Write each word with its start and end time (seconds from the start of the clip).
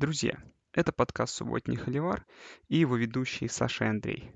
Друзья, 0.00 0.42
это 0.72 0.92
подкаст 0.92 1.34
«Субботний 1.34 1.76
холивар» 1.76 2.24
и 2.68 2.78
его 2.78 2.96
ведущие 2.96 3.50
Саша 3.50 3.84
и 3.84 3.88
Андрей. 3.88 4.32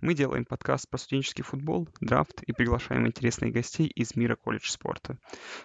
Мы 0.00 0.14
делаем 0.14 0.46
подкаст 0.46 0.88
про 0.88 0.96
студенческий 0.96 1.44
футбол, 1.44 1.86
драфт 2.00 2.42
и 2.44 2.52
приглашаем 2.54 3.06
интересных 3.06 3.52
гостей 3.52 3.88
из 3.88 4.16
мира 4.16 4.36
колледж 4.36 4.70
спорта. 4.70 5.18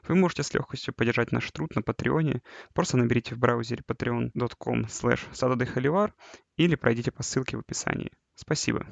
Вы 0.03 0.15
можете 0.15 0.43
с 0.43 0.53
легкостью 0.53 0.93
поддержать 0.93 1.31
наш 1.31 1.49
труд 1.51 1.73
на 1.77 1.81
Патреоне. 1.81 2.41
Просто 2.73 2.97
наберите 2.97 3.35
в 3.35 3.37
браузере 3.37 3.85
patreon.com 3.87 4.81
slash 4.81 6.13
или 6.57 6.75
пройдите 6.75 7.13
по 7.13 7.23
ссылке 7.23 7.55
в 7.55 7.61
описании. 7.61 8.11
Спасибо. 8.35 8.85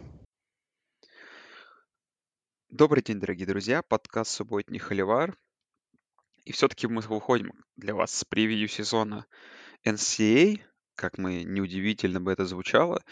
Добрый 2.69 3.03
день, 3.03 3.19
дорогие 3.19 3.45
друзья. 3.45 3.81
Подкаст 3.81 4.31
«Субботний 4.31 4.79
холивар». 4.79 5.37
И 6.45 6.53
все-таки 6.53 6.87
мы 6.87 7.01
выходим 7.01 7.51
для 7.75 7.93
вас 7.93 8.13
с 8.13 8.23
превью 8.23 8.69
сезона 8.69 9.25
NCA, 9.85 10.61
как 10.95 11.17
мы 11.17 11.43
неудивительно 11.43 12.19
бы 12.19 12.31
это 12.31 12.45
звучало. 12.45 13.03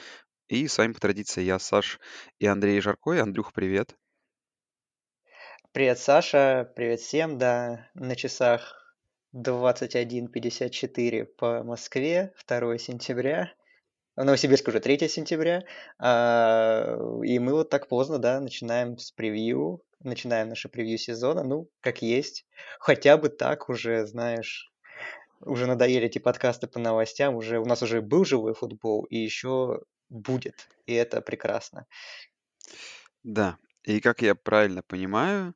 И 0.47 0.67
с 0.67 0.77
вами 0.77 0.93
по 0.93 0.99
традиции 0.99 1.41
я, 1.43 1.59
Саш 1.59 1.99
и 2.39 2.47
Андрей 2.47 2.81
Жарко. 2.81 3.13
И, 3.13 3.19
Андрюх, 3.19 3.53
привет. 3.53 3.95
Привет, 5.71 5.99
Саша. 5.99 6.71
Привет 6.75 6.99
всем. 6.99 7.37
Да, 7.37 7.89
на 7.93 8.15
часах 8.15 8.95
21.54 9.35 11.25
по 11.25 11.63
Москве, 11.63 12.33
2 12.47 12.77
сентября. 12.77 13.53
В 14.15 14.23
Новосибирске 14.23 14.69
уже 14.69 14.79
3 14.79 15.07
сентября. 15.07 15.63
А, 15.97 16.97
и 17.23 17.39
мы 17.39 17.53
вот 17.53 17.69
так 17.69 17.87
поздно, 17.87 18.19
да, 18.19 18.39
начинаем 18.39 18.97
с 18.97 19.11
превью, 19.11 19.83
начинаем 19.99 20.49
наше 20.49 20.69
превью 20.69 20.97
сезона, 20.97 21.43
ну, 21.43 21.69
как 21.81 22.01
есть. 22.01 22.45
Хотя 22.79 23.17
бы 23.17 23.29
так 23.29 23.69
уже, 23.69 24.05
знаешь, 24.05 24.72
уже 25.45 25.67
надоели 25.67 26.05
эти 26.05 26.19
подкасты 26.19 26.67
по 26.67 26.79
новостям, 26.79 27.35
уже 27.35 27.59
у 27.59 27.65
нас 27.65 27.81
уже 27.81 28.01
был 28.01 28.25
живой 28.25 28.53
футбол, 28.53 29.03
и 29.05 29.17
еще 29.17 29.81
будет, 30.09 30.67
и 30.85 30.93
это 30.93 31.21
прекрасно. 31.21 31.85
Да, 33.23 33.57
и 33.83 33.99
как 33.99 34.21
я 34.21 34.35
правильно 34.35 34.83
понимаю, 34.83 35.53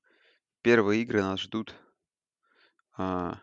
первые 0.61 1.01
игры 1.01 1.21
нас 1.21 1.39
ждут 1.39 1.75
а, 2.97 3.39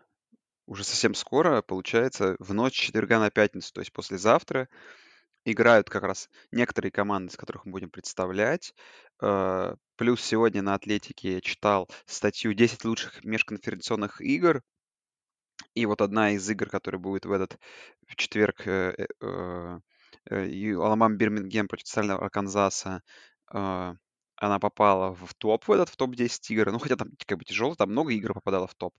уже 0.67 0.85
совсем 0.85 1.15
скоро, 1.15 1.63
получается, 1.63 2.37
в 2.39 2.53
ночь 2.55 2.75
четверга 2.75 3.19
на 3.19 3.31
пятницу, 3.31 3.73
то 3.73 3.81
есть 3.81 3.93
послезавтра. 3.93 4.69
Играют 5.47 5.91
как 5.91 6.05
раз 6.05 6.31
некоторые 6.53 6.91
команды, 6.91 7.31
с 7.31 7.37
которых 7.37 7.67
мы 7.67 7.73
будем 7.73 7.91
представлять. 7.91 8.75
А, 9.21 9.77
плюс 9.97 10.23
сегодня 10.23 10.63
на 10.63 10.75
Атлетике 10.75 11.35
я 11.35 11.41
читал 11.41 11.89
статью 12.07 12.55
«10 12.55 12.87
лучших 12.87 13.23
межконференционных 13.25 14.21
игр». 14.23 14.63
И 15.75 15.87
вот 15.87 16.01
одна 16.01 16.33
из 16.33 16.49
игр, 16.49 16.69
которая 16.69 17.01
будет 17.01 17.27
в 17.27 17.33
этот 17.33 17.59
в 18.07 18.17
четверг, 18.17 18.67
э, 18.67 18.95
э, 18.97 19.07
э, 19.21 19.81
э 20.31 20.75
Аламам 20.77 21.17
Бирмингем 21.17 21.69
против 21.69 21.85
Центрального 21.87 22.25
Арканзаса, 22.25 23.03
э, 23.53 23.95
она 24.37 24.59
попала 24.59 25.15
в 25.15 25.35
топ 25.35 25.67
в 25.67 25.73
этот, 25.73 25.89
в 25.89 25.97
топ-10 25.97 26.41
игр. 26.51 26.73
Ну, 26.73 26.79
хотя 26.79 26.97
там 26.97 27.11
как 27.27 27.39
бы 27.39 27.45
тяжело, 27.45 27.75
там 27.75 27.91
много 27.91 28.13
игр 28.13 28.35
попадало 28.35 28.67
в 28.67 28.75
топ. 28.75 28.95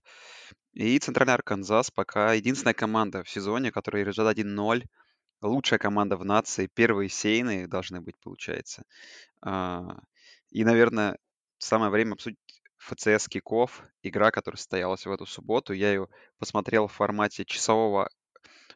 И 0.72 0.98
Центральный 0.98 1.34
Арканзас 1.34 1.90
пока 1.90 2.32
единственная 2.34 2.74
команда 2.74 3.22
в 3.22 3.30
сезоне, 3.30 3.72
которая 3.72 4.04
лежит 4.04 4.26
1-0. 4.26 4.84
Лучшая 5.42 5.78
команда 5.78 6.16
в 6.16 6.24
нации. 6.24 6.68
Первые 6.74 7.08
сейны 7.10 7.66
должны 7.68 8.00
быть, 8.00 8.16
получается. 8.18 8.84
А, 9.42 9.98
и, 10.50 10.64
наверное, 10.64 11.18
самое 11.58 11.90
время 11.90 12.14
обсудить 12.14 12.38
ФЦС 12.86 13.28
Киков, 13.28 13.84
игра, 14.02 14.30
которая 14.30 14.56
состоялась 14.56 15.06
в 15.06 15.10
эту 15.10 15.26
субботу. 15.26 15.72
Я 15.72 15.90
ее 15.90 16.08
посмотрел 16.38 16.86
в 16.86 16.92
формате 16.92 17.44
часового 17.44 18.08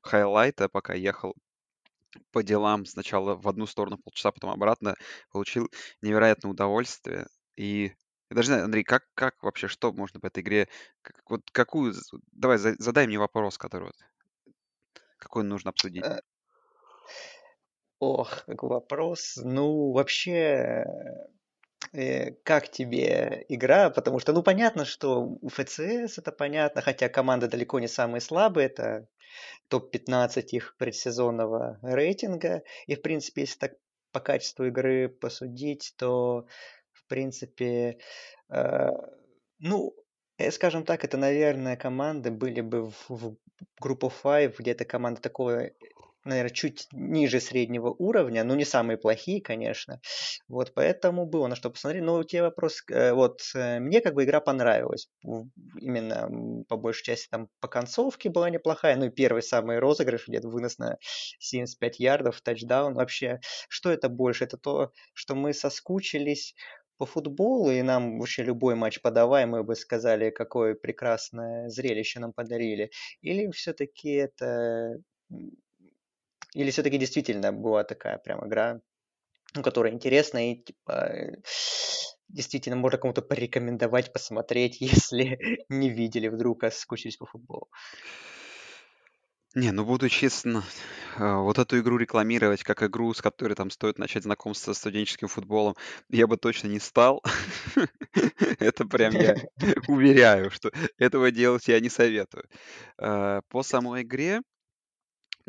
хайлайта, 0.03 0.69
пока 0.69 0.95
ехал 0.95 1.35
по 2.33 2.43
делам 2.43 2.87
сначала 2.87 3.37
в 3.37 3.47
одну 3.49 3.67
сторону 3.67 3.99
полчаса, 3.99 4.33
потом 4.33 4.51
обратно. 4.51 4.97
Получил 5.31 5.71
невероятное 6.03 6.51
удовольствие. 6.51 7.29
И 7.55 7.93
я 8.31 8.37
даже 8.37 8.49
не 8.49 8.55
знаю, 8.55 8.65
Андрей, 8.65 8.85
как, 8.85 9.05
как 9.15 9.43
вообще, 9.43 9.69
что 9.69 9.93
можно 9.93 10.19
по 10.19 10.27
этой 10.27 10.43
игре, 10.43 10.69
как, 11.03 11.23
вот 11.29 11.43
какую, 11.53 11.95
давай 12.33 12.59
задай 12.59 13.07
мне 13.07 13.19
вопрос, 13.19 13.59
который 13.59 13.85
вот, 13.85 14.55
какой 15.19 15.45
нужно 15.45 15.71
обсудить. 15.71 16.05
Э, 16.05 16.21
ох, 18.01 18.45
какой 18.45 18.71
вопрос. 18.71 19.37
Ну, 19.37 19.93
вообще, 19.93 20.85
как 22.45 22.71
тебе 22.71 23.45
игра? 23.49 23.91
Потому 23.91 24.21
что, 24.21 24.33
ну, 24.33 24.43
понятно, 24.43 24.85
что 24.85 25.23
у 25.23 25.49
ФЦС 25.49 26.19
это 26.19 26.33
понятно, 26.33 26.83
хотя 26.83 27.09
команда 27.09 27.49
далеко 27.49 27.81
не 27.81 27.89
самые 27.89 28.21
слабые, 28.21 28.67
это 28.67 29.09
топ-15 29.69 30.43
их 30.51 30.77
предсезонного 30.77 31.79
рейтинга. 31.83 32.63
И, 32.87 32.95
в 32.95 33.03
принципе, 33.03 33.43
если 33.43 33.59
так 33.59 33.73
по 34.13 34.21
качеству 34.21 34.67
игры 34.67 35.09
посудить, 35.09 35.95
то, 35.97 36.47
в 36.93 37.07
принципе, 37.07 37.99
э, 38.49 38.89
ну, 39.59 39.95
э, 40.39 40.51
скажем 40.51 40.85
так, 40.85 41.05
это, 41.05 41.17
наверное, 41.17 41.77
команды 41.77 42.31
были 42.31 42.61
бы 42.61 42.91
в, 42.91 43.09
в 43.09 43.37
группу 43.81 44.11
5, 44.11 44.59
где-то 44.59 44.85
команда 44.85 45.21
такого 45.21 45.71
наверное, 46.25 46.51
чуть 46.51 46.87
ниже 46.93 47.41
среднего 47.41 47.89
уровня, 47.91 48.45
ну, 48.45 48.55
не 48.55 48.65
самые 48.65 48.99
плохие, 48.99 49.41
конечно. 49.41 50.01
Вот, 50.49 50.73
поэтому 50.75 51.27
было 51.27 51.47
на 51.47 51.57
что 51.57 51.71
посмотреть. 51.71 52.03
Но 52.03 52.17
у 52.17 52.25
тебя 52.25 52.45
вопрос, 52.45 52.83
э, 52.91 53.13
вот, 53.13 53.41
э, 53.55 53.81
мне 53.81 54.01
как 54.01 54.15
бы 54.15 54.25
игра 54.25 54.41
понравилась. 54.41 55.09
Именно 55.81 56.65
по 56.69 56.77
большей 56.77 57.05
части 57.05 57.29
там 57.31 57.49
по 57.61 57.69
концовке 57.69 58.31
была 58.31 58.51
неплохая. 58.51 58.97
Ну, 58.97 59.07
и 59.07 59.11
первый 59.11 59.43
самый 59.43 59.79
розыгрыш, 59.79 60.29
где-то 60.29 60.49
вынос 60.49 60.79
на 60.79 60.99
75 61.39 61.99
ярдов, 62.01 62.41
тачдаун. 62.43 62.95
Вообще, 62.95 63.41
что 63.69 63.91
это 63.91 64.09
больше? 64.09 64.45
Это 64.45 64.57
то, 64.57 64.93
что 65.15 65.35
мы 65.35 65.53
соскучились 65.55 66.55
по 67.01 67.07
футболу, 67.07 67.71
и 67.71 67.81
нам 67.81 68.19
вообще 68.19 68.43
любой 68.43 68.75
матч 68.75 69.01
подавай, 69.01 69.47
мы 69.47 69.65
бы 69.65 69.75
сказали, 69.75 70.29
какое 70.29 70.75
прекрасное 70.75 71.71
зрелище 71.71 72.21
нам 72.21 72.35
подарили. 72.35 72.91
Или 73.23 73.51
все-таки 73.53 74.11
это 74.11 74.99
или 76.55 76.71
все-таки 76.71 76.99
действительно 76.99 77.53
была 77.53 77.85
такая 77.85 78.19
прям 78.19 78.47
игра, 78.47 78.81
ну, 79.55 79.63
которая 79.63 79.93
интересная 79.93 80.53
и 80.53 80.63
типа 80.63 81.13
действительно 82.29 82.77
можно 82.77 82.99
кому-то 82.99 83.23
порекомендовать, 83.23 84.13
посмотреть, 84.13 84.81
если 84.81 85.65
не 85.69 85.91
видели 85.91 86.29
вдруг, 86.29 86.65
а 86.65 86.71
скучились 86.71 87.17
по 87.17 87.27
футболу. 87.27 87.69
Не, 89.57 89.73
ну 89.73 89.85
буду 89.85 90.09
честно, 90.09 90.63
а, 91.17 91.39
вот 91.39 91.59
эту 91.59 91.81
игру 91.81 91.97
рекламировать 91.97 92.63
как 92.63 92.85
игру, 92.85 93.13
с 93.13 93.21
которой 93.21 93.55
там 93.55 93.71
стоит 93.71 93.99
начать 93.99 94.23
знакомство 94.23 94.73
с 94.73 94.79
студенческим 94.79 95.27
футболом, 95.27 95.75
я 96.09 96.29
бы 96.29 96.37
точно 96.37 96.69
не 96.69 96.79
стал. 96.79 97.21
Это 98.61 98.85
прям 98.85 99.13
я 99.13 99.35
уверяю, 99.89 100.53
что 100.53 100.71
этого 100.99 101.33
делать 101.33 101.67
я 101.67 101.81
не 101.81 101.89
советую. 101.89 102.45
А, 102.97 103.41
по 103.49 103.65
самой 103.65 104.03
игре, 104.03 104.41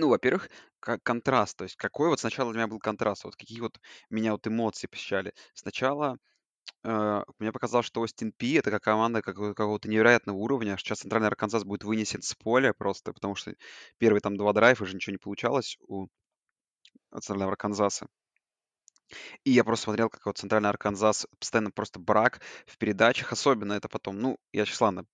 ну, 0.01 0.09
во-первых, 0.09 0.49
как 0.79 1.03
контраст, 1.03 1.57
то 1.57 1.63
есть 1.63 1.75
какой 1.77 2.09
вот 2.09 2.19
сначала 2.19 2.51
для 2.51 2.61
меня 2.61 2.67
был 2.67 2.79
контраст, 2.79 3.23
вот 3.23 3.35
какие 3.35 3.61
вот 3.61 3.79
меня 4.09 4.31
вот 4.33 4.47
эмоции 4.47 4.87
посещали. 4.87 5.33
Сначала 5.53 6.17
э, 6.83 7.23
мне 7.39 7.51
показалось, 7.51 7.87
что 7.87 8.01
Остин 8.01 8.31
Пи 8.33 8.53
это 8.55 8.71
как 8.71 8.83
команда 8.83 9.21
какого- 9.21 9.53
какого-то 9.53 9.89
невероятного 9.89 10.37
уровня. 10.37 10.77
Сейчас 10.77 10.99
Центральный 11.01 11.29
Арканзас 11.29 11.63
будет 11.65 11.83
вынесен 11.83 12.21
с 12.21 12.35
поля 12.35 12.73
просто, 12.73 13.13
потому 13.13 13.35
что 13.35 13.53
первые 13.99 14.21
там 14.21 14.37
два 14.37 14.53
драйва 14.53 14.83
уже 14.83 14.95
ничего 14.95 15.13
не 15.13 15.19
получалось 15.19 15.77
у 15.87 16.07
Центрального 17.13 17.51
Арканзаса. 17.51 18.07
И 19.43 19.51
я 19.51 19.63
просто 19.63 19.85
смотрел, 19.85 20.09
как 20.09 20.25
вот 20.25 20.37
Центральный 20.37 20.69
Арканзас 20.69 21.27
постоянно 21.39 21.71
просто 21.71 21.99
брак 21.99 22.41
в 22.65 22.77
передачах, 22.77 23.31
особенно 23.31 23.73
это 23.73 23.87
потом, 23.89 24.19
ну, 24.19 24.37
я 24.51 24.65
сейчас, 24.65 24.81
ладно, 24.81 25.05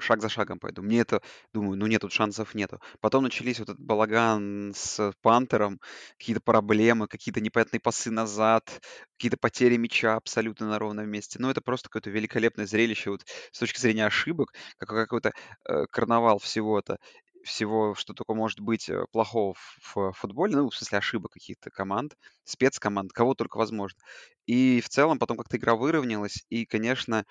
шаг 0.00 0.20
за 0.22 0.28
шагом 0.28 0.58
пойду. 0.58 0.82
Мне 0.82 1.00
это, 1.00 1.22
думаю, 1.52 1.76
ну 1.78 1.86
нет, 1.86 2.02
тут 2.02 2.12
шансов 2.12 2.54
нету. 2.54 2.80
Потом 3.00 3.24
начались 3.24 3.58
вот 3.58 3.68
этот 3.68 3.80
балаган 3.84 4.72
с 4.74 5.12
Пантером, 5.22 5.80
какие-то 6.18 6.40
проблемы, 6.42 7.06
какие-то 7.08 7.40
непонятные 7.40 7.80
пасы 7.80 8.10
назад, 8.10 8.80
какие-то 9.16 9.36
потери 9.36 9.76
мяча 9.76 10.16
абсолютно 10.16 10.68
на 10.68 10.78
ровном 10.78 11.08
месте. 11.08 11.38
Ну, 11.40 11.50
это 11.50 11.60
просто 11.60 11.88
какое-то 11.88 12.10
великолепное 12.10 12.66
зрелище 12.66 13.10
вот 13.10 13.24
с 13.52 13.58
точки 13.58 13.80
зрения 13.80 14.06
ошибок, 14.06 14.52
как 14.78 14.88
какой-то 14.88 15.32
э, 15.68 15.86
карнавал 15.90 16.38
всего-то 16.38 16.98
всего, 17.44 17.94
что 17.94 18.14
только 18.14 18.34
может 18.34 18.60
быть 18.60 18.88
э, 18.88 19.04
плохого 19.12 19.54
в, 19.54 19.96
в 19.96 20.12
футболе, 20.12 20.56
ну, 20.56 20.70
в 20.70 20.76
смысле 20.76 20.98
ошибок 20.98 21.32
каких-то 21.32 21.70
команд, 21.70 22.16
спецкоманд, 22.44 23.12
кого 23.12 23.34
только 23.34 23.58
возможно. 23.58 24.00
И 24.46 24.80
в 24.80 24.88
целом 24.88 25.18
потом 25.18 25.36
как-то 25.36 25.56
игра 25.56 25.74
выровнялась, 25.74 26.44
и, 26.48 26.64
конечно, 26.66 27.24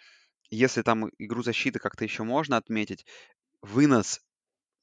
если 0.51 0.81
там 0.81 1.09
игру 1.17 1.43
защиты 1.43 1.79
как-то 1.79 2.03
еще 2.03 2.23
можно 2.23 2.57
отметить, 2.57 3.05
вынос 3.61 4.21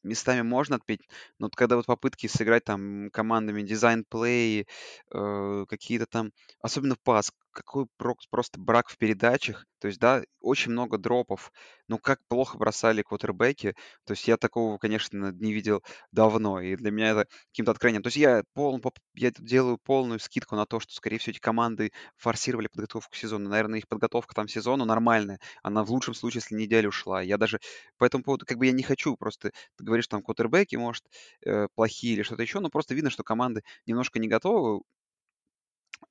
местами 0.02 0.42
можно 0.42 0.76
отметить, 0.76 1.08
но 1.38 1.46
вот 1.46 1.56
когда 1.56 1.76
вот 1.76 1.86
попытки 1.86 2.26
сыграть 2.26 2.64
там 2.64 3.10
командами 3.10 3.62
дизайн-плей, 3.62 4.66
э, 5.12 5.64
какие-то 5.68 6.06
там, 6.06 6.32
особенно 6.62 6.94
в 6.94 7.00
пас, 7.00 7.32
какой 7.62 7.86
просто 7.96 8.60
брак 8.60 8.88
в 8.88 8.96
передачах. 8.98 9.66
То 9.80 9.88
есть, 9.88 9.98
да, 9.98 10.22
очень 10.40 10.72
много 10.72 10.98
дропов. 10.98 11.52
Ну, 11.88 11.98
как 11.98 12.20
плохо 12.28 12.58
бросали 12.58 13.02
квотербеки. 13.02 13.74
То 14.04 14.12
есть 14.12 14.28
я 14.28 14.36
такого, 14.36 14.78
конечно, 14.78 15.32
не 15.32 15.52
видел 15.52 15.82
давно. 16.12 16.60
И 16.60 16.76
для 16.76 16.90
меня 16.90 17.10
это 17.10 17.26
каким-то 17.50 17.72
откровением. 17.72 18.02
То 18.02 18.08
есть 18.08 18.18
я, 18.18 18.44
пол, 18.52 18.80
я 19.14 19.30
делаю 19.38 19.78
полную 19.78 20.20
скидку 20.20 20.56
на 20.56 20.66
то, 20.66 20.80
что, 20.80 20.92
скорее 20.92 21.18
всего, 21.18 21.32
эти 21.32 21.40
команды 21.40 21.92
форсировали 22.16 22.68
подготовку 22.68 23.10
к 23.12 23.16
сезону. 23.16 23.48
Наверное, 23.48 23.78
их 23.78 23.88
подготовка 23.88 24.34
там 24.34 24.46
к 24.46 24.50
сезону 24.50 24.84
нормальная. 24.84 25.40
Она 25.62 25.84
в 25.84 25.90
лучшем 25.90 26.14
случае, 26.14 26.40
если 26.42 26.54
неделю 26.56 26.90
ушла. 26.90 27.22
Я 27.22 27.38
даже 27.38 27.58
по 27.96 28.04
этому 28.04 28.22
поводу, 28.24 28.46
как 28.46 28.58
бы 28.58 28.66
я 28.66 28.72
не 28.72 28.82
хочу 28.82 29.16
просто... 29.16 29.52
Ты 29.76 29.84
говоришь, 29.84 30.08
там, 30.08 30.22
квотербеки, 30.22 30.76
может, 30.76 31.04
э, 31.44 31.68
плохие 31.74 32.14
или 32.14 32.22
что-то 32.22 32.42
еще, 32.42 32.60
но 32.60 32.68
просто 32.70 32.94
видно, 32.94 33.10
что 33.10 33.22
команды 33.22 33.62
немножко 33.86 34.18
не 34.18 34.28
готовы 34.28 34.82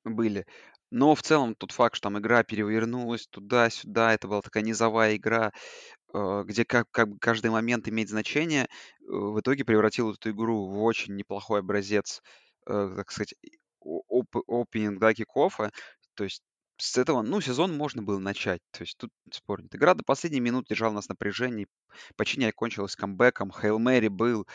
были. 0.04 0.46
Но 0.92 1.14
в 1.16 1.22
целом 1.22 1.56
тот 1.56 1.72
факт, 1.72 1.96
что 1.96 2.04
там 2.10 2.18
игра 2.20 2.44
перевернулась 2.44 3.28
туда-сюда, 3.28 4.14
это 4.14 4.28
была 4.28 4.42
такая 4.42 4.64
низовая 4.64 5.16
игра, 5.16 5.52
э, 6.14 6.44
где 6.46 6.66
как, 6.66 6.88
как 6.92 7.10
бы 7.10 7.18
каждый 7.20 7.52
момент 7.52 7.88
имеет 7.88 8.10
значение, 8.10 8.64
э, 8.66 8.68
в 9.08 9.40
итоге 9.40 9.66
превратил 9.66 10.12
эту 10.14 10.32
игру 10.32 10.68
в 10.68 10.82
очень 10.84 11.16
неплохой 11.16 11.60
образец, 11.60 12.22
э, 12.68 12.94
так 12.98 13.12
сказать, 13.12 13.36
оп- 13.82 14.36
опенинг, 14.48 15.00
да, 15.00 15.14
кикофа. 15.14 15.72
То 16.16 16.24
есть 16.26 16.44
с 16.78 16.98
этого, 16.98 17.22
ну, 17.22 17.42
сезон 17.42 17.76
можно 17.78 18.02
было 18.02 18.20
начать. 18.20 18.62
То 18.72 18.84
есть 18.84 18.98
тут 18.98 19.12
спор 19.32 19.62
нет. 19.62 19.76
Игра 19.76 19.94
до 19.96 20.04
последней 20.04 20.40
минуты 20.40 20.70
держала 20.70 20.94
нас 20.94 21.08
в 21.08 21.10
напряжении. 21.10 21.68
Почти 22.16 22.40
не 22.40 22.46
окончилась 22.46 22.96
камбэком. 22.96 23.52
Хейл 23.52 23.80
Мэри 23.80 24.08
был, 24.08 24.48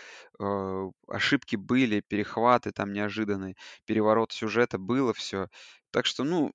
ошибки 1.08 1.56
были, 1.56 2.00
перехваты 2.06 2.72
там 2.72 2.92
неожиданные, 2.92 3.56
переворот 3.86 4.32
сюжета 4.32 4.78
было 4.78 5.12
все. 5.12 5.48
Так 5.94 6.06
что, 6.06 6.24
ну, 6.24 6.50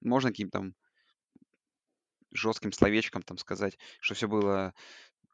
можно 0.00 0.30
каким-то 0.30 0.60
там 0.60 0.74
жестким 2.32 2.72
словечком 2.72 3.22
там 3.22 3.36
сказать, 3.36 3.76
что 4.00 4.14
все 4.14 4.26
было 4.26 4.72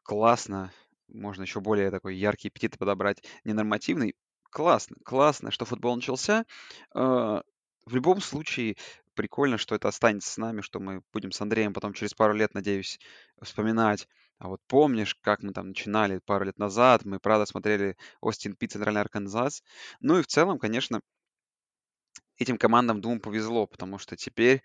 классно. 0.03 0.73
Можно 1.07 1.43
еще 1.43 1.61
более 1.61 1.91
такой 1.91 2.17
яркий 2.17 2.49
эпитет 2.49 2.77
подобрать. 2.77 3.23
Ненормативный. 3.45 4.15
Классно, 4.51 4.97
классно, 5.05 5.49
что 5.49 5.63
футбол 5.63 5.95
начался. 5.95 6.43
Э, 6.93 7.41
в 7.85 7.95
любом 7.95 8.19
случае, 8.19 8.75
прикольно, 9.13 9.57
что 9.57 9.75
это 9.75 9.87
останется 9.87 10.29
с 10.33 10.37
нами, 10.37 10.59
что 10.59 10.81
мы 10.81 11.01
будем 11.13 11.31
с 11.31 11.39
Андреем 11.39 11.71
потом 11.71 11.93
через 11.93 12.13
пару 12.13 12.33
лет, 12.33 12.53
надеюсь, 12.53 12.99
вспоминать. 13.41 14.09
А 14.39 14.49
вот 14.49 14.59
помнишь, 14.67 15.15
как 15.15 15.41
мы 15.41 15.53
там 15.53 15.69
начинали 15.69 16.19
пару 16.25 16.43
лет 16.43 16.59
назад, 16.59 17.05
мы, 17.05 17.21
правда, 17.21 17.45
смотрели 17.45 17.95
Остин 18.19 18.57
Пи, 18.57 18.67
Центральный 18.67 18.99
Арканзас. 18.99 19.63
Ну 20.01 20.19
и 20.19 20.21
в 20.21 20.27
целом, 20.27 20.59
конечно, 20.59 20.99
этим 22.37 22.57
командам, 22.57 23.01
думаю, 23.01 23.19
повезло, 23.21 23.67
потому 23.67 23.97
что 23.97 24.15
теперь, 24.15 24.61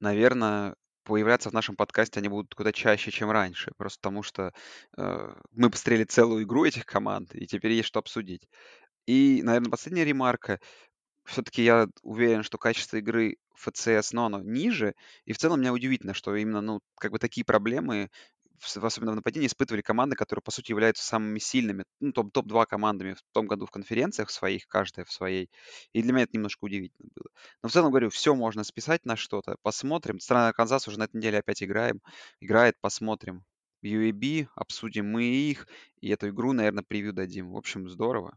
наверное, 0.00 0.74
появляться 1.04 1.50
в 1.50 1.52
нашем 1.52 1.76
подкасте 1.76 2.20
они 2.20 2.28
будут 2.28 2.54
куда 2.54 2.72
чаще, 2.72 3.10
чем 3.10 3.30
раньше. 3.30 3.72
Просто 3.76 3.98
потому 4.00 4.22
что 4.22 4.52
э, 4.96 5.34
мы 5.52 5.70
посмотрели 5.70 6.04
целую 6.04 6.44
игру 6.44 6.64
этих 6.64 6.86
команд, 6.86 7.34
и 7.34 7.46
теперь 7.46 7.72
есть 7.72 7.88
что 7.88 8.00
обсудить. 8.00 8.48
И, 9.06 9.42
наверное, 9.42 9.70
последняя 9.70 10.04
ремарка 10.04 10.60
все-таки 11.24 11.62
я 11.62 11.88
уверен, 12.02 12.42
что 12.42 12.58
качество 12.58 12.96
игры 12.96 13.36
ФЦС, 13.56 14.12
но 14.12 14.26
оно 14.26 14.40
ниже. 14.42 14.94
И 15.24 15.32
в 15.32 15.38
целом 15.38 15.60
меня 15.60 15.72
удивительно, 15.72 16.14
что 16.14 16.34
именно, 16.34 16.60
ну, 16.60 16.80
как 16.96 17.12
бы 17.12 17.18
такие 17.18 17.44
проблемы, 17.44 18.10
в, 18.60 18.84
особенно 18.84 19.12
в 19.12 19.16
нападении, 19.16 19.46
испытывали 19.46 19.82
команды, 19.82 20.16
которые, 20.16 20.42
по 20.42 20.50
сути, 20.50 20.70
являются 20.70 21.04
самыми 21.04 21.38
сильными, 21.38 21.84
ну, 21.98 22.12
топ- 22.12 22.32
топ-2 22.32 22.66
командами 22.66 23.14
в 23.14 23.22
том 23.32 23.46
году 23.46 23.66
в 23.66 23.70
конференциях 23.70 24.30
своих, 24.30 24.68
каждая 24.68 25.04
в 25.04 25.12
своей. 25.12 25.50
И 25.92 26.02
для 26.02 26.12
меня 26.12 26.24
это 26.24 26.36
немножко 26.36 26.64
удивительно 26.64 27.08
было. 27.14 27.30
Но 27.62 27.68
в 27.68 27.72
целом, 27.72 27.90
говорю, 27.90 28.10
все 28.10 28.34
можно 28.34 28.62
списать 28.64 29.04
на 29.04 29.16
что-то. 29.16 29.56
Посмотрим. 29.62 30.20
Страна 30.20 30.52
Канзас 30.52 30.86
уже 30.86 30.98
на 30.98 31.04
этой 31.04 31.16
неделе 31.16 31.38
опять 31.38 31.62
играем. 31.62 32.00
Играет, 32.40 32.76
посмотрим. 32.80 33.44
UAB, 33.82 34.48
обсудим 34.54 35.10
мы 35.10 35.24
их, 35.24 35.66
и 36.02 36.10
эту 36.10 36.28
игру, 36.28 36.52
наверное, 36.52 36.84
превью 36.84 37.14
дадим. 37.14 37.52
В 37.52 37.56
общем, 37.56 37.88
здорово. 37.88 38.36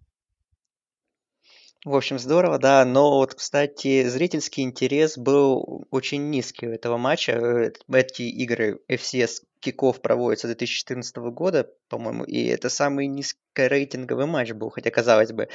В 1.85 1.95
общем, 1.95 2.17
здорово, 2.17 2.59
да. 2.59 2.85
Но 2.85 3.17
вот, 3.17 3.35
кстати, 3.35 4.07
зрительский 4.07 4.63
интерес 4.63 5.17
был 5.17 5.85
очень 5.91 6.29
низкий 6.29 6.65
у 6.67 6.71
этого 6.71 6.95
матча. 6.95 7.33
Э, 7.33 7.71
эти 7.91 8.21
игры 8.21 8.79
FCS 8.87 9.43
киков 9.63 10.01
проводятся 10.01 10.47
с 10.47 10.49
2014 10.51 11.15
года, 11.31 11.69
по-моему, 11.89 12.23
и 12.25 12.45
это 12.45 12.69
самый 12.69 13.07
низкорейтинговый 13.07 14.25
матч 14.25 14.51
был, 14.51 14.69
хотя, 14.69 14.91
казалось 14.91 15.31
бы, 15.31 15.47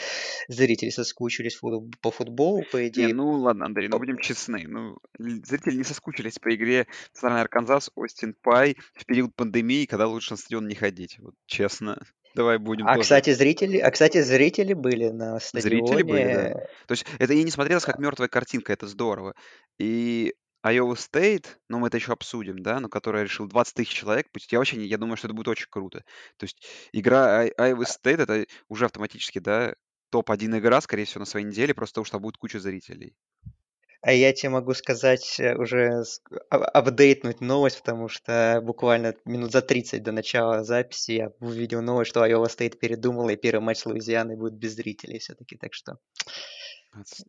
зрители 0.48 0.90
соскучились 0.90 1.58
по 2.00 2.10
футболу, 2.10 2.64
по 2.72 2.88
идее. 2.88 3.08
Не, 3.08 3.12
ну 3.12 3.30
ладно, 3.32 3.66
Андрей, 3.66 3.88
ну 3.88 3.98
будем 3.98 4.18
честны. 4.18 4.64
Ну, 4.66 4.98
зрители 5.18 5.76
не 5.76 5.84
соскучились 5.84 6.38
по 6.38 6.54
игре 6.54 6.86
Центральный 7.12 7.42
Арканзас, 7.42 7.90
Остин 7.94 8.34
Пай 8.42 8.76
в 8.94 9.04
период 9.04 9.34
пандемии, 9.36 9.84
когда 9.86 10.06
лучше 10.06 10.32
на 10.32 10.36
стадион 10.38 10.66
не 10.68 10.74
ходить. 10.74 11.18
Вот 11.18 11.34
честно. 11.46 11.98
Давай 12.34 12.58
будем 12.58 12.86
А, 12.86 12.90
тоже. 12.94 13.02
кстати, 13.02 13.32
зрители, 13.32 13.78
а, 13.78 13.90
кстати, 13.90 14.22
зрители 14.22 14.72
были 14.72 15.08
на 15.08 15.38
Зрители 15.40 16.02
были, 16.02 16.24
да. 16.24 16.32
стадионе. 16.32 16.66
То 16.86 16.92
есть 16.92 17.06
это 17.18 17.32
и 17.34 17.42
не 17.42 17.50
смотрелось 17.50 17.84
как 17.84 17.98
мертвая 17.98 18.28
картинка, 18.28 18.72
это 18.72 18.86
здорово. 18.86 19.34
И 19.78 20.34
Iowa 20.64 20.94
State, 20.94 21.46
ну, 21.68 21.78
мы 21.78 21.88
это 21.88 21.96
еще 21.96 22.12
обсудим, 22.12 22.58
да, 22.58 22.80
но 22.80 22.88
которая 22.88 23.24
решил 23.24 23.46
20 23.46 23.74
тысяч 23.74 23.92
человек 23.92 24.30
пустить, 24.30 24.52
я 24.52 24.58
вообще 24.58 24.76
не, 24.76 24.86
я 24.86 24.98
думаю, 24.98 25.16
что 25.16 25.28
это 25.28 25.34
будет 25.34 25.48
очень 25.48 25.68
круто. 25.70 26.04
То 26.36 26.44
есть 26.44 26.66
игра 26.92 27.44
I- 27.44 27.52
Iowa 27.58 27.84
State 27.84 28.22
это 28.22 28.46
уже 28.68 28.86
автоматически, 28.86 29.38
да, 29.38 29.74
топ-1 30.10 30.58
игра, 30.58 30.80
скорее 30.80 31.04
всего, 31.04 31.20
на 31.20 31.26
своей 31.26 31.46
неделе, 31.46 31.74
просто 31.74 31.94
потому 31.94 32.06
что 32.06 32.18
будет 32.18 32.38
куча 32.38 32.58
зрителей. 32.58 33.14
А 34.00 34.12
я 34.12 34.32
тебе 34.32 34.50
могу 34.50 34.74
сказать, 34.74 35.40
э, 35.40 35.56
уже 35.56 36.04
а- 36.50 36.56
апдейтнуть 36.56 37.40
новость, 37.40 37.80
потому 37.80 38.08
что 38.08 38.60
буквально 38.62 39.14
минут 39.24 39.50
за 39.50 39.60
30 39.60 40.04
до 40.04 40.12
начала 40.12 40.62
записи 40.62 41.12
я 41.12 41.32
увидел 41.40 41.82
новость, 41.82 42.10
что 42.10 42.24
Iowa 42.24 42.46
State 42.46 42.76
передумала, 42.76 43.30
и 43.30 43.36
первый 43.36 43.60
матч 43.60 43.78
с 43.78 43.86
Луизианой 43.86 44.36
будет 44.36 44.54
без 44.54 44.74
зрителей 44.74 45.18
все-таки. 45.18 45.56
Так 45.56 45.74
что, 45.74 45.98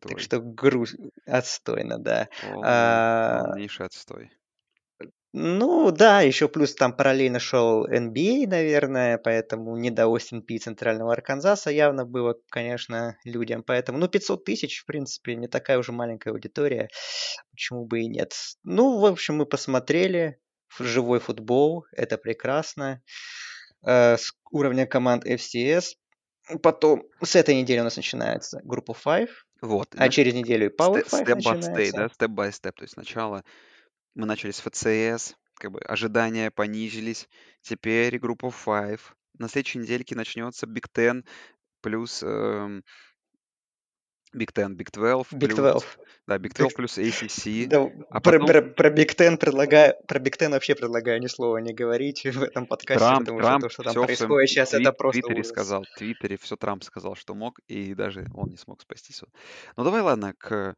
так 0.00 0.12
Отстой. 0.12 0.18
что 0.18 0.40
груз... 0.40 0.94
отстойно, 1.26 1.98
да. 1.98 2.28
Полный, 2.42 2.68
А, 2.68 3.44
полнейший 3.44 3.86
отстой. 3.86 4.30
Ну 5.32 5.92
да, 5.92 6.22
еще 6.22 6.48
плюс 6.48 6.74
там 6.74 6.92
параллельно 6.92 7.38
шел 7.38 7.86
NBA, 7.86 8.48
наверное, 8.48 9.16
поэтому 9.16 9.76
не 9.76 9.90
до 9.90 10.08
Остин 10.08 10.42
Пи 10.42 10.58
Центрального 10.58 11.12
Арканзаса 11.12 11.70
явно 11.70 12.04
было, 12.04 12.34
конечно, 12.50 13.16
людям. 13.24 13.62
Поэтому, 13.62 13.98
ну, 13.98 14.08
500 14.08 14.44
тысяч, 14.44 14.80
в 14.80 14.86
принципе, 14.86 15.36
не 15.36 15.46
такая 15.46 15.78
уже 15.78 15.92
маленькая 15.92 16.30
аудитория, 16.30 16.88
почему 17.52 17.86
бы 17.86 18.00
и 18.00 18.08
нет. 18.08 18.34
Ну, 18.64 18.98
в 18.98 19.06
общем, 19.06 19.36
мы 19.36 19.46
посмотрели 19.46 20.40
живой 20.80 21.20
футбол, 21.20 21.84
это 21.92 22.18
прекрасно. 22.18 23.00
Э, 23.86 24.16
С 24.16 24.32
уровня 24.50 24.86
команд 24.86 25.24
FCS. 25.26 25.94
Потом 26.62 27.04
с 27.22 27.36
этой 27.36 27.54
недели 27.54 27.78
у 27.78 27.84
нас 27.84 27.96
начинается 27.96 28.60
группа 28.64 28.94
5, 28.94 29.28
Вот, 29.60 29.94
а 29.96 29.96
знаешь, 29.96 30.14
через 30.14 30.34
неделю 30.34 30.66
и 30.70 30.74
Power 30.74 31.02
5 31.02 31.06
степ 31.06 31.38
by 31.38 31.60
степ, 31.62 31.92
начинается. 31.92 31.96
да, 31.96 32.08
степ 32.08 32.30
by 32.30 32.52
степ. 32.52 32.76
То 32.76 32.82
есть 32.82 32.94
сначала 32.94 33.44
мы 34.14 34.26
начали 34.26 34.50
с 34.50 34.60
ФЦС, 34.60 35.36
как 35.54 35.72
бы 35.72 35.80
ожидания 35.80 36.50
понизились, 36.50 37.28
теперь 37.62 38.18
группа 38.18 38.50
5. 38.50 39.00
На 39.38 39.48
следующей 39.48 39.78
недельке 39.78 40.14
начнется 40.14 40.66
Big 40.66 40.86
Ten 40.94 41.24
плюс 41.82 42.22
эм, 42.22 42.84
Big 44.34 44.52
Ten, 44.52 44.76
Big 44.76 44.90
12 44.92 45.32
Big 45.32 45.46
плюс, 45.46 45.54
12. 45.56 45.98
да, 46.26 46.36
Big 46.38 46.54
12 46.54 46.76
плюс 46.76 46.98
ACC, 46.98 47.66
Да, 47.66 47.82
а 48.10 48.20
про, 48.20 48.38
потом 48.38 48.46
про, 48.46 48.62
про 48.62 48.90
Big 48.90 49.16
Ten 49.16 49.36
предлагаю, 49.36 49.94
про 50.06 50.18
Big 50.20 50.38
Ten 50.38 50.50
вообще 50.50 50.74
предлагаю 50.74 51.20
ни 51.20 51.26
слова 51.26 51.58
не 51.58 51.72
говорить 51.74 52.24
в 52.24 52.42
этом 52.42 52.66
подкасте, 52.66 52.98
Трамп, 53.04 53.20
потому 53.20 53.40
что 53.40 53.46
Трамп 53.48 53.62
то, 53.64 53.68
что 53.70 53.82
там 53.82 54.04
происходит 54.04 54.50
сейчас, 54.50 54.74
это 54.74 54.82
твит- 54.84 54.96
просто 54.96 55.20
твиттере 55.22 55.40
ужас. 55.40 55.50
сказал, 55.50 55.84
в 55.84 55.98
твиттере 55.98 56.36
все 56.36 56.56
Трамп 56.56 56.84
сказал, 56.84 57.16
что 57.16 57.34
мог, 57.34 57.58
и 57.66 57.94
даже 57.94 58.26
он 58.34 58.50
не 58.50 58.56
смог 58.56 58.80
спастись. 58.82 59.22
Ну 59.76 59.84
давай, 59.84 60.00
ладно, 60.00 60.34
к 60.38 60.76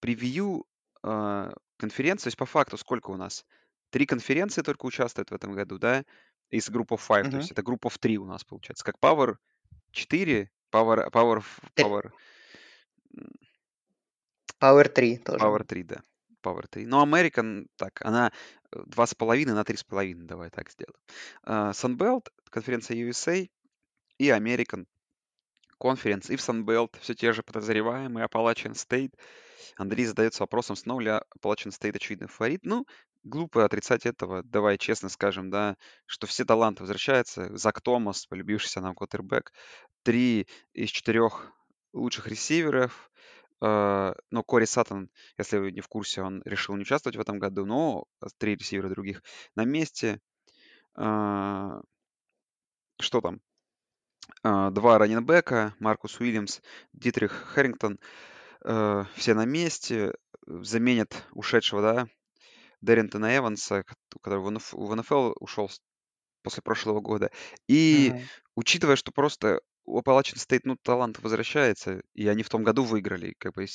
превью 0.00 0.66
э, 1.02 1.52
конференции, 1.76 2.24
то 2.24 2.28
есть 2.28 2.36
по 2.38 2.46
факту 2.46 2.76
сколько 2.76 3.10
у 3.10 3.16
нас? 3.16 3.44
Три 3.90 4.04
конференции 4.04 4.62
только 4.62 4.84
участвуют 4.86 5.30
в 5.30 5.34
этом 5.34 5.52
году, 5.54 5.78
да, 5.78 6.04
из 6.50 6.68
группы 6.70 6.96
5, 6.96 7.22
то 7.22 7.28
Мгм. 7.28 7.38
есть 7.38 7.52
это 7.52 7.62
группа 7.62 7.88
в 7.88 7.98
3 7.98 8.18
у 8.18 8.24
нас 8.24 8.44
получается, 8.44 8.84
как 8.84 8.96
Power 9.00 9.36
4, 9.92 10.50
Power, 10.72 11.10
Power, 11.10 11.42
Power, 11.76 12.10
Power 14.60 14.88
3 14.88 15.18
тоже. 15.18 15.44
Power 15.44 15.64
3, 15.64 15.82
да. 15.84 16.02
Power 16.42 16.66
3. 16.68 16.86
Но 16.86 17.04
American, 17.04 17.66
так, 17.76 18.00
она 18.02 18.32
э, 18.72 18.82
два 18.86 19.06
с 19.06 19.14
половиной 19.14 19.54
на 19.54 19.64
три 19.64 19.76
с 19.76 19.84
половиной, 19.84 20.26
давай 20.26 20.50
так 20.50 20.70
сделаем. 20.70 20.98
А, 21.42 21.70
Sunbelt, 21.70 22.28
конференция 22.50 22.96
USA 22.96 23.48
и 24.18 24.28
American 24.28 24.86
Conference, 25.80 26.32
и 26.32 26.36
в 26.36 26.40
Sunbelt 26.40 26.98
все 27.00 27.14
те 27.14 27.32
же 27.32 27.42
подозреваемые, 27.42 28.26
Appalachian 28.26 28.72
State. 28.72 29.14
Андрей 29.76 30.06
задается 30.06 30.42
вопросом, 30.42 30.76
снова 30.76 31.00
ли 31.00 31.10
Appalachian 31.10 31.70
State 31.70 31.96
очевидный 31.96 32.28
фаворит. 32.28 32.60
Ну, 32.64 32.84
глупо 33.22 33.64
отрицать 33.64 34.06
этого. 34.06 34.42
Давай 34.42 34.78
честно 34.78 35.08
скажем, 35.08 35.50
да, 35.50 35.76
что 36.06 36.26
все 36.26 36.44
таланты 36.44 36.82
возвращаются. 36.82 37.56
Зак 37.56 37.80
Томас, 37.80 38.26
полюбившийся 38.26 38.80
нам 38.80 38.94
квотербек, 38.94 39.52
три 40.02 40.48
из 40.72 40.90
четырех 40.90 41.52
лучших 41.92 42.26
ресиверов, 42.26 43.08
Э, 43.08 43.17
но 43.60 44.42
Кори 44.46 44.64
Саттон, 44.66 45.10
если 45.36 45.58
вы 45.58 45.72
не 45.72 45.80
в 45.80 45.88
курсе, 45.88 46.22
он 46.22 46.42
решил 46.44 46.76
не 46.76 46.82
участвовать 46.82 47.16
в 47.16 47.20
этом 47.20 47.38
году, 47.38 47.66
но 47.66 48.04
три 48.38 48.54
ресивера 48.56 48.88
других 48.88 49.22
на 49.56 49.64
месте. 49.64 50.20
Э, 50.98 51.80
что 53.00 53.20
там? 53.20 53.40
Э, 54.44 54.70
два 54.70 54.98
раненбека, 54.98 55.74
Маркус 55.78 56.20
Уильямс, 56.20 56.60
Дитрих 56.92 57.32
Харрингтон, 57.32 57.98
э, 58.64 59.04
все 59.16 59.34
на 59.34 59.44
месте, 59.46 60.14
заменят 60.46 61.26
ушедшего, 61.32 61.82
да, 61.82 62.08
Дэринтона 62.82 63.36
Эванса, 63.36 63.84
который 64.22 64.40
в 64.40 64.50
НФ 64.50 64.72
в 64.74 64.96
НФЛ 64.96 65.34
ушел 65.40 65.70
после 66.42 66.62
прошлого 66.62 67.00
года. 67.00 67.30
И 67.68 68.14
Мгм. 68.14 68.28
учитывая, 68.56 68.96
что 68.96 69.12
просто 69.12 69.60
у 69.88 70.00
Appalachian 70.00 70.36
State, 70.36 70.62
ну, 70.64 70.76
талант 70.76 71.18
возвращается, 71.20 72.02
и 72.14 72.28
они 72.28 72.42
в 72.42 72.48
том 72.48 72.62
году 72.64 72.84
выиграли, 72.84 73.34
как 73.38 73.54
бы, 73.54 73.66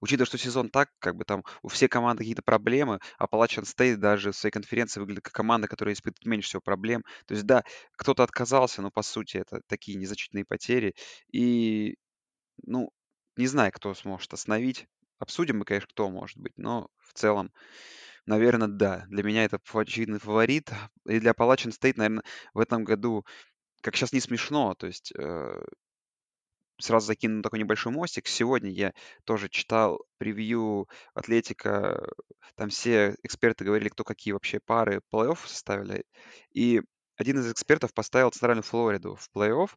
учитывая, 0.00 0.26
что 0.26 0.38
сезон 0.38 0.70
так, 0.70 0.90
как 0.98 1.16
бы 1.16 1.24
там 1.24 1.44
у 1.62 1.68
всех 1.68 1.90
команд 1.90 2.18
какие-то 2.18 2.42
проблемы, 2.42 3.00
Appalachian 3.20 3.64
State 3.64 3.96
даже 3.96 4.32
в 4.32 4.36
своей 4.36 4.52
конференции 4.52 5.00
выглядит 5.00 5.24
как 5.24 5.34
команда, 5.34 5.68
которая 5.68 5.94
испытывает 5.94 6.26
меньше 6.26 6.48
всего 6.48 6.60
проблем. 6.62 7.04
То 7.26 7.34
есть, 7.34 7.46
да, 7.46 7.62
кто-то 7.96 8.22
отказался, 8.22 8.82
но 8.82 8.90
по 8.90 9.02
сути 9.02 9.36
это 9.38 9.60
такие 9.66 9.96
незначительные 9.98 10.44
потери. 10.44 10.94
И, 11.32 11.96
ну, 12.66 12.90
не 13.36 13.46
знаю, 13.46 13.72
кто 13.72 13.94
сможет 13.94 14.32
остановить. 14.34 14.86
Обсудим 15.18 15.58
мы, 15.58 15.64
конечно, 15.66 15.88
кто 15.90 16.10
может 16.10 16.38
быть, 16.38 16.52
но 16.56 16.88
в 16.98 17.14
целом 17.14 17.52
Наверное, 18.26 18.68
да. 18.68 19.04
Для 19.08 19.22
меня 19.22 19.44
это 19.44 19.58
очевидный 19.74 20.18
фаворит. 20.18 20.70
И 21.08 21.20
для 21.20 21.32
Appalachian 21.32 21.70
State, 21.72 21.94
наверное, 21.96 22.22
в 22.54 22.58
этом 22.58 22.84
году, 22.84 23.24
как 23.84 23.96
сейчас 23.96 24.14
не 24.14 24.20
смешно, 24.20 24.74
то 24.74 24.86
есть, 24.86 25.12
э, 25.14 25.62
сразу 26.80 27.06
закину 27.06 27.42
такой 27.42 27.58
небольшой 27.58 27.92
мостик. 27.92 28.26
Сегодня 28.26 28.70
я 28.70 28.94
тоже 29.24 29.50
читал 29.50 30.00
превью 30.16 30.88
Атлетика. 31.12 32.02
Там 32.56 32.70
все 32.70 33.14
эксперты 33.22 33.64
говорили, 33.64 33.90
кто 33.90 34.02
какие 34.02 34.32
вообще 34.32 34.58
пары 34.58 35.02
плей-офф 35.12 35.38
составили. 35.46 36.04
И 36.52 36.80
один 37.16 37.38
из 37.40 37.52
экспертов 37.52 37.92
поставил 37.92 38.30
Центральную 38.30 38.64
Флориду 38.64 39.16
в 39.16 39.28
плей-офф, 39.36 39.70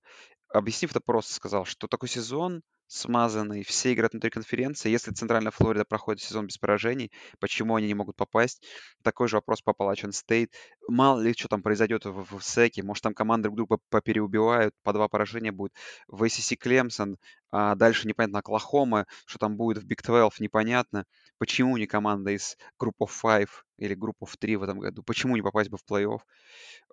объяснив 0.53 0.91
это 0.91 1.01
просто, 1.01 1.33
сказал, 1.33 1.65
что 1.65 1.87
такой 1.87 2.07
сезон 2.07 2.61
смазанный, 2.87 3.63
все 3.63 3.93
играют 3.93 4.13
внутри 4.13 4.29
конференции. 4.29 4.89
Если 4.89 5.11
Центральная 5.11 5.51
Флорида 5.51 5.85
проходит 5.85 6.21
сезон 6.21 6.47
без 6.47 6.57
поражений, 6.57 7.11
почему 7.39 7.75
они 7.75 7.87
не 7.87 7.93
могут 7.93 8.15
попасть? 8.15 8.65
Такой 9.03 9.27
же 9.27 9.35
вопрос 9.37 9.61
по 9.61 9.71
Appalachian 9.71 10.11
Стейт. 10.11 10.53
Мало 10.87 11.21
ли, 11.21 11.33
что 11.33 11.47
там 11.47 11.61
произойдет 11.61 12.05
в, 12.05 12.37
в 12.37 12.43
СЭКе. 12.43 12.83
Может, 12.83 13.03
там 13.03 13.13
команды 13.13 13.49
друг 13.49 13.57
друга 13.57 13.77
попереубивают, 13.89 14.73
по 14.83 14.93
два 14.93 15.07
поражения 15.07 15.51
будет. 15.51 15.73
В 16.07 16.23
ACC 16.23 16.55
Клемсон, 16.55 17.17
а 17.51 17.75
дальше 17.75 18.07
непонятно, 18.07 18.39
Оклахома, 18.39 19.05
что 19.25 19.39
там 19.39 19.57
будет 19.57 19.83
в 19.83 19.85
Big 19.85 20.01
12, 20.03 20.39
непонятно. 20.39 21.05
Почему 21.37 21.77
не 21.77 21.87
команда 21.87 22.31
из 22.31 22.57
группы 22.79 23.05
of 23.05 23.11
5 23.21 23.49
или 23.77 23.93
группы 23.93 24.25
of 24.25 24.31
3 24.39 24.55
в 24.55 24.63
этом 24.63 24.79
году? 24.79 25.03
Почему 25.03 25.35
не 25.35 25.41
попасть 25.41 25.69
бы 25.69 25.77
в 25.77 25.83
плей-офф? 25.89 26.19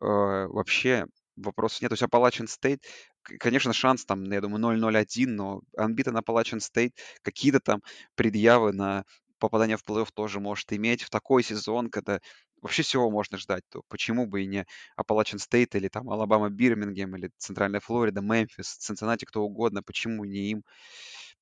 Э, 0.00 0.46
вообще 0.48 1.06
вопросов 1.36 1.82
нет. 1.82 1.90
То 1.90 1.94
есть 1.94 2.02
Appalachian 2.02 2.46
State, 2.46 2.80
конечно, 3.22 3.72
шанс 3.72 4.04
там, 4.04 4.24
я 4.24 4.40
думаю, 4.40 4.60
0-0-1, 4.60 5.26
но 5.26 5.60
Unbeaten 5.78 6.20
Appalachian 6.20 6.58
State 6.58 6.92
какие-то 7.22 7.60
там 7.60 7.82
предъявы 8.14 8.72
на 8.72 9.04
попадание 9.38 9.76
в 9.76 9.84
плей-офф 9.84 10.08
тоже 10.14 10.40
может 10.40 10.72
иметь 10.72 11.02
в 11.02 11.10
такой 11.10 11.42
сезон, 11.42 11.90
когда 11.90 12.20
вообще 12.62 12.82
всего 12.82 13.10
можно 13.10 13.36
ждать, 13.36 13.62
то 13.68 13.82
почему 13.88 14.26
бы 14.26 14.42
и 14.42 14.46
не 14.46 14.64
Appalachian 14.98 15.38
State 15.38 15.76
или 15.76 15.88
там 15.88 16.08
Алабама 16.08 16.48
Бирмингем 16.48 17.14
или 17.16 17.30
Центральная 17.36 17.80
Флорида, 17.80 18.22
Мемфис, 18.22 18.76
Цинциннати, 18.76 19.26
кто 19.26 19.42
угодно, 19.42 19.82
почему 19.82 20.24
не 20.24 20.50
им. 20.50 20.64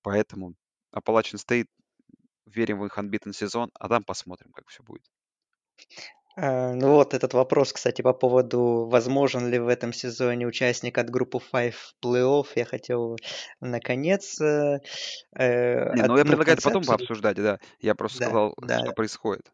Поэтому 0.02 0.54
Appalachian 0.94 1.38
State, 1.38 1.66
верим 2.46 2.80
в 2.80 2.86
их 2.86 2.98
unbeaten 2.98 3.32
сезон, 3.32 3.70
а 3.74 3.88
там 3.88 4.02
посмотрим, 4.02 4.52
как 4.52 4.68
все 4.68 4.82
будет. 4.82 5.04
А, 6.36 6.72
Ну 6.74 6.92
вот 6.92 7.14
этот 7.14 7.34
вопрос, 7.34 7.72
кстати, 7.72 8.02
по 8.02 8.12
поводу, 8.12 8.86
возможен 8.90 9.48
ли 9.48 9.58
в 9.58 9.68
этом 9.68 9.92
сезоне 9.92 10.46
участник 10.46 10.98
от 10.98 11.10
группы 11.10 11.38
5 11.40 11.74
в 11.74 11.94
плей-офф, 12.02 12.46
я 12.56 12.64
хотел 12.64 13.16
наконец 13.60 14.40
э, 14.40 14.78
э, 15.36 15.94
Не, 15.94 16.02
ну 16.02 16.16
я 16.16 16.24
предлагаю 16.24 16.54
это 16.54 16.62
потом 16.62 16.84
пообсуждать, 16.84 17.36
да. 17.36 17.58
Я 17.80 17.94
просто 17.94 18.20
Да, 18.20 18.24
сказал, 18.26 18.54
да, 18.58 18.78
что 18.80 18.92
происходит. 18.92 19.52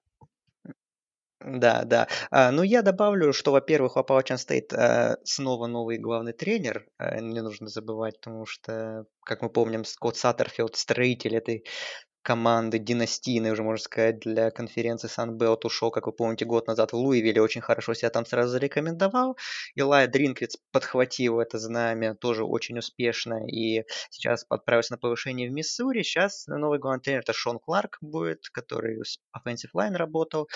да, 1.41 1.85
да. 1.85 2.09
А, 2.31 2.51
ну, 2.51 2.63
я 2.65 2.83
добавлю, 2.83 3.33
что, 3.33 3.53
во-первых, 3.53 3.97
у 3.97 4.01
Appalachian 4.01 4.37
State 4.37 4.75
э, 4.75 5.17
снова 5.25 5.69
новый 5.69 5.99
главный 5.99 6.33
тренер, 6.33 6.87
э, 6.99 7.21
не 7.21 7.41
нужно 7.43 7.69
забывать, 7.69 8.17
потому 8.21 8.45
что, 8.45 9.05
как 9.25 9.43
мы 9.43 9.49
помним, 9.49 9.85
Скотт 9.85 10.17
Саттерфилд, 10.17 10.75
строитель 10.77 11.37
этой 11.37 11.65
команды 12.29 12.79
династийной, 12.79 13.53
уже 13.53 13.63
можно 13.63 13.83
сказать, 13.83 14.21
для 14.21 14.51
конференции 14.51 15.09
Sunbelt 15.09 15.61
ушел, 15.65 15.91
как 15.91 16.05
вы 16.05 16.13
помните, 16.13 16.45
год 16.45 16.67
назад 16.67 16.93
в 16.93 16.97
Луивилле, 16.97 17.41
очень 17.41 17.63
хорошо 17.63 17.95
себя 17.95 18.11
там 18.11 18.27
сразу 18.27 18.51
зарекомендовал. 18.51 19.39
Илай 19.75 20.07
Дринквиц 20.09 20.59
подхватил 20.71 21.41
это 21.41 21.59
знамя 21.59 22.15
тоже 22.15 22.45
очень 22.45 22.79
успешно 22.79 23.47
и 23.47 23.85
сейчас 24.11 24.45
отправился 24.51 24.93
на 24.93 24.99
повышение 24.99 25.49
в 25.49 25.53
Миссури. 25.55 26.03
Сейчас 26.03 26.47
новый 26.49 26.79
главный 26.79 27.01
тренер 27.01 27.21
это 27.21 27.33
Шон 27.33 27.59
Кларк 27.59 27.97
будет, 28.03 28.51
который 28.53 29.03
с 29.03 29.19
offensive 29.35 29.73
line 29.75 29.97
работал. 29.97 30.51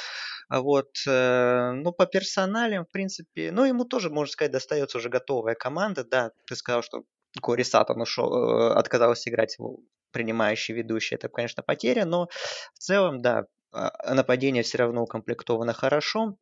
А 0.50 0.60
вот, 0.60 0.90
э, 1.08 1.72
ну, 1.72 1.92
по 1.92 2.04
персоналям, 2.04 2.84
в 2.84 2.90
принципе, 2.90 3.50
ну, 3.50 3.64
ему 3.64 3.86
тоже, 3.86 4.10
можно 4.10 4.30
сказать, 4.30 4.52
достается 4.52 4.98
уже 4.98 5.08
готовая 5.08 5.54
команда. 5.54 6.04
Да, 6.04 6.32
ты 6.46 6.54
сказал, 6.54 6.82
что 6.82 7.04
Кори 7.40 7.62
Саттон 7.62 8.00
ушел, 8.02 8.32
э, 8.34 8.74
отказался 8.74 9.30
играть 9.30 9.56
в 9.58 9.78
принимающий 10.12 10.74
ведущий. 10.74 11.14
Это, 11.14 11.28
конечно, 11.28 11.62
потеря, 11.62 12.04
но 12.04 12.28
в 12.74 12.78
целом, 12.78 13.22
да, 13.22 13.46
а, 13.72 14.14
нападение 14.14 14.62
все 14.62 14.78
равно 14.78 15.02
укомплектовано 15.02 15.72
хорошо 15.72 16.36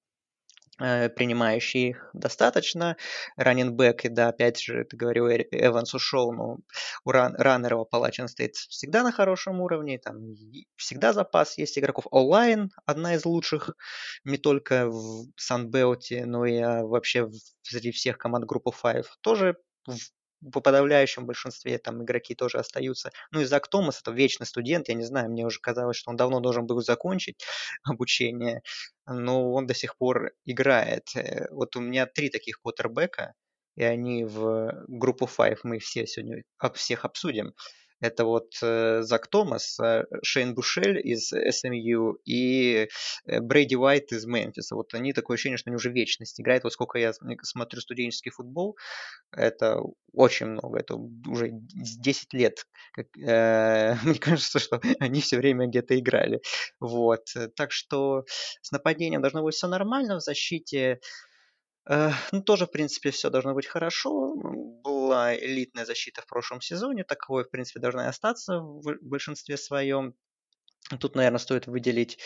э, 0.80 1.08
принимающий 1.10 1.90
их 1.90 2.10
достаточно. 2.14 2.96
Раннинбэк, 3.36 4.06
и 4.06 4.08
да, 4.08 4.28
опять 4.28 4.60
же, 4.60 4.84
ты 4.84 4.96
говорил, 4.96 5.28
Эванс 5.28 5.94
ушел, 5.94 6.32
но 6.32 6.58
у 7.04 7.10
ран, 7.10 7.34
у 7.36 7.84
Appalachian 7.84 8.26
State 8.26 8.54
всегда 8.54 9.02
на 9.02 9.12
хорошем 9.12 9.60
уровне, 9.60 9.98
там 9.98 10.18
всегда 10.76 11.12
запас 11.12 11.58
есть 11.58 11.78
игроков. 11.78 12.06
Онлайн 12.10 12.70
одна 12.86 13.14
из 13.14 13.24
лучших 13.24 13.70
не 14.24 14.38
только 14.38 14.88
в 14.88 15.28
Санбелте, 15.36 16.24
но 16.26 16.46
и 16.46 16.58
а, 16.58 16.82
вообще 16.84 17.26
в- 17.26 17.34
среди 17.62 17.92
всех 17.92 18.18
команд 18.18 18.46
группы 18.46 18.70
5. 18.72 19.06
Тоже 19.20 19.56
в 19.86 19.96
по 20.52 20.60
подавляющем 20.60 21.26
большинстве 21.26 21.78
там 21.78 22.02
игроки 22.02 22.34
тоже 22.34 22.58
остаются. 22.58 23.10
Ну 23.30 23.40
и 23.40 23.44
Зак 23.44 23.68
Томас 23.68 24.00
это 24.00 24.10
вечный 24.12 24.46
студент, 24.46 24.88
я 24.88 24.94
не 24.94 25.04
знаю, 25.04 25.30
мне 25.30 25.44
уже 25.46 25.60
казалось, 25.60 25.96
что 25.96 26.10
он 26.10 26.16
давно 26.16 26.40
должен 26.40 26.66
был 26.66 26.80
закончить 26.82 27.44
обучение, 27.84 28.62
но 29.06 29.52
он 29.52 29.66
до 29.66 29.74
сих 29.74 29.96
пор 29.96 30.32
играет. 30.44 31.08
Э, 31.14 31.46
Вот 31.50 31.76
у 31.76 31.80
меня 31.80 32.06
три 32.06 32.30
таких 32.30 32.60
квотербека, 32.62 33.34
и 33.76 33.84
они 33.84 34.24
в 34.24 34.84
группу 34.88 35.26
5 35.26 35.64
мы 35.64 35.78
все 35.78 36.06
сегодня 36.06 36.42
всех 36.74 37.04
обсудим. 37.04 37.54
Это 38.00 38.24
вот 38.24 38.54
э, 38.62 39.02
Зак 39.02 39.26
Томас, 39.28 39.78
э, 39.78 40.04
Шейн 40.22 40.54
Бушель 40.54 40.98
из 41.06 41.32
SMU 41.32 42.14
и 42.24 42.88
э, 43.26 43.40
Брейди 43.40 43.76
Уайт 43.76 44.12
из 44.12 44.24
Мемфиса. 44.26 44.74
Вот 44.74 44.94
они 44.94 45.12
такое 45.12 45.34
ощущение, 45.34 45.58
что 45.58 45.70
они 45.70 45.76
уже 45.76 45.90
вечность 45.90 46.40
играют. 46.40 46.64
Вот 46.64 46.72
сколько 46.72 46.98
я 46.98 47.12
см- 47.12 47.44
смотрю 47.44 47.80
студенческий 47.80 48.30
футбол, 48.30 48.76
это 49.32 49.80
очень 50.12 50.46
много. 50.46 50.78
Это 50.78 50.94
уже 50.96 51.50
10 51.52 52.32
лет. 52.32 52.66
Как, 52.92 53.06
э, 53.18 53.94
мне 54.04 54.18
кажется, 54.18 54.58
что 54.58 54.80
они 54.98 55.20
все 55.20 55.36
время 55.36 55.66
где-то 55.66 55.98
играли. 55.98 56.40
Вот. 56.80 57.26
Так 57.54 57.72
что 57.72 58.24
с 58.62 58.70
нападением 58.72 59.20
должно 59.20 59.42
быть 59.42 59.54
все 59.54 59.68
нормально. 59.68 60.16
В 60.16 60.20
защите 60.20 61.00
Э, 61.88 62.10
ну, 62.32 62.42
тоже, 62.42 62.66
в 62.66 62.70
принципе, 62.70 63.10
все 63.10 63.30
должно 63.30 63.54
быть 63.54 63.66
хорошо. 63.66 64.34
Была 65.10 65.34
элитная 65.34 65.84
защита 65.84 66.22
в 66.22 66.26
прошлом 66.26 66.60
сезоне, 66.60 67.02
таковой, 67.02 67.42
в 67.42 67.50
принципе, 67.50 67.80
должна 67.80 68.04
и 68.04 68.08
остаться 68.08 68.60
в 68.60 68.80
большинстве 69.00 69.56
своем. 69.56 70.14
Тут, 71.00 71.16
наверное, 71.16 71.40
стоит 71.40 71.66
выделить 71.66 72.20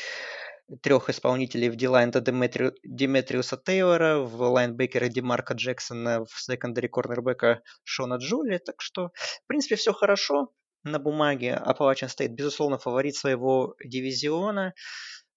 трех 0.83 1.09
исполнителей 1.09 1.71
в 1.71 1.77
Дилайн 1.77 2.11
это 2.11 2.21
Деметри... 2.21 2.73
Диметриуса 2.83 3.57
Тейлора, 3.57 4.19
в 4.19 4.39
лайнбекера 4.43 5.09
Демарка 5.09 5.55
Джексона, 5.55 6.27
в 6.27 6.39
секондаре 6.39 6.91
корнербека 6.91 7.63
Шона 7.85 8.17
Джули. 8.17 8.59
Так 8.59 8.83
что, 8.83 9.13
в 9.45 9.47
принципе, 9.47 9.77
все 9.77 9.95
хорошо 9.95 10.53
на 10.83 10.99
бумаге. 10.99 11.59
Appalachian 11.67 12.09
State, 12.09 12.35
безусловно, 12.35 12.77
фаворит 12.77 13.17
своего 13.17 13.77
дивизиона 13.83 14.75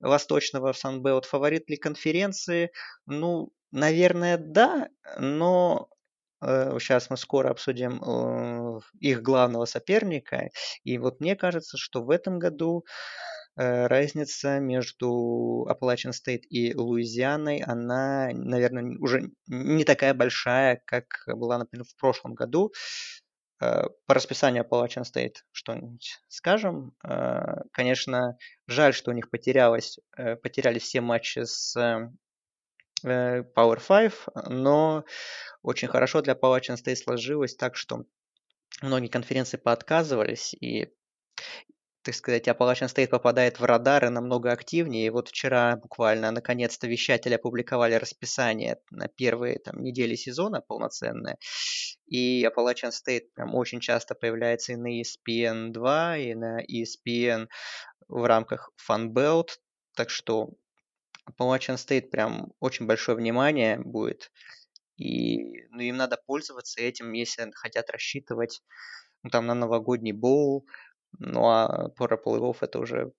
восточного 0.01 0.73
Санбелт. 0.73 1.23
Фаворит 1.23 1.69
ли 1.69 1.77
конференции? 1.77 2.71
Ну, 3.05 3.53
наверное, 3.71 4.37
да, 4.37 4.89
но 5.17 5.87
сейчас 6.41 7.09
мы 7.09 7.17
скоро 7.17 7.49
обсудим 7.49 8.01
э, 8.01 8.79
их 8.99 9.21
главного 9.21 9.65
соперника. 9.65 10.49
И 10.83 10.97
вот 10.97 11.19
мне 11.19 11.35
кажется, 11.35 11.77
что 11.77 12.03
в 12.03 12.09
этом 12.09 12.39
году 12.39 12.85
э, 13.55 13.87
разница 13.87 14.59
между 14.59 15.67
Appalachian 15.69 16.11
State 16.11 16.43
и 16.49 16.75
Луизианой, 16.75 17.59
она, 17.59 18.29
наверное, 18.33 18.97
уже 18.99 19.31
не 19.47 19.83
такая 19.83 20.13
большая, 20.13 20.81
как 20.85 21.05
была, 21.27 21.57
например, 21.57 21.85
в 21.85 21.95
прошлом 21.99 22.33
году. 22.33 22.71
Э, 23.59 23.85
по 24.05 24.13
расписанию 24.13 24.63
Appalachian 24.63 25.03
State 25.03 25.37
что-нибудь 25.51 26.19
скажем. 26.27 26.93
Э, 27.03 27.61
конечно, 27.71 28.37
жаль, 28.67 28.93
что 28.93 29.11
у 29.11 29.13
них 29.13 29.29
потерялось, 29.29 29.99
э, 30.15 30.35
потерялись 30.35 30.83
все 30.83 31.01
матчи 31.01 31.39
с 31.43 31.75
Power 33.05 33.79
5, 33.79 34.49
но 34.49 35.03
очень 35.61 35.87
хорошо 35.87 36.21
для 36.21 36.33
Appalachian 36.33 36.75
State 36.75 36.95
сложилось 36.95 37.55
так, 37.55 37.75
что 37.75 38.05
многие 38.81 39.07
конференции 39.07 39.57
поотказывались, 39.57 40.53
и 40.53 40.93
так 42.07 42.15
сказать, 42.15 42.47
Appalachian 42.47 42.87
State 42.87 43.09
попадает 43.09 43.59
в 43.59 43.65
радары 43.65 44.09
намного 44.09 44.53
активнее. 44.53 45.07
И 45.07 45.09
вот 45.09 45.27
вчера 45.27 45.75
буквально, 45.75 46.31
наконец-то, 46.31 46.87
вещатели 46.87 47.33
опубликовали 47.33 47.95
расписание 47.95 48.77
на 48.91 49.09
первые 49.09 49.59
там, 49.59 49.83
недели 49.83 50.15
сезона 50.15 50.61
полноценное. 50.61 51.37
И 52.05 52.45
Appalachian 52.45 52.91
State 52.91 53.23
прям 53.35 53.53
очень 53.55 53.81
часто 53.81 54.15
появляется 54.15 54.71
и 54.71 54.77
на 54.77 55.01
ESPN 55.01 55.71
2, 55.71 56.17
и 56.17 56.33
на 56.33 56.61
ESPN 56.63 57.49
в 58.07 58.23
рамках 58.25 58.71
Funbelt. 58.89 59.57
Так 59.93 60.09
что 60.09 60.51
Appalachian 61.29 61.75
State 61.75 62.09
прям 62.09 62.53
очень 62.59 62.85
большое 62.87 63.17
внимание 63.17 63.79
будет. 63.79 64.31
И 64.97 65.65
ну, 65.71 65.81
им 65.81 65.97
надо 65.97 66.17
пользоваться 66.25 66.81
этим, 66.81 67.13
если 67.13 67.51
хотят 67.55 67.89
рассчитывать 67.89 68.61
ну, 69.23 69.29
там, 69.31 69.47
на 69.47 69.55
новогодний 69.55 70.13
боул, 70.13 70.67
ну 71.19 71.45
а 71.49 71.89
про 71.89 72.17
плей 72.17 72.53
это 72.61 72.79
уже 72.79 73.13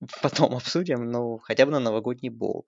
потом 0.22 0.54
обсудим, 0.56 1.10
ну 1.10 1.38
хотя 1.38 1.66
бы 1.66 1.72
на 1.72 1.80
новогодний 1.80 2.30
бол. 2.30 2.66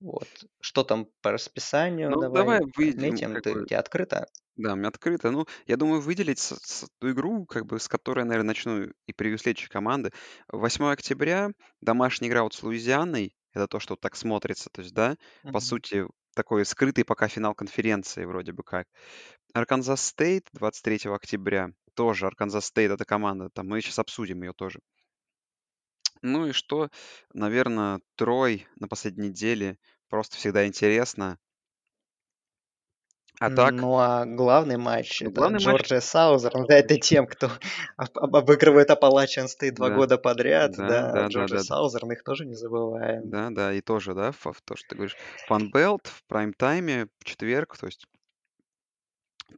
Вот. 0.00 0.28
Что 0.60 0.84
там 0.84 1.08
по 1.22 1.32
расписанию? 1.32 2.16
Ну, 2.16 2.16
давай, 2.16 2.58
давай 2.58 2.60
выйдем, 2.76 3.20
отметим. 3.20 3.30
как 3.30 3.42
Ты, 3.42 3.52
бы, 3.52 3.66
тебе 3.66 3.78
открыто? 3.78 4.26
да, 4.56 4.74
у 4.74 4.76
меня 4.76 4.88
открыто. 4.88 5.30
Ну, 5.30 5.46
я 5.66 5.76
думаю, 5.76 6.00
выделить 6.02 6.38
с- 6.38 6.56
с- 6.60 6.88
ту 7.00 7.12
игру, 7.12 7.46
как 7.46 7.66
бы, 7.66 7.80
с 7.80 7.88
которой, 7.88 8.24
наверное, 8.24 8.48
начну 8.48 8.84
и 9.06 9.12
следующей 9.38 9.68
команды. 9.68 10.12
8 10.48 10.92
октября, 10.92 11.50
домашняя 11.80 12.30
игра 12.30 12.42
вот 12.44 12.54
с 12.54 12.62
Луизианой. 12.62 13.36
Это 13.54 13.66
то, 13.68 13.80
что 13.80 13.94
вот 13.94 14.00
так 14.00 14.16
смотрится, 14.16 14.70
то 14.70 14.82
есть, 14.82 14.94
да, 14.94 15.16
по 15.50 15.60
Мгм. 15.60 15.60
сути, 15.60 16.06
такой 16.34 16.64
скрытый 16.64 17.04
пока 17.04 17.28
финал 17.28 17.54
конференции 17.54 18.24
вроде 18.24 18.52
бы 18.52 18.62
как. 18.62 18.86
Arkansas 19.54 20.02
State 20.06 20.48
23 20.52 21.14
октября. 21.16 21.70
Тоже 21.94 22.26
Arkansas 22.26 22.66
State 22.66 22.92
это 22.92 23.04
команда. 23.04 23.50
Там 23.50 23.68
мы 23.68 23.80
сейчас 23.82 23.98
обсудим 24.00 24.42
ее 24.42 24.52
тоже. 24.54 24.80
Ну 26.22 26.46
и 26.46 26.52
что, 26.52 26.88
наверное, 27.34 28.00
Трой 28.16 28.66
на 28.76 28.88
последней 28.88 29.28
неделе. 29.28 29.78
Просто 30.08 30.36
всегда 30.36 30.66
интересно. 30.66 31.38
А 33.38 33.50
так, 33.50 33.72
Ну 33.72 33.96
а 33.98 34.26
главный 34.26 34.76
матч 34.76 35.20
ну, 35.22 35.30
главный 35.30 35.58
матч, 35.64 35.78
Georgia 35.82 36.00
Southern. 36.00 36.66
Да, 36.66 36.74
это 36.76 36.98
тем, 36.98 37.26
кто 37.26 37.50
об- 37.96 38.18
об- 38.18 38.36
обыгрывает 38.36 38.90
Appalachian 38.90 39.46
State 39.46 39.72
два 39.72 39.88
да, 39.88 39.96
года 39.96 40.18
подряд. 40.18 40.72
да, 40.76 40.86
Да, 40.88 41.02
да, 41.02 41.12
да, 41.12 41.28
Джорджия 41.28 41.58
да, 41.58 41.64
Саузерн, 41.64 42.12
их 42.12 42.22
тоже 42.22 42.44
не 42.46 42.54
забываем. 42.54 43.30
да, 43.30 43.50
да, 43.50 43.72
и 43.72 43.80
тоже, 43.80 44.14
да, 44.14 44.28
ф- 44.28 44.46
в 44.54 44.60
то, 44.62 44.76
что 44.76 44.88
ты 44.88 44.96
говоришь. 44.96 45.16
Фанбелт 45.46 46.06
в 46.06 46.22
прайм-тайме 46.26 47.08
в 47.18 47.24
четверг, 47.24 47.76
то 47.78 47.86
есть 47.86 48.04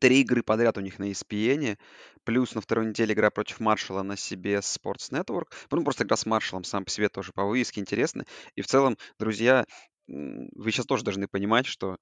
три 0.00 0.20
игры 0.20 0.42
подряд 0.42 0.78
у 0.78 0.80
них 0.80 0.98
на 0.98 1.10
ESPN, 1.10 1.76
плюс 2.24 2.54
на 2.54 2.60
второй 2.60 2.86
неделе 2.86 3.14
игра 3.14 3.30
против 3.30 3.60
Маршала 3.60 4.02
на 4.02 4.12
CBS 4.14 4.60
Sports 4.80 5.10
Network. 5.10 5.52
Ну, 5.70 5.84
просто 5.84 6.04
игра 6.04 6.16
с 6.16 6.26
Маршалом 6.26 6.64
сам 6.64 6.84
по 6.84 6.90
себе 6.90 7.08
тоже 7.08 7.32
по 7.32 7.44
вывеске 7.44 7.80
интересно. 7.80 8.24
И 8.54 8.62
в 8.62 8.66
целом, 8.66 8.96
друзья, 9.18 9.64
вы 10.06 10.70
сейчас 10.72 10.86
тоже 10.86 11.04
должны 11.04 11.28
понимать, 11.28 11.66
что 11.66 11.96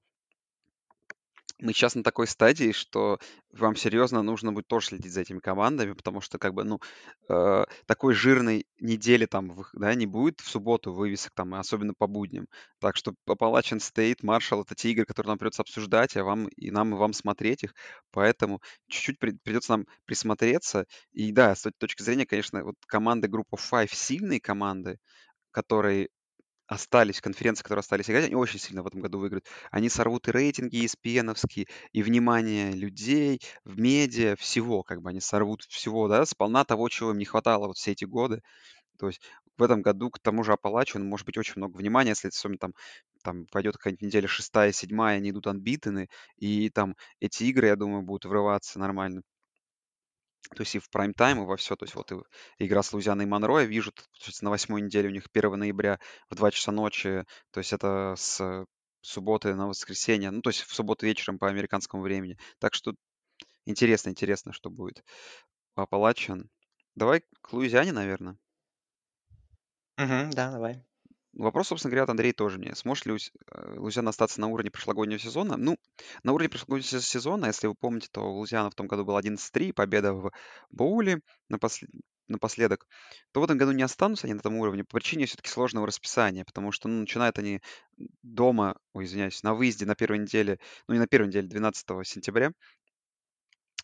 мы 1.61 1.73
сейчас 1.73 1.95
на 1.95 2.02
такой 2.02 2.26
стадии, 2.26 2.73
что 2.73 3.19
вам 3.52 3.76
серьезно 3.76 4.23
нужно 4.23 4.52
будет 4.52 4.67
тоже 4.67 4.88
следить 4.88 5.12
за 5.12 5.23
этими 5.23 5.38
командами, 5.40 5.93
потому 5.93 6.21
что 6.21 6.38
как 6.38 6.55
бы, 6.55 6.64
ну, 6.64 6.81
э, 7.29 7.64
такой 7.87 8.14
жирной 8.14 8.67
недели 8.79 9.26
там, 9.26 9.64
да, 9.73 9.95
не 9.95 10.07
будет 10.07 10.40
в 10.40 10.49
субботу 10.49 10.93
вывесок 10.93 11.33
там, 11.35 11.55
и 11.55 11.59
особенно 11.59 11.95
по 11.95 12.07
будням. 12.07 12.47
Так 12.79 12.97
что 12.97 13.14
Appalachian 13.29 13.79
State, 13.79 14.23
Marshall— 14.23 14.62
это 14.62 14.75
те 14.75 14.90
игры, 14.90 15.05
которые 15.05 15.31
нам 15.31 15.38
придется 15.38 15.62
обсуждать, 15.62 16.17
а 16.17 16.25
вам 16.25 16.49
и 16.49 16.71
нам 16.71 16.95
и 16.95 16.99
вам 16.99 17.12
смотреть 17.12 17.64
их, 17.64 17.75
поэтому 18.11 18.61
чуть-чуть 18.88 19.19
при- 19.19 19.38
придется 19.43 19.73
нам 19.73 19.87
присмотреться. 20.05 20.87
И 21.12 21.33
да, 21.33 21.55
с 21.55 21.71
точки 21.79 22.02
зрения, 22.02 22.26
конечно, 22.26 22.64
вот 22.64 22.76
команды 22.87 23.29
группы 23.29 23.57
Five 23.57 23.91
сильные 23.93 24.41
команды, 24.41 24.99
которые 25.50 26.08
остались, 26.71 27.21
конференции, 27.21 27.63
которые 27.63 27.80
остались 27.80 28.09
играть, 28.11 28.25
они 28.26 28.35
очень 28.37 28.59
сильно 28.61 28.83
в 28.83 28.87
этом 28.87 29.00
году 29.00 29.19
выиграют. 29.19 29.47
Они 29.71 29.89
сорвут 29.89 30.28
и 30.28 30.33
рейтинги 30.33 30.85
espn 30.87 31.35
и 31.93 32.02
внимание 32.02 32.73
людей, 32.73 33.41
в 33.65 33.78
медиа, 33.78 34.37
всего, 34.37 34.83
как 34.83 35.02
бы 35.02 35.11
они 35.11 35.21
сорвут 35.21 35.63
всего, 35.65 36.09
да, 36.09 36.25
сполна 36.26 36.65
того, 36.65 36.89
чего 36.89 37.11
им 37.11 37.19
не 37.19 37.25
хватало 37.25 37.67
вот 37.69 37.76
все 37.76 37.93
эти 37.93 38.04
годы. 38.04 38.43
То 38.99 39.09
есть 39.09 39.21
в 39.59 39.63
этом 39.63 39.83
году 39.83 40.11
к 40.11 40.19
тому 40.21 40.45
же 40.45 40.52
Апалачу, 40.52 40.99
может 41.00 41.26
быть 41.26 41.39
очень 41.39 41.54
много 41.56 41.76
внимания, 41.76 42.11
если 42.11 42.28
особенно 42.28 42.59
там, 42.59 42.75
там 43.25 43.47
пойдет 43.47 43.76
какая-нибудь 43.76 44.02
неделя 44.02 44.28
шестая, 44.28 44.73
седьмая, 44.73 45.17
они 45.19 45.30
идут 45.30 45.47
анбитаны, 45.49 46.09
и 46.39 46.71
там 46.71 46.97
эти 47.21 47.45
игры, 47.45 47.69
я 47.69 47.76
думаю, 47.76 48.02
будут 48.02 48.25
врываться 48.26 48.78
нормально. 48.78 49.23
То 50.55 50.63
есть 50.63 50.75
и 50.75 50.79
в 50.79 50.91
прайм-тайм, 50.91 51.43
и 51.43 51.47
во 51.47 51.57
все. 51.57 51.76
То 51.76 51.85
есть 51.85 51.95
вот 51.95 52.11
и 52.13 52.17
игра 52.59 52.83
с 52.83 52.93
Лузианой 52.93 53.25
и 53.25 53.29
Монро, 53.29 53.61
я 53.61 53.67
вижу, 53.67 53.93
то 53.93 54.03
есть 54.26 54.43
на 54.43 54.50
восьмой 54.50 54.83
неделе 54.83 55.09
у 55.09 55.13
них 55.13 55.29
1 55.31 55.57
ноября 55.61 55.99
в 56.29 56.35
2 56.35 56.50
часа 56.50 56.73
ночи, 56.73 57.25
то 57.50 57.59
есть 57.59 57.73
это 57.73 58.15
с 58.17 58.67
субботы 59.03 59.55
на 59.55 59.69
воскресенье, 59.69 60.31
ну, 60.31 60.43
то 60.43 60.50
есть 60.50 60.63
в 60.63 60.75
субботу 60.75 61.07
вечером 61.07 61.39
по 61.39 61.49
американскому 61.49 62.03
времени. 62.03 62.37
Так 62.59 62.75
что 62.75 62.95
интересно, 63.67 64.11
интересно, 64.11 64.53
что 64.53 64.71
будет. 64.71 65.05
Апалачан. 65.76 66.50
Давай 66.97 67.23
к 67.41 67.53
Луизиане, 67.53 67.93
наверное. 67.93 68.37
Мгм, 69.99 70.31
да, 70.31 70.50
давай. 70.50 70.85
Вопрос, 71.41 71.69
собственно 71.69 71.91
говоря, 71.91 72.05
от 72.05 72.11
Андрея 72.11 72.35
тоже 72.35 72.59
мне. 72.59 72.75
Сможет 72.75 73.07
ли 73.07 73.13
Луз- 73.13 73.33
э, 73.50 74.00
остаться 74.07 74.41
на 74.41 74.49
уровне 74.49 74.71
прошлогоднего 74.71 75.19
сезона? 75.19 75.57
Ну, 75.57 75.79
на 76.23 76.33
уровне 76.33 76.50
прошлогоднего 76.50 77.00
сезона, 77.00 77.47
если 77.47 77.67
вы 77.67 77.75
помните, 77.75 78.09
то 78.13 78.21
у 78.21 78.39
Лузиана 78.39 78.71
в 78.71 78.75
том 78.75 78.87
году 78.87 79.07
был 79.07 79.17
11-3, 79.17 79.73
победа 79.73 80.13
в 80.13 80.33
Боуле 80.71 81.21
напослед- 81.49 81.89
напоследок, 82.29 82.87
то 83.33 83.41
в 83.41 83.45
этом 83.45 83.57
году 83.57 83.73
не 83.73 83.83
останутся 83.83 84.26
они 84.26 84.35
на 84.35 84.41
этом 84.41 84.57
уровне 84.57 84.85
по 84.85 84.97
причине 84.97 85.25
все-таки 85.25 85.49
сложного 85.49 85.87
расписания, 85.87 86.45
потому 86.45 86.73
что 86.73 86.89
ну, 86.89 87.00
начинают 87.00 87.39
они 87.39 87.61
дома, 88.23 88.76
ой, 88.93 89.07
извиняюсь, 89.07 89.43
на 89.43 89.55
выезде 89.55 89.87
на 89.87 89.95
первой 89.95 90.19
неделе, 90.19 90.59
ну 90.89 90.95
не 90.95 91.00
на 91.00 91.07
первой 91.07 91.29
неделе, 91.29 91.49
12 91.49 92.05
сентября, 92.05 92.53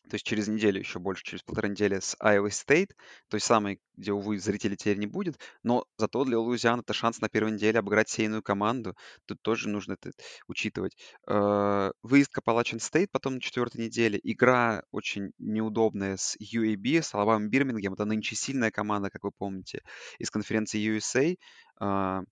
то 0.09 0.15
есть 0.15 0.25
через 0.25 0.49
неделю, 0.49 0.79
еще 0.79 0.99
больше, 0.99 1.25
через 1.25 1.43
полторы 1.43 1.69
недели 1.69 1.99
с 1.99 2.17
Iowa 2.23 2.49
State, 2.49 2.91
той 3.29 3.41
самой, 3.41 3.81
где, 3.97 4.13
увы, 4.13 4.39
зрителей 4.39 4.77
теперь 4.77 4.99
не 4.99 5.07
будет, 5.07 5.39
но 5.63 5.87
зато 5.97 6.25
для 6.25 6.39
Луизианы 6.39 6.81
это 6.81 6.93
шанс 6.93 7.21
на 7.21 7.29
первой 7.29 7.53
неделе 7.53 7.79
обыграть 7.79 8.09
сейную 8.09 8.43
команду, 8.43 8.97
тут 9.27 9.43
тоже 9.43 9.69
нужно 9.69 9.95
это 9.95 10.13
учитывать. 10.49 10.97
Э, 11.27 11.91
Выезд 12.03 12.33
к 12.33 12.39
Appalachian 12.39 12.79
State 12.79 13.09
потом 13.11 13.35
на 13.35 13.41
четвертой 13.41 13.85
неделе, 13.85 14.21
игра 14.23 14.83
очень 14.91 15.33
неудобная 15.39 16.17
с 16.17 16.37
UAB, 16.37 17.03
с 17.03 17.15
Алабама 17.15 17.49
Бирмингем, 17.49 17.95
это 17.95 18.05
нынче 18.05 18.37
сильная 18.37 18.71
команда, 18.71 19.11
как 19.11 19.25
вы 19.25 19.33
помните, 19.33 19.83
из 20.19 20.31
конференции 20.31 20.81
USA. 20.81 21.37
А, 21.79 22.23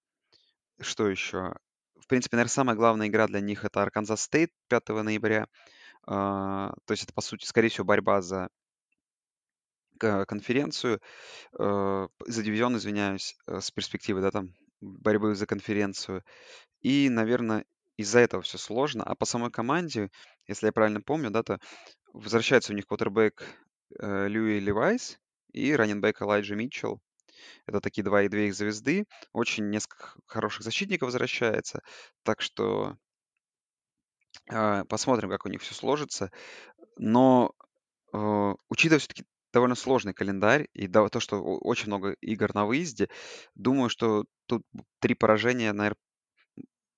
Что 0.81 1.09
еще? 1.09 1.55
В 2.01 2.07
принципе, 2.07 2.37
наверное, 2.37 2.51
самая 2.51 2.77
главная 2.77 3.09
игра 3.09 3.27
для 3.27 3.41
них 3.41 3.65
это 3.65 3.83
Arkansas 3.83 4.23
State 4.23 4.51
5 4.69 4.89
ноября. 5.03 5.47
А, 6.07 6.75
то 6.87 6.93
есть 6.93 7.05
это, 7.05 7.13
по 7.13 7.21
сути, 7.21 7.45
скорее 7.47 7.69
всего, 7.69 7.85
борьба 7.85 8.21
за 8.23 8.49
конференцию, 9.99 11.01
э, 11.59 12.09
за 12.27 12.43
дивизион, 12.43 12.77
извиняюсь, 12.77 13.37
э, 13.47 13.61
с 13.61 13.71
перспективы, 13.71 14.21
да, 14.21 14.31
там, 14.31 14.55
борьбы 14.81 15.35
за 15.35 15.47
конференцию. 15.47 16.25
И, 16.83 17.09
наверное, 17.09 17.65
из-за 17.97 18.21
этого 18.21 18.43
все 18.43 18.59
сложно. 18.59 19.05
А 19.05 19.15
по 19.15 19.25
самой 19.25 19.51
команде, 19.51 20.11
если 20.49 20.67
я 20.67 20.73
правильно 20.73 21.01
помню, 21.01 21.31
да, 21.31 21.43
то 21.43 21.59
возвращается 22.13 22.73
у 22.73 22.77
них 22.77 22.87
квотербек 22.87 23.45
э, 24.01 24.29
Льюи 24.29 24.61
Левайс 24.61 25.19
и 25.53 25.75
раннинбек 25.75 26.21
Элайджа 26.23 26.55
Митчелл. 26.57 27.01
Это 27.67 27.81
такие 27.81 28.05
два 28.05 28.23
и 28.23 28.29
две 28.29 28.49
их 28.49 28.55
звезды. 28.55 29.07
Очень 29.33 29.71
несколько 29.71 30.15
хороших 30.27 30.63
защитников 30.63 31.09
возвращается. 31.09 31.81
Так 32.25 32.41
что 32.41 32.97
посмотрим, 34.89 35.31
как 35.31 35.47
у 35.47 35.49
них 35.49 35.63
все 35.63 35.75
сложится. 35.75 36.31
Но 36.97 37.53
э, 38.13 38.55
учитывая 38.69 38.99
все-таки 38.99 39.25
довольно 39.53 39.75
сложный 39.75 40.15
календарь 40.15 40.69
и 40.73 40.89
то, 40.89 41.21
что 41.21 41.41
очень 41.41 41.87
много 41.87 42.13
игр 42.21 42.55
на 42.55 42.67
выезде, 42.67 43.09
думаю, 43.55 43.89
что 43.89 44.25
тут 44.47 44.65
три 45.01 45.15
поражения, 45.15 45.73
наверное, 45.73 45.99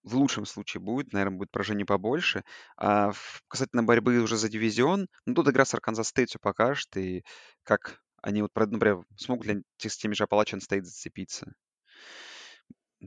в 0.03 0.17
лучшем 0.17 0.47
случае 0.47 0.81
будет, 0.81 1.13
наверное, 1.13 1.37
будет 1.37 1.51
поражений 1.51 1.85
побольше. 1.85 2.45
А 2.77 3.13
касательно 3.49 3.83
борьбы 3.83 4.19
уже 4.21 4.37
за 4.37 4.49
дивизион, 4.49 5.09
ну, 5.27 5.35
тут 5.35 5.49
игра 5.49 5.65
с 5.65 5.75
Арканзас 5.75 6.09
Стейт 6.09 6.31
все 6.31 6.39
покажет, 6.39 6.97
и 6.97 7.25
как 7.65 8.01
они, 8.23 8.43
вот, 8.43 8.53
например, 8.55 9.05
смогут 9.17 9.47
ли 9.47 9.53
они 9.53 9.63
с 9.79 9.97
теми 9.97 10.15
же 10.15 10.25
Appalachian 10.25 10.61
State 10.61 10.83
зацепиться. 10.83 11.55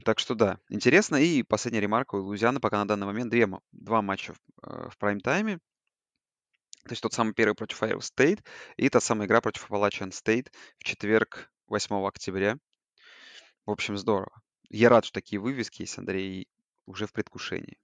Так 0.04 0.18
что 0.18 0.34
да, 0.34 0.58
интересно. 0.68 1.16
И 1.16 1.42
последняя 1.42 1.80
ремарка 1.80 2.14
у 2.14 2.22
Луизианы 2.22 2.60
пока 2.60 2.78
на 2.78 2.88
данный 2.88 3.06
момент 3.06 3.30
две, 3.30 3.48
два 3.72 4.02
матча 4.02 4.34
в, 4.34 4.38
э, 4.62 4.88
в 4.90 4.98
прайм-тайме. 4.98 5.58
То 6.84 6.92
есть 6.92 7.02
тот 7.02 7.12
самый 7.12 7.34
первый 7.34 7.54
против 7.54 7.82
Iowa 7.82 7.98
State 7.98 8.42
и 8.76 8.88
та 8.88 9.00
самая 9.00 9.26
игра 9.26 9.40
против 9.40 9.70
Appalachian 9.70 10.10
State 10.10 10.50
в 10.78 10.84
четверг, 10.84 11.50
8 11.66 12.06
октября. 12.06 12.56
В 13.66 13.70
общем, 13.70 13.98
здорово. 13.98 14.40
Я 14.70 14.88
рад, 14.88 15.04
что 15.04 15.14
такие 15.14 15.40
вывески 15.40 15.82
есть, 15.82 15.98
Андрей, 15.98 16.48
уже 16.86 17.06
в 17.06 17.12
предвкушении. 17.12 17.78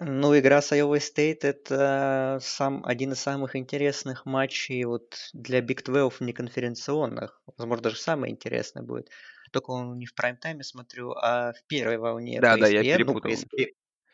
Ну, 0.00 0.36
игра 0.36 0.60
с 0.60 0.72
Iowa 0.72 0.98
State– 0.98 1.42
это 1.42 2.38
сам, 2.42 2.84
один 2.84 3.12
из 3.12 3.20
самых 3.20 3.54
интересных 3.54 4.26
матчей 4.26 4.84
вот 4.84 5.30
для 5.32 5.60
Big 5.60 5.84
12 5.84 6.20
неконференционных. 6.22 7.40
Возможно, 7.56 7.84
даже 7.84 7.96
самый 7.98 8.30
интересный 8.30 8.82
будет. 8.82 9.10
Только 9.54 9.70
он 9.70 9.98
не 9.98 10.06
в 10.06 10.14
прайм-тайме 10.14 10.64
смотрю, 10.64 11.12
а 11.12 11.52
в 11.52 11.64
первой 11.68 11.96
волне 11.96 12.40
Да, 12.40 12.54
по 12.54 12.60
да, 12.62 12.66
я 12.66 12.82
ESPN. 12.82 13.04
Ну, 13.04 13.14
по 13.14 13.20
перепутал. 13.20 13.30
ESPN, 13.30 13.68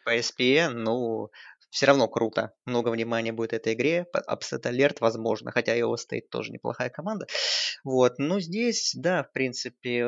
по 0.05 0.17
ESPN, 0.19 0.69
ну, 0.73 1.31
все 1.71 1.87
равно 1.87 2.09
круто. 2.09 2.53
Много 2.67 2.91
внимания 2.91 3.33
будет 3.33 3.55
этой 3.55 3.73
игре. 3.73 4.07
Upset 4.29 4.65
Alert, 4.65 4.99
возможно, 5.01 5.51
хотя 5.51 5.79
Iowa 5.79 5.95
State 5.95 6.29
тоже 6.31 6.53
неплохая 6.53 6.91
команда. 6.91 7.27
Вот, 7.85 8.19
ну 8.19 8.39
здесь, 8.39 8.93
да, 8.95 9.23
в 9.23 9.33
принципе, 9.33 10.05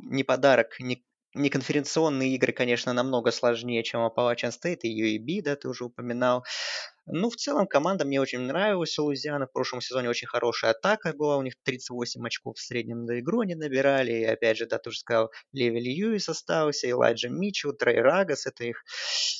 не 0.00 0.24
подарок, 0.24 0.80
не 0.80 1.04
не 1.34 1.48
конференционные 1.48 2.34
игры, 2.34 2.52
конечно, 2.52 2.92
намного 2.92 3.30
сложнее, 3.30 3.82
чем 3.82 4.00
Appalachian 4.00 4.50
State 4.50 4.80
и 4.82 5.18
UAB, 5.18 5.42
да, 5.42 5.56
ты 5.56 5.68
уже 5.68 5.84
упоминал. 5.84 6.44
Ну, 7.06 7.30
в 7.30 7.36
целом, 7.36 7.66
команда 7.66 8.04
мне 8.04 8.20
очень 8.20 8.40
нравилась, 8.40 8.96
Луизиана. 8.98 9.46
В 9.46 9.52
прошлом 9.52 9.80
сезоне 9.80 10.08
очень 10.08 10.28
хорошая 10.28 10.72
атака 10.72 11.12
была, 11.12 11.36
у 11.36 11.42
них 11.42 11.54
38 11.64 12.24
очков 12.26 12.56
в 12.56 12.60
среднем 12.60 13.06
за 13.06 13.18
игру 13.20 13.40
они 13.40 13.54
набирали. 13.54 14.12
И 14.12 14.24
опять 14.24 14.58
же, 14.58 14.66
да, 14.66 14.78
ты 14.78 14.90
уже 14.90 14.98
сказал, 14.98 15.30
Леви 15.52 15.80
Льюис 15.80 16.28
остался, 16.28 16.88
Элайджа 16.88 17.28
Митчелл, 17.28 17.72
Трей 17.72 18.00
Рагас, 18.00 18.46
это 18.46 18.64
их 18.64 18.84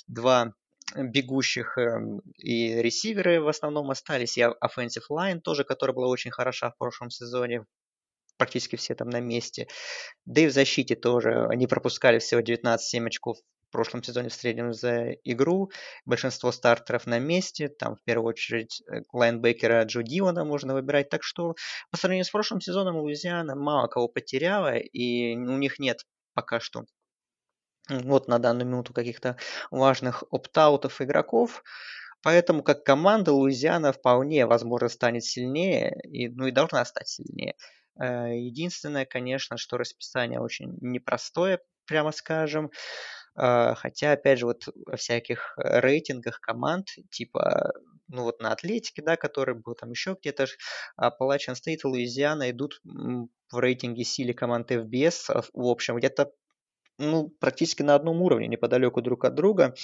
два 0.09 0.55
бегущих 0.97 1.79
эм, 1.79 2.21
и 2.37 2.75
ресиверы 2.83 3.41
в 3.41 3.49
основном 3.49 3.91
остались, 3.91 4.37
и 4.37 4.43
offensive 4.43 5.09
line 5.11 5.41
тоже, 5.41 5.65
которая 5.65 5.95
была 5.95 6.09
очень 6.09 6.31
хороша 6.31 6.71
в 6.71 6.79
прошлом 6.79 7.11
сезоне, 7.11 7.65
практически 8.43 8.75
все 8.75 8.97
там 8.97 9.09
на 9.09 9.21
месте. 9.21 9.69
Да 10.25 10.41
и 10.41 10.47
в 10.47 10.53
защите 10.53 10.97
тоже. 10.97 11.47
Они 11.47 11.69
пропускали 11.69 12.19
всего 12.19 12.41
19-7 12.41 13.07
очков 13.07 13.39
в 13.39 13.73
прошлом 13.73 14.03
сезоне 14.03 14.31
в 14.31 14.35
среднем 14.35 14.73
за 14.73 15.13
игру. 15.23 15.71
Большинство 16.05 16.51
стартеров 16.51 17.07
на 17.07 17.21
месте. 17.21 17.69
Там 17.69 17.95
в 17.95 18.03
первую 18.03 18.31
очередь 18.31 18.83
э, 18.91 19.03
лайнбекера 19.13 19.85
Джо 19.85 20.03
Дилана 20.03 20.45
можно 20.45 20.75
выбирать. 20.75 21.09
Так 21.09 21.23
что 21.23 21.55
по 21.93 21.97
сравнению 21.97 22.25
с 22.25 22.31
прошлым 22.31 22.61
сезоном 22.61 22.97
Луизиана 22.97 23.55
мало 23.55 23.87
кого 23.87 24.09
потеряла. 24.09 24.77
И 24.77 25.37
у 25.37 25.57
них 25.59 25.79
нет 25.79 26.03
пока 26.35 26.59
что 26.59 26.85
вот 27.89 28.27
на 28.27 28.41
данную 28.41 28.67
минуту 28.67 28.93
каких-то 28.93 29.37
важных 29.71 30.25
опт-аутов 30.31 31.01
игроков. 31.01 31.63
Поэтому 32.23 32.63
как 32.63 32.85
команда 32.85 33.33
Луизиана 33.33 33.93
вполне, 33.93 34.47
возможно, 34.47 34.89
станет 34.89 35.25
сильнее, 35.25 35.97
и, 36.05 36.29
ну 36.29 36.47
и 36.47 36.53
должна 36.53 36.85
стать 36.85 37.09
сильнее. 37.09 37.55
Э, 38.01 38.37
единственное, 38.37 39.05
конечно, 39.07 39.57
что 39.57 39.77
расписание 39.77 40.41
очень 40.41 40.77
непростое, 40.81 41.61
прямо 41.87 42.13
скажем. 42.13 42.71
Э, 43.37 43.75
хотя, 43.75 44.13
опять 44.13 44.39
же, 44.39 44.47
вот 44.47 44.69
во 44.87 44.97
всяких 44.97 45.55
рейтингах 45.57 46.41
команд, 46.41 46.89
типа, 47.11 47.73
ну 48.09 48.25
вот 48.25 48.41
на 48.41 48.53
Атлетике, 48.53 49.03
да, 49.03 49.17
который 49.17 49.55
был 49.55 49.75
там 49.75 49.91
еще 49.91 50.17
где-то, 50.21 50.47
Appalachian 51.01 51.55
State 51.55 51.81
и 51.85 51.87
Луизиана 51.87 52.51
идут 52.51 52.81
в 52.85 53.59
рейтинге 53.59 54.05
силе 54.05 54.35
команд 54.35 54.71
FBS, 54.71 55.31
а, 55.31 55.43
в 55.53 55.67
общем, 55.67 55.97
где-то 55.97 56.33
ну, 57.03 57.29
практически 57.41 57.83
на 57.83 57.95
одном 57.95 58.23
уровне, 58.23 58.47
неподалеку 58.47 59.03
друг 59.03 59.25
от 59.25 59.35
друга. 59.35 59.75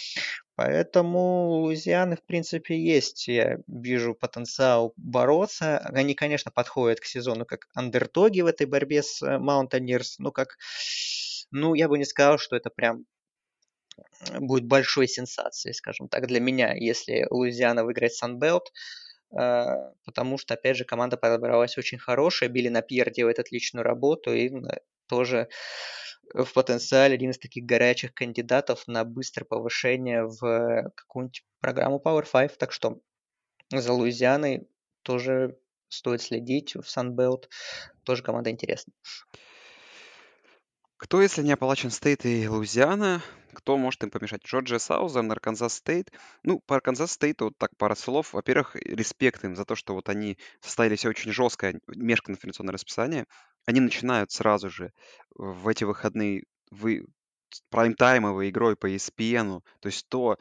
Поэтому 0.55 1.51
у 1.51 1.55
Луизианы, 1.63 2.17
в 2.17 2.23
принципе, 2.23 2.79
есть, 2.79 3.29
я 3.29 3.59
вижу, 3.67 4.15
потенциал 4.15 4.93
бороться. 4.97 5.79
Они, 5.79 6.15
конечно, 6.15 6.51
подходят 6.51 7.01
к 7.01 7.05
сезону 7.05 7.45
как 7.45 7.67
андертоги 7.75 8.41
в 8.41 8.47
этой 8.47 8.67
борьбе 8.67 9.03
с 9.03 9.21
Маунтайнерс, 9.21 10.19
но 10.19 10.31
как, 10.31 10.57
ну, 11.51 11.75
я 11.75 11.89
бы 11.89 11.99
не 11.99 12.05
сказал, 12.05 12.39
что 12.39 12.57
это 12.57 12.71
прям 12.71 13.05
будет 14.39 14.65
большой 14.65 15.09
сенсацией, 15.09 15.75
скажем 15.75 16.09
так, 16.09 16.27
для 16.27 16.41
меня, 16.41 16.73
если 16.75 17.27
Луизиана 17.31 17.85
выиграет 17.85 18.15
Санбелт, 18.15 18.69
э, 18.69 18.71
потому 19.31 20.39
что, 20.39 20.55
опять 20.55 20.77
же, 20.77 20.85
команда 20.85 21.17
подобралась 21.17 21.79
очень 21.79 21.99
хорошая, 21.99 22.49
Билли 22.49 22.69
Напьер 22.69 23.11
делает 23.11 23.39
отличную 23.39 23.85
работу, 23.85 24.33
и 24.33 24.51
тоже 25.07 25.49
в 26.35 26.53
потенциале 26.53 27.15
один 27.15 27.31
из 27.31 27.39
таких 27.39 27.65
горячих 27.65 28.13
кандидатов 28.15 28.87
на 28.87 29.05
быстрое 29.05 29.47
повышение 29.47 30.25
в 30.25 30.93
какую-нибудь 30.95 31.45
программу 31.61 32.03
Power 32.05 32.27
5. 32.31 32.59
Так 32.59 32.73
что 32.73 33.01
за 33.71 33.93
Луизианой 33.93 34.69
тоже 35.03 35.59
стоит 35.89 36.21
следить. 36.21 36.75
В 36.75 36.81
Sun 36.81 37.08
Belt 37.08 37.45
тоже 38.05 38.23
команда 38.23 38.51
интересная. 38.51 38.95
Кто, 40.99 41.23
если 41.23 41.43
не 41.43 41.53
Appalachian 41.53 41.91
State 41.91 42.29
и 42.29 42.47
Луизиана, 42.47 43.23
кто 43.55 43.77
может 43.79 44.03
им 44.05 44.11
помешать? 44.11 44.45
Georgia 44.45 44.79
Southern, 44.79 45.33
Arkansas 45.33 45.75
State. 45.75 46.13
Ну, 46.43 46.61
по 46.61 46.77
Arkansas 46.77 47.13
State 47.13 47.41
у 47.41 47.47
вот 47.47 47.59
так 47.59 47.71
пара 47.77 47.95
слов. 47.95 48.35
Во-первых, 48.35 48.77
респект 48.77 49.45
им 49.45 49.57
за 49.57 49.65
то, 49.65 49.75
что 49.75 49.95
вот 49.95 50.09
они 50.09 50.39
составили 50.61 50.97
себе 50.97 51.11
очень 51.11 51.33
жесткое 51.33 51.81
межконференционное 51.87 52.73
расписание 52.73 53.27
они 53.69 53.81
начинают 53.81 54.33
сразу 54.33 54.71
же 54.71 54.93
в 55.35 55.69
эти 55.69 55.85
выходные 55.85 56.45
вот 56.71 57.05
прайм-таймовой 57.69 58.49
игрой 58.49 58.77
по 58.77 58.91
ESPN, 58.91 59.61
то 59.81 59.87
есть 59.87 60.09
то, 60.09 60.39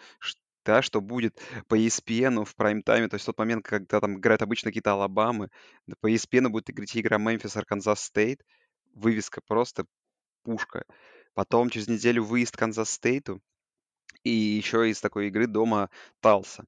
да, 0.63 0.81
что 0.81 1.01
будет 1.01 1.37
по 1.67 1.77
ESPN 1.77 2.45
в 2.45 2.55
прайм-тайме, 2.55 3.09
то 3.09 3.15
есть 3.15 3.25
тот 3.25 3.37
момент, 3.37 3.65
когда 3.65 3.99
там 3.99 4.17
играют 4.17 4.41
обычно 4.41 4.69
какие-то 4.69 4.93
Алабамы, 4.93 5.49
по 5.99 6.09
ESPN 6.09 6.47
будет 6.47 6.69
играть 6.69 6.95
игра 6.95 7.17
Мемфис, 7.17 7.57
Arkansas 7.57 8.01
State, 8.05 8.45
вывеска 8.93 9.41
просто 9.45 9.85
пушка. 10.47 10.85
Потом 11.33 11.69
через 11.69 11.89
неделю 11.89 12.23
выезд 12.23 12.55
Kansas 12.55 12.91
State 12.91 13.27
у, 13.27 13.41
и 14.23 14.31
еще 14.31 14.89
из 14.89 15.01
такой 15.01 15.27
игры 15.27 15.47
дома 15.47 15.89
Талса 16.21 16.65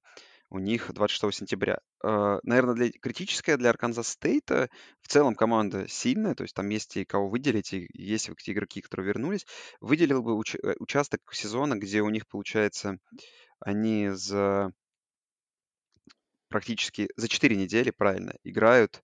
у 0.49 0.59
них 0.59 0.91
26 0.93 1.39
сентября. 1.39 1.79
Э, 2.03 2.39
Наверное, 2.43 2.75
для, 2.75 2.91
критическая 2.91 3.57
для 3.57 3.69
Arkansas 3.69 4.09
State 4.09 4.52
а. 4.52 4.69
В 5.01 5.07
целом 5.07 5.35
команда 5.35 5.87
сильная, 5.87 6.35
то 6.35 6.43
есть 6.43 6.55
там 6.55 6.69
есть 6.69 6.97
и 6.97 7.05
кого 7.05 7.29
выделить, 7.29 7.73
и 7.73 7.87
есть 7.93 8.29
те 8.43 8.51
игроки, 8.51 8.81
которые 8.81 9.07
вернулись. 9.07 9.47
Выделил 9.79 10.23
бы 10.23 10.33
уч- 10.37 10.59
э, 10.61 10.75
участок 10.79 11.21
сезона, 11.33 11.75
где 11.77 12.01
у 12.01 12.09
них, 12.09 12.27
получается, 12.27 12.97
они 13.61 14.09
за 14.09 14.73
практически 16.49 17.09
за 17.15 17.27
4 17.27 17.55
недели, 17.55 17.91
правильно, 17.91 18.33
играют 18.43 19.03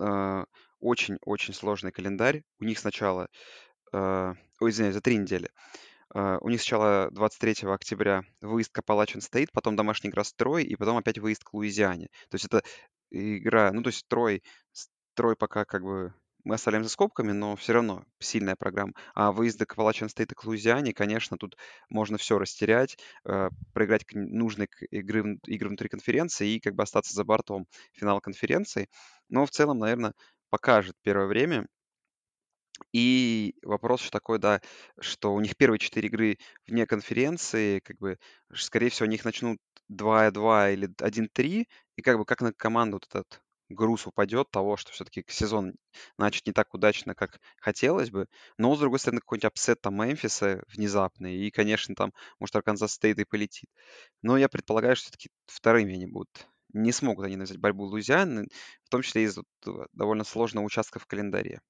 э, 0.00 0.44
очень-очень 0.80 1.54
сложный 1.54 1.92
календарь. 1.92 2.42
У 2.60 2.64
них 2.64 2.78
сначала, 2.78 3.28
ой, 4.60 4.70
извиняюсь, 4.70 4.94
за 4.94 5.00
3 5.00 5.18
недели. 5.18 5.50
А, 6.14 6.38
у 6.40 6.48
них 6.48 6.60
сначала 6.60 7.10
23 7.10 7.68
октября 7.68 8.22
выезд 8.40 8.72
к 8.72 8.78
Appalachian 8.78 9.20
State, 9.20 9.48
потом 9.52 9.76
домашний 9.76 10.10
игра 10.10 10.24
с 10.24 10.32
Трой, 10.32 10.64
и 10.64 10.76
потом 10.76 10.96
опять 10.96 11.18
выезд 11.18 11.44
к 11.44 11.54
Луизиане. 11.54 12.08
То 12.30 12.36
есть 12.36 12.44
это 12.46 12.62
игра, 13.10 13.72
ну 13.72 13.82
то 13.82 13.88
есть 13.88 14.06
Трой, 14.08 14.42
Трой 15.14 15.36
пока 15.36 15.64
как 15.64 15.82
бы 15.82 16.14
мы 16.44 16.56
оставляем 16.56 16.84
за 16.84 16.90
скобками, 16.90 17.32
но 17.32 17.56
все 17.56 17.72
равно 17.72 18.04
сильная 18.20 18.54
программа. 18.54 18.92
А 19.14 19.32
выезды 19.32 19.64
к 19.64 19.74
Appalachian 19.74 20.08
State 20.08 20.32
и 20.32 20.34
к 20.34 20.44
Луизиане, 20.44 20.92
конечно, 20.92 21.38
тут 21.38 21.56
можно 21.88 22.18
все 22.18 22.38
растерять, 22.38 22.98
э, 23.24 23.48
проиграть 23.72 24.04
нужные 24.12 24.68
игры, 24.90 25.38
игры 25.46 25.68
внутри 25.68 25.88
конференции 25.88 26.54
и 26.54 26.60
как 26.60 26.74
бы 26.74 26.82
остаться 26.82 27.14
за 27.14 27.24
бортом 27.24 27.66
финала 27.92 28.20
конференции. 28.20 28.88
Но 29.30 29.46
в 29.46 29.50
целом, 29.50 29.78
наверное, 29.78 30.12
покажет 30.50 30.96
первое 31.02 31.26
время. 31.26 31.66
И 32.92 33.54
вопрос 33.62 34.02
еще 34.02 34.10
такой, 34.10 34.38
да, 34.38 34.60
что 35.00 35.34
у 35.34 35.40
них 35.40 35.56
первые 35.56 35.78
четыре 35.78 36.08
игры 36.08 36.38
вне 36.66 36.86
конференции, 36.86 37.80
как 37.80 37.98
бы, 37.98 38.18
скорее 38.54 38.90
всего, 38.90 39.06
они 39.06 39.16
их 39.16 39.24
начнут 39.24 39.58
2-2 39.88 40.72
или 40.72 40.88
1-3, 41.00 41.68
и 41.96 42.02
как 42.02 42.18
бы 42.18 42.24
как 42.24 42.40
на 42.40 42.52
команду 42.52 42.96
вот 42.96 43.06
этот 43.08 43.40
груз 43.68 44.06
упадет 44.06 44.50
того, 44.50 44.76
что 44.76 44.92
все-таки 44.92 45.24
сезон 45.28 45.74
начать 46.18 46.46
не 46.46 46.52
так 46.52 46.72
удачно, 46.74 47.14
как 47.14 47.40
хотелось 47.58 48.10
бы. 48.10 48.26
Но, 48.58 48.74
с 48.74 48.78
другой 48.80 48.98
стороны, 48.98 49.20
какой-нибудь 49.20 49.46
upset 49.46 49.80
там 49.80 49.96
Мемфиса 49.96 50.62
внезапный, 50.68 51.36
и, 51.36 51.50
конечно, 51.50 51.94
там, 51.94 52.12
может, 52.38 52.56
Арканзас 52.56 52.92
Стейт 52.92 53.18
и 53.18 53.24
полетит. 53.24 53.70
Но 54.22 54.36
я 54.36 54.48
предполагаю, 54.48 54.96
что 54.96 55.06
все-таки 55.06 55.30
вторыми 55.46 55.94
они 55.94 56.06
будут. 56.06 56.48
Не 56.72 56.92
смогут 56.92 57.26
они 57.26 57.36
навязать 57.36 57.58
борьбу 57.58 57.84
Луизианы, 57.84 58.46
в 58.84 58.88
том 58.90 59.02
числе 59.02 59.24
из 59.24 59.38
довольно 59.92 60.24
сложного 60.24 60.64
участка 60.64 60.98
в 60.98 61.06
календаре. 61.06 61.60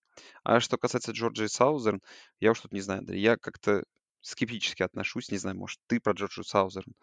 А 0.43 0.61
что 0.61 0.77
касается 0.79 1.13
Джорджии 1.13 1.47
Саузерн, 1.47 2.01
я 2.41 2.53
уж 2.53 2.61
тут 2.61 2.73
не 2.73 2.81
знаю, 2.81 3.03
да, 3.03 3.15
я 3.15 3.37
как-то 3.37 3.85
скептически 4.21 4.83
отношусь, 4.83 5.31
не 5.31 5.39
знаю, 5.39 5.57
может, 5.57 5.81
ты 5.87 6.01
про 6.01 6.13
Джорджию 6.13 6.45
Саузерн 6.45 6.95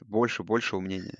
больше, 0.00 0.42
больше 0.42 0.76
мнения. 0.78 1.18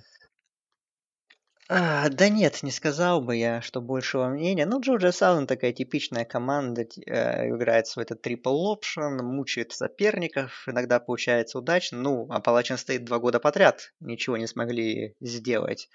А, 1.69 2.09
да 2.11 2.29
нет, 2.29 2.63
не 2.63 2.71
сказал 2.71 3.21
бы 3.21 3.35
я, 3.35 3.61
что 3.61 3.81
большего 3.81 4.29
мнения. 4.29 4.67
Ну, 4.67 4.81
Джорджия 4.81 5.11
Саузен 5.11 5.49
такая 5.49 5.73
типичная 5.73 6.25
команда, 6.25 6.83
э, 6.83 7.49
играет 7.49 7.89
свой 7.89 8.05
этот 8.05 8.23
трипл 8.23 8.71
опшен, 8.71 9.17
мучает 9.25 9.73
соперников, 9.73 10.63
иногда 10.69 11.01
получается 11.01 11.59
удачно. 11.59 11.99
Ну, 11.99 12.29
а 12.31 12.39
Appalachian 12.39 12.77
стоит 12.77 13.05
два 13.05 13.19
года 13.19 13.41
подряд 13.41 13.93
ничего 13.99 14.37
не 14.37 14.47
смогли 14.47 15.17
сделать 15.21 15.89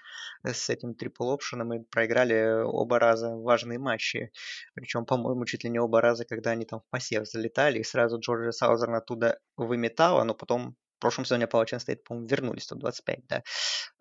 с 0.44 0.68
этим 0.68 0.94
трипл 0.94 1.30
опшеном 1.30 1.72
и 1.72 1.82
проиграли 1.84 2.62
оба 2.64 2.98
раза 2.98 3.30
важные 3.30 3.78
матчи. 3.78 4.30
Причем, 4.74 5.06
по-моему, 5.06 5.46
чуть 5.46 5.64
ли 5.64 5.70
не 5.70 5.78
оба 5.78 6.02
раза, 6.02 6.26
когда 6.26 6.50
они 6.50 6.66
там 6.66 6.80
в 6.80 6.90
посев 6.90 7.26
залетали, 7.26 7.78
и 7.78 7.84
сразу 7.84 8.18
Джорджия 8.18 8.50
Саузерн 8.50 8.96
оттуда 8.96 9.38
выметала, 9.56 10.22
но 10.24 10.34
потом 10.34 10.72
в 10.72 10.81
прошлом 11.02 11.24
сезоне 11.24 11.44
Appalachian 11.44 11.78
State, 11.78 11.98
по-моему, 12.04 12.28
вернулись 12.28 12.64
125, 12.64 13.26
да. 13.28 13.42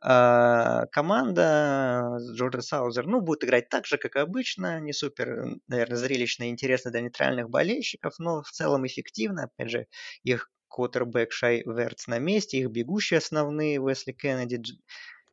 А, 0.01 0.85
команда 0.87 2.17
Джорджа 2.33 2.61
Саузер, 2.61 3.07
ну, 3.07 3.21
будет 3.21 3.43
играть 3.43 3.69
так 3.69 3.85
же, 3.85 3.97
как 3.97 4.15
обычно, 4.15 4.79
не 4.79 4.93
супер, 4.93 5.45
наверное, 5.67 5.97
зрелищно 5.97 6.45
и 6.45 6.49
интересно 6.49 6.91
для 6.91 7.01
нейтральных 7.01 7.49
болельщиков, 7.49 8.13
но 8.19 8.43
в 8.43 8.51
целом 8.51 8.85
эффективно, 8.85 9.45
опять 9.45 9.71
же, 9.71 9.87
их 10.23 10.49
квотербек 10.69 11.33
Шай 11.33 11.63
Вертс 11.65 12.07
на 12.07 12.19
месте, 12.19 12.59
их 12.59 12.69
бегущие 12.69 13.17
основные 13.17 13.81
Уэсли 13.81 14.13
Кеннеди, 14.13 14.61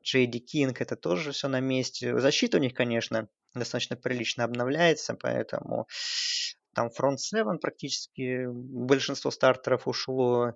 Джейди 0.03 0.39
Кинг, 0.39 0.81
это 0.81 0.97
тоже 0.97 1.33
все 1.33 1.49
на 1.49 1.61
месте. 1.61 2.19
Защита 2.19 2.57
у 2.57 2.61
них, 2.61 2.75
конечно, 2.75 3.29
достаточно 3.55 3.97
прилично 3.97 4.45
обновляется, 4.45 5.15
поэтому 5.15 5.87
там 6.79 6.91
фронт 6.91 7.19
7 7.19 7.59
практически 7.59 8.47
большинство 8.47 9.33
стартеров 9.33 9.89
ушло. 9.89 10.53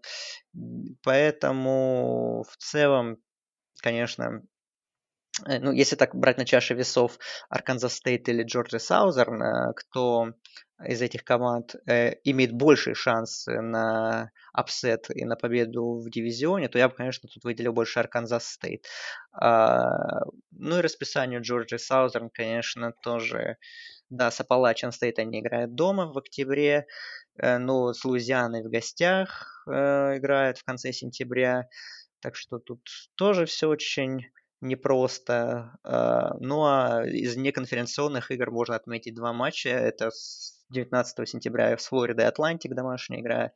Поэтому 1.02 2.44
в 2.48 2.56
целом, 2.58 3.16
конечно, 3.82 4.42
э, 5.48 5.58
ну, 5.58 5.72
если 5.72 5.96
так 5.96 6.14
брать 6.14 6.38
на 6.38 6.44
чаше 6.44 6.74
весов 6.74 7.18
Арканзас 7.48 7.94
Стейт 7.94 8.28
или 8.28 8.44
Джорджия 8.44 8.78
Саузерн, 8.78 9.74
кто 9.74 10.34
из 10.86 11.02
этих 11.02 11.24
команд 11.24 11.74
э, 11.86 12.14
имеет 12.22 12.52
больший 12.52 12.94
шанс 12.94 13.46
на 13.48 14.30
upset 14.52 15.10
и 15.10 15.24
на 15.24 15.34
победу 15.34 15.98
в 15.98 16.08
дивизионе, 16.08 16.68
то 16.68 16.78
я 16.78 16.88
бы, 16.88 16.94
конечно, 16.94 17.28
тут 17.28 17.42
выделил 17.42 17.72
больше 17.72 17.98
Арканзас 17.98 18.46
Стейт. 18.46 18.86
А, 19.32 20.20
ну 20.52 20.78
и 20.78 20.82
расписание 20.82 21.40
Джорджии 21.40 21.78
Саузерн, 21.78 22.30
конечно, 22.30 22.92
тоже 23.02 23.56
да, 24.12 24.30
с 24.30 24.40
Апалачин 24.40 24.92
стоит, 24.92 25.18
они 25.18 25.40
играют 25.40 25.74
дома 25.74 26.06
в 26.06 26.18
октябре. 26.18 26.86
Ну, 27.42 27.94
с 27.94 28.04
Луизианой 28.04 28.62
в 28.62 28.68
гостях 28.68 29.64
э, 29.66 30.18
играют 30.18 30.58
в 30.58 30.64
конце 30.64 30.92
сентября. 30.92 31.66
Так 32.20 32.36
что 32.36 32.58
тут 32.58 32.86
тоже 33.16 33.46
все 33.46 33.68
очень 33.68 34.26
непросто. 34.60 35.78
Э, 35.82 36.36
ну 36.40 36.64
а 36.64 37.04
из 37.06 37.36
неконференционных 37.36 38.30
игр 38.30 38.50
можно 38.50 38.76
отметить 38.76 39.14
два 39.14 39.32
матча. 39.32 39.70
Это 39.70 40.10
с 40.10 40.62
19 40.68 41.26
сентября 41.26 41.76
с 41.78 41.86
Флоридой 41.86 42.26
Атлантик 42.26 42.74
домашняя 42.74 43.20
игра. 43.20 43.52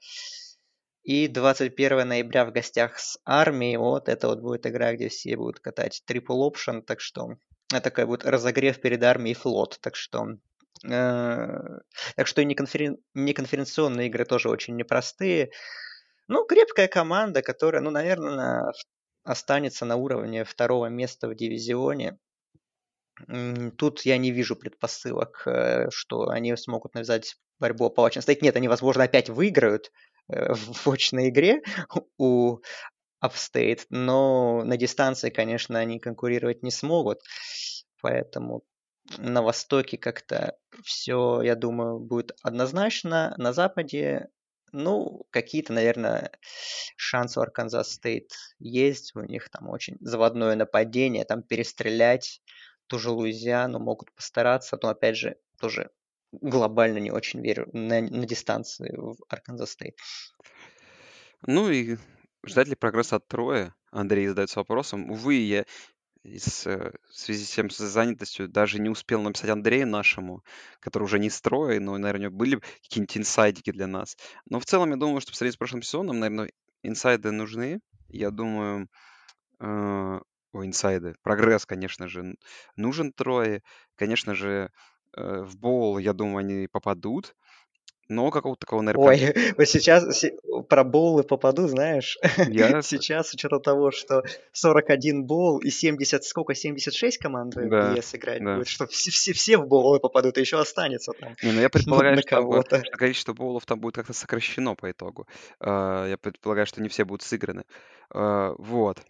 И 1.03 1.29
21 1.29 2.09
ноября 2.09 2.47
в 2.47 2.53
гостях 2.53 2.99
с 2.99 3.19
армией. 3.27 3.77
Вот 3.77 4.09
это 4.09 4.29
вот 4.29 4.41
будет 4.41 4.67
игра, 4.67 4.95
где 4.95 5.11
все 5.11 5.37
будут 5.37 5.61
катать 5.61 6.03
triple 6.09 6.51
option. 6.51 6.81
Так 6.81 7.01
что 7.01 7.37
это 7.71 7.83
такая 7.83 8.07
будет 8.07 8.25
разогрев 8.25 8.81
перед 8.81 9.03
армией 9.03 9.35
флот. 9.35 9.79
Так 9.81 9.97
что 9.97 10.37
Э, 10.85 11.79
так 12.17 12.27
что 12.27 12.43
и 12.43 12.45
неконферен... 12.45 12.99
неконференционные 13.15 14.09
игры 14.09 14.25
тоже 14.25 14.49
очень 14.49 14.77
непростые. 14.77 15.51
Ну, 16.29 16.45
крепкая 16.45 16.89
команда, 16.89 17.43
которая, 17.43 17.83
ну, 17.83 17.91
наверное, 17.91 18.73
останется 19.25 19.85
на 19.85 19.97
уровне 19.97 20.45
второго 20.45 20.87
места 20.87 21.29
в 21.29 21.35
дивизионе. 21.35 22.19
Тут 23.79 24.03
я 24.03 24.19
не 24.19 24.31
вижу 24.31 24.57
предпосылок, 24.57 25.43
э, 25.47 25.89
что 25.91 26.29
они 26.29 26.57
смогут 26.57 26.95
навязать 26.95 27.37
борьбу 27.59 27.89
Appalachian 27.89 28.25
State. 28.25 28.41
Нет, 28.43 28.57
они, 28.57 28.69
возможно, 28.69 29.05
опять 29.05 29.31
выиграют 29.31 29.91
э, 30.29 30.53
в 30.55 30.89
очной 30.89 31.31
игре 31.31 31.63
у 32.19 32.59
Upstate, 33.27 33.87
но 33.91 34.63
на 34.65 34.77
дистанции, 34.77 35.31
конечно, 35.31 35.79
они 35.79 35.99
конкурировать 35.99 36.63
не 36.63 36.71
смогут. 36.71 37.21
Поэтому 38.01 38.65
на 39.19 39.43
Востоке 39.43 39.99
как-то 39.99 40.57
все, 40.85 41.43
я 41.43 41.55
думаю, 41.55 41.99
будет 41.99 42.37
однозначно. 42.43 43.35
На 43.39 43.53
Западе, 43.53 44.29
ну, 44.73 45.27
какие-то, 45.31 45.73
наверное, 45.73 46.33
шансы 46.97 47.39
у 47.39 47.43
Арканзас 47.43 47.93
Стейт 47.93 48.33
есть. 48.59 49.15
У 49.15 49.21
них 49.21 49.49
там 49.51 49.69
очень 49.69 49.97
заводное 50.01 50.57
нападение, 50.57 51.25
там 51.25 51.43
перестрелять 51.43 52.43
ту 52.89 52.99
же 52.99 53.11
Луизиану 53.11 53.79
могут 53.79 54.13
постараться. 54.15 54.79
Но, 54.83 54.89
опять 54.89 55.17
же, 55.17 55.37
тоже 55.61 55.91
глобально 56.33 56.99
не 56.99 57.11
очень 57.11 57.41
верю 57.41 57.69
на, 57.73 58.01
на 58.01 58.27
дистанции 58.27 58.95
в 58.97 59.17
Арканзас 59.29 59.71
Стейт. 59.71 59.97
Ну 61.47 61.71
и 61.71 61.97
ждать 62.45 62.69
ли 62.69 62.75
прогресса 62.75 63.17
от 63.17 63.29
Троя? 63.29 63.75
Андрей 63.91 64.27
задается 64.29 64.61
вопросом. 64.61 65.11
Увы, 65.11 65.35
я 65.35 65.65
из, 66.27 66.67
э, 66.67 66.93
в 67.09 67.19
связи 67.19 67.45
с 67.45 67.51
тем, 67.51 67.71
с 67.71 67.79
занятостью 67.79 68.49
даже 68.49 68.81
не 68.81 68.89
успел 68.89 69.23
написать 69.23 69.51
Андрею 69.51 69.87
нашему, 69.87 70.43
который 70.81 71.05
уже 71.05 71.19
не 71.19 71.31
строит, 71.31 71.81
но, 71.81 71.97
наверное, 71.97 72.31
были 72.31 72.61
какие-нибудь 72.83 73.19
инсайдики 73.19 73.71
для 73.71 73.87
нас. 73.87 74.17
Но 74.47 74.59
в 74.59 74.67
целом, 74.67 74.91
я 74.91 74.97
думаю, 74.97 75.21
что 75.21 75.33
в 75.33 75.37
сравнении 75.37 75.55
с 75.55 75.59
прошлым 75.59 75.83
сезоном, 75.83 76.19
наверное, 76.19 76.51
инсайды 76.83 77.31
нужны. 77.31 77.81
Я 78.09 78.31
думаю, 78.31 78.89
э, 79.61 80.21
о, 80.57 80.65
инсайды. 80.65 81.15
Прогресс, 81.23 81.67
конечно 81.67 82.09
же, 82.09 82.35
нужен 82.77 83.13
Трое. 83.13 83.63
Конечно 83.95 84.35
же, 84.35 84.71
э, 85.17 85.43
в 85.43 85.57
боул, 85.57 85.99
я 85.99 86.13
думаю, 86.13 86.39
они 86.39 86.67
попадут. 86.67 87.35
Но 88.09 88.31
какого-то 88.31 88.61
такого, 88.61 88.83
наверное, 88.83 89.07
Ой, 89.07 89.35
вот 89.57 89.69
сейчас 89.69 90.25
про 90.69 90.85
боулы 90.85 91.25
попаду, 91.25 91.67
знаешь. 91.67 92.19
Я... 92.49 92.83
сейчас, 92.83 93.31
с 93.31 93.35
учетом 93.35 93.61
того, 93.61 93.91
что 93.91 94.23
41 94.53 95.25
боул 95.25 95.59
и 95.59 95.71
70, 95.71 96.25
сколько, 96.25 96.55
76 96.55 97.19
команд 97.19 97.57
в 97.57 97.69
да, 97.69 97.95
BS 97.95 98.17
играть 98.17 98.45
да. 98.45 98.57
будет, 98.57 98.69
что 98.69 98.87
все, 98.87 99.11
все, 99.11 99.33
все 99.33 99.59
в 99.59 99.67
боулы 99.67 99.99
попадут, 99.99 100.39
и 100.39 100.41
еще 100.41 100.61
останется 100.61 101.13
там. 101.13 101.35
Не, 101.43 101.53
ну 101.53 101.61
я 101.61 101.69
предполагаю, 101.71 102.19
что, 102.19 102.63
что 102.85 102.97
количество 102.97 103.33
боулов 103.33 103.67
там 103.67 103.81
будет 103.81 103.97
как-то 103.97 104.13
сокращено 104.13 104.75
по 104.75 104.91
итогу. 104.91 105.27
Uh, 105.61 106.09
я 106.09 106.17
предполагаю, 106.17 106.67
что 106.67 106.83
не 106.83 106.89
все 106.89 107.05
будут 107.05 107.23
сыграны. 107.23 107.65
Э, 108.13 108.55
вот. 108.59 109.01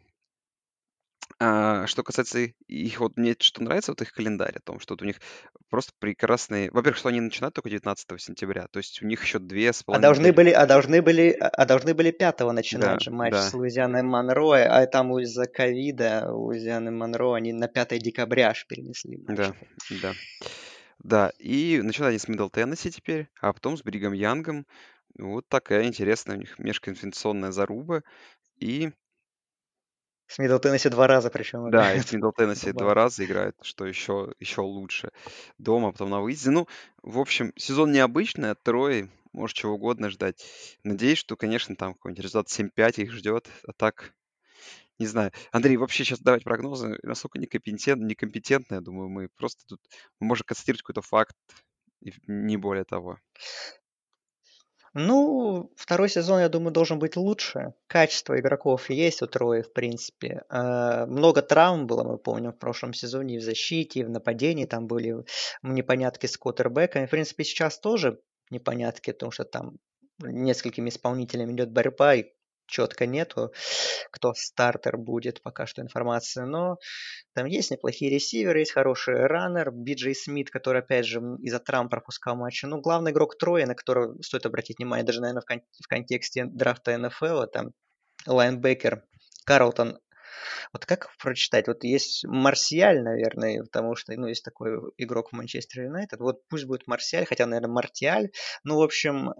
А, 1.38 1.86
что 1.86 2.02
касается 2.02 2.38
их, 2.38 3.00
вот 3.00 3.16
мне 3.16 3.36
что 3.38 3.62
нравится 3.62 3.92
вот 3.92 4.00
их 4.00 4.12
календарь, 4.12 4.56
о 4.56 4.60
том, 4.60 4.80
что 4.80 4.94
вот 4.94 5.02
у 5.02 5.04
них 5.04 5.20
просто 5.68 5.92
прекрасные... 5.98 6.70
Во-первых, 6.70 6.96
что 6.96 7.10
они 7.10 7.20
начинают 7.20 7.54
только 7.54 7.68
19 7.68 8.20
сентября, 8.20 8.68
то 8.68 8.78
есть 8.78 9.02
у 9.02 9.06
них 9.06 9.22
еще 9.22 9.38
две 9.38 9.72
с 9.72 9.84
А 9.86 9.98
должны 9.98 10.32
были, 10.32 10.50
а 10.50 10.66
должны 10.66 11.02
были, 11.02 11.30
а 11.38 11.66
должны 11.66 11.94
были 11.94 12.10
5 12.10 12.40
начинать 12.52 12.96
Да, 12.96 12.98
же 13.00 13.10
матч 13.10 13.32
да, 13.32 13.50
с 13.50 13.52
Луизианой 13.52 14.02
Монро, 14.02 14.54
а 14.54 14.86
там 14.86 15.18
из-за 15.18 15.46
ковида 15.46 16.32
Луизианы 16.32 16.90
Монро 16.90 17.34
они 17.34 17.52
на 17.52 17.68
5 17.68 17.98
декабря 17.98 18.48
аж 18.50 18.66
перенесли 18.66 19.18
матч. 19.18 19.36
да, 19.36 19.54
да. 20.02 20.14
Да, 20.98 21.30
и 21.38 21.80
начинают 21.82 22.10
они 22.10 22.18
с 22.18 22.28
Мидл 22.28 22.48
Теннесси 22.48 22.90
теперь, 22.90 23.28
а 23.40 23.52
потом 23.52 23.76
с 23.76 23.82
Бригамом 23.82 24.12
Янгом. 24.12 24.66
Вот 25.18 25.48
такая 25.48 25.84
интересная 25.84 26.36
у 26.36 26.40
них 26.40 26.58
межконференционная 26.58 27.52
заруба. 27.52 28.02
И 28.60 28.92
с 30.26 30.38
Мидл 30.38 30.58
Теннесси 30.58 30.88
два 30.88 31.06
раза 31.06 31.30
причем 31.30 31.70
Да, 31.70 31.94
и 31.94 32.00
с 32.00 32.12
Мидл 32.12 32.30
Теннесси 32.30 32.72
два 32.72 32.94
раза 32.94 33.24
играет, 33.24 33.56
что 33.62 33.86
еще, 33.86 34.32
еще 34.40 34.62
лучше. 34.62 35.10
Дома, 35.58 35.92
потом 35.92 36.10
на 36.10 36.20
выезде. 36.20 36.50
Ну, 36.50 36.66
в 37.02 37.18
общем, 37.18 37.52
сезон 37.56 37.92
необычный 37.92 38.50
от 38.50 38.62
Трои. 38.62 39.10
Может, 39.32 39.56
чего 39.56 39.74
угодно 39.74 40.10
ждать. 40.10 40.44
Надеюсь, 40.82 41.18
что, 41.18 41.36
конечно, 41.36 41.76
там 41.76 41.94
какой-нибудь 41.94 42.24
результат 42.24 42.48
7-5 42.48 43.02
их 43.02 43.12
ждет. 43.12 43.48
А 43.66 43.72
так, 43.72 44.14
не 44.98 45.06
знаю. 45.06 45.30
Андрей, 45.52 45.76
вообще 45.76 46.04
сейчас 46.04 46.20
давать 46.20 46.42
прогнозы 46.42 46.98
насколько 47.02 47.38
некомпетент, 47.38 48.02
некомпетентно, 48.02 48.76
я 48.76 48.80
думаю, 48.80 49.08
мы 49.08 49.28
просто 49.36 49.66
тут 49.66 49.80
мы 50.20 50.28
можем 50.28 50.46
констатировать 50.46 50.82
какой-то 50.82 51.02
факт, 51.02 51.36
не 52.26 52.56
более 52.56 52.84
того. 52.84 53.18
Ну, 54.98 55.70
второй 55.76 56.08
сезон, 56.08 56.40
я 56.40 56.48
думаю, 56.48 56.72
должен 56.72 56.98
быть 56.98 57.16
лучше. 57.16 57.74
Качество 57.86 58.40
игроков 58.40 58.88
есть 58.88 59.20
у 59.20 59.26
Трои, 59.26 59.60
в 59.60 59.70
принципе. 59.74 60.44
Э, 60.48 61.04
много 61.04 61.42
травм 61.42 61.86
было, 61.86 62.02
мы 62.02 62.16
помним, 62.16 62.52
в 62.52 62.58
прошлом 62.58 62.94
сезоне 62.94 63.34
и 63.34 63.38
в 63.38 63.42
защите, 63.42 64.00
и 64.00 64.04
в 64.04 64.08
нападении. 64.08 64.64
Там 64.64 64.86
были 64.86 65.16
непонятки 65.62 66.24
с 66.24 66.38
квотербеками. 66.38 67.04
В 67.04 67.10
принципе, 67.10 67.44
сейчас 67.44 67.78
тоже 67.78 68.20
непонятки, 68.50 69.12
потому 69.12 69.32
что 69.32 69.44
там 69.44 69.76
несколькими 70.18 70.88
исполнителями 70.88 71.52
идет 71.52 71.72
борьба, 71.72 72.14
и 72.14 72.32
четко 72.66 73.06
нету, 73.06 73.52
кто 74.10 74.34
стартер 74.34 74.96
будет, 74.96 75.42
пока 75.42 75.66
что 75.66 75.82
информация, 75.82 76.46
но 76.46 76.78
там 77.34 77.46
есть 77.46 77.70
неплохие 77.70 78.10
ресиверы, 78.10 78.60
есть 78.60 78.72
хороший 78.72 79.26
раннер, 79.26 79.70
Биджей 79.70 80.14
Смит, 80.14 80.50
который, 80.50 80.80
опять 80.82 81.06
же, 81.06 81.20
из-за 81.40 81.58
травм 81.58 81.88
пропускал 81.88 82.36
матчи. 82.36 82.66
Ну, 82.66 82.80
главный 82.80 83.12
игрок 83.12 83.38
Троя, 83.38 83.66
на 83.66 83.74
которого 83.74 84.20
стоит 84.22 84.46
обратить 84.46 84.78
внимание, 84.78 85.04
даже, 85.04 85.20
наверное, 85.20 85.42
в, 85.42 85.46
кон- 85.46 85.62
в 85.82 85.88
контексте 85.88 86.44
драфта 86.44 86.96
НФЛ, 86.96 87.42
это 87.42 87.70
лайнбекер 88.26 89.04
Карлтон 89.44 89.98
Вот 90.72 90.86
как 90.86 91.08
прочитать? 91.18 91.68
Вот 91.68 91.84
есть 91.84 92.24
Марсиаль, 92.24 93.02
наверное, 93.02 93.62
потому 93.62 93.96
что, 93.96 94.12
ну, 94.16 94.26
есть 94.26 94.44
такой 94.44 94.78
игрок 94.96 95.30
в 95.30 95.32
Манчестер 95.32 95.84
Юнайтед. 95.84 96.20
Вот 96.20 96.46
пусть 96.48 96.66
будет 96.66 96.86
Марсиаль, 96.86 97.26
хотя, 97.26 97.46
наверное, 97.46 97.72
Мартиаль. 97.72 98.30
Ну, 98.64 98.78
в 98.78 98.82
общем, 98.82 99.32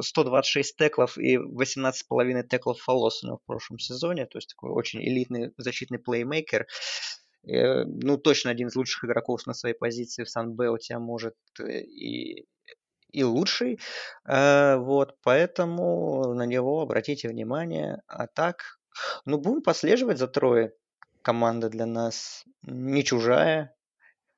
126 0.00 0.74
а, 0.76 0.84
теклов 0.84 1.18
и 1.18 1.36
18,5 1.36 2.42
теклов 2.48 2.80
фолос 2.80 3.22
у 3.22 3.26
него 3.26 3.38
в 3.38 3.46
прошлом 3.46 3.78
сезоне. 3.78 4.26
То 4.26 4.38
есть 4.38 4.50
такой 4.50 4.70
очень 4.70 5.00
элитный 5.00 5.52
защитный 5.56 5.98
плеймейкер. 5.98 6.66
Э, 7.46 7.84
ну, 7.84 8.16
точно 8.18 8.50
один 8.50 8.68
из 8.68 8.76
лучших 8.76 9.04
игроков 9.04 9.46
на 9.46 9.54
своей 9.54 9.74
позиции 9.74 10.24
в 10.24 10.30
Сан-Беоте, 10.30 10.94
а 10.94 10.98
может 10.98 11.34
и 11.60 12.46
и 13.14 13.22
лучший. 13.22 13.78
Э, 14.28 14.76
вот, 14.76 15.16
поэтому 15.22 16.34
на 16.34 16.46
него 16.46 16.80
обратите 16.82 17.28
внимание. 17.28 18.02
А 18.08 18.26
так, 18.26 18.78
ну, 19.24 19.38
будем 19.38 19.62
послеживать 19.62 20.18
за 20.18 20.28
трое. 20.28 20.74
Команда 21.22 21.68
для 21.68 21.86
нас 21.86 22.44
не 22.62 23.02
чужая. 23.04 23.74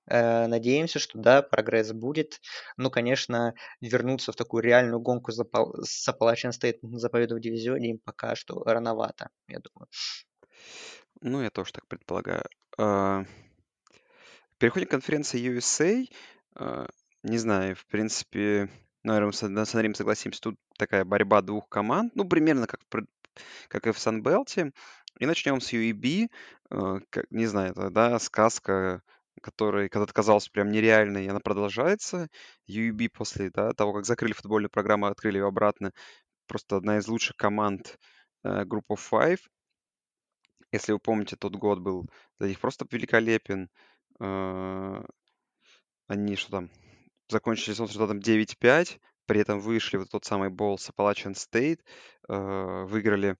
Э, 0.08 0.46
надеемся, 0.46 0.98
что 0.98 1.18
да, 1.18 1.42
прогресс 1.42 1.92
будет. 1.92 2.40
Ну, 2.76 2.90
конечно, 2.90 3.54
вернуться 3.80 4.32
в 4.32 4.36
такую 4.36 4.62
реальную 4.62 5.00
гонку 5.00 5.32
за, 5.32 5.44
с 5.82 6.08
Appalachian 6.08 6.50
State 6.50 6.78
за 6.82 7.08
победу 7.08 7.36
в 7.36 7.40
дивизионе 7.40 7.90
им 7.90 7.98
пока 7.98 8.36
что 8.36 8.62
рановато, 8.64 9.30
я 9.48 9.58
думаю. 9.58 9.88
Ну, 11.20 11.42
я 11.42 11.50
тоже 11.50 11.72
так 11.72 11.86
предполагаю. 11.88 12.44
А, 12.78 13.24
переходим 14.58 14.86
к 14.86 14.90
конференции 14.90 15.50
USA. 15.50 16.06
А, 16.54 16.86
не 17.22 17.38
знаю, 17.38 17.74
в 17.74 17.86
принципе, 17.86 18.70
наверное, 19.02 19.32
с 19.32 19.42
Андреем 19.42 19.94
согласимся, 19.94 20.40
тут 20.40 20.56
такая 20.78 21.04
борьба 21.04 21.42
двух 21.42 21.68
команд, 21.68 22.14
ну, 22.14 22.28
примерно 22.28 22.66
как, 22.66 22.80
как 23.68 23.86
и 23.86 23.92
в 23.92 23.98
Санбелте. 23.98 24.72
И 25.18 25.26
начнем 25.26 25.60
с 25.60 25.72
UEB. 25.72 26.28
Э, 26.70 26.98
не 27.30 27.46
знаю, 27.46 27.72
это, 27.72 27.90
да, 27.90 28.18
сказка, 28.18 29.02
которая 29.42 29.88
когда-то 29.88 30.12
казалась 30.12 30.48
прям 30.48 30.70
нереальной, 30.70 31.28
она 31.28 31.40
продолжается. 31.40 32.28
UEB 32.68 33.08
после 33.10 33.50
да, 33.50 33.72
того, 33.72 33.92
как 33.94 34.04
закрыли 34.04 34.32
футбольную 34.32 34.70
программу, 34.70 35.06
открыли 35.06 35.38
ее 35.38 35.46
обратно, 35.46 35.92
просто 36.46 36.76
одна 36.76 36.98
из 36.98 37.08
лучших 37.08 37.36
команд 37.36 37.98
э, 38.44 38.64
Group 38.64 38.84
of 38.90 39.00
Five. 39.10 39.40
Если 40.72 40.92
вы 40.92 40.98
помните, 40.98 41.36
тот 41.36 41.56
год 41.56 41.78
был 41.80 42.06
для 42.38 42.48
них 42.48 42.60
просто 42.60 42.86
великолепен. 42.90 43.70
Э, 44.20 45.02
они 46.08 46.36
что 46.36 46.50
там, 46.50 46.70
закончили 47.28 47.72
сезон 47.72 47.88
с 47.88 47.92
результатом 47.92 48.18
9-5, 48.18 49.00
при 49.26 49.40
этом 49.40 49.60
вышли 49.60 49.96
в 49.96 50.06
тот 50.06 50.24
самый 50.24 50.50
болл 50.50 50.78
с 50.78 50.88
Appalachian 50.90 51.34
State, 51.34 51.80
э, 52.28 52.84
выиграли, 52.84 53.36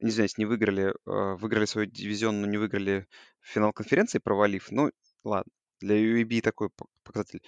не 0.00 0.10
знаю, 0.10 0.28
не 0.36 0.44
выиграли, 0.44 0.88
э, 1.06 1.34
выиграли 1.36 1.64
свой 1.64 1.86
дивизион, 1.86 2.40
но 2.40 2.46
не 2.46 2.58
выиграли 2.58 3.06
финал 3.40 3.72
конференции, 3.72 4.18
провалив. 4.18 4.70
Ну, 4.70 4.90
ладно, 5.24 5.50
для 5.80 5.96
UAB 5.96 6.40
такой 6.40 6.70
показатель 7.02 7.42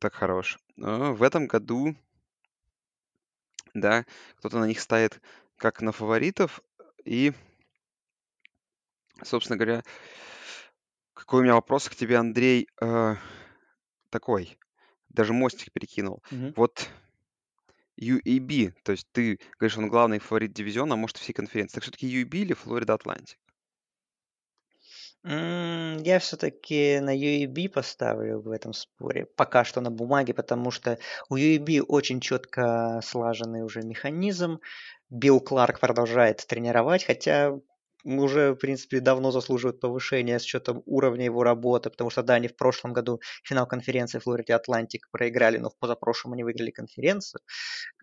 так 0.00 0.14
хорош. 0.14 0.58
Но 0.76 1.14
в 1.14 1.22
этом 1.22 1.46
году, 1.46 1.96
да, 3.74 4.04
кто-то 4.36 4.58
на 4.58 4.66
них 4.66 4.80
ставит 4.80 5.20
как 5.56 5.80
на 5.82 5.92
фаворитов, 5.92 6.60
и, 7.04 7.32
собственно 9.22 9.56
говоря, 9.56 9.82
какой 11.14 11.40
у 11.40 11.42
меня 11.44 11.54
вопрос 11.54 11.88
к 11.88 11.94
тебе, 11.94 12.16
Андрей, 12.18 12.68
э, 12.80 13.16
такой 14.10 14.58
даже 15.08 15.32
мостик 15.32 15.72
перекинул. 15.72 16.22
Мгм. 16.30 16.52
Вот 16.56 16.88
UAB, 18.00 18.72
то 18.82 18.92
есть 18.92 19.06
ты 19.12 19.38
говоришь, 19.58 19.78
он 19.78 19.88
главный 19.88 20.18
фаворит 20.18 20.52
дивизиона, 20.52 20.94
а 20.94 20.96
может 20.96 21.16
всей 21.16 21.32
конференции. 21.32 21.76
Так 21.76 21.82
все-таки 21.84 22.06
UAB 22.06 22.34
или 22.36 22.52
Флорида 22.52 22.94
Атлантик? 22.94 23.38
Я 25.28 26.18
все-таки 26.20 27.00
на 27.00 27.16
UAB 27.16 27.68
поставлю 27.70 28.40
в 28.40 28.50
этом 28.50 28.72
споре. 28.72 29.26
Пока 29.36 29.64
что 29.64 29.80
на 29.80 29.90
бумаге, 29.90 30.34
потому 30.34 30.70
что 30.70 30.98
у 31.28 31.36
UAB 31.36 31.80
очень 31.80 32.20
четко 32.20 33.00
слаженный 33.02 33.64
уже 33.64 33.82
механизм. 33.82 34.60
Билл 35.10 35.40
Кларк 35.40 35.80
продолжает 35.80 36.46
тренировать, 36.46 37.04
хотя 37.04 37.58
уже, 38.06 38.52
в 38.52 38.56
принципе, 38.56 39.00
давно 39.00 39.30
заслуживают 39.32 39.80
повышения 39.80 40.38
с 40.38 40.44
учетом 40.44 40.82
уровня 40.86 41.24
его 41.24 41.42
работы, 41.42 41.90
потому 41.90 42.10
что, 42.10 42.22
да, 42.22 42.34
они 42.34 42.48
в 42.48 42.56
прошлом 42.56 42.92
году 42.92 43.20
финал 43.44 43.66
конференции 43.66 44.18
Флориде 44.18 44.54
Атлантик 44.54 45.08
проиграли, 45.10 45.58
но 45.58 45.70
в 45.70 45.78
позапрошлом 45.78 46.34
они 46.34 46.44
выиграли 46.44 46.70
конференцию, 46.70 47.40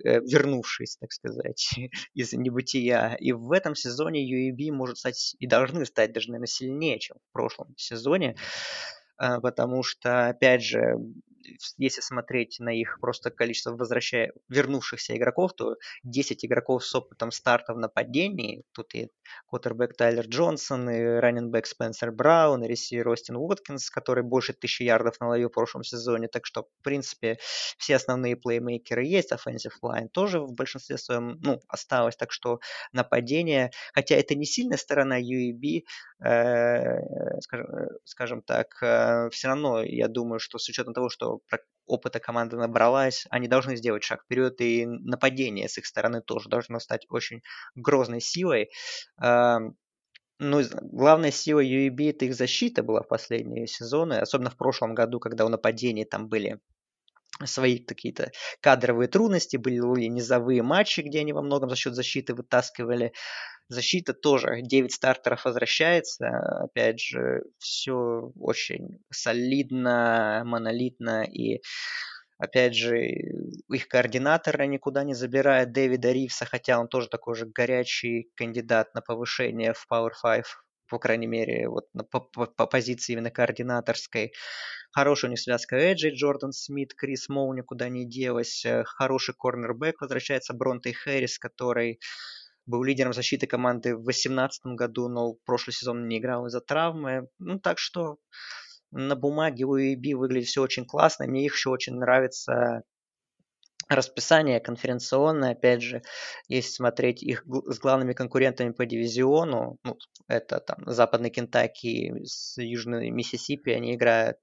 э, 0.03 0.19
вернувшись, 0.19 0.97
так 0.97 1.11
сказать, 1.11 1.73
из 2.13 2.33
небытия. 2.33 3.15
И 3.19 3.31
в 3.31 3.51
этом 3.51 3.75
сезоне 3.75 4.21
UAB 4.23 4.71
может 4.71 4.97
стать 4.97 5.35
и 5.39 5.47
должны 5.47 5.85
стать 5.85 6.13
даже, 6.13 6.29
наверное, 6.29 6.47
сильнее, 6.47 6.99
чем 6.99 7.17
в 7.17 7.33
прошлом 7.33 7.73
сезоне 7.77 8.35
э, 9.21 9.39
потому 9.39 9.83
что, 9.83 10.27
опять 10.27 10.63
же, 10.63 10.97
если 11.77 12.01
смотреть 12.01 12.58
на 12.60 12.69
их 12.69 12.97
просто 12.99 13.32
количество 13.32 13.71
возвращая, 13.71 14.34
вернувшихся 14.49 15.15
игроков, 15.15 15.53
то 15.53 15.75
10 16.03 16.45
игроков 16.45 16.86
с 16.86 16.95
опытом 16.95 17.32
старта 17.32 17.73
в 17.73 17.77
нападении, 17.77 18.63
тут 18.71 18.93
и 18.95 19.10
квотербек 19.47 19.95
Тайлер 19.95 20.25
Джонсон, 20.25 20.89
и 20.89 21.03
раненбэк 21.03 21.65
Спенсер 21.65 22.12
Браун, 22.12 22.63
и 22.63 22.67
ресивер 22.67 23.10
Остин 23.10 23.36
Уоткинс, 23.36 23.89
который 23.89 24.23
больше 24.23 24.53
тысячи 24.53 24.84
ярдов 24.84 25.19
наловил 25.19 25.49
в 25.49 25.53
прошлом 25.53 25.84
сезоне, 25.84 26.27
так 26.27 26.45
что, 26.45 26.63
в 26.63 26.84
принципе, 26.84 27.38
все 27.77 27.95
основные 27.95 28.36
плеймейкеры 28.36 29.03
есть, 29.03 29.32
offensive 29.32 29.73
line 29.84 30.08
тоже 30.10 30.39
в 30.39 30.53
большинстве 30.53 30.97
своем, 30.97 31.39
ну, 31.41 31.60
осталось, 31.67 32.15
так 32.15 32.32
что 32.32 32.60
нападение, 32.91 33.71
хотя 33.93 34.15
это 34.15 34.36
не 34.36 34.45
сильная 34.45 34.77
сторона 34.77 35.19
UEB, 35.19 35.84
э, 36.23 37.39
скажем, 37.41 37.67
э, 37.67 37.88
скажем 38.06 38.41
так, 38.41 38.67
э, 38.82 39.29
все 39.32 39.47
равно 39.47 39.84
я 39.84 40.08
думаю, 40.08 40.39
что 40.39 40.58
с 40.58 40.69
учетом 40.69 40.93
того, 40.93 41.10
что 41.10 41.32
опыта 41.85 42.19
команда 42.19 42.57
набралась, 42.57 43.25
они 43.29 43.47
должны 43.47 43.75
сделать 43.75 44.03
шаг 44.03 44.23
вперед, 44.23 44.61
и 44.61 44.85
нападение 44.85 45.67
с 45.67 45.77
их 45.77 45.85
стороны 45.85 46.21
тоже 46.21 46.49
должно 46.49 46.79
стать 46.79 47.05
очень 47.09 47.41
грозной 47.75 48.21
силой. 48.21 48.69
Ну, 50.39 50.61
главная 50.81 51.31
сила 51.31 51.63
UEB 51.63 52.09
это 52.09 52.25
их 52.25 52.35
защита 52.35 52.83
была 52.83 53.01
в 53.01 53.07
последние 53.07 53.67
сезоны, 53.67 54.13
особенно 54.13 54.49
в 54.49 54.57
прошлом 54.57 54.93
году, 54.95 55.19
когда 55.19 55.45
у 55.45 55.49
нападения 55.49 56.05
там 56.05 56.27
были 56.27 56.59
свои 57.45 57.79
какие-то 57.79 58.31
кадровые 58.61 59.07
трудности, 59.07 59.57
были 59.57 59.79
низовые 60.07 60.61
матчи, 60.63 61.01
где 61.01 61.19
они 61.19 61.33
во 61.33 61.41
многом 61.41 61.69
за 61.69 61.75
счет 61.75 61.95
защиты 61.95 62.33
вытаскивали. 62.33 63.13
Защита 63.69 64.13
тоже, 64.13 64.61
9 64.61 64.93
стартеров 64.93 65.45
возвращается, 65.45 66.27
опять 66.63 66.99
же, 66.99 67.43
все 67.59 68.31
очень 68.35 68.99
солидно, 69.09 70.43
монолитно 70.45 71.23
и 71.23 71.61
Опять 72.39 72.75
же, 72.75 73.07
их 73.69 73.87
координатора 73.87 74.63
никуда 74.63 75.03
не 75.03 75.13
забирает 75.13 75.71
Дэвида 75.71 76.11
Ривса, 76.11 76.45
хотя 76.45 76.77
он 76.77 76.89
тоже 76.89 77.07
такой 77.07 77.35
же 77.35 77.45
горячий 77.45 78.31
кандидат 78.35 78.93
на 78.95 79.01
повышение 79.01 79.73
в 79.73 79.85
Power 79.89 80.11
5, 80.21 80.43
по 80.93 80.99
крайней 80.99 81.25
мере, 81.25 81.67
вот 81.69 81.88
по, 82.12 82.19
по, 82.19 82.45
по 82.45 82.67
позиции 82.67 83.13
именно 83.13 83.32
координаторской. 83.32 84.32
Хорошая 84.91 85.29
у 85.29 85.32
них 85.32 85.39
связка 85.39 85.75
Эджи, 85.75 86.12
Джордан 86.12 86.51
Смит, 86.51 86.93
Крис 86.93 87.29
Моу 87.29 87.51
никуда 87.56 87.89
не 87.89 88.08
делась. 88.08 88.63
Хороший 88.86 89.34
корнербэк 89.34 90.01
возвращается 90.01 90.53
Бронте 90.53 90.93
Хэрис, 90.93 91.39
который 91.39 91.99
был 92.67 92.84
лидером 92.84 93.12
защиты 93.12 93.47
команды 93.47 93.95
в 93.95 94.03
2018 94.03 94.65
году, 94.75 95.08
но 95.10 95.34
прошлый 95.45 95.73
сезон 95.73 96.08
не 96.08 96.19
играл 96.19 96.45
из-за 96.45 96.62
травмы. 96.62 97.27
Ну, 97.39 97.60
так 97.60 97.79
что 97.79 98.17
на 98.91 99.15
бумаге 99.15 99.65
у 99.65 99.75
UAB 99.75 100.15
выглядит 100.15 100.47
все 100.47 100.62
очень 100.62 100.86
классно. 100.86 101.25
Мне 101.25 101.43
их 101.43 101.56
еще 101.56 101.71
очень 101.71 101.95
нравится 101.95 102.84
расписание 103.95 104.60
конференционное, 104.60 105.51
опять 105.51 105.82
же, 105.82 106.01
если 106.47 106.71
смотреть 106.71 107.23
их 107.23 107.43
с 107.45 107.79
главными 107.79 108.13
конкурентами 108.13 108.71
по 108.71 108.86
дивизиону, 108.86 109.77
ну, 109.84 109.97
это 110.27 110.60
там 110.60 110.77
Западный 110.86 111.29
Кентаки 111.29 112.23
с 112.23 112.62
Южной 112.62 113.10
Миссисипи, 113.10 113.71
они 113.71 113.95
играют 113.95 114.38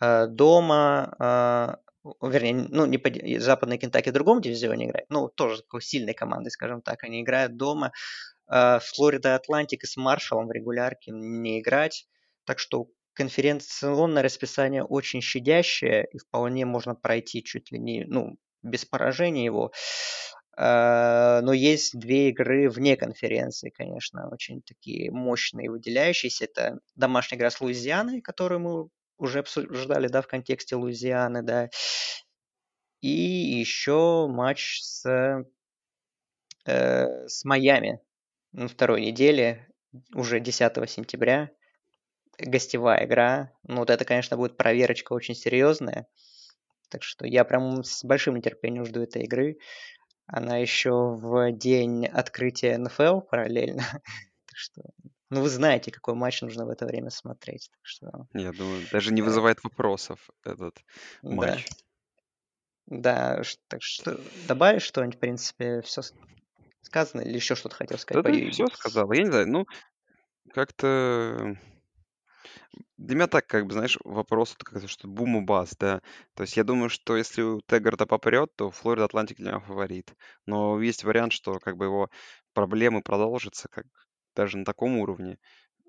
э, 0.00 0.26
дома, 0.26 1.14
э, 2.04 2.14
вернее, 2.26 2.66
ну, 2.70 2.86
не 2.86 2.98
по, 2.98 3.10
Западный 3.40 3.78
Кентаки 3.78 4.10
в 4.10 4.14
другом 4.14 4.40
дивизионе 4.40 4.86
играет, 4.86 5.06
ну, 5.10 5.28
тоже 5.28 5.62
такой 5.62 5.82
сильной 5.82 6.14
командой, 6.14 6.50
скажем 6.50 6.82
так, 6.82 7.04
они 7.04 7.22
играют 7.22 7.56
дома. 7.56 7.92
Э, 8.50 8.78
Флорида 8.80 9.34
Атлантик 9.34 9.84
с 9.84 9.96
Маршалом 9.96 10.48
в 10.48 10.52
регулярке 10.52 11.12
не 11.12 11.60
играть, 11.60 12.08
так 12.44 12.58
что 12.58 12.88
конференционное 13.18 14.22
расписание 14.22 14.84
очень 14.84 15.20
щадящее, 15.20 16.06
и 16.12 16.18
вполне 16.18 16.64
можно 16.64 16.94
пройти 16.94 17.42
чуть 17.42 17.72
ли 17.72 17.78
не, 17.78 18.04
ну, 18.06 18.36
без 18.62 18.84
поражения 18.84 19.44
его. 19.44 19.72
Э, 20.56 21.40
но 21.42 21.52
есть 21.52 21.98
две 21.98 22.30
игры 22.30 22.70
вне 22.70 22.96
конференции, 22.96 23.70
конечно, 23.70 24.28
очень 24.30 24.62
такие 24.62 25.10
мощные, 25.10 25.70
выделяющиеся. 25.70 26.44
Это 26.44 26.78
домашняя 26.94 27.38
игра 27.38 27.50
с 27.50 27.60
Луизианой, 27.60 28.20
которую 28.20 28.60
мы 28.60 28.88
уже 29.18 29.40
обсуждали, 29.40 30.08
да, 30.08 30.22
в 30.22 30.28
контексте 30.28 30.76
Луизианы, 30.76 31.42
да. 31.42 31.70
И 33.00 33.08
еще 33.08 34.28
матч 34.28 34.80
с, 34.82 35.44
э, 36.66 37.26
с 37.26 37.44
Майами. 37.44 38.00
на 38.52 38.68
второй 38.68 39.02
неделе, 39.02 39.68
уже 40.14 40.40
10 40.40 40.86
сентября, 40.88 41.50
гостевая 42.38 43.04
игра. 43.04 43.52
Ну, 43.64 43.78
вот 43.78 43.90
это, 43.90 44.04
конечно, 44.04 44.36
будет 44.36 44.56
проверочка 44.56 45.12
очень 45.12 45.34
серьезная. 45.34 46.06
Так 46.88 47.02
что 47.02 47.26
я 47.26 47.44
прям 47.44 47.84
с 47.84 48.04
большим 48.04 48.36
нетерпением 48.36 48.84
жду 48.84 49.02
этой 49.02 49.24
игры. 49.24 49.58
Она 50.26 50.58
еще 50.58 50.90
в 50.92 51.52
день 51.52 52.06
открытия 52.06 52.76
НФЛ 52.78 53.20
параллельно. 53.20 53.82
так 54.46 54.56
что, 54.56 54.82
ну, 55.30 55.42
вы 55.42 55.48
знаете, 55.48 55.90
какой 55.90 56.14
матч 56.14 56.42
нужно 56.42 56.66
в 56.66 56.70
это 56.70 56.86
время 56.86 57.10
смотреть. 57.10 57.70
Так 57.70 57.80
что, 57.82 58.26
Я 58.34 58.52
думаю, 58.52 58.86
даже 58.90 59.12
не 59.12 59.22
вызывает 59.22 59.62
вопросов 59.64 60.30
этот 60.44 60.76
да. 61.22 61.30
матч. 61.30 61.66
Да, 62.86 63.42
ш- 63.42 63.58
так 63.68 63.82
что 63.82 64.18
добавишь 64.46 64.82
что-нибудь, 64.82 65.16
в 65.16 65.20
принципе, 65.20 65.82
все 65.82 66.02
сказано, 66.80 67.20
или 67.20 67.34
еще 67.34 67.54
что-то 67.54 67.76
хотел 67.76 67.96
Да 67.96 68.00
сказать 68.00 68.24
по 68.24 68.32
ты 68.32 68.50
все 68.50 68.66
сказал. 68.68 69.12
Я 69.12 69.22
не 69.22 69.30
знаю, 69.30 69.48
ну, 69.48 69.66
как-то... 70.52 71.56
Для 72.96 73.16
меня 73.16 73.26
так, 73.26 73.46
как 73.46 73.66
бы, 73.66 73.72
знаешь, 73.72 73.98
вопрос, 74.04 74.54
как-то, 74.58 74.88
что 74.88 75.08
бум 75.08 75.38
и 75.38 75.40
бас, 75.44 75.74
да. 75.78 76.02
То 76.34 76.42
есть 76.42 76.56
я 76.56 76.64
думаю, 76.64 76.90
что 76.90 77.16
если 77.16 77.42
у 77.42 77.60
Теггарта 77.62 78.06
попрет, 78.06 78.54
то 78.56 78.70
Флорида 78.70 79.06
Атлантик 79.06 79.38
для 79.38 79.52
меня 79.52 79.60
фаворит. 79.60 80.14
Но 80.46 80.80
есть 80.80 81.04
вариант, 81.04 81.32
что 81.32 81.58
как 81.60 81.76
бы 81.76 81.86
его 81.86 82.10
проблемы 82.52 83.02
продолжатся, 83.02 83.68
как 83.70 83.86
даже 84.34 84.58
на 84.58 84.64
таком 84.64 84.98
уровне. 84.98 85.38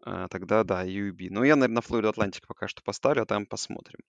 А, 0.04 0.28
тогда 0.30 0.64
да, 0.64 0.86
UAB. 0.86 1.30
Но 1.30 1.44
я, 1.44 1.56
наверное, 1.56 1.76
на 1.76 1.82
Флорида 1.82 2.10
Атлантик 2.10 2.48
пока 2.48 2.68
что 2.68 2.82
поставлю, 2.84 3.24
а 3.24 3.26
там 3.26 3.46
посмотрим. 3.46 4.00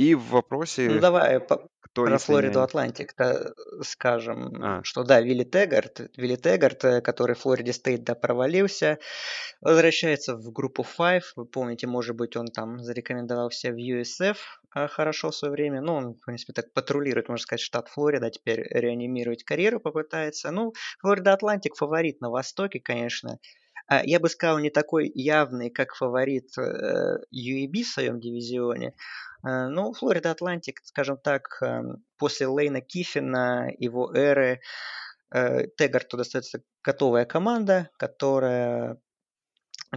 И 0.00 0.14
в 0.14 0.28
Ну, 0.28 0.30
вопросе, 0.30 0.98
давай 0.98 1.40
по- 1.40 1.68
кто, 1.82 2.04
про 2.04 2.16
Флориду 2.18 2.60
не... 2.60 2.64
Атлантик-то 2.64 3.52
скажем, 3.82 4.62
А, 4.62 4.80
что 4.82 5.04
да, 5.04 5.20
Вилли 5.20 5.44
Теггарт, 5.44 6.10
Вилли 6.16 6.36
Теггарт, 6.36 6.84
э, 6.84 7.00
который 7.02 7.34
в 7.34 7.40
Флориде 7.40 7.72
Стейт 7.74 8.04
да 8.04 8.14
провалился, 8.14 8.98
возвращается 9.60 10.36
в 10.36 10.52
группу 10.52 10.84
5. 10.84 11.22
Вы 11.36 11.44
помните, 11.44 11.86
может 11.86 12.16
быть, 12.16 12.34
он 12.36 12.46
там 12.46 12.82
зарекомендовал 12.82 13.50
себя 13.50 13.74
в 13.74 13.76
USF 13.76 14.36
а, 14.70 14.88
хорошо 14.88 15.30
в 15.30 15.34
свое 15.36 15.52
время. 15.52 15.82
Ну, 15.82 15.94
он, 15.94 16.14
в 16.14 16.24
принципе, 16.24 16.54
так 16.54 16.72
патрулирует, 16.72 17.28
можно 17.28 17.42
сказать, 17.42 17.60
штат 17.60 17.88
Флорида, 17.88 18.26
а 18.26 18.30
теперь 18.30 18.66
реанимировать 18.70 19.44
карьеру 19.44 19.80
попытается. 19.80 20.50
Ну, 20.50 20.72
Флорида 21.00 21.34
Атлантик 21.34 21.76
фаворит 21.76 22.20
на 22.22 22.30
Востоке, 22.30 22.80
конечно. 22.80 23.38
А, 23.88 24.02
Я 24.04 24.20
бы 24.20 24.28
сказал, 24.30 24.60
не 24.60 24.70
такой 24.70 25.10
явный, 25.12 25.68
как 25.70 25.94
фаворит 25.94 26.56
э, 26.56 27.18
UAB 27.34 27.82
в 27.82 27.88
своем 27.88 28.20
дивизионе. 28.20 28.94
Э, 29.44 29.68
Ну, 29.68 29.92
Флорида 29.92 30.30
Атлантик, 30.32 30.80
скажем 30.84 31.16
так, 31.18 31.58
эм, 31.62 32.04
после 32.18 32.46
Лейна 32.46 32.80
Киффина, 32.80 33.70
его 33.78 34.12
эры, 34.14 34.60
э, 35.34 35.66
Теггарту 35.76 36.16
достается 36.16 36.62
готовая 36.84 37.24
команда, 37.26 37.90
которая 37.98 38.98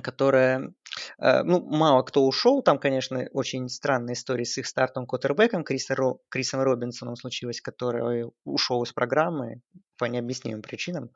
которая, 0.02 0.74
э, 1.20 1.44
ну, 1.44 1.62
мало 1.62 2.02
кто 2.04 2.26
ушел, 2.26 2.64
там, 2.64 2.80
конечно, 2.80 3.28
очень 3.32 3.70
странная 3.70 4.16
история 4.16 4.46
с 4.46 4.58
их 4.58 4.66
стартовым 4.66 5.06
квотербеком 5.06 5.64
Криса 5.64 5.94
Ро- 5.96 6.18
Крисом 6.30 6.62
Робинсоном 6.62 7.16
случилась, 7.16 7.62
который 7.62 8.26
ушел 8.44 8.84
из 8.84 8.92
программы 8.92 9.62
по 10.00 10.06
необъяснимым 10.06 10.64
причинам. 10.64 11.12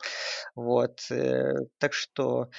Вот, 0.56 1.00
э, 1.12 1.56
так 1.80 1.94
что 1.94 2.50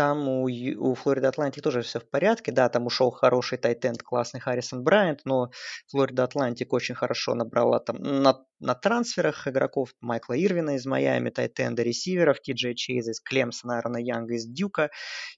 там 0.00 0.28
у, 0.28 0.44
у 0.44 0.94
Флорида 0.94 1.28
Атлантик 1.28 1.62
тоже 1.62 1.82
все 1.82 2.00
в 2.00 2.08
порядке. 2.08 2.52
Да, 2.52 2.70
там 2.70 2.86
ушел 2.86 3.10
хороший 3.10 3.58
тайтенд, 3.58 4.02
классный 4.02 4.40
Харрисон 4.40 4.82
Брайант, 4.82 5.20
но 5.26 5.50
Флорида 5.88 6.24
Атлантик 6.24 6.72
очень 6.72 6.94
хорошо 6.94 7.34
набрала 7.34 7.80
там 7.80 7.98
на, 7.98 8.42
на 8.60 8.74
трансферах 8.74 9.46
игроков 9.46 9.90
Майкла 10.00 10.42
Ирвина 10.42 10.76
из 10.76 10.86
Майами, 10.86 11.28
тайтенда, 11.28 11.82
ресиверов, 11.82 12.40
Ти 12.40 12.52
Джей 12.52 12.74
Чейза 12.74 13.10
из 13.10 13.20
Клемсона, 13.20 13.76
Аарона 13.76 13.98
Янга 13.98 14.36
из 14.36 14.46
Дюка, 14.46 14.88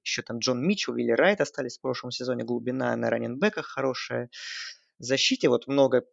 еще 0.04 0.22
там 0.22 0.38
Джон 0.38 0.64
Митчелл, 0.64 0.94
Вилли 0.94 1.10
Райт 1.10 1.40
остались 1.40 1.78
в 1.78 1.80
прошлом 1.80 2.12
сезоне, 2.12 2.44
глубина 2.44 2.94
на 2.94 3.10
раненбеках 3.10 3.66
хорошая. 3.66 4.30
В 5.00 5.02
защите 5.02 5.48
вот 5.48 5.66
много, 5.66 6.04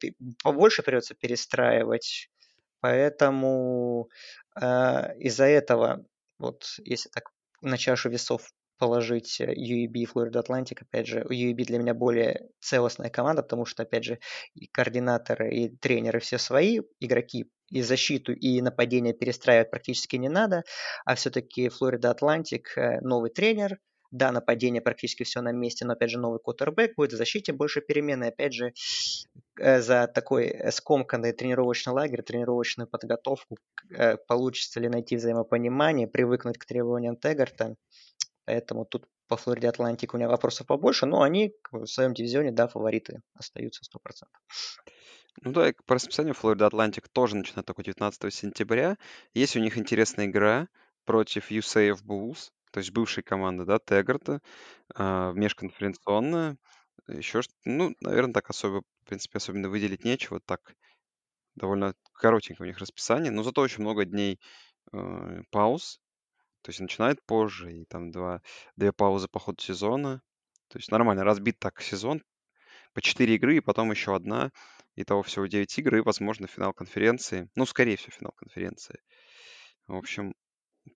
побольше 0.44 0.82
придется 0.82 1.14
перестраивать, 1.14 2.32
поэтому 2.80 4.10
э, 4.60 5.20
из-за 5.20 5.46
этого, 5.46 6.04
вот 6.40 6.64
если 6.84 7.10
так 7.10 7.26
на 7.62 7.78
чашу 7.78 8.10
весов 8.10 8.50
положить 8.80 9.40
э, 9.42 9.54
UAB 9.54 9.94
и 9.94 10.06
Флорида 10.06 10.40
Атлантик, 10.40 10.82
опять 10.82 11.06
же, 11.06 11.20
UAB 11.20 11.66
для 11.66 11.78
меня 11.78 11.94
более 11.94 12.50
целостная 12.60 13.10
команда, 13.10 13.44
потому 13.44 13.66
что, 13.66 13.84
опять 13.84 14.06
же, 14.06 14.20
и 14.56 14.68
координаторы, 14.68 15.54
и 15.54 15.70
тренеры 15.70 16.20
все 16.20 16.38
свои, 16.38 16.80
игроки 17.00 17.52
и 17.70 17.82
защиту, 17.82 18.34
и 18.34 18.62
нападение 18.62 19.14
перестраивать 19.14 19.70
практически 19.70 20.16
не 20.16 20.30
надо, 20.30 20.64
а 21.06 21.16
все-таки 21.16 21.70
Флорида 21.70 22.12
Атлантик 22.12 22.78
э, 22.78 23.02
новый 23.02 23.30
тренер, 23.30 23.80
да, 24.12 24.32
нападение 24.32 24.82
практически 24.82 25.24
все 25.24 25.42
на 25.42 25.52
месте, 25.52 25.86
но 25.86 25.94
опять 25.94 26.10
же 26.10 26.18
новый 26.18 26.40
квотербек 26.40 26.96
будет, 26.96 27.14
в 27.14 27.18
защите 27.18 27.54
больше 27.54 27.82
перемены. 27.82 28.26
Опять 28.26 28.54
же, 28.54 28.74
за 29.60 30.08
такой 30.08 30.46
э, 30.46 30.72
скомканный 30.72 31.34
тренировочный 31.34 31.94
лагерь, 31.94 32.22
тренировочную 32.22 32.88
подготовку, 32.88 33.58
э, 33.90 34.18
получится 34.18 34.80
ли 34.80 34.90
найти 34.90 35.16
взаимопонимание, 35.16 36.08
привыкнуть 36.08 36.58
к 36.58 36.66
требованиям 36.66 37.16
Теггарта. 37.16 37.76
Поэтому 38.46 38.86
тут 38.86 39.08
по 39.28 39.38
Флориде 39.38 39.70
Атлантик 39.70 40.14
у 40.14 40.18
меня 40.18 40.28
вопросов 40.28 40.68
побольше, 40.68 41.06
но 41.06 41.22
они 41.22 41.54
в 41.72 41.86
своем 41.86 42.14
дивизионе, 42.14 42.52
да, 42.52 42.68
фавориты 42.68 43.22
остаются 43.36 43.84
100%. 43.84 44.28
Ну 45.42 45.52
да, 45.52 45.70
и 45.70 45.74
по 45.86 45.96
расписанию 45.96 46.34
Флорида 46.34 46.66
Атлантик 46.66 47.08
тоже 47.08 47.36
начинает 47.38 47.66
только 47.66 47.84
19 47.84 48.34
сентября. 48.34 48.98
Есть 49.34 49.56
у 49.56 49.60
них 49.60 49.78
интересная 49.78 50.26
игра 50.26 50.68
против 51.06 51.52
USAF 51.52 52.00
Bulls, 52.04 52.50
то 52.72 52.80
есть 52.80 52.92
бывшей 52.92 53.24
команды, 53.24 53.66
да, 53.66 53.80
Теггарта, 53.80 54.42
а, 54.96 55.32
межконференционная. 55.34 56.58
Еще, 57.08 57.42
что- 57.42 57.54
ну, 57.66 57.96
наверное, 58.02 58.34
так 58.34 58.50
особо, 58.50 58.82
в 59.02 59.06
принципе, 59.06 59.38
особенно 59.38 59.70
выделить 59.70 60.04
нечего. 60.04 60.40
Так, 60.40 60.76
довольно 61.56 61.96
коротенькое 62.14 62.68
у 62.68 62.70
них 62.72 62.80
расписание, 62.80 63.32
но 63.32 63.44
зато 63.44 63.62
очень 63.62 63.84
много 63.84 64.06
дней 64.06 64.40
э, 64.94 65.42
пауз. 65.52 66.02
То 66.64 66.70
есть 66.72 66.80
начинает 66.82 67.26
позже, 67.26 67.74
и 67.74 67.86
там 67.86 68.12
два, 68.12 68.42
две 68.78 68.92
паузы 68.94 69.28
по 69.30 69.40
ходу 69.40 69.62
сезона. 69.62 70.22
То 70.70 70.80
есть 70.80 70.92
нормально 70.92 71.24
разбит 71.24 71.60
так 71.60 71.82
сезон 71.82 72.24
по 72.94 73.02
4 73.02 73.36
игры, 73.36 73.58
и 73.58 73.62
потом 73.62 73.92
еще 73.92 74.16
одна. 74.16 74.52
Итого 74.96 75.24
всего 75.24 75.48
9 75.48 75.78
игр, 75.80 75.98
и, 75.98 76.02
возможно, 76.02 76.48
финал 76.48 76.74
конференции. 76.74 77.50
Ну, 77.56 77.66
скорее 77.66 77.98
всего, 77.98 78.12
финал 78.12 78.34
конференции. 78.34 79.00
В 79.88 79.96
общем, 79.96 80.36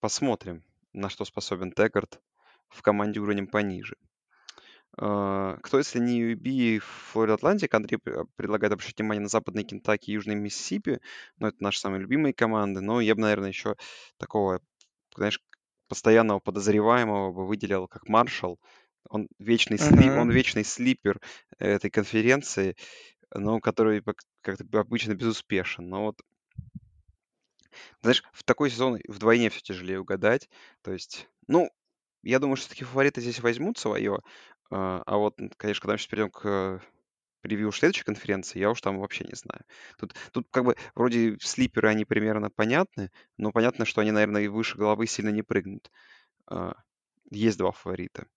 посмотрим, 0.02 0.64
на 0.94 1.10
что 1.10 1.26
способен 1.26 1.72
Теггарт 1.72 2.22
в 2.70 2.82
команде 2.82 3.20
уровнем 3.20 3.48
пониже. 3.48 3.98
А, 4.98 5.58
Кто, 5.64 5.80
если 5.80 6.00
не 6.00 6.20
UAB 6.22 6.50
и 6.52 6.80
Флорида 6.80 7.36
Атлантик, 7.36 7.74
Андрей 7.74 7.98
пр- 7.98 8.26
предлагает 8.36 8.74
обращать 8.74 8.98
внимание 9.00 9.22
на 9.24 9.30
западные 9.30 9.66
Кентаки 9.66 10.12
и 10.12 10.14
Южный 10.14 10.36
Миссисипи. 10.36 11.00
Ну, 11.38 11.48
это 11.48 11.58
наши 11.64 11.80
самые 11.80 12.02
любимые 12.02 12.34
команды. 12.34 12.82
Но 12.82 13.02
я 13.02 13.16
бы, 13.16 13.22
наверное, 13.22 13.50
еще 13.50 13.76
такого, 14.18 14.62
знаешь, 15.16 15.42
постоянного 15.88 16.40
подозреваемого 16.40 17.32
бы 17.32 17.48
выделил 17.48 17.88
как 17.88 18.08
Маршалл. 18.08 18.60
Он 19.10 19.28
вечный, 19.40 19.78
сли... 19.80 20.12
он 20.16 20.30
Мгм. 20.30 20.32
вечный 20.32 20.64
слипер 20.64 21.20
этой 21.60 21.90
конференции, 21.90 22.76
но 23.34 23.60
который 23.60 24.04
как-то 24.42 24.66
обычно 24.80 25.16
безуспешен. 25.16 25.90
Но 25.90 26.06
вот, 26.06 26.22
знаешь, 28.02 28.24
в 28.34 28.44
такой 28.44 28.70
сезон 28.70 29.00
вдвойне 29.08 29.50
все 29.50 29.62
тяжелее 29.62 30.00
угадать. 30.00 30.50
То 30.82 30.92
есть, 30.94 31.28
ну, 31.48 31.70
я 32.24 32.40
думаю, 32.40 32.56
что 32.56 32.66
все-таки 32.68 32.86
фавориты 32.86 33.22
здесь 33.22 33.40
возьмут 33.40 33.78
свое. 33.78 34.20
А 34.72 35.02
а 35.06 35.18
вот, 35.18 35.38
конечно, 35.58 35.82
когда 35.82 35.94
мы 35.94 35.98
сейчас 35.98 36.08
перейдем 36.08 36.32
к 36.32 36.82
превью 37.42 37.72
следующей 37.72 38.04
конференции, 38.06 38.60
я 38.60 38.72
уж 38.72 38.82
там 38.82 39.00
вообще 39.00 39.26
не 39.26 39.36
знаю. 39.36 39.66
Тут, 39.98 40.16
тут 40.34 40.48
как 40.52 40.66
бы 40.66 40.76
вроде 40.96 41.38
слиперы, 41.42 41.90
они 41.90 42.06
примерно 42.06 42.50
понятны, 42.50 43.12
но 43.38 43.52
понятно, 43.52 43.86
что 43.86 44.02
они, 44.02 44.12
наверное, 44.12 44.44
и 44.44 44.48
выше 44.50 44.78
головы 44.78 45.08
сильно 45.08 45.30
не 45.30 45.44
прыгнут. 45.44 45.92
А, 46.48 46.76
Есть 47.32 47.58
два 47.60 47.72
фаворита. 47.74 48.28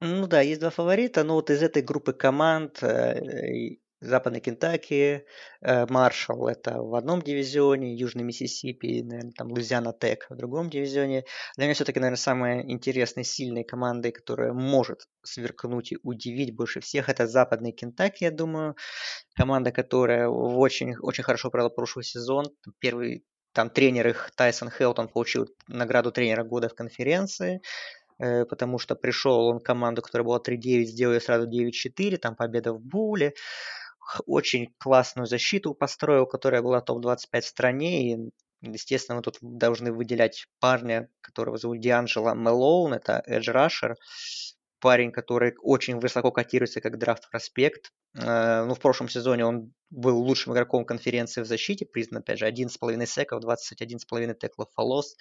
Ну 0.00 0.26
да, 0.28 0.40
есть 0.40 0.60
два 0.60 0.70
фаворита, 0.70 1.24
но 1.24 1.34
вот 1.34 1.50
из 1.50 1.62
этой 1.62 1.82
группы 1.82 2.12
команд 2.12 2.82
э, 2.82 3.78
Западный 4.00 4.40
Кентаки, 4.40 5.24
э, 5.60 5.86
Маршалл 5.88 6.46
это 6.46 6.80
в 6.80 6.94
одном 6.94 7.20
дивизионе, 7.20 7.96
Южный 7.96 8.22
Миссисипи, 8.22 9.02
наверное, 9.02 9.32
там 9.32 9.48
Луизиана 9.48 9.92
Тек 9.92 10.26
в 10.30 10.36
другом 10.36 10.70
дивизионе. 10.70 11.24
Для 11.56 11.66
меня 11.66 11.74
все-таки, 11.74 11.98
наверное, 11.98 12.16
самая 12.16 12.62
интересная, 12.62 13.24
сильной 13.24 13.64
командой, 13.64 14.12
которая 14.12 14.52
может 14.52 15.08
сверкнуть 15.24 15.92
и 15.92 15.98
удивить 16.02 16.54
больше 16.54 16.80
всех, 16.80 17.08
это 17.08 17.26
Западный 17.26 17.72
Кентаки, 17.72 18.24
я 18.24 18.30
думаю. 18.30 18.76
Команда, 19.34 19.72
которая 19.72 20.28
очень, 20.28 20.96
очень 20.98 21.24
хорошо 21.24 21.50
провела 21.50 21.70
прошлый 21.70 22.04
сезон. 22.04 22.46
Первый 22.78 23.24
там 23.52 23.70
тренер 23.70 24.08
их 24.08 24.30
Тайсон 24.36 24.70
Хелтон 24.70 25.08
получил 25.08 25.48
награду 25.66 26.12
тренера 26.12 26.44
года 26.44 26.68
в 26.68 26.74
конференции 26.74 27.60
э, 28.20 28.44
потому 28.44 28.78
что 28.78 28.94
пришел 28.94 29.48
он 29.48 29.58
в 29.58 29.62
команду, 29.64 30.02
которая 30.02 30.24
была 30.24 30.38
3-9, 30.38 30.84
сделал 30.84 31.14
ее 31.14 31.20
сразу 31.20 31.48
9-4, 31.48 32.18
там 32.18 32.36
победа 32.36 32.72
в 32.72 32.80
Буле, 32.80 33.34
очень 34.26 34.74
классную 34.78 35.26
защиту 35.26 35.74
построил, 35.74 36.26
которая 36.26 36.62
была 36.62 36.80
топ-25 36.80 37.40
в 37.40 37.46
стране, 37.46 38.12
и 38.12 38.30
Естественно, 38.60 39.16
мы 39.16 39.22
тут 39.22 39.38
должны 39.40 39.92
выделять 39.92 40.46
парня, 40.58 41.08
которого 41.20 41.58
зовут 41.58 41.80
Дианджело 41.80 42.34
Мелоун, 42.34 42.92
это 42.92 43.22
Edge 43.28 43.54
Rusher, 43.54 43.94
парень, 44.80 45.12
который 45.12 45.54
очень 45.62 45.98
высоко 45.98 46.32
котируется 46.32 46.80
как 46.80 46.98
драфт-проспект. 46.98 47.92
Э, 48.16 48.64
ну, 48.64 48.74
в 48.74 48.80
прошлом 48.80 49.08
сезоне 49.08 49.44
он 49.44 49.72
был 49.90 50.18
лучшим 50.18 50.52
игроком 50.52 50.84
конференции 50.84 51.40
в 51.40 51.46
защите, 51.46 51.86
признан, 51.86 52.20
опять 52.20 52.38
же, 52.38 52.46
11,5 52.46 53.06
секов, 53.06 53.44
21,5 53.44 54.34
теклов 54.34 54.68
фолос. 54.74 55.16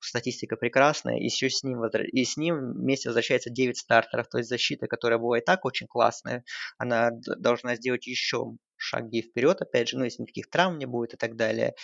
Статистика 0.00 0.56
прекрасная. 0.56 1.18
И 1.18 1.24
еще 1.24 1.50
с 1.50 1.62
ним, 1.62 1.84
и 1.84 2.24
с 2.24 2.36
ним 2.36 2.72
вместе 2.72 3.08
возвращается 3.08 3.50
9 3.50 3.76
стартеров. 3.76 4.28
То 4.28 4.38
есть 4.38 4.48
защита, 4.50 4.86
которая 4.86 5.18
была 5.18 5.38
и 5.38 5.44
так 5.44 5.64
очень 5.64 5.86
классная, 5.86 6.44
она 6.78 7.10
должна 7.12 7.76
сделать 7.76 8.06
еще 8.06 8.52
шаги 8.76 9.22
вперед, 9.22 9.60
опять 9.60 9.88
же, 9.88 9.98
ну, 9.98 10.04
если 10.04 10.22
никаких 10.22 10.48
травм 10.48 10.78
не 10.78 10.86
будет 10.86 11.14
и 11.14 11.16
так 11.16 11.36
далее. 11.36 11.74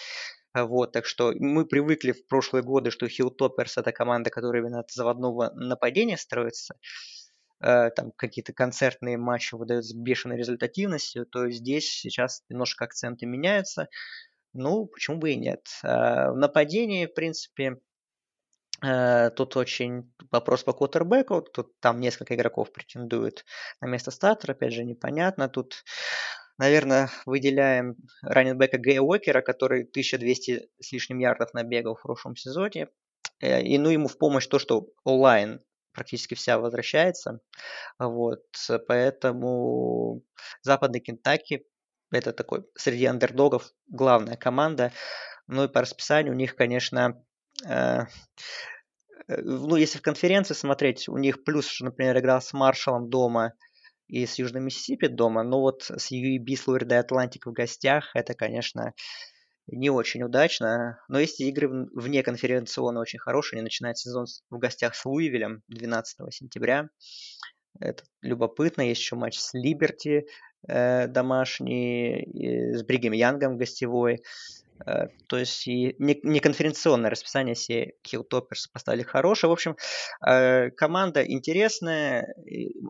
Вот, 0.55 0.93
так 0.93 1.05
что 1.05 1.33
мы 1.35 1.67
привыкли 1.67 2.13
в 2.13 2.29
прошлые 2.29 2.63
годы, 2.63 2.93
что 2.93 3.09
Хиллтопперс 3.09 3.77
это 3.77 3.91
команда, 3.91 4.31
которая 4.31 4.63
именно 4.63 4.81
от 4.81 4.91
заводного 4.93 5.51
нападения 5.55 6.17
строится. 6.17 6.77
Э, 7.61 7.91
там 7.91 8.13
какие-то 8.13 8.53
концертные 8.53 9.17
матчи 9.17 9.57
выдают 9.57 9.85
с 9.85 9.93
бешеной 9.93 10.37
результативностью, 10.37 11.27
то 11.27 11.51
здесь 11.51 11.89
сейчас 11.89 12.43
немножко 12.49 12.85
акценты 12.85 13.27
меняются. 13.27 13.89
Ну, 14.53 14.87
почему 14.87 15.19
бы 15.19 15.33
и 15.33 15.37
нет. 15.37 15.67
Э, 15.83 16.31
в 16.31 16.37
нападении, 16.37 17.07
в 17.07 17.15
принципе, 17.15 17.79
Тут 19.37 19.57
очень 19.57 20.13
вопрос 20.31 20.63
по 20.65 20.73
квотербеку. 20.73 21.41
Тут 21.41 21.79
там 21.81 22.01
несколько 22.01 22.35
игроков 22.35 22.73
претендуют 22.73 23.45
на 23.81 23.87
место 23.87 24.11
стартера. 24.11 24.53
Опять 24.53 24.75
же, 24.75 24.85
непонятно. 24.85 25.49
Тут 25.49 25.85
наверное, 26.59 27.11
выделяем 27.27 27.97
раненбека 28.23 28.79
Гея 28.79 29.01
Уокера, 29.01 29.41
который 29.41 29.83
1200 29.83 30.69
с 30.81 30.93
лишним 30.93 31.19
ярдов 31.19 31.53
набегал 31.55 31.97
в 31.97 32.03
прошлом 32.03 32.37
сезоне. 32.37 32.89
Э, 33.41 33.63
и 33.63 33.79
ну 33.79 33.91
ему 33.91 34.09
в 34.09 34.19
помощь 34.19 34.47
то, 34.47 34.59
что 34.59 34.89
онлайн 35.05 35.61
практически 35.93 36.35
вся 36.35 36.59
возвращается. 36.59 37.41
Вот, 37.99 38.45
поэтому 38.89 40.23
Западный 40.63 41.01
Кентаки 41.01 41.67
это 42.11 42.33
такой 42.33 42.65
среди 42.77 43.07
андердогов 43.07 43.73
главная 43.89 44.37
команда. 44.37 44.93
Ну 45.47 45.65
и 45.65 45.69
по 45.69 45.81
расписанию 45.81 46.33
у 46.33 46.37
них, 46.37 46.57
конечно, 46.57 47.23
э, 47.67 48.03
э 48.03 48.07
ну 49.29 49.77
если 49.77 49.99
в 49.99 50.03
конференции 50.03 50.55
смотреть, 50.55 51.09
у 51.09 51.19
них 51.19 51.45
плюс, 51.45 51.81
например, 51.81 52.19
игра 52.19 52.41
с 52.41 52.53
Маршалом 52.53 53.09
дома– 53.11 53.53
и 54.09 54.27
с 54.27 54.39
Южным 54.39 54.65
Миссисипи 54.65 55.09
дома. 55.09 55.43
Но 55.43 55.61
вот 55.61 55.83
с 55.83 56.13
UAB, 56.13 56.57
с 56.57 56.61
Флорида 56.61 57.01
Атлантик 57.01 57.47
в 57.47 57.53
гостях, 57.53 58.11
это, 58.15 58.35
конечно, 58.35 58.95
не 59.67 59.91
очень 59.91 60.23
удачно. 60.23 60.99
Но 61.09 61.19
есть 61.19 61.41
игры 61.41 61.89
вне 61.93 62.23
конференционно 62.23 63.01
очень 63.01 63.19
хорошие. 63.19 63.59
Они 63.59 63.65
начинают 63.65 63.99
сезон 63.99 64.27
в 64.51 64.59
гостях 64.59 64.95
с 64.95 65.05
Луивилем 65.05 65.63
12 65.69 66.33
сентября. 66.33 66.89
Это 67.81 68.05
любопытно. 68.23 68.83
Есть 68.83 69.01
еще 69.01 69.17
матч 69.17 69.39
с 69.39 69.55
Либерти 69.55 70.27
э, 70.69 71.09
домашний, 71.09 72.75
с 72.77 72.83
Бригем 72.85 73.13
Янгом 73.13 73.57
гостевой. 73.57 74.23
Э, 74.87 75.09
то 75.29 75.39
есть 75.39 75.67
и 75.67 75.95
неконференционное 75.99 77.11
расписание 77.11 77.55
все 77.55 77.95
Hilltoppers 78.05 78.69
поставили 78.73 79.03
хорошее. 79.03 79.51
В 79.51 79.53
общем, 79.53 79.77
э, 80.27 80.71
команда 80.71 81.25
интересная, 81.25 82.35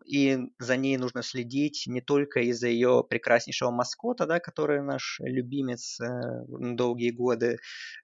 и 0.07 0.39
за 0.59 0.77
ней 0.77 0.97
нужно 0.97 1.23
следить 1.23 1.85
не 1.87 2.01
только 2.01 2.41
из-за 2.41 2.69
ее 2.69 3.05
прекраснейшего 3.09 3.71
маскота, 3.71 4.27
да, 4.27 4.41
который 4.41 4.83
наш 4.83 5.21
любимец 5.21 6.01
э, 6.01 6.07
долгие 6.49 7.11
годы, 7.11 7.59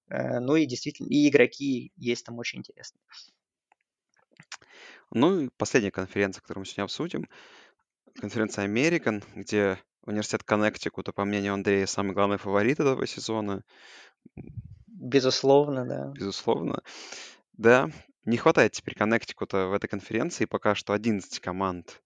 но 0.09 0.57
и 0.57 0.67
действительно, 0.67 1.07
и 1.09 1.29
игроки 1.29 1.93
есть 1.97 2.27
там 2.27 2.39
очень 2.39 2.59
интересные. 2.59 3.01
Ну 5.13 5.43
и 5.43 5.49
последняя 5.57 5.93
конференция, 5.93 6.41
которую 6.41 6.63
мы 6.63 6.67
сегодня 6.67 6.85
обсудим, 6.85 7.29
конференция 8.21 8.67
American, 8.67 9.23
где 9.37 9.79
Университет 10.07 10.43
Коннектикута, 10.45 11.13
по 11.13 11.25
мнению 11.25 11.55
Андрея, 11.55 11.87
самый 11.87 12.13
главный 12.13 12.39
фаворит 12.39 12.81
этого 12.81 13.07
сезона. 13.07 13.63
Безусловно, 14.87 15.85
да. 15.87 16.13
Безусловно. 16.15 16.83
Да, 17.53 17.91
не 18.25 18.37
хватает 18.37 18.73
теперь 18.73 18.95
Коннектикута 18.95 19.67
в 19.67 19.73
этой 19.73 19.89
конференции. 19.89 20.45
Пока 20.45 20.75
что 20.75 20.93
11 20.93 21.41
команд 21.41 22.03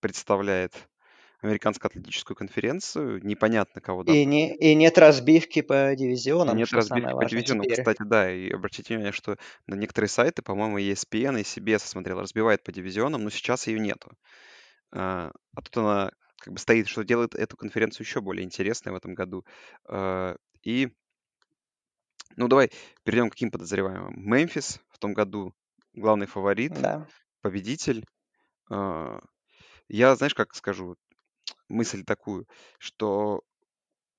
представляет 0.00 0.88
Американскую 1.42 1.90
атлетическую 1.90 2.36
конференцию. 2.36 3.24
Непонятно, 3.24 3.80
кого 3.80 4.02
И, 4.04 4.24
не, 4.24 4.54
и 4.56 4.74
нет 4.74 4.96
разбивки 4.98 5.60
по 5.60 5.94
дивизионам, 5.94 6.56
нет 6.56 6.66
что 6.66 6.78
разбивки 6.78 7.12
по 7.12 7.24
дивизионам, 7.24 7.64
теперь. 7.64 7.78
кстати, 7.78 8.02
да. 8.02 8.32
И 8.32 8.50
обратите 8.50 8.94
внимание, 8.94 9.12
что 9.12 9.36
на 9.66 9.74
некоторые 9.74 10.08
сайты, 10.08 10.42
по-моему, 10.42 10.78
ESPN 10.78 11.40
и 11.40 11.42
CBS, 11.42 11.80
смотрел, 11.80 12.20
разбивает 12.20 12.62
по 12.62 12.72
дивизионам, 12.72 13.22
но 13.22 13.30
сейчас 13.30 13.66
ее 13.66 13.78
нету. 13.78 14.12
А, 14.92 15.32
а 15.54 15.62
тут 15.62 15.76
она 15.76 16.12
как 16.46 16.52
бы 16.52 16.60
стоит, 16.60 16.86
что 16.86 17.02
делает 17.02 17.34
эту 17.34 17.56
конференцию 17.56 18.06
еще 18.06 18.20
более 18.20 18.44
интересной 18.44 18.92
в 18.92 18.94
этом 18.94 19.14
году. 19.14 19.44
А, 19.88 20.36
и, 20.62 20.92
ну, 22.36 22.46
давай 22.46 22.70
перейдем 23.02 23.30
к 23.30 23.32
каким 23.32 23.50
подозреваемым. 23.50 24.14
Мемфис 24.16 24.78
в 24.90 25.00
том 25.00 25.12
году 25.12 25.52
главный 25.92 26.26
фаворит, 26.26 26.72
Да. 26.80 27.04
победитель. 27.40 28.06
А, 28.70 29.20
я, 29.88 30.16
знаешь, 30.16 30.34
как 30.34 30.54
скажу, 30.54 30.96
мысль 31.68 32.04
такую, 32.04 32.46
что 32.78 33.42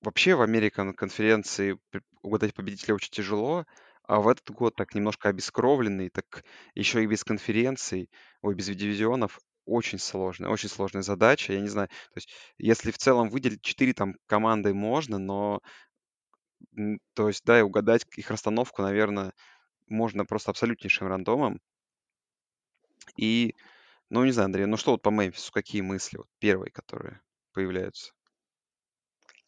вообще 0.01 0.35
в 0.35 0.41
Американ 0.41 0.93
конференции 0.93 1.79
угадать 2.21 2.53
победителя 2.53 2.95
очень 2.95 3.11
тяжело, 3.11 3.65
а 4.03 4.19
в 4.19 4.27
этот 4.27 4.49
год 4.51 4.75
так 4.75 4.95
немножко 4.95 5.29
обескровленный, 5.29 6.09
так 6.09 6.43
еще 6.75 7.03
и 7.03 7.07
без 7.07 7.23
конференций, 7.23 8.09
ой, 8.41 8.53
без 8.53 8.67
дивизионов, 8.67 9.39
очень 9.67 9.99
сложная, 9.99 10.49
очень 10.49 10.69
сложная 10.69 11.03
задача. 11.03 11.53
Я 11.53 11.61
не 11.61 11.69
знаю, 11.69 11.87
то 11.89 12.17
есть 12.17 12.29
если 12.57 12.91
в 12.91 12.97
целом 12.97 13.29
выделить 13.29 13.61
4 13.61 13.93
там 13.93 14.15
команды 14.27 14.73
можно, 14.73 15.17
но 15.19 15.61
то 17.13 17.27
есть, 17.27 17.43
да, 17.45 17.59
и 17.59 17.61
угадать 17.61 18.05
их 18.15 18.29
расстановку, 18.31 18.81
наверное, 18.81 19.33
можно 19.87 20.25
просто 20.25 20.51
абсолютнейшим 20.51 21.07
рандомом. 21.07 21.59
И, 23.17 23.53
ну, 24.09 24.25
не 24.25 24.31
знаю, 24.31 24.47
Андрей, 24.47 24.65
ну 24.67 24.77
что 24.77 24.91
вот 24.91 25.01
по 25.03 25.09
Мемфису, 25.09 25.51
какие 25.53 25.81
мысли 25.81 26.17
вот 26.17 26.27
первые, 26.39 26.71
которые 26.71 27.21
появляются? 27.53 28.13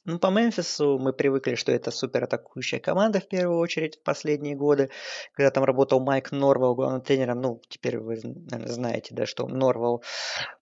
Ну, 0.06 0.18
по 0.18 0.28
Мемфису 0.28 0.98
мы 0.98 1.12
привыкли, 1.12 1.56
что 1.56 1.74
это 1.74 1.92
супер 1.92 2.24
атакующая 2.24 2.80
команда 2.80 3.20
в 3.20 3.28
первую 3.28 3.60
очередь 3.60 3.98
в 3.98 4.04
последние 4.04 4.56
годы. 4.56 4.90
Когда 5.34 5.52
там 5.52 5.66
работал 5.66 6.00
Майк 6.00 6.32
Норвелл 6.32 6.74
главным 6.74 7.02
тренером, 7.02 7.42
ну, 7.42 7.62
теперь 7.68 8.00
вы, 8.00 8.16
наверное, 8.24 8.72
знаете, 8.72 9.14
да, 9.14 9.26
что 9.26 9.48
Норвелл 9.48 10.02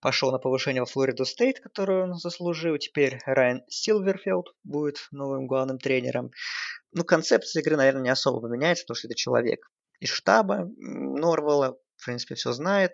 пошел 0.00 0.32
на 0.32 0.38
повышение 0.38 0.84
в 0.84 0.90
Флориду 0.90 1.24
Стейт, 1.24 1.60
которую 1.60 2.04
он 2.04 2.14
заслужил. 2.14 2.76
Теперь 2.78 3.20
Райан 3.26 3.62
Силверфилд 3.68 4.54
будет 4.64 5.06
новым 5.12 5.46
главным 5.46 5.78
тренером. 5.78 6.32
Ну, 6.92 7.04
концепция 7.04 7.62
игры, 7.62 7.76
наверное, 7.76 8.02
не 8.02 8.10
особо 8.10 8.40
поменяется, 8.40 8.84
потому 8.84 8.96
что 8.96 9.06
это 9.06 9.14
человек 9.14 9.70
из 10.00 10.10
штаба 10.10 10.68
Норвелла, 10.78 11.78
в 11.96 12.04
принципе, 12.04 12.34
все 12.34 12.52
знает. 12.52 12.92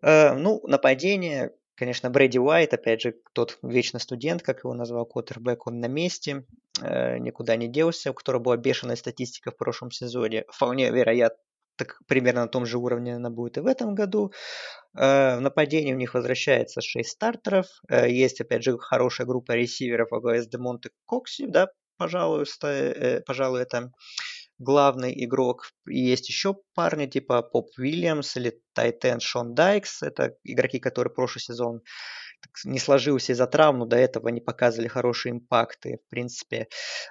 Э, 0.00 0.32
ну, 0.32 0.60
нападение, 0.66 1.52
Конечно, 1.82 2.10
Брэди 2.10 2.38
Уайт, 2.38 2.72
опять 2.74 3.00
же, 3.00 3.16
тот 3.32 3.58
вечный 3.60 3.98
студент, 3.98 4.40
как 4.40 4.62
его 4.62 4.72
назвал 4.72 5.04
Коттербек, 5.04 5.66
он 5.66 5.80
на 5.80 5.86
месте, 5.86 6.46
э, 6.80 7.18
никуда 7.18 7.56
не 7.56 7.66
делся, 7.66 8.12
у 8.12 8.14
которого 8.14 8.40
была 8.40 8.56
бешеная 8.56 8.94
статистика 8.94 9.50
в 9.50 9.56
прошлом 9.56 9.90
сезоне. 9.90 10.44
Вполне 10.48 10.92
вероятно, 10.92 11.40
так 11.76 11.98
примерно 12.06 12.42
на 12.42 12.46
том 12.46 12.66
же 12.66 12.78
уровне 12.78 13.16
она 13.16 13.30
будет 13.30 13.56
и 13.56 13.60
в 13.62 13.66
этом 13.66 13.96
году. 13.96 14.30
Э, 14.96 15.38
в 15.38 15.40
нападении 15.40 15.92
у 15.92 15.96
них 15.96 16.14
возвращается 16.14 16.80
6 16.80 17.10
стартеров. 17.10 17.66
Э, 17.88 18.08
есть, 18.08 18.40
опять 18.40 18.62
же, 18.62 18.78
хорошая 18.78 19.26
группа 19.26 19.50
ресиверов 19.50 20.06
во 20.12 20.36
с 20.36 20.46
Демонте 20.46 20.90
Кокси, 21.04 21.46
да, 21.46 21.66
пожалуй, 21.96 22.44
пожалуй, 23.26 23.60
это 23.60 23.90
главный 24.62 25.12
игрок. 25.24 25.70
Есть 25.86 26.28
еще 26.28 26.56
парни 26.74 27.06
типа 27.06 27.42
Поп 27.42 27.70
Уильямс 27.78 28.36
или 28.36 28.60
Тайтен 28.74 29.20
Шон 29.20 29.54
Дайкс. 29.54 30.02
Это 30.02 30.36
игроки, 30.44 30.78
которые 30.78 31.12
прошлый 31.12 31.42
сезон 31.42 31.82
не 32.64 32.78
сложился 32.78 33.32
из-за 33.32 33.46
травм, 33.46 33.78
но 33.78 33.86
до 33.86 33.96
этого 33.96 34.28
не 34.28 34.40
показывали 34.40 34.88
хорошие 34.88 35.32
импакты. 35.32 36.00
В 36.06 36.10
принципе, 36.10 36.68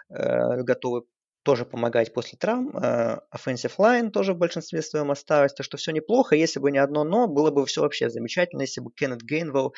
э, 0.10 0.62
готовы 0.64 1.04
тоже 1.44 1.66
помогать 1.66 2.14
после 2.14 2.38
травм. 2.38 2.76
Э, 2.78 3.20
offensive 3.36 3.74
line 3.78 4.12
тоже 4.12 4.34
в 4.34 4.38
большинстве 4.38 4.82
своем 4.82 5.12
осталось. 5.12 5.54
Так 5.54 5.66
что 5.66 5.78
все 5.78 5.92
неплохо. 5.92 6.36
Если 6.36 6.60
бы 6.60 6.72
не 6.72 6.78
одно 6.78 7.04
но, 7.04 7.28
было 7.28 7.52
бы 7.52 7.66
все 7.66 7.82
вообще 7.82 8.10
замечательно, 8.10 8.62
если 8.62 8.82
бы 8.82 8.92
Кеннет 8.92 9.22
Гейнвелл, 9.22 9.74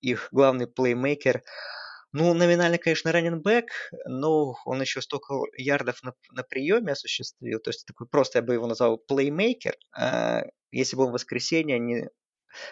их 0.00 0.28
главный 0.32 0.66
плеймейкер, 0.66 1.42
ну, 2.12 2.34
номинально, 2.34 2.78
конечно, 2.78 3.12
раненбэк, 3.12 3.70
но 4.06 4.56
он 4.64 4.80
еще 4.80 5.00
столько 5.00 5.34
ярдов 5.56 6.02
на, 6.02 6.14
на 6.32 6.42
приеме 6.42 6.92
осуществил. 6.92 7.60
То 7.60 7.70
есть 7.70 7.86
такой 7.86 8.08
просто 8.08 8.38
я 8.38 8.42
бы 8.42 8.54
его 8.54 8.66
назвал 8.66 8.98
плеймейкер. 8.98 9.76
А 9.96 10.42
если 10.72 10.96
бы 10.96 11.04
он 11.04 11.10
в 11.10 11.12
воскресенье 11.14 11.78
не 11.78 12.08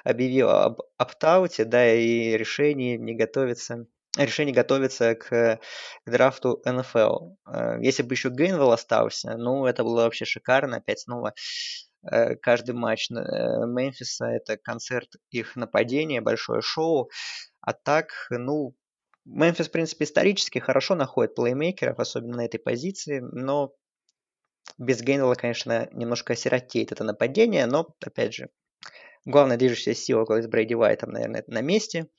объявил 0.05 0.51
об 0.51 0.81
оптауте, 0.97 1.65
да, 1.65 1.95
и 1.95 2.37
решении 2.37 2.97
не 2.97 3.15
готовится 3.15 3.87
решение 4.17 4.55
готовиться 4.55 5.15
к 5.15 5.61
драфту 6.07 6.61
НФЛ. 6.65 7.35
Э, 7.47 7.79
если 7.81 8.03
бы 8.03 8.15
еще 8.15 8.31
Гейнвелл 8.31 8.73
остался, 8.73 9.37
ну, 9.37 9.67
это 9.67 9.85
было 9.85 10.03
вообще 10.03 10.25
шикарно. 10.25 10.79
Опять 10.79 11.01
снова 11.01 11.35
э, 12.11 12.37
каждый 12.37 12.75
матч 12.75 13.11
э, 13.11 13.15
Мемфиса– 13.15 14.27
это 14.27 14.57
концерт 14.57 15.09
их 15.31 15.57
нападения, 15.57 16.21
большое 16.21 16.63
шоу. 16.63 17.11
А 17.61 17.73
так, 17.73 18.09
ну, 18.31 18.75
Мемфис, 19.29 19.69
в 19.69 19.71
принципе, 19.71 20.05
исторически 20.05 20.59
хорошо 20.59 20.95
находит 20.95 21.35
плеймейкеров, 21.35 21.99
особенно 21.99 22.39
на 22.39 22.45
этой 22.45 22.59
позиции, 22.59 23.21
но 23.21 23.73
без 24.79 25.01
Гейнвелла, 25.01 25.35
конечно, 25.35 25.89
немножко 25.93 26.33
осиротеет 26.33 26.93
это 26.93 27.05
нападение, 27.05 27.67
но, 27.67 27.95
опять 28.05 28.35
же, 28.35 28.49
главная 29.25 29.57
движущая 29.57 29.95
сила 29.95 30.25
с 30.25 30.47
Брейди 30.47 30.75
Уайтом, 30.75 31.11
наверное, 31.11 31.45
на 31.47 31.61
месте– 31.61 32.09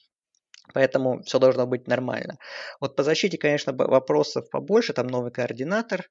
Поэтому 0.73 1.23
все 1.23 1.39
должно 1.39 1.65
быть 1.65 1.87
нормально. 1.87 2.37
Вот 2.79 2.95
по 2.95 3.03
защите, 3.03 3.37
конечно, 3.37 3.73
вопросов 3.73 4.49
побольше. 4.49 4.93
Там 4.93 5.07
новый 5.07 5.31
координатор. 5.31 6.07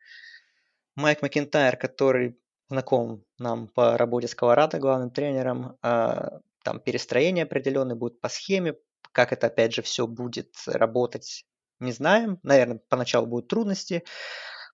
Майк 0.95 1.23
Макентайр, 1.23 1.77
который 1.77 2.39
знаком 2.69 3.25
нам 3.39 3.69
по 3.69 3.97
работе 3.97 4.29
с 4.29 4.35
Колорадо, 4.35 4.79
главным 4.79 5.11
тренером. 5.11 5.79
А, 5.83 6.41
там 6.65 6.81
перестроение 6.81 7.45
определенное 7.45 7.97
будет 7.97 8.21
по 8.21 8.29
схеме. 8.29 8.75
Как 9.13 9.33
это, 9.33 9.49
опять 9.49 9.75
же, 9.75 9.83
все 9.83 10.07
будет 10.07 10.55
работать, 10.67 11.45
не 11.81 11.93
знаем. 11.93 12.39
Наверное, 12.43 12.81
поначалу 12.89 13.27
будут 13.27 13.49
трудности 13.49 14.05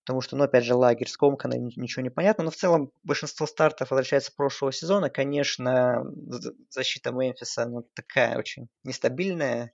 потому 0.04 0.20
что, 0.20 0.36
ну, 0.36 0.44
опять 0.44 0.64
же, 0.64 0.74
лагерь 0.74 1.08
скомканный, 1.08 1.58
ничего 1.60 2.02
не 2.02 2.10
понятно, 2.10 2.44
но 2.44 2.50
в 2.50 2.56
целом 2.56 2.92
большинство 3.04 3.46
стартов 3.46 3.90
возвращается 3.90 4.32
прошлого 4.36 4.72
сезона. 4.72 5.08
Конечно, 5.10 6.04
защита 6.70 7.10
Мемфиса, 7.10 7.66
ну, 7.66 7.88
такая 7.94 8.38
очень 8.38 8.68
нестабильная, 8.84 9.72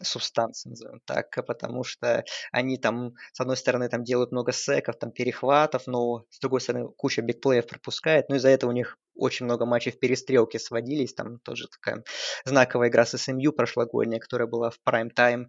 э, 0.00 0.04
субстанция, 0.04 0.70
назовем 0.70 1.00
так, 1.04 1.34
потому 1.46 1.84
что 1.84 2.24
они 2.50 2.76
там, 2.78 3.14
с 3.32 3.40
одной 3.40 3.56
стороны, 3.56 3.88
там 3.88 4.04
делают 4.04 4.32
много 4.32 4.52
секов, 4.52 4.96
там 4.98 5.10
перехватов, 5.10 5.86
но 5.86 6.24
с 6.30 6.38
другой 6.38 6.60
стороны, 6.60 6.88
куча 6.96 7.22
бигплеев 7.22 7.66
пропускает, 7.66 8.28
ну 8.28 8.36
из-за 8.36 8.48
этого 8.48 8.70
у 8.70 8.74
них 8.74 8.98
очень 9.14 9.44
много 9.44 9.66
матчей 9.66 9.92
в 9.92 9.98
перестрелке 9.98 10.58
сводились, 10.58 11.14
там 11.14 11.38
тоже 11.40 11.68
такая 11.68 12.04
знаковая 12.44 12.88
игра 12.88 13.04
с 13.04 13.16
СМЮ 13.16 13.52
прошлогодняя, 13.52 14.20
которая 14.20 14.48
была 14.48 14.70
в 14.70 14.80
прайм-тайм, 14.84 15.48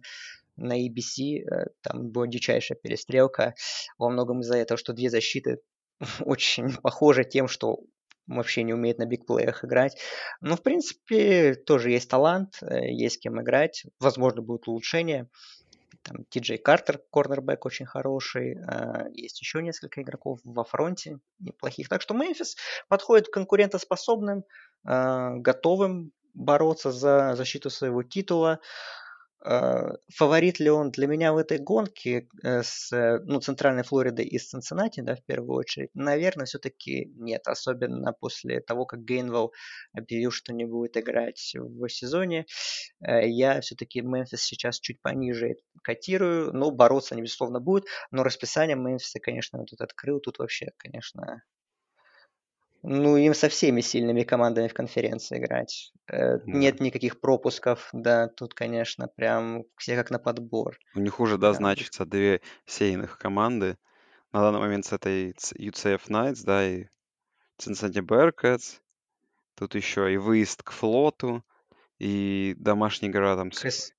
на 0.56 0.78
ABC, 0.78 1.40
э, 1.40 1.66
там 1.82 2.10
была 2.10 2.26
дичайшая 2.26 2.78
перестрелка, 2.78 3.54
во 3.98 4.08
многом 4.08 4.40
из-за 4.40 4.56
этого, 4.56 4.78
что 4.78 4.92
две 4.92 5.10
защиты 5.10 5.58
очень 6.20 6.74
похожи 6.76 7.24
тем, 7.24 7.48
что 7.48 7.80
вообще 8.26 8.62
не 8.62 8.72
умеет 8.72 8.98
на 8.98 9.06
бигплеях 9.06 9.64
играть. 9.64 10.00
Но, 10.40 10.56
в 10.56 10.62
принципе, 10.62 11.54
тоже 11.54 11.90
есть 11.90 12.08
талант, 12.08 12.58
э, 12.62 12.90
есть 12.90 13.20
кем 13.20 13.40
играть, 13.40 13.84
возможно, 14.00 14.42
будет 14.42 14.68
улучшение. 14.68 15.28
Там 16.02 16.24
Ти 16.28 16.56
Картер, 16.58 17.00
корнербэк 17.10 17.64
очень 17.64 17.86
хороший, 17.86 18.56
э, 18.56 19.10
есть 19.12 19.40
еще 19.40 19.62
несколько 19.62 20.02
игроков 20.02 20.40
во 20.44 20.64
фронте 20.64 21.18
неплохих. 21.38 21.88
Так 21.88 22.02
что 22.02 22.14
Мемфис 22.14 22.56
подходит 22.88 23.28
конкурентоспособным, 23.28 24.44
готовым 24.86 26.12
бороться 26.34 26.92
за 26.92 27.34
защиту 27.36 27.70
своего 27.70 28.02
титула. 28.02 28.60
А, 29.46 29.92
фаворит 30.08 30.58
ли 30.58 30.70
он 30.70 30.90
для 30.90 31.06
меня 31.06 31.34
в 31.34 31.36
этой 31.36 31.58
гонке 31.58 32.28
э, 32.42 32.62
с 32.62 32.90
ну, 33.26 33.40
Центральной 33.40 33.82
Флоридой 33.82 34.24
и 34.24 34.38
с 34.38 34.48
Цинциннати, 34.48 35.00
да, 35.00 35.16
в 35.16 35.24
первую 35.24 35.58
очередь? 35.58 35.90
Наверное, 35.94 36.46
все-таки 36.46 37.12
нет. 37.16 37.46
Особенно 37.46 38.14
после 38.14 38.60
того, 38.60 38.86
как 38.86 39.04
Гейнвелл 39.04 39.52
объявил, 39.92 40.30
что 40.30 40.54
не 40.54 40.64
будет 40.64 40.96
играть 40.96 41.54
в 41.54 41.88
сезоне. 41.88 42.46
Э, 43.06 43.28
я 43.28 43.60
все-таки 43.60 44.00
Мемфис 44.00 44.42
сейчас 44.42 44.80
чуть 44.80 45.02
пониже 45.02 45.56
котирую. 45.82 46.52
Ну, 46.54 46.70
бороться 46.70 47.14
они, 47.14 47.22
безусловно, 47.22 47.60
будут. 47.60 47.86
Но 48.10 48.22
расписание 48.24 48.76
Мемфиса, 48.76 49.20
конечно, 49.20 49.58
вот 49.58 49.68
тут 49.68 49.82
открыл. 49.82 50.20
Тут 50.20 50.38
вообще, 50.38 50.68
конечно, 50.78 51.42
ну, 52.84 53.16
им 53.16 53.34
со 53.34 53.48
всеми 53.48 53.80
сильными 53.80 54.22
командами 54.22 54.68
в 54.68 54.74
конференции 54.74 55.38
играть. 55.38 55.92
Э, 56.10 56.38
Да. 56.38 56.42
Нет 56.46 56.80
никаких 56.80 57.20
пропусков, 57.20 57.88
да, 57.92 58.28
тут, 58.28 58.54
конечно, 58.54 59.08
прям 59.08 59.64
все 59.78 59.96
как 59.96 60.10
на 60.10 60.18
подбор. 60.18 60.76
У 60.94 61.00
них 61.00 61.18
уже, 61.18 61.38
да, 61.38 61.48
Да. 61.50 61.54
значится 61.54 62.04
две 62.04 62.40
сейных 62.66 63.18
команды. 63.18 63.78
На 64.32 64.40
данный 64.40 64.60
момент 64.60 64.84
с 64.84 64.92
этой 64.92 65.34
UCF 65.54 66.08
Knights, 66.08 66.42
да, 66.44 66.66
и 66.68 66.86
Cincinnati 67.58 68.00
Bearcats. 68.02 68.80
Тут 69.56 69.74
еще 69.74 70.12
и 70.12 70.16
выезд 70.16 70.62
к 70.62 70.72
флоту, 70.72 71.44
и 71.98 72.54
домашняя 72.58 73.10
игра 73.10 73.36
там 73.36 73.52
с 73.52 73.93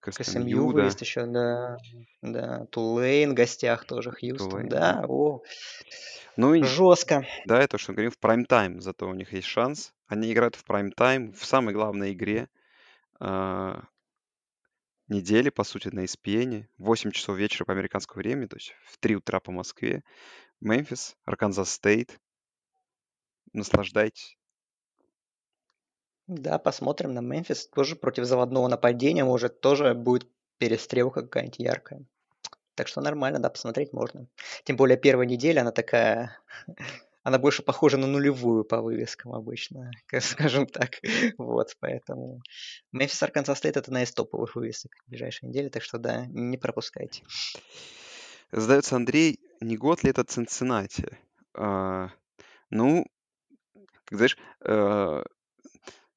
к 0.00 0.10
КСМЮ 0.10 0.68
SMU, 0.68 0.72
да, 0.72 0.82
выезд 0.82 1.00
еще, 1.00 1.26
да, 1.26 1.78
да. 2.22 2.66
Тулейн 2.66 3.32
в 3.32 3.34
гостях 3.34 3.84
тоже, 3.84 4.10
Хьюстон, 4.10 4.50
Тулейн, 4.50 4.68
да. 4.68 5.04
о, 5.08 5.42
Ну 6.36 6.54
и 6.54 6.62
жестко. 6.62 7.26
да, 7.44 7.60
это 7.60 7.78
что 7.78 7.92
говорим, 7.92 8.10
в 8.10 8.18
прайм-тайм, 8.18 8.80
зато 8.80 9.08
у 9.08 9.14
них 9.14 9.32
есть 9.32 9.48
шанс. 9.48 9.92
Они 10.06 10.32
играют 10.32 10.54
в 10.54 10.64
прайм-тайм 10.64 11.32
в 11.32 11.44
самой 11.44 11.74
главной 11.74 12.12
игре 12.12 12.48
а, 13.18 13.84
недели, 15.08 15.50
по 15.50 15.64
сути, 15.64 15.88
на 15.88 16.04
ESPN. 16.04 16.66
8 16.78 17.10
часов 17.12 17.36
вечера 17.36 17.64
по 17.64 17.72
американскому 17.72 18.20
времени, 18.20 18.46
то 18.46 18.56
есть 18.56 18.74
в 18.84 18.98
3 18.98 19.16
утра 19.16 19.40
по 19.40 19.52
Москве. 19.52 20.02
Мемфис, 20.60 21.16
Арканзас 21.24 21.70
Стейт. 21.70 22.18
Наслаждайтесь. 23.52 24.35
Да, 26.26 26.58
посмотрим 26.58 27.14
на 27.14 27.20
Мемфис. 27.20 27.68
Тоже 27.68 27.94
против 27.96 28.24
заводного 28.24 28.66
нападения, 28.68 29.24
может, 29.24 29.60
тоже 29.60 29.94
будет 29.94 30.28
перестрелка 30.58 31.22
какая-нибудь 31.22 31.58
яркая. 31.58 32.04
Так 32.74 32.88
что 32.88 33.00
нормально, 33.00 33.38
да, 33.38 33.48
посмотреть 33.48 33.92
можно. 33.92 34.26
Тем 34.64 34.76
более 34.76 34.98
первая 34.98 35.26
неделя, 35.26 35.60
она 35.62 35.72
такая... 35.72 36.38
Она 37.22 37.40
больше 37.40 37.64
похожа 37.64 37.96
на 37.96 38.06
нулевую 38.06 38.62
по 38.62 38.80
вывескам 38.80 39.34
обычно, 39.34 39.90
ка- 40.06 40.20
скажем 40.20 40.66
так. 40.66 41.00
Вот, 41.38 41.76
поэтому... 41.80 42.40
Мемфис 42.92 43.20
Арканзас 43.20 43.58
Стейт 43.58 43.76
это 43.76 43.88
одна 43.88 44.04
из 44.04 44.12
топовых 44.12 44.54
вывесок 44.54 44.92
в 45.04 45.10
ближайшей 45.10 45.48
неделе, 45.48 45.68
так 45.68 45.82
что 45.82 45.98
да, 45.98 46.26
не 46.26 46.56
пропускайте. 46.56 47.24
Задается 48.52 48.94
Андрей, 48.94 49.40
не 49.60 49.76
год 49.76 50.04
ли 50.04 50.10
это 50.10 50.22
Цинциннати? 50.22 51.18
А, 51.52 52.10
ну, 52.70 53.06
как 54.04 54.18
знаешь, 54.18 54.38
э, 54.60 55.24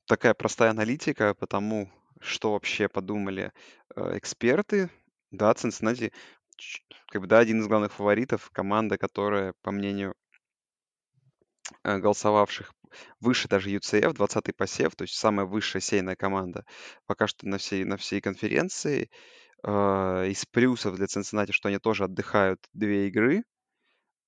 такая 0.10 0.36
простая 0.36 0.72
аналитика 0.72 1.36
по 1.36 1.48
тому, 1.48 1.92
что 2.22 2.54
вообще 2.54 2.90
подумали 2.90 3.54
э, 3.96 4.18
эксперты. 4.20 4.92
Да, 5.32 5.54
ч- 6.58 6.84
как 7.10 7.22
бы, 7.22 7.28
да, 7.28 7.40
один 7.40 7.62
из 7.62 7.68
главных 7.68 7.94
фаворитов, 7.94 8.50
команда, 8.52 8.98
которая, 8.98 9.54
по 9.64 9.72
мнению 9.72 10.16
э, 11.84 11.98
голосовавших, 11.98 12.74
выше 13.20 13.48
даже 13.48 13.70
UCF, 13.70 14.14
20-й 14.14 14.54
посев, 14.54 14.96
то 14.96 15.04
есть 15.04 15.16
самая 15.16 15.46
высшая 15.46 15.80
сейная 15.82 16.16
команда 16.16 16.66
пока 17.06 17.28
что 17.28 17.48
на 17.48 17.58
всей, 17.58 17.84
на 17.86 17.98
всей 17.98 18.22
конференции. 18.22 19.10
Э, 19.66 20.28
Из 20.30 20.46
плюсов 20.48 20.98
для 20.98 21.08
Цинциннати, 21.08 21.54
что 21.54 21.70
они 21.70 21.80
тоже 21.80 22.06
отдыхают 22.06 22.62
две 22.74 23.08
игры. 23.10 23.44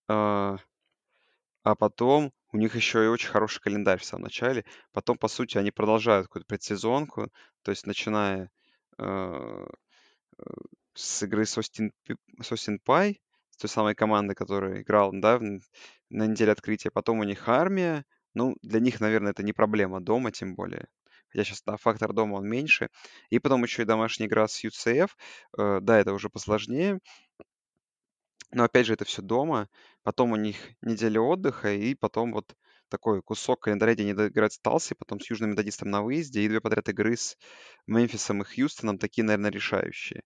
А, 0.09 0.57
а 1.63 1.75
потом 1.75 2.32
у 2.52 2.58
них 2.58 2.76
еще 2.76 3.06
и 3.06 3.08
очень 3.08 3.30
хороший 3.30 3.62
календарь 3.62 3.99
в 3.99 4.06
самом 4.06 4.24
начале. 4.24 4.66
Потом, 4.91 5.18
по 5.18 5.28
сути, 5.28 5.58
они 5.58 5.72
продолжают 5.72 6.28
какую-то 6.28 6.47
предсезонку, 6.47 7.30
то 7.64 7.72
есть 7.72 7.86
начиная 7.86 8.49
э, 8.97 9.66
э, 10.38 10.43
с 10.93 11.24
игры 11.24 11.45
с 11.45 11.58
Остин, 11.58 11.93
с 12.41 12.52
Остин 12.52 12.80
Пай, 12.80 13.22
с 13.52 13.58
той 13.58 13.70
самой 13.70 13.95
командой, 13.95 14.36
которая 14.36 14.82
играла, 14.82 15.12
да, 15.14 15.39
на 16.10 16.28
неделе 16.28 16.52
открытия. 16.52 16.91
Потом 16.91 17.20
у 17.20 17.24
них 17.24 17.47
армия. 17.47 18.06
Ну, 18.34 18.56
для 18.62 18.80
них, 18.80 18.99
наверное, 18.99 19.32
это 19.32 19.43
не 19.43 19.54
проблема 19.54 20.02
дома, 20.02 20.32
тем 20.32 20.56
более. 20.56 20.88
Хотя 21.30 21.43
сейчас, 21.45 21.62
да, 21.66 21.78
фактор 21.78 22.14
дома 22.14 22.36
он 22.36 22.47
меньше. 22.47 22.89
И 23.30 23.39
потом 23.39 23.64
еще 23.64 23.84
и 23.84 23.86
домашняя 23.86 24.28
игра 24.28 24.47
с 24.47 24.64
UCF. 24.64 25.12
Э, 25.58 25.80
да, 25.82 25.99
это 25.99 26.14
уже 26.14 26.30
посложнее. 26.30 26.99
Но 28.54 28.64
опять 28.64 28.86
же, 28.86 28.93
это 28.93 29.06
все 29.06 29.22
дома. 29.22 29.70
Потом 30.04 30.32
у 30.32 30.36
них 30.36 30.58
неделя 30.82 31.22
отдыха, 31.22 31.74
и 31.74 31.95
потом 31.95 32.34
вот 32.34 32.56
такой 32.89 33.22
кусок 33.22 33.62
календаря, 33.62 33.93
где 33.93 34.04
они 34.04 34.12
играют 34.12 34.54
с 34.54 34.60
Талси, 34.60 34.95
потом 34.95 35.20
с 35.20 35.30
Южным 35.30 35.52
Методистом 35.52 35.89
на 35.89 36.02
выезде, 36.02 36.41
и 36.41 36.49
две 36.49 36.60
подряд 36.60 36.89
игры 36.89 37.16
с 37.16 37.38
Мемфисом 37.88 38.41
и 38.41 38.45
Хьюстоном, 38.45 38.97
такие, 38.97 39.24
наверное, 39.24 39.52
решающие. 39.52 40.24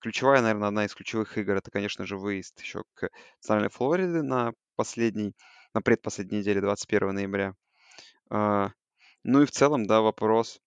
Ключевая, 0.00 0.42
наверное, 0.42 0.68
одна 0.68 0.84
из 0.84 0.94
ключевых 0.94 1.38
игр, 1.38 1.56
это, 1.56 1.70
конечно 1.70 2.06
же, 2.06 2.16
выезд 2.16 2.60
еще 2.60 2.84
к 2.94 3.08
Центральной 3.40 3.70
Флориде 3.70 4.22
на 4.22 4.52
последней, 4.76 5.34
на 5.74 5.82
предпоследней 5.82 6.40
неделе, 6.40 6.60
21 6.60 7.14
ноября. 7.14 7.54
А, 8.30 8.72
Ну 9.24 9.42
и 9.42 9.46
в 9.46 9.50
целом, 9.50 9.86
да, 9.86 10.00
вопрос 10.02 10.60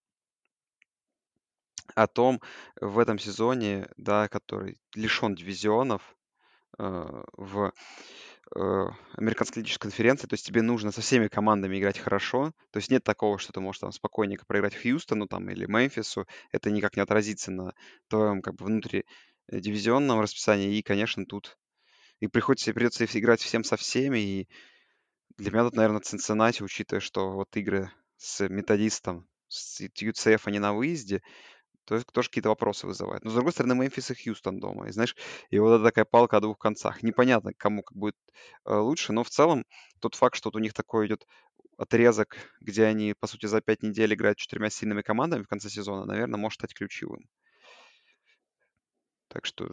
о 1.96 2.08
том 2.08 2.42
в 2.80 3.00
этом 3.00 3.18
сезоне, 3.20 3.88
да, 3.98 4.28
который 4.28 4.80
лишен 4.96 5.36
дивизионов, 5.36 6.16
в 6.78 7.74
э, 8.56 8.86
американской 9.14 9.62
лидерской 9.62 9.90
конференции, 9.90 10.28
то 10.28 10.34
есть 10.34 10.46
тебе 10.46 10.62
нужно 10.62 10.92
со 10.92 11.02
всеми 11.02 11.28
командами 11.28 11.80
играть 11.80 12.00
хорошо, 12.00 12.54
то 12.72 12.78
есть 12.78 12.90
нет 12.90 13.04
такого, 13.04 13.38
что 13.38 13.54
ты 13.54 13.60
можешь 13.60 13.80
там 13.80 13.92
спокойненько 13.92 14.46
проиграть 14.46 14.76
Хьюстону 14.76 15.28
там 15.28 15.50
или 15.50 15.66
Мемфису, 15.66 16.28
это 16.52 16.72
никак 16.72 16.96
не 16.96 17.02
отразится 17.02 17.52
на 17.52 17.74
твоем 18.08 18.42
как 18.42 18.56
бы 18.56 18.66
внутри 18.66 19.06
дивизионном 19.50 20.20
расписании, 20.20 20.78
и, 20.78 20.82
конечно, 20.82 21.26
тут 21.26 21.58
и 22.20 22.28
приходится, 22.28 22.74
придется 22.74 23.06
играть 23.06 23.42
всем 23.42 23.64
со 23.64 23.78
всеми, 23.78 24.20
и 24.20 24.48
для 25.38 25.52
меня 25.52 25.64
тут, 25.64 25.76
наверное, 25.76 26.02
Цинциннати, 26.02 26.62
учитывая, 26.62 27.02
что 27.02 27.32
вот 27.32 27.56
игры 27.58 27.92
с 28.18 28.48
методистом, 28.48 29.28
с 29.48 29.82
UCF 29.82 30.42
они 30.46 30.60
на 30.60 30.74
выезде, 30.74 31.22
то 31.86 31.96
есть 31.96 32.08
тоже 32.08 32.30
какие-то 32.30 32.50
вопросы 32.50 32.88
вызывает. 32.88 33.24
Но, 33.24 33.32
с 33.32 33.34
другой 33.34 33.52
стороны, 33.52 33.76
Мемфис 33.76 34.12
и 34.12 34.16
Хьюстон 34.16 34.60
дома. 34.60 34.88
И 34.88 34.92
знаешь, 34.92 35.16
и 35.50 35.60
вот 35.60 35.76
это 35.76 35.84
такая 35.84 36.06
палка 36.06 36.38
о 36.38 36.42
двух 36.42 36.58
концах. 36.58 37.04
Непонятно, 37.04 37.54
кому 37.54 37.84
как 37.84 37.98
будет 37.98 38.16
э, 38.66 38.76
лучше, 38.76 39.14
но 39.14 39.24
в 39.24 39.30
целом 39.30 39.66
тот 40.00 40.16
факт, 40.16 40.36
что 40.36 40.50
вот 40.50 40.56
у 40.56 40.60
них 40.60 40.74
такой 40.74 41.08
идет 41.08 41.26
отрезок, 41.78 42.38
где 42.60 42.86
они, 42.86 43.14
по 43.20 43.28
сути, 43.28 43.48
за 43.48 43.62
пять 43.62 43.84
недель 43.84 44.14
играют 44.14 44.38
четырьмя 44.38 44.70
сильными 44.70 45.02
командами 45.02 45.44
в 45.44 45.48
конце 45.48 45.70
сезона, 45.70 46.06
наверное, 46.06 46.40
может 46.40 46.60
стать 46.60 46.74
ключевым. 46.74 47.28
Так 49.28 49.46
что 49.46 49.72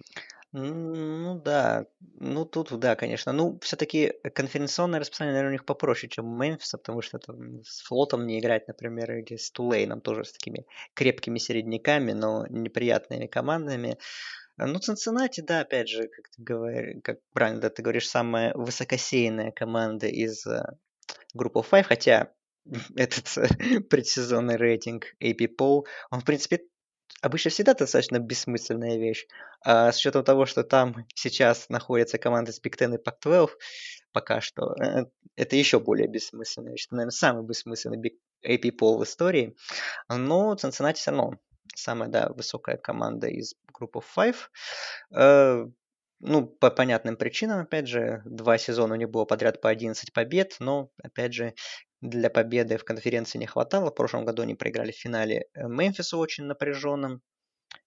ну 0.52 1.40
да, 1.44 1.86
ну 2.20 2.44
тут 2.46 2.70
да, 2.78 2.96
конечно. 2.96 3.32
Ну, 3.32 3.58
все-таки 3.62 4.14
конференционное 4.34 5.00
расписание, 5.00 5.32
наверное, 5.32 5.50
у 5.50 5.52
них 5.52 5.66
попроще, 5.66 6.08
чем 6.10 6.26
у 6.26 6.36
Мемфиса, 6.36 6.78
потому 6.78 7.02
что 7.02 7.18
там 7.18 7.62
с 7.64 7.82
флотом 7.82 8.26
не 8.26 8.38
играть, 8.38 8.66
например, 8.66 9.12
или 9.12 9.36
с 9.36 9.50
Тулейном 9.50 10.00
тоже 10.00 10.24
с 10.24 10.32
такими 10.32 10.66
крепкими 10.94 11.38
середняками, 11.38 12.12
но 12.12 12.46
неприятными 12.48 13.26
командами. 13.26 13.98
Ну, 14.56 14.78
Цинциннати, 14.78 15.42
да, 15.42 15.60
опять 15.60 15.88
же, 15.88 16.08
как 16.08 16.30
ты 16.30 16.42
говоришь, 16.42 16.96
как 17.04 17.18
правильно 17.32 17.60
да, 17.60 17.70
ты 17.70 17.82
говоришь, 17.82 18.08
самая 18.08 18.52
высокосеянная 18.54 19.52
команда 19.52 20.08
из 20.08 20.44
э, 20.46 20.64
группы 21.34 21.62
5, 21.62 21.86
хотя 21.86 22.32
этот 22.96 23.88
предсезонный 23.88 24.56
рейтинг 24.56 25.14
AP 25.22 25.48
Poll, 25.58 25.84
он, 26.10 26.20
в 26.20 26.24
принципе, 26.24 26.62
обычно 27.22 27.50
всегда 27.50 27.74
достаточно 27.74 28.18
бессмысленная 28.18 28.98
вещь. 28.98 29.26
А 29.64 29.92
с 29.92 29.98
учетом 29.98 30.24
того, 30.24 30.46
что 30.46 30.64
там 30.64 31.06
сейчас 31.14 31.68
находится 31.68 32.18
команда 32.18 32.52
с 32.52 32.60
Big 32.60 32.76
Ten 32.78 32.94
и 32.94 33.02
Pac-12, 33.02 33.50
пока 34.12 34.40
что, 34.40 34.74
э, 34.74 35.06
это 35.36 35.56
еще 35.56 35.80
более 35.80 36.08
бессмысленная 36.08 36.72
вещь. 36.72 36.86
Это, 36.86 36.96
наверное, 36.96 37.12
самый 37.12 37.44
бессмысленный 37.44 37.98
Big 37.98 38.18
AP 38.46 38.70
Poll 38.78 38.98
в 38.98 39.04
истории. 39.04 39.56
Но 40.08 40.54
Cincinnati 40.54 40.94
все 40.94 41.10
равно 41.10 41.38
самая, 41.74 42.08
да, 42.08 42.28
высокая 42.30 42.76
команда 42.76 43.28
из 43.28 43.54
группы 43.72 44.00
5. 44.00 44.34
Э, 45.14 45.66
ну, 46.20 46.46
по 46.46 46.70
понятным 46.70 47.16
причинам, 47.16 47.60
опять 47.60 47.86
же, 47.86 48.22
два 48.24 48.58
сезона 48.58 48.94
у 48.94 48.96
них 48.96 49.08
было 49.08 49.24
подряд 49.24 49.60
по 49.60 49.68
11 49.70 50.12
побед, 50.12 50.56
но, 50.58 50.90
опять 51.02 51.32
же, 51.32 51.54
для 52.00 52.30
победы 52.30 52.76
в 52.76 52.84
конференции 52.84 53.38
не 53.38 53.46
хватало. 53.46 53.90
В 53.90 53.94
прошлом 53.94 54.24
году 54.24 54.42
они 54.42 54.54
проиграли 54.54 54.92
в 54.92 54.96
финале 54.96 55.46
э, 55.54 55.66
Мемфису 55.66 56.18
очень 56.18 56.44
напряженным. 56.44 57.22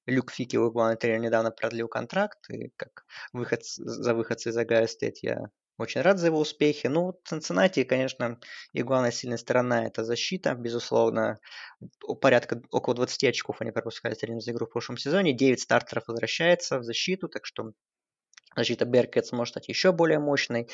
Люк 0.05 0.31
Фикелл, 0.31 0.55
его 0.55 0.71
главный 0.71 0.97
тренер, 0.97 1.19
недавно 1.19 1.51
продлил 1.51 1.87
контракт. 1.87 2.39
И 2.49 2.71
как 2.75 3.05
выход, 3.33 3.63
за 3.63 4.13
выходцы 4.13 4.49
из 4.49 4.57
Огайо 4.57 4.87
Стейт 4.87 5.17
я 5.23 5.49
очень 5.77 6.01
рад 6.01 6.19
за 6.19 6.27
его 6.27 6.39
успехи. 6.39 6.87
Ну, 6.87 7.19
Цинциннати, 7.25 7.83
конечно, 7.83 8.39
и 8.73 8.83
главная 8.83 9.11
сильная 9.11 9.37
сторона– 9.37 9.85
это 9.87 10.03
защита. 10.03 10.53
Безусловно, 10.53 11.39
порядка 12.21 12.61
около 12.71 12.95
20 12.95 13.23
очков 13.25 13.61
они 13.61 13.71
пропускали 13.71 14.13
среднюю 14.13 14.41
за 14.41 14.51
игру 14.51 14.65
в 14.65 14.71
прошлом 14.71 14.97
сезоне. 14.97 15.33
9 15.33 15.59
стартеров 15.59 16.03
возвращается 16.07 16.79
в 16.79 16.83
защиту, 16.83 17.27
так 17.27 17.45
что 17.45 17.71
защита 18.55 18.85
Беркетс 18.85 19.31
может 19.31 19.53
стать 19.53 19.69
еще 19.69 19.91
более 19.91 20.19
мощной. 20.19 20.67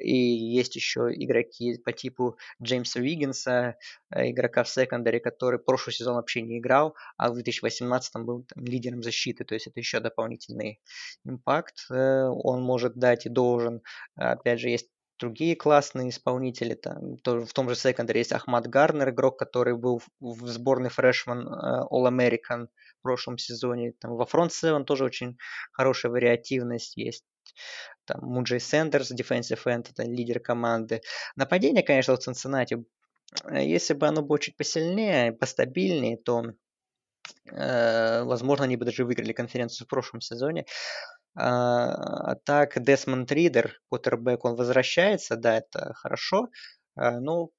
И 0.00 0.14
есть 0.14 0.76
еще 0.76 1.12
игроки 1.12 1.78
по 1.78 1.92
типу 1.92 2.38
Джеймса 2.62 3.00
Виггинса, 3.00 3.76
э, 4.10 4.30
игрока 4.30 4.64
в 4.64 4.68
секондаре, 4.68 5.20
который 5.20 5.58
прошлый 5.58 5.94
сезон 5.94 6.16
вообще 6.16 6.42
не 6.42 6.58
играл, 6.58 6.96
а 7.16 7.30
в 7.30 7.34
2018 7.34 8.16
был 8.24 8.44
там, 8.44 8.64
лидером 8.64 9.02
защиты, 9.02 9.44
то 9.44 9.54
есть 9.54 9.66
это 9.66 9.78
еще 9.80 10.00
дополнительный 10.00 10.80
импакт 11.24 11.86
э, 11.90 12.24
он 12.24 12.62
может 12.62 12.96
дать 12.96 13.26
и 13.26 13.28
должен. 13.28 13.82
Опять 14.16 14.60
же, 14.60 14.68
есть 14.68 14.88
другие 15.20 15.54
классные 15.54 16.08
исполнители. 16.08 16.74
Там, 16.74 17.18
тоже 17.18 17.44
в 17.44 17.52
том 17.52 17.68
же 17.68 17.76
секондаре 17.76 18.20
есть 18.20 18.32
Ахмад 18.32 18.66
Гарнер, 18.66 19.10
игрок, 19.10 19.38
который 19.38 19.76
был 19.76 20.02
в 20.18 20.46
сборной 20.48 20.90
фрешман 20.90 21.46
э, 21.46 21.84
All-American 21.90 22.68
в 23.00 23.02
прошлом 23.02 23.38
сезоне. 23.38 23.92
Там, 23.98 24.14
во 24.14 24.26
фронт 24.26 24.52
7 24.52 24.84
тоже 24.84 25.04
очень 25.04 25.36
хорошая 25.72 26.12
вариативность 26.12 26.96
есть 26.96 27.24
там 28.04 28.20
Муджей 28.22 28.60
Сендерс, 28.60 29.12
defensive 29.12 29.62
end, 29.64 29.88
это 29.90 30.04
лидер 30.04 30.40
команды. 30.40 31.00
Нападение, 31.36 31.82
конечно, 31.82 32.14
у 32.14 32.16
Цинциннати, 32.16 32.84
э, 33.44 33.64
если 33.64 33.94
бы 33.94 34.06
оно 34.06 34.22
было 34.22 34.38
чуть 34.38 34.56
посильнее, 34.56 35.32
постабильнее, 35.32 36.16
то, 36.16 36.44
э, 37.50 38.22
возможно, 38.24 38.64
они 38.64 38.76
бы 38.76 38.84
даже 38.84 39.04
выиграли 39.04 39.32
конференцию 39.32 39.86
в 39.86 39.90
прошлом 39.90 40.20
сезоне. 40.20 40.66
А, 41.36 42.34
так, 42.44 42.82
Десмонд 42.82 43.30
Ридер, 43.30 43.80
Поттербек, 43.88 44.44
он 44.44 44.56
возвращается, 44.56 45.36
да, 45.36 45.58
это 45.58 45.94
хорошо. 45.94 46.48
А, 46.96 47.20
ну, 47.20 47.52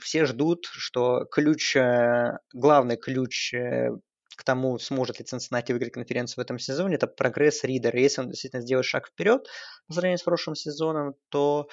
все 0.00 0.26
ждут, 0.26 0.66
что 0.66 1.24
ключ, 1.26 1.76
э, 1.76 2.38
главный 2.52 2.96
ключ 2.96 3.54
э, 3.54 3.90
к 4.36 4.44
тому, 4.44 4.78
сможет 4.78 5.18
ли 5.18 5.24
Цинциннати 5.24 5.72
выиграть 5.72 5.92
конференцию 5.92 6.36
в 6.36 6.44
этом 6.44 6.58
сезоне, 6.58 6.96
это 6.96 7.06
прогресс 7.06 7.64
Ридера. 7.64 7.98
Если 7.98 8.20
он 8.20 8.28
действительно 8.28 8.62
сделает 8.62 8.86
шаг 8.86 9.08
вперед 9.08 9.48
по 9.88 9.94
сравнению 9.94 10.18
с 10.18 10.22
прошлым 10.22 10.54
сезоном, 10.54 11.14
то 11.30 11.68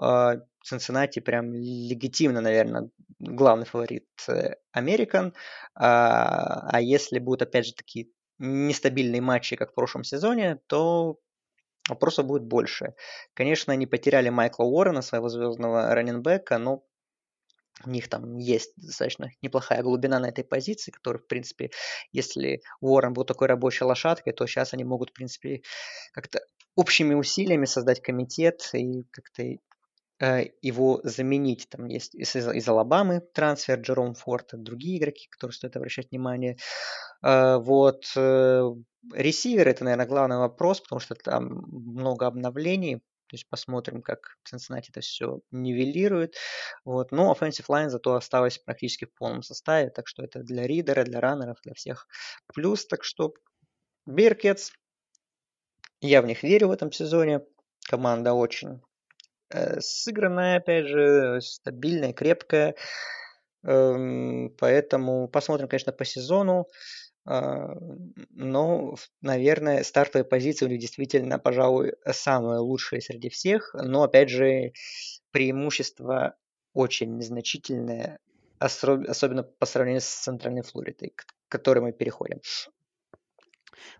э, 0.00 0.40
Цинциннати 0.62 1.20
прям 1.20 1.52
легитимно, 1.52 2.40
наверное, 2.40 2.90
главный 3.18 3.66
фаворит 3.66 4.08
Американ. 4.72 5.34
А, 5.74 6.68
а 6.70 6.80
если 6.80 7.18
будут, 7.18 7.42
опять 7.42 7.66
же, 7.66 7.74
такие 7.74 8.08
нестабильные 8.38 9.20
матчи, 9.20 9.56
как 9.56 9.70
в 9.70 9.74
прошлом 9.74 10.04
сезоне, 10.04 10.60
то 10.66 11.18
вопросов 11.88 12.26
будет 12.26 12.44
больше. 12.44 12.94
Конечно, 13.34 13.72
они 13.72 13.86
потеряли 13.86 14.28
Майкла 14.28 14.64
Уоррена, 14.64 15.02
своего 15.02 15.28
звездного 15.28 15.94
раненбека, 15.94 16.58
но 16.58 16.84
у 17.84 17.90
них 17.90 18.08
там 18.08 18.36
есть 18.38 18.72
достаточно 18.76 19.30
неплохая 19.42 19.82
глубина 19.82 20.18
на 20.18 20.28
этой 20.28 20.44
позиции, 20.44 20.90
которая, 20.90 21.22
в 21.22 21.26
принципе, 21.26 21.70
если 22.12 22.62
Уоррен 22.80 23.12
был 23.12 23.24
такой 23.24 23.48
рабочей 23.48 23.84
лошадкой, 23.84 24.32
то 24.32 24.46
сейчас 24.46 24.74
они 24.74 24.84
могут, 24.84 25.10
в 25.10 25.14
принципе, 25.14 25.62
как-то 26.12 26.40
общими 26.74 27.14
усилиями 27.14 27.66
создать 27.66 28.00
комитет 28.00 28.70
и 28.72 29.04
как-то 29.10 29.42
э, 30.20 30.46
его 30.62 31.00
заменить. 31.04 31.68
Там 31.68 31.86
есть 31.86 32.14
из, 32.14 32.34
из 32.34 32.68
Алабамы 32.68 33.20
трансфер 33.20 33.80
Джером 33.80 34.14
Форд, 34.14 34.50
другие 34.52 34.98
игроки, 34.98 35.28
которые 35.30 35.54
стоит 35.54 35.76
обращать 35.76 36.10
внимание. 36.10 36.56
Э, 37.22 37.58
вот. 37.58 38.04
Э, 38.16 38.70
ресивер 39.12 39.68
это, 39.68 39.84
наверное, 39.84 40.06
главный 40.06 40.36
вопрос, 40.38 40.80
потому 40.80 41.00
что 41.00 41.14
там 41.14 41.64
много 41.68 42.26
обновлений. 42.26 43.02
То 43.32 43.36
есть 43.36 43.48
посмотрим, 43.48 44.02
как 44.02 44.36
Cincinnati 44.46 44.90
это 44.90 45.00
все 45.00 45.40
нивелирует. 45.50 46.34
Вот. 46.84 47.12
Но 47.12 47.32
offensive 47.32 47.64
line 47.66 47.88
зато 47.88 48.14
осталось 48.14 48.58
практически 48.58 49.06
в 49.06 49.14
полном 49.14 49.42
составе, 49.42 49.88
так 49.88 50.06
что 50.06 50.22
это 50.22 50.40
для 50.40 50.66
ридера, 50.66 51.02
для 51.02 51.18
раннеров, 51.18 51.56
для 51.62 51.72
всех 51.72 52.06
плюс. 52.52 52.84
Так 52.84 53.04
что 53.04 53.32
Биркетс, 54.04 54.72
я 56.02 56.20
в 56.20 56.26
них 56.26 56.42
верю 56.42 56.68
в 56.68 56.72
этом 56.72 56.92
сезоне. 56.92 57.40
Команда 57.88 58.34
очень 58.34 58.82
э, 59.48 59.80
сыгранная, 59.80 60.58
опять 60.58 60.86
же, 60.86 61.40
стабильная, 61.40 62.12
крепкая. 62.12 62.74
Эм, 63.64 64.54
поэтому 64.58 65.26
посмотрим, 65.26 65.68
конечно, 65.68 65.92
по 65.92 66.04
сезону. 66.04 66.68
А, 67.24 67.74
но, 68.30 68.96
наверное, 69.20 69.84
стартовые 69.84 70.24
позиции 70.24 70.66
у 70.66 70.68
них 70.68 70.80
действительно, 70.80 71.38
пожалуй, 71.38 71.94
самые 72.10 72.58
лучшие 72.58 73.00
среди 73.00 73.28
всех. 73.28 73.74
Но, 73.74 74.02
опять 74.02 74.28
же, 74.28 74.72
преимущество 75.30 76.36
очень 76.74 77.16
незначительное, 77.16 78.18
особенно 78.58 79.42
по 79.42 79.66
сравнению 79.66 80.00
с 80.00 80.06
Центральной 80.06 80.62
Флоридой, 80.62 81.12
к 81.14 81.26
которой 81.48 81.80
мы 81.80 81.92
переходим. 81.92 82.40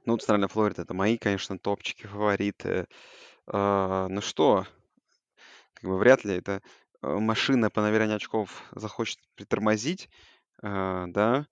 Ну, 0.04 0.16
Центральная 0.16 0.48
Флорида 0.48 0.82
это 0.82 0.94
мои, 0.94 1.16
конечно, 1.16 1.58
топчики, 1.58 2.06
фавориты. 2.06 2.86
А, 3.46 4.08
ну 4.08 4.20
что, 4.20 4.66
как 5.74 5.90
бы 5.90 5.98
вряд 5.98 6.24
ли 6.24 6.36
эта 6.36 6.62
э, 7.02 7.08
машина 7.08 7.70
по 7.70 7.82
набиранию 7.82 8.16
очков 8.16 8.62
захочет 8.72 9.18
притормозить, 9.34 10.08
а, 10.62 11.06
да. 11.08 11.46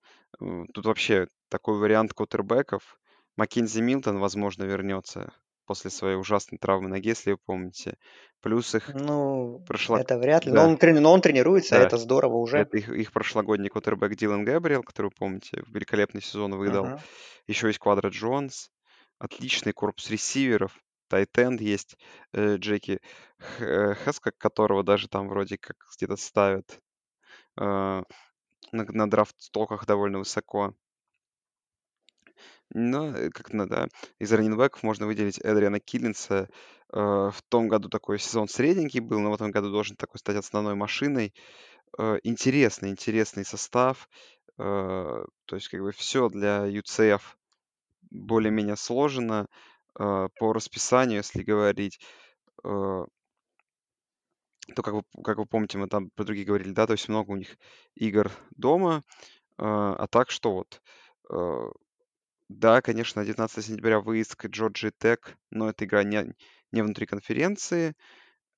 Тут 0.73 0.85
вообще 0.85 1.27
такой 1.51 1.77
вариант 1.77 2.13
кутербеков. 2.13 2.97
Маккензи 3.35 3.81
Милтон, 3.81 4.19
возможно, 4.19 4.63
вернется 4.63 5.33
после 5.65 5.91
своей 5.91 6.15
ужасной 6.15 6.57
травмы 6.57 6.89
ноги, 6.89 7.09
если 7.09 7.31
вы 7.31 7.37
помните. 7.37 7.97
Плюс 8.41 8.73
их 8.73 8.89
Ну, 8.93 9.63
прошла... 9.67 10.01
это 10.01 10.17
вряд 10.17 10.45
ли. 10.45 10.51
Но, 10.51 10.65
он, 10.65 10.77
трени... 10.77 10.99
Но 10.99 11.13
он 11.13 11.21
тренируется, 11.21 11.75
да. 11.75 11.83
это 11.83 11.97
здорово 11.97 12.37
уже. 12.37 12.57
Это 12.57 12.77
их, 12.77 12.89
их 12.89 13.11
прошлогодний 13.11 13.69
кутербэк 13.69 14.15
Дилан 14.15 14.43
Габриэл, 14.43 14.83
который, 14.83 15.07
вы 15.07 15.13
помните, 15.17 15.63
великолепный 15.67 16.21
сезон 16.21 16.55
выдал. 16.55 16.85
Uh-huh. 16.85 16.99
Еще 17.47 17.67
есть 17.67 17.79
Квадро 17.79 18.09
Джонс. 18.09 18.71
Отличный 19.19 19.71
корпус 19.71 20.09
ресиверов. 20.09 20.77
Тайтенд 21.07 21.61
есть 21.61 21.97
э, 22.33 22.55
Джеки 22.55 22.99
Х- 23.37 23.95
Хеска, 23.95 24.31
которого 24.37 24.83
даже 24.83 25.07
там 25.07 25.27
вроде 25.27 25.57
как 25.57 25.75
где-то 25.95 26.15
ставят 26.15 26.79
э, 27.57 27.61
на, 27.63 28.03
на 28.71 29.09
драфт-стоках 29.09 29.85
довольно 29.85 30.19
высоко. 30.19 30.73
Но 32.73 33.15
э, 33.15 33.29
как 33.29 33.53
надо, 33.53 33.89
из 34.19 34.31
раненбеков 34.31 34.83
можно 34.83 35.05
выделить 35.05 35.39
Эдриана 35.39 35.79
Киллинса. 35.79 36.49
Э, 36.93 37.29
в 37.31 37.41
том 37.49 37.67
году 37.67 37.89
такой 37.89 38.19
сезон 38.19 38.47
средненький 38.47 39.01
был, 39.01 39.19
но 39.19 39.31
в 39.31 39.35
этом 39.35 39.51
году 39.51 39.71
должен 39.71 39.95
такой 39.95 40.19
стать 40.19 40.37
основной 40.37 40.75
машиной. 40.75 41.33
Э, 41.97 42.17
интересный, 42.23 42.89
интересный 42.89 43.45
состав. 43.45 44.09
То 44.57 45.25
есть 45.53 45.69
как 45.69 45.81
бы 45.81 45.91
все 45.91 46.29
для 46.29 46.67
UCF 46.67 47.21
более-менее 48.11 48.75
сложено. 48.75 49.47
По 49.93 50.53
расписанию, 50.53 51.17
если 51.17 51.41
говорить, 51.41 51.99
то 52.61 53.07
как 54.75 54.93
вы, 54.93 55.03
как 55.23 55.37
вы 55.37 55.45
помните, 55.47 55.79
мы 55.79 55.87
там 55.87 56.11
про 56.11 56.25
другие 56.25 56.45
говорили, 56.45 56.73
да, 56.73 56.85
то 56.85 56.93
есть 56.93 57.09
много 57.09 57.31
у 57.31 57.35
них 57.37 57.57
игр 57.95 58.29
дома, 58.51 59.03
э, 59.57 59.63
а 59.63 60.05
так 60.07 60.29
что 60.29 60.53
вот, 60.53 60.81
да, 62.59 62.81
конечно, 62.81 63.23
19 63.23 63.65
сентября 63.65 63.99
выезд 63.99 64.35
к 64.35 64.47
Джорджи 64.47 64.91
Тек, 64.97 65.37
но 65.49 65.69
эта 65.69 65.85
игра 65.85 66.03
не, 66.03 66.33
не 66.71 66.81
внутри 66.81 67.05
конференции, 67.05 67.95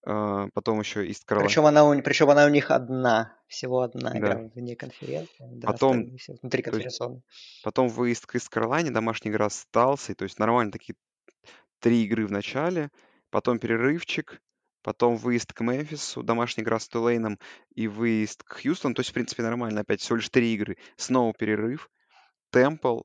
э, 0.05 0.47
потом 0.53 0.79
еще 0.79 1.05
Ист 1.07 1.25
Каролайна. 1.25 1.49
Причем 1.49 1.65
она, 1.65 1.85
у, 1.85 2.01
причем 2.01 2.29
она 2.29 2.45
у 2.45 2.49
них 2.49 2.71
одна, 2.71 3.37
всего 3.47 3.81
одна 3.81 4.17
игра 4.17 4.35
Да. 4.35 4.49
вне 4.55 4.75
конференции, 4.75 5.29
да, 5.39 5.67
Потом, 5.67 5.91
остальные 5.91 6.17
все 6.17 6.33
внутри 6.41 6.63
то 6.63 6.69
есть, 6.69 6.71
конференционной. 6.71 7.21
потом 7.63 7.87
выезд 7.89 8.25
к 8.25 8.35
Ист 8.35 8.49
Каролайне, 8.49 8.91
домашняя 8.91 9.31
игра 9.31 9.49
с 9.49 9.65
Талсой, 9.71 10.15
то 10.15 10.23
есть 10.23 10.39
нормально 10.39 10.71
такие 10.71 10.95
три 11.79 12.03
игры 12.03 12.25
в 12.25 12.31
начале, 12.31 12.89
потом 13.29 13.59
перерывчик, 13.59 14.41
потом 14.81 15.15
выезд 15.15 15.53
к 15.53 15.61
Мемфису, 15.61 16.23
домашняя 16.23 16.63
игра 16.63 16.79
с 16.79 16.87
Тулейном 16.87 17.39
и 17.75 17.87
выезд 17.87 18.43
к 18.43 18.61
Хьюстону. 18.61 18.95
То 18.95 19.01
есть, 19.01 19.11
в 19.11 19.13
принципе, 19.13 19.43
нормально. 19.43 19.81
Опять 19.81 20.01
всего 20.01 20.17
лишь 20.17 20.29
три 20.29 20.53
игры. 20.53 20.77
Снова 20.97 21.33
перерыв. 21.33 21.89
Темпл, 22.51 23.01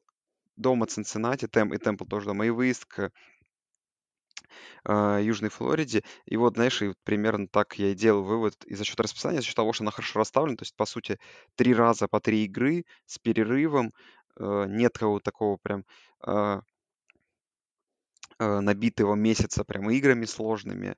дома 0.58 0.86
Цинциннати, 0.86 1.48
Тем, 1.48 1.72
и 1.72 1.78
Темпл 1.78 2.04
тоже 2.04 2.26
дома, 2.26 2.46
и 2.46 2.50
выезд 2.50 2.84
к 2.86 3.10
э, 4.84 5.20
Южной 5.22 5.50
Флориде. 5.50 6.02
И 6.26 6.36
вот, 6.36 6.54
знаешь, 6.54 6.82
и 6.82 6.88
вот 6.88 6.96
примерно 7.04 7.48
так 7.48 7.78
я 7.78 7.88
и 7.92 7.94
делал 7.94 8.22
вывод. 8.24 8.54
И 8.66 8.74
за 8.74 8.84
счет 8.84 9.00
расписания, 9.00 9.40
за 9.40 9.46
счет 9.46 9.56
того, 9.56 9.72
что 9.72 9.84
она 9.84 9.90
хорошо 9.90 10.20
расставлена, 10.20 10.56
то 10.56 10.62
есть, 10.62 10.76
по 10.76 10.86
сути, 10.86 11.18
три 11.56 11.74
раза 11.74 12.08
по 12.08 12.20
три 12.20 12.44
игры 12.44 12.84
с 13.06 13.18
перерывом, 13.18 13.92
э, 14.38 14.66
нет 14.68 14.94
какого-то 14.94 15.24
такого 15.24 15.56
прям 15.56 15.84
э, 16.26 16.60
э, 18.38 18.60
набитого 18.60 19.14
месяца 19.14 19.64
прям 19.64 19.90
играми 19.90 20.24
сложными, 20.24 20.96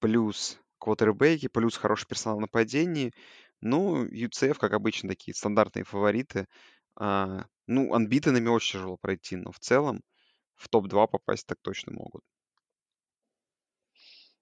плюс 0.00 0.58
квотербеки, 0.78 1.48
плюс 1.48 1.76
хороший 1.76 2.08
персонал 2.08 2.38
в 2.38 2.42
нападении. 2.42 3.12
Ну, 3.60 4.06
UCF, 4.06 4.58
как 4.58 4.72
обычно, 4.72 5.10
такие 5.10 5.34
стандартные 5.34 5.84
фавориты. 5.84 6.46
А, 6.96 7.46
ну, 7.66 7.94
анбитенами 7.94 8.48
очень 8.48 8.78
тяжело 8.78 8.96
пройти, 8.96 9.36
но 9.36 9.52
в 9.52 9.58
целом 9.58 10.02
в 10.56 10.68
топ-2 10.68 11.08
попасть 11.08 11.46
так 11.46 11.58
точно 11.62 11.92
могут. 11.92 12.22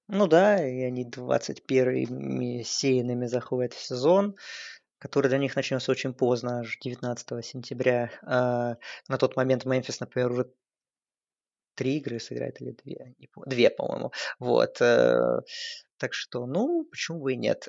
Ну 0.09 0.27
да, 0.27 0.67
и 0.67 0.81
они 0.81 1.05
21-ми 1.05 2.65
сеянными 2.65 3.27
заходят 3.27 3.75
в 3.75 3.81
сезон, 3.81 4.37
который 4.99 5.29
для 5.29 5.39
них 5.39 5.55
начнется 5.55 5.93
очень 5.93 6.15
поздно, 6.15 6.61
аж 6.61 6.79
19 6.81 7.45
сентября. 7.45 8.11
А, 8.23 8.77
на 9.09 9.19
тот 9.19 9.37
момент 9.37 9.67
Мемфис, 9.67 10.01
например, 10.01 10.33
уже 10.33 10.51
три 11.75 11.99
игры 11.99 12.19
сыграет 12.19 12.61
или 12.61 12.73
две? 12.73 13.15
Две, 13.47 13.71
по-моему. 13.71 14.13
Вот. 14.41 14.81
Э, 14.81 15.43
так 15.99 16.13
что, 16.15 16.47
ну, 16.47 16.85
почему 16.91 17.21
бы 17.21 17.35
и 17.35 17.37
нет. 17.37 17.69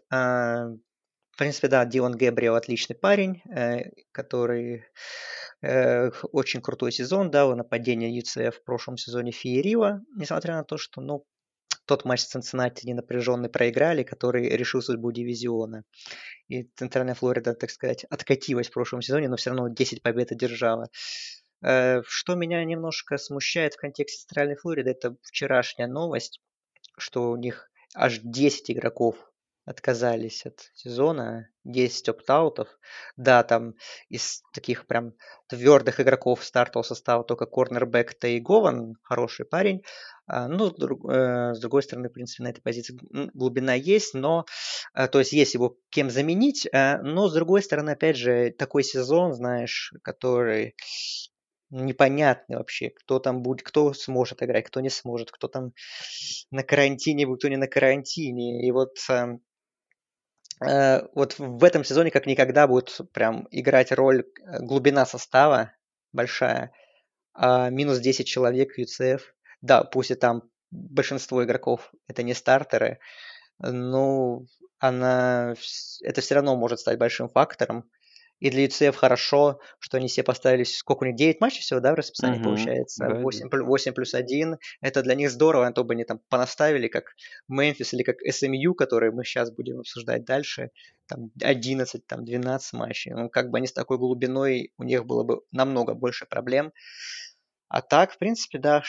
Принципе, 1.39 1.69
да, 1.69 1.85
Дион 1.85 2.17
Гэбриэл 2.17 2.55
отличный 2.55 2.97
парень, 2.97 3.41
э, 3.49 3.91
который 4.11 4.83
э, 5.61 6.11
очень 6.33 6.61
крутой 6.61 6.91
сезон 6.91 7.31
дал. 7.31 7.55
Нападение 7.55 8.11
UCF 8.19 8.51
в 8.51 8.63
прошлом 8.65 8.97
сезоне 8.97 9.31
феерило, 9.31 10.01
несмотря 10.17 10.55
на 10.55 10.65
то, 10.65 10.75
что, 10.75 10.99
ну, 10.99 11.25
тот 11.85 12.03
матч 12.03 12.19
с 12.19 12.25
Цинциннати 12.25 12.85
ненапряженный 12.85 13.47
проиграли, 13.47 14.03
который 14.03 14.49
решил 14.49 14.81
судьбу 14.81 15.13
дивизиона. 15.13 15.85
И 16.49 16.63
Центральная 16.75 17.15
Флорида, 17.15 17.53
так 17.53 17.69
сказать, 17.69 18.03
откатилась 18.09 18.67
в 18.67 18.73
прошлом 18.73 19.01
сезоне, 19.01 19.29
но 19.29 19.37
все 19.37 19.51
равно 19.51 19.69
10 19.69 20.01
побед 20.01 20.33
одержала. 20.33 20.89
Э, 21.63 22.01
что 22.05 22.35
меня 22.35 22.61
немножко 22.65 23.17
смущает 23.17 23.75
в 23.75 23.77
контексте 23.77 24.25
Центральной 24.25 24.57
Флориды, 24.57 24.89
это 24.89 25.15
вчерашняя 25.23 25.87
новость, 25.87 26.41
что 26.97 27.31
у 27.31 27.37
них 27.37 27.71
аж 27.95 28.19
10 28.21 28.71
игроков 28.71 29.28
отказались 29.69 30.47
от 30.47 30.71
сезона, 30.73 31.47
10 31.63 32.09
опт-аутов. 32.09 32.67
Да, 33.17 33.43
там 33.43 33.75
из 34.09 34.41
таких 34.51 34.87
прям 34.87 35.13
твердых 35.47 35.99
игроков 35.99 36.43
стартового 36.43 36.83
состава 36.83 37.23
только 37.23 37.45
корнербэк 37.45 38.17
Тей 38.19 38.39
Гован, 38.39 38.95
хороший 39.03 39.45
парень. 39.45 39.83
А, 40.25 40.47
ну, 40.47 40.69
э, 40.69 41.53
с 41.53 41.59
другой 41.59 41.83
стороны, 41.83 42.09
в 42.09 42.13
принципе, 42.13 42.43
на 42.43 42.49
этой 42.49 42.61
позиции 42.61 42.97
глубина 43.33 43.75
есть, 43.75 44.15
но, 44.15 44.45
э, 44.95 45.07
то 45.07 45.19
есть 45.19 45.33
есть 45.33 45.53
его 45.53 45.77
кем 45.91 46.09
заменить, 46.09 46.67
э, 46.71 46.97
но, 47.03 47.29
с 47.29 47.33
другой 47.33 47.61
стороны, 47.61 47.91
опять 47.91 48.17
же, 48.17 48.51
такой 48.57 48.83
сезон, 48.83 49.33
знаешь, 49.33 49.93
который 50.01 50.75
непонятный 51.71 52.57
вообще, 52.57 52.89
кто 52.89 53.19
там 53.19 53.43
будет, 53.43 53.61
кто 53.61 53.93
сможет 53.93 54.41
играть, 54.41 54.65
кто 54.65 54.81
не 54.81 54.89
сможет, 54.89 55.29
кто 55.31 55.47
там 55.47 55.73
на 56.51 56.63
карантине 56.63 57.27
кто 57.27 57.47
не 57.47 57.57
на 57.57 57.67
карантине. 57.67 58.67
И 58.67 58.71
вот 58.71 58.95
эм, 59.09 59.41
вот 61.13 61.35
в 61.37 61.63
этом 61.63 61.83
сезоне 61.83 62.11
как 62.11 62.25
никогда 62.25 62.67
будет 62.67 62.99
прям 63.13 63.47
играть 63.51 63.91
роль 63.91 64.21
э, 64.21 64.59
глубина 64.59 65.05
состава 65.05 65.71
большая. 66.11 66.71
А 67.33 67.69
минус 67.69 67.99
10 67.99 68.27
человек 68.27 68.77
UCF. 68.77 69.21
Да, 69.61 69.83
пусть 69.83 70.11
и 70.11 70.15
там 70.15 70.43
большинство 70.71 71.43
игроков 71.43 71.91
это 72.07 72.23
не 72.23 72.33
стартеры, 72.33 72.99
но 73.59 74.43
она, 74.79 75.55
это 76.03 76.21
все 76.21 76.35
равно 76.35 76.55
может 76.55 76.79
стать 76.79 76.97
большим 76.97 77.29
фактором. 77.29 77.89
И 78.39 78.49
для 78.49 78.65
UCF 78.65 78.93
хорошо, 78.93 79.59
что 79.79 79.97
они 79.97 80.07
себе 80.07 80.23
поставили, 80.23 80.63
сколько 80.63 81.03
у 81.03 81.07
них, 81.07 81.15
9 81.15 81.41
матчей 81.41 81.61
всего, 81.61 81.79
да, 81.79 81.91
в 81.91 81.95
расписании 81.95 82.37
угу, 82.37 82.45
получается? 82.45 83.05
Да, 83.05 83.15
8, 83.15 83.49
8 83.51 83.93
плюс 83.93 84.13
1. 84.13 84.57
Это 84.81 85.01
для 85.01 85.15
них 85.15 85.29
здорово, 85.29 85.67
а 85.67 85.71
то 85.73 85.83
бы 85.83 85.93
они 85.93 86.05
там 86.05 86.19
понаставили, 86.29 86.87
как 86.87 87.15
Мемфис 87.47 87.93
или 87.93 88.03
как 88.03 88.17
SMU, 88.25 88.73
которые 88.73 89.11
мы 89.11 89.25
сейчас 89.25 89.51
будем 89.51 89.79
обсуждать 89.79 90.23
дальше, 90.25 90.71
там 91.07 91.31
11, 91.41 92.07
там 92.07 92.23
12 92.23 92.73
матчей. 92.73 93.11
Ну, 93.13 93.29
как 93.29 93.49
бы 93.49 93.57
они 93.57 93.67
с 93.67 93.73
такой 93.73 93.97
глубиной, 93.97 94.73
у 94.77 94.83
них 94.83 95.05
было 95.05 95.23
бы 95.23 95.41
намного 95.51 95.93
больше 95.93 96.25
проблем. 96.25 96.71
А 97.67 97.81
так, 97.81 98.13
в 98.13 98.17
принципе, 98.17 98.57
да, 98.57 98.81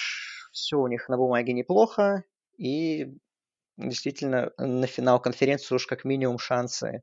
все 0.52 0.76
у 0.78 0.86
них 0.86 1.08
на 1.08 1.16
бумаге 1.16 1.52
неплохо, 1.52 2.24
и 2.56 3.08
действительно 3.76 4.52
на 4.58 4.86
финал 4.86 5.20
конференции 5.20 5.74
уж 5.74 5.86
как 5.86 6.04
минимум 6.04 6.38
шансы 6.38 7.02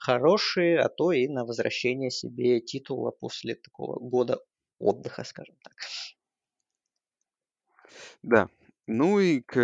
хорошие, 0.00 0.80
а 0.80 0.88
то 0.88 1.12
и 1.12 1.28
на 1.28 1.44
возвращение 1.44 2.10
себе 2.10 2.60
титула 2.60 3.10
после 3.12 3.54
такого 3.54 3.98
года 4.00 4.40
отдыха, 4.78 5.24
скажем 5.24 5.56
так. 5.62 5.74
Да. 8.22 8.48
Ну 8.86 9.20
и 9.20 9.40
к 9.40 9.56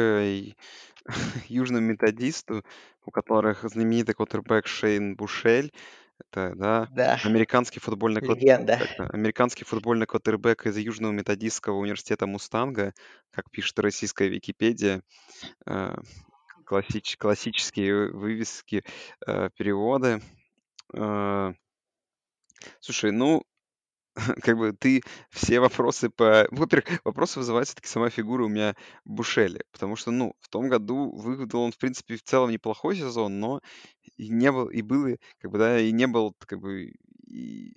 южному 1.49 1.87
методисту, 1.87 2.65
у 3.05 3.11
которых 3.11 3.63
знаменитый 3.69 4.15
квотербек 4.15 4.67
Шейн 4.67 5.17
Бушель, 5.17 5.73
это, 6.19 6.55
да, 6.57 6.89
Да, 6.97 7.19
американский 7.25 7.81
футбольный 7.81 8.23
легенда. 8.23 8.79
американский 9.13 9.65
футбольный 9.65 10.07
квотербек 10.07 10.67
из 10.67 10.77
Южного 10.79 11.13
методистского 11.13 11.77
университета 11.77 12.27
Мустанга, 12.27 12.95
как 13.31 13.51
пишет 13.51 13.79
российская 13.79 14.29
Википедия, 14.29 15.03
э, 15.67 15.95
классич- 16.67 17.17
классические 17.19 18.13
вывески, 18.13 18.85
э, 19.27 19.51
переводы. 19.57 20.21
Э, 20.95 21.53
слушай, 22.81 23.13
ну, 23.13 23.43
как 24.43 24.57
бы 24.57 24.73
ты 24.73 25.03
все 25.31 25.61
вопросы 25.61 26.11
по... 26.11 26.47
Во-первых, 26.51 27.01
вопросы 27.05 27.39
вызывает 27.39 27.69
все-таки 27.69 27.89
сама 27.89 28.11
фигура 28.11 28.45
у 28.45 28.49
меня 28.49 28.75
Бушели, 29.05 29.63
потому 29.73 29.97
что, 29.97 30.11
ну, 30.11 30.35
в 30.41 30.49
том 30.49 30.69
году 30.69 31.13
выдал 31.17 31.63
он, 31.63 31.73
в 31.73 31.79
принципе, 31.79 32.17
в 32.17 32.23
целом 32.23 32.51
неплохой 32.51 32.97
сезон, 32.97 33.41
но 33.41 33.61
и 34.17 34.29
не 34.29 34.51
был, 34.53 34.69
и 34.69 34.83
был, 34.83 35.17
как 35.39 35.51
бы, 35.51 35.59
да, 35.59 35.81
и 35.81 35.93
не 35.93 36.07
был, 36.07 36.35
как 36.47 36.61
бы, 36.61 36.93
и 37.27 37.77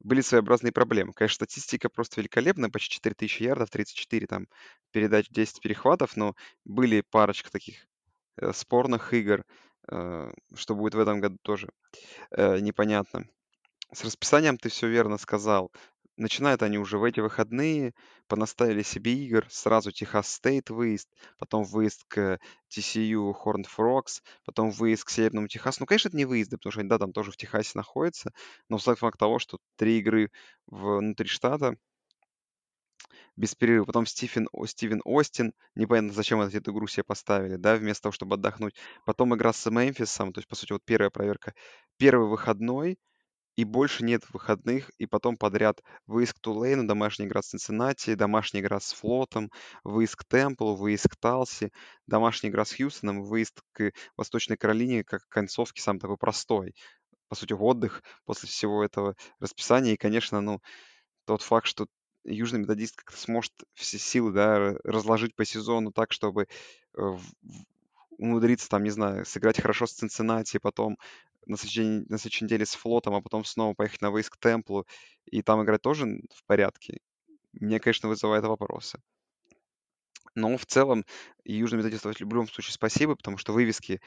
были 0.00 0.20
своеобразные 0.20 0.72
проблемы. 0.72 1.12
Конечно, 1.12 1.46
статистика 1.46 1.88
просто 1.88 2.20
великолепная, 2.20 2.70
почти 2.70 2.96
4000 2.96 3.42
ярдов, 3.42 3.70
34 3.70 4.26
там 4.26 4.46
передач, 4.90 5.28
10 5.30 5.60
перехватов, 5.60 6.16
но 6.16 6.34
были 6.64 7.02
парочка 7.10 7.50
таких 7.50 7.86
спорных 8.52 9.12
игр, 9.14 9.44
э, 9.90 10.30
что 10.54 10.74
будет 10.74 10.94
в 10.94 10.98
этом 11.00 11.20
году 11.20 11.38
тоже 11.42 11.68
э, 12.30 12.58
непонятно. 12.60 13.26
С 13.92 14.04
расписанием 14.04 14.58
ты 14.58 14.68
все 14.68 14.88
верно 14.88 15.18
сказал. 15.18 15.70
начинают 16.16 16.62
они 16.62 16.78
уже 16.78 16.98
в 16.98 17.04
эти 17.04 17.20
выходные, 17.20 17.94
понаставили 18.28 18.82
себе 18.82 19.12
игр, 19.14 19.46
сразу 19.50 19.92
Техас 19.92 20.28
Стейт 20.28 20.70
выезд, 20.70 21.08
потом 21.38 21.64
выезд 21.64 22.04
к 22.08 22.38
TCU 22.70 23.34
Horned 23.44 23.66
Frogs, 23.76 24.22
потом 24.44 24.70
выезд 24.70 25.04
к 25.04 25.10
Северному 25.10 25.48
Техасу. 25.48 25.78
Ну, 25.80 25.86
конечно, 25.86 26.08
это 26.08 26.16
не 26.16 26.26
выезды, 26.26 26.56
потому 26.58 26.72
что 26.72 26.80
они, 26.80 26.88
да, 26.88 26.98
там 26.98 27.12
тоже 27.12 27.32
в 27.32 27.36
Техасе 27.36 27.72
находятся, 27.74 28.32
но 28.68 28.78
сам 28.78 28.96
факт 28.96 29.18
того, 29.18 29.38
что 29.38 29.58
три 29.76 29.98
игры 29.98 30.30
внутри 30.66 31.28
штата 31.28 31.76
без 33.36 33.54
перерыва. 33.54 33.84
Потом 33.84 34.06
Стивен, 34.06 34.48
Стивен 34.66 35.00
Остин, 35.04 35.52
непонятно, 35.74 36.12
зачем 36.12 36.40
эту 36.40 36.72
игру 36.72 36.86
себе 36.86 37.04
поставили, 37.04 37.56
да, 37.56 37.76
вместо 37.76 38.04
того, 38.04 38.12
чтобы 38.12 38.34
отдохнуть. 38.36 38.74
Потом 39.04 39.34
игра 39.34 39.52
с 39.52 39.70
Мемфисом, 39.70 40.32
то 40.32 40.38
есть, 40.38 40.48
по 40.48 40.54
сути, 40.56 40.72
вот 40.72 40.82
первая 40.84 41.10
проверка. 41.10 41.54
Первый 41.98 42.28
выходной, 42.28 42.98
и 43.56 43.64
больше 43.64 44.04
нет 44.04 44.22
выходных, 44.32 44.90
и 44.98 45.06
потом 45.06 45.36
подряд 45.36 45.82
выезд 46.06 46.34
к 46.34 46.40
Тулейну, 46.40 46.86
домашняя 46.86 47.28
игра 47.28 47.42
с 47.42 47.48
Цинциннати, 47.48 48.14
домашняя 48.14 48.62
игра 48.62 48.80
с 48.80 48.92
Флотом, 48.94 49.50
выезд 49.84 50.16
к 50.16 50.24
Темплу, 50.24 50.74
выезд 50.74 51.08
к 51.08 51.16
Талси, 51.16 51.70
домашняя 52.06 52.50
игра 52.50 52.64
с 52.64 52.72
Хьюстоном, 52.72 53.22
выезд 53.22 53.60
к 53.72 53.92
Восточной 54.16 54.56
Каролине, 54.56 55.04
как 55.04 55.22
концовки 55.28 55.80
сам 55.80 55.98
такой 55.98 56.16
простой. 56.16 56.74
По 57.28 57.34
сути, 57.34 57.52
отдых 57.52 58.02
после 58.24 58.48
всего 58.48 58.84
этого 58.84 59.14
расписания. 59.38 59.92
И, 59.94 59.96
конечно, 59.96 60.40
ну, 60.40 60.60
тот 61.26 61.42
факт, 61.42 61.66
что 61.66 61.86
Южный 62.24 62.60
Методист 62.60 62.96
как-то 62.96 63.20
сможет 63.20 63.52
все 63.74 63.98
силы, 63.98 64.32
да, 64.32 64.74
разложить 64.84 65.34
по 65.34 65.44
сезону 65.44 65.92
так, 65.92 66.12
чтобы 66.12 66.46
э, 66.96 67.16
умудриться, 68.18 68.68
там, 68.68 68.84
не 68.84 68.90
знаю, 68.90 69.24
сыграть 69.24 69.60
хорошо 69.60 69.86
с 69.86 69.92
Цинциннати, 69.92 70.58
потом 70.58 70.98
на 71.46 71.56
следующей, 71.56 72.06
на 72.08 72.18
следующей 72.18 72.44
неделе 72.44 72.66
с 72.66 72.74
флотом, 72.74 73.14
а 73.14 73.20
потом 73.20 73.44
снова 73.44 73.74
поехать 73.74 74.00
на 74.00 74.10
выезд 74.10 74.30
к 74.30 74.38
Темплу 74.38 74.86
и 75.26 75.42
там 75.42 75.62
играть 75.62 75.82
тоже 75.82 76.06
в 76.32 76.44
порядке, 76.46 76.98
мне, 77.52 77.80
конечно, 77.80 78.08
вызывает 78.08 78.44
вопросы. 78.44 79.00
Но 80.34 80.56
в 80.56 80.64
целом 80.64 81.04
Южный 81.44 81.78
Методист 81.78 82.04
в 82.04 82.20
любом 82.20 82.48
случае 82.48 82.72
спасибо, 82.72 83.16
потому 83.16 83.36
что 83.36 83.52
вывески 83.52 84.00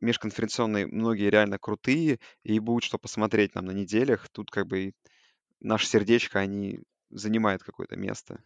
межконференционные 0.00 0.86
многие 0.86 1.28
реально 1.28 1.58
крутые, 1.58 2.18
и 2.42 2.58
будет 2.58 2.84
что 2.84 2.98
посмотреть 2.98 3.54
нам 3.54 3.66
на 3.66 3.72
неделях. 3.72 4.28
Тут 4.30 4.50
как 4.50 4.66
бы 4.66 4.92
наше 5.60 5.86
сердечко, 5.86 6.38
они 6.38 6.80
занимают 7.10 7.62
какое-то 7.62 7.96
место. 7.96 8.42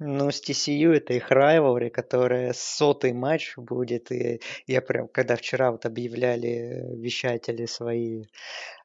Ну, 0.00 0.30
с 0.30 0.42
TCU 0.42 0.92
это 0.92 1.14
их 1.14 1.30
райвори, 1.30 1.88
которая 1.88 2.52
сотый 2.52 3.12
матч 3.12 3.56
будет. 3.56 4.10
И 4.10 4.40
я 4.66 4.82
прям, 4.82 5.06
когда 5.08 5.36
вчера 5.36 5.70
вот 5.70 5.86
объявляли 5.86 6.96
вещатели 6.96 7.66
свои 7.66 8.24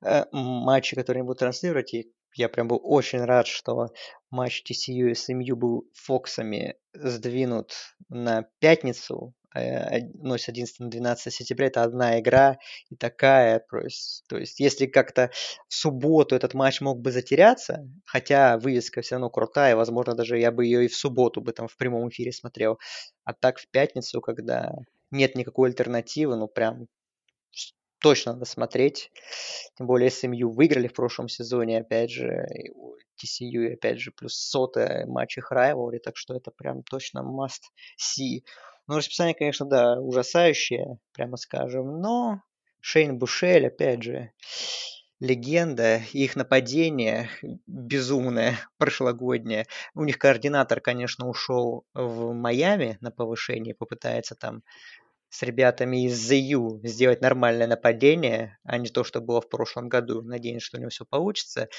э, 0.04 0.26
матчи, 0.32 0.96
которые 0.96 1.24
будут 1.24 1.40
транслировать, 1.40 1.94
и 1.96 2.14
я 2.36 2.48
прям 2.48 2.68
был 2.68 2.80
очень 2.84 3.24
рад, 3.24 3.48
что 3.48 3.88
матч 4.30 4.64
TCU 4.64 5.10
и 5.10 5.14
SMU 5.14 5.56
был 5.56 5.90
Фоксами 5.96 6.76
сдвинут 6.94 7.74
на 8.08 8.44
пятницу, 8.60 9.34
э, 9.56 10.02
носит 10.16 10.50
11 10.50 10.80
на 10.80 10.90
12 10.90 11.34
сентября, 11.34 11.68
это 11.68 11.84
одна 11.84 12.20
игра 12.20 12.58
и 12.90 12.96
такая, 12.96 13.60
то 13.70 13.78
есть, 13.80 14.24
то 14.28 14.38
есть 14.38 14.60
если 14.60 14.86
как-то 14.86 15.32
в 15.68 15.74
субботу 15.74 16.36
этот 16.36 16.54
матч 16.54 16.82
мог 16.82 17.00
бы 17.00 17.12
затеряться, 17.12 17.88
хотя 18.06 18.58
вывеска 18.58 19.02
все 19.02 19.16
равно 19.16 19.30
крутая, 19.30 19.76
возможно, 19.76 20.16
даже 20.16 20.38
я 20.40 20.52
бы 20.52 20.66
ее 20.66 20.86
и 20.86 20.88
в 20.88 20.96
субботу 20.96 21.42
бы 21.42 21.54
там 21.54 21.68
в 21.68 21.78
прямом 21.78 22.10
эфире 22.10 22.32
смотрел, 22.32 22.80
а 23.24 23.34
так 23.34 23.60
в 23.60 23.70
пятницу, 23.70 24.22
когда 24.22 24.74
нет 25.12 25.36
никакой 25.36 25.70
альтернативы, 25.70 26.36
ну 26.36 26.48
прям 26.48 26.88
точно 28.02 28.34
надо 28.34 28.46
смотреть. 28.46 29.12
Тем 29.78 29.88
более 29.88 30.10
СМЮ 30.10 30.52
выиграли 30.52 30.88
в 30.88 30.94
прошлом 30.94 31.28
сезоне, 31.28 31.80
опять 31.80 32.12
же, 32.12 32.46
TCU, 33.22 33.74
опять 33.74 34.00
же, 34.00 34.12
плюс 34.12 34.36
сотая 34.36 35.06
матч 35.06 35.38
их 35.38 35.52
rivalry, 35.52 36.00
так 36.00 36.18
что 36.18 36.36
это 36.36 36.52
прям 36.52 36.84
точно 36.84 37.20
must 37.20 37.64
see. 38.00 38.44
Ну, 38.90 38.98
расписание, 38.98 39.36
конечно, 39.36 39.68
да, 39.68 40.00
ужасающее, 40.00 40.98
прямо 41.14 41.38
скажем, 41.38 42.02
но 42.02 42.42
Шейн 42.82 43.20
Бушель, 43.20 43.68
опять 43.68 44.02
же, 44.02 44.32
легенда, 45.20 46.02
их 46.12 46.36
нападение 46.36 47.30
безумное, 47.68 48.58
прошлогоднее. 48.80 49.68
У 49.94 50.04
них 50.06 50.18
координатор, 50.18 50.82
конечно, 50.82 51.30
ушел 51.30 51.86
в 51.94 52.34
Майами 52.34 52.98
на 53.00 53.12
повышение, 53.12 53.76
попытается 53.76 54.34
там 54.34 54.64
с 55.30 55.44
ребятами 55.44 56.06
из 56.06 56.32
ZU 56.32 56.80
сделать 56.84 57.22
нормальное 57.22 57.68
нападение, 57.68 58.58
а 58.64 58.78
не 58.78 58.90
то, 58.90 59.04
что 59.04 59.22
было 59.22 59.42
в 59.42 59.50
прошлом 59.50 59.88
году. 59.88 60.22
Надеюсь, 60.22 60.64
что 60.64 60.78
у 60.78 60.80
него 60.80 60.90
все 60.90 61.06
получится. 61.06 61.70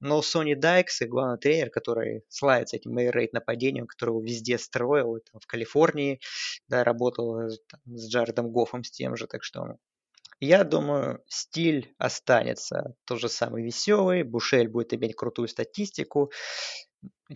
Но 0.00 0.20
Сони 0.22 0.54
Дайкс 0.54 1.02
и 1.02 1.06
главный 1.06 1.38
тренер, 1.38 1.70
который 1.70 2.24
славится 2.28 2.76
этим 2.76 2.92
мейрейт 2.92 3.32
нападением, 3.32 3.86
которого 3.86 4.22
везде 4.22 4.58
строил, 4.58 5.18
там, 5.32 5.40
в 5.40 5.46
Калифорнии, 5.46 6.20
да, 6.68 6.84
работал 6.84 7.48
там, 7.68 7.80
с 7.86 8.08
Джаредом 8.08 8.50
Гофом, 8.50 8.84
с 8.84 8.90
тем 8.90 9.16
же, 9.16 9.26
так 9.26 9.42
что 9.42 9.78
я 10.38 10.64
думаю, 10.64 11.22
стиль 11.28 11.94
останется 11.96 12.94
тот 13.06 13.20
же 13.20 13.28
самый 13.30 13.62
веселый, 13.62 14.22
Бушель 14.22 14.68
будет 14.68 14.92
иметь 14.92 15.16
крутую 15.16 15.48
статистику, 15.48 16.30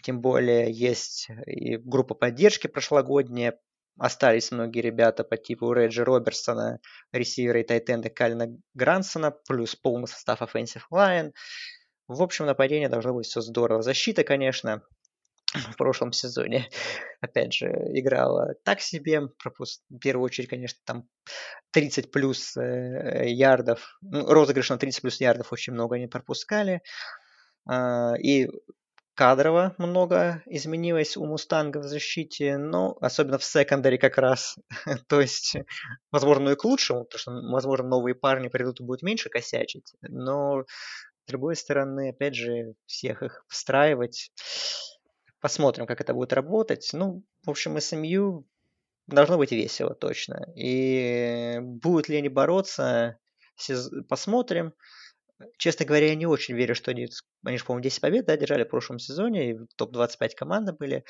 тем 0.02 0.20
более 0.20 0.70
есть 0.70 1.28
и 1.46 1.78
группа 1.78 2.14
поддержки 2.14 2.66
прошлогодняя, 2.66 3.58
остались 3.98 4.50
многие 4.50 4.80
ребята 4.80 5.24
по 5.24 5.36
типу 5.36 5.72
Реджи 5.72 6.04
Роберсона, 6.04 6.80
ресивера 7.12 7.60
и 7.60 7.64
тайтенда 7.64 8.10
Калина 8.10 8.48
Грансона, 8.74 9.30
плюс 9.30 9.76
полный 9.76 10.08
состав 10.08 10.42
Offensive 10.42 10.82
Line. 10.92 11.32
В 12.08 12.22
общем, 12.22 12.46
нападение 12.46 12.88
должно 12.88 13.14
быть 13.14 13.26
все 13.26 13.40
здорово. 13.40 13.82
Защита, 13.82 14.24
конечно, 14.24 14.82
в 15.52 15.76
прошлом 15.76 16.12
сезоне, 16.12 16.68
опять 17.20 17.54
же, 17.54 17.66
играла 17.94 18.54
так 18.64 18.80
себе. 18.80 19.28
Пропуск... 19.42 19.82
В 19.88 19.98
первую 19.98 20.26
очередь, 20.26 20.48
конечно, 20.48 20.80
там 20.84 21.08
30 21.72 22.10
плюс 22.10 22.56
э, 22.56 23.28
ярдов, 23.28 23.98
ну, 24.00 24.26
розыгрыш 24.26 24.70
на 24.70 24.78
30 24.78 25.02
плюс 25.02 25.20
ярдов 25.20 25.52
очень 25.52 25.72
много 25.72 25.96
они 25.96 26.06
пропускали. 26.06 26.82
Uh, 27.70 28.16
и 28.18 28.48
кадрово 29.20 29.74
много 29.76 30.42
изменилось 30.46 31.18
у 31.18 31.26
Мустанга 31.26 31.80
в 31.80 31.84
защите, 31.84 32.56
но 32.56 32.96
особенно 33.02 33.36
в 33.36 33.44
секондаре 33.44 33.98
как 33.98 34.16
раз. 34.16 34.56
То 35.08 35.20
есть, 35.20 35.56
возможно, 36.10 36.48
и 36.48 36.56
к 36.56 36.64
лучшему, 36.64 37.04
потому 37.04 37.18
что, 37.18 37.52
возможно, 37.52 37.86
новые 37.86 38.14
парни 38.14 38.48
придут 38.48 38.80
и 38.80 38.82
будут 38.82 39.02
меньше 39.02 39.28
косячить, 39.28 39.92
но 40.00 40.62
с 40.62 41.28
другой 41.28 41.54
стороны, 41.54 42.08
опять 42.08 42.34
же, 42.34 42.72
всех 42.86 43.22
их 43.22 43.44
встраивать. 43.46 44.32
Посмотрим, 45.42 45.84
как 45.84 46.00
это 46.00 46.14
будет 46.14 46.32
работать. 46.32 46.88
Ну, 46.94 47.22
в 47.44 47.50
общем, 47.50 47.78
СМЮ 47.78 48.46
должно 49.06 49.36
быть 49.36 49.52
весело 49.52 49.94
точно. 49.94 50.46
И 50.56 51.58
будут 51.60 52.08
ли 52.08 52.16
они 52.16 52.30
бороться, 52.30 53.18
посмотрим. 54.08 54.72
Честно 55.56 55.86
говоря, 55.86 56.08
я 56.08 56.14
не 56.14 56.26
очень 56.26 56.54
верю, 56.54 56.74
что 56.74 56.90
они, 56.90 57.08
они 57.44 57.58
же, 57.58 57.64
по-моему, 57.64 57.82
10 57.82 58.00
побед, 58.00 58.26
да, 58.26 58.36
держали 58.36 58.64
в 58.64 58.68
прошлом 58.68 58.98
сезоне, 58.98 59.50
и 59.50 59.58
топ-25 59.76 60.34
команды 60.36 60.72
были. 60.72 61.04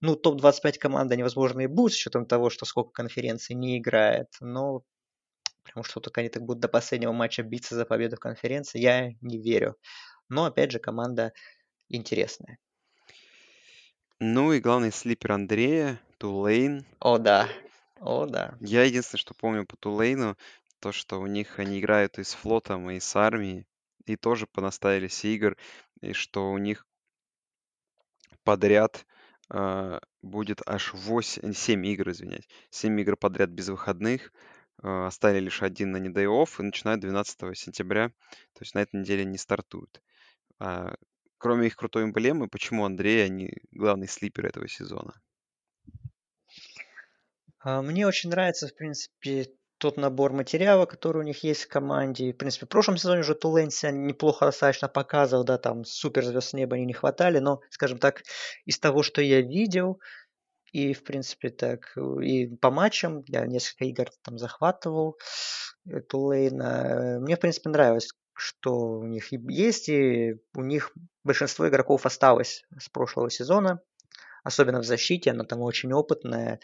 Ну, 0.00 0.16
топ-25 0.16 0.78
команды, 0.78 1.14
они, 1.14 1.22
возможно, 1.22 1.60
и 1.60 1.66
будут, 1.66 1.92
с 1.92 1.96
учетом 1.96 2.26
того, 2.26 2.50
что 2.50 2.64
сколько 2.64 2.90
конференций 2.92 3.54
не 3.56 3.78
играет, 3.78 4.28
но 4.40 4.84
потому 5.64 5.84
что 5.84 6.00
только 6.00 6.20
они 6.20 6.28
так 6.28 6.42
будут 6.42 6.60
до 6.60 6.68
последнего 6.68 7.12
матча 7.12 7.42
биться 7.42 7.74
за 7.74 7.84
победу 7.84 8.16
в 8.16 8.20
конференции, 8.20 8.80
я 8.80 9.10
не 9.20 9.38
верю. 9.38 9.76
Но, 10.28 10.44
опять 10.44 10.72
же, 10.72 10.78
команда 10.78 11.32
интересная. 11.88 12.58
Ну 14.18 14.52
и 14.52 14.60
главный 14.60 14.92
слипер 14.92 15.32
Андрея, 15.32 16.00
Тулейн. 16.18 16.86
О, 17.00 17.18
да. 17.18 17.48
О, 18.00 18.26
да. 18.26 18.56
Я 18.60 18.84
единственное, 18.84 19.20
что 19.20 19.34
помню 19.34 19.66
по 19.66 19.76
Тулейну, 19.76 20.36
то, 20.80 20.92
что 20.92 21.20
у 21.20 21.26
них 21.26 21.58
они 21.58 21.80
играют 21.80 22.18
и 22.18 22.24
с 22.24 22.34
флотом, 22.34 22.90
и 22.90 23.00
с 23.00 23.16
армией 23.16 23.66
и 24.06 24.16
тоже 24.16 24.46
понаставились 24.46 25.24
игр, 25.24 25.56
и 26.00 26.12
что 26.12 26.50
у 26.50 26.58
них 26.58 26.86
подряд 28.44 29.06
э, 29.50 29.98
будет 30.22 30.60
аж 30.66 30.94
8, 30.94 31.52
7 31.52 31.86
игр, 31.86 32.10
извиняюсь, 32.10 32.48
7 32.70 33.00
игр 33.00 33.16
подряд 33.16 33.50
без 33.50 33.68
выходных, 33.68 34.32
э, 34.82 35.06
оставили 35.06 35.44
лишь 35.44 35.62
один 35.62 35.92
на 35.92 35.98
недей 35.98 36.26
офф 36.26 36.60
и 36.60 36.64
начинают 36.64 37.00
12 37.00 37.56
сентября, 37.56 38.08
то 38.08 38.60
есть 38.60 38.74
на 38.74 38.80
этой 38.80 39.00
неделе 39.00 39.24
не 39.24 39.38
стартуют. 39.38 40.02
А, 40.58 40.94
кроме 41.38 41.66
их 41.66 41.76
крутой 41.76 42.04
эмблемы, 42.04 42.48
почему 42.48 42.84
Андрей, 42.84 43.24
они 43.24 43.52
главный 43.72 44.08
слипер 44.08 44.46
этого 44.46 44.68
сезона? 44.68 45.20
А, 47.58 47.82
мне 47.82 48.06
очень 48.06 48.30
нравится, 48.30 48.68
в 48.68 48.74
принципе, 48.74 49.46
тот 49.82 49.96
набор 49.96 50.32
материала, 50.32 50.86
который 50.86 51.18
у 51.18 51.24
них 51.24 51.42
есть 51.42 51.64
в 51.64 51.68
команде. 51.68 52.32
В 52.32 52.36
принципе, 52.36 52.66
в 52.66 52.68
прошлом 52.68 52.96
сезоне 52.96 53.22
уже 53.22 53.34
Тулейн 53.34 53.70
неплохо 54.06 54.46
достаточно 54.46 54.86
показывал, 54.86 55.42
да, 55.42 55.58
там 55.58 55.84
суперзвезд 55.84 56.50
с 56.50 56.52
неба 56.52 56.76
они 56.76 56.84
не 56.86 56.92
хватали, 56.92 57.40
но, 57.40 57.62
скажем 57.68 57.98
так, 57.98 58.22
из 58.64 58.78
того, 58.78 59.02
что 59.02 59.20
я 59.20 59.40
видел, 59.40 60.00
и, 60.70 60.94
в 60.94 61.02
принципе, 61.02 61.50
так, 61.50 61.96
и 62.22 62.46
по 62.46 62.70
матчам, 62.70 63.24
я 63.26 63.44
несколько 63.44 63.86
игр 63.86 64.06
там 64.22 64.38
захватывал 64.38 65.18
Тулейна, 66.08 67.18
мне, 67.20 67.34
в 67.34 67.40
принципе, 67.40 67.68
нравилось, 67.68 68.10
что 68.34 69.00
у 69.00 69.04
них 69.04 69.32
есть, 69.32 69.88
и 69.88 70.36
у 70.54 70.62
них 70.62 70.92
большинство 71.24 71.68
игроков 71.68 72.06
осталось 72.06 72.64
с 72.78 72.88
прошлого 72.88 73.30
сезона, 73.30 73.80
особенно 74.44 74.80
в 74.80 74.84
защите, 74.84 75.32
она 75.32 75.42
там 75.42 75.60
очень 75.60 75.92
опытная, 75.92 76.60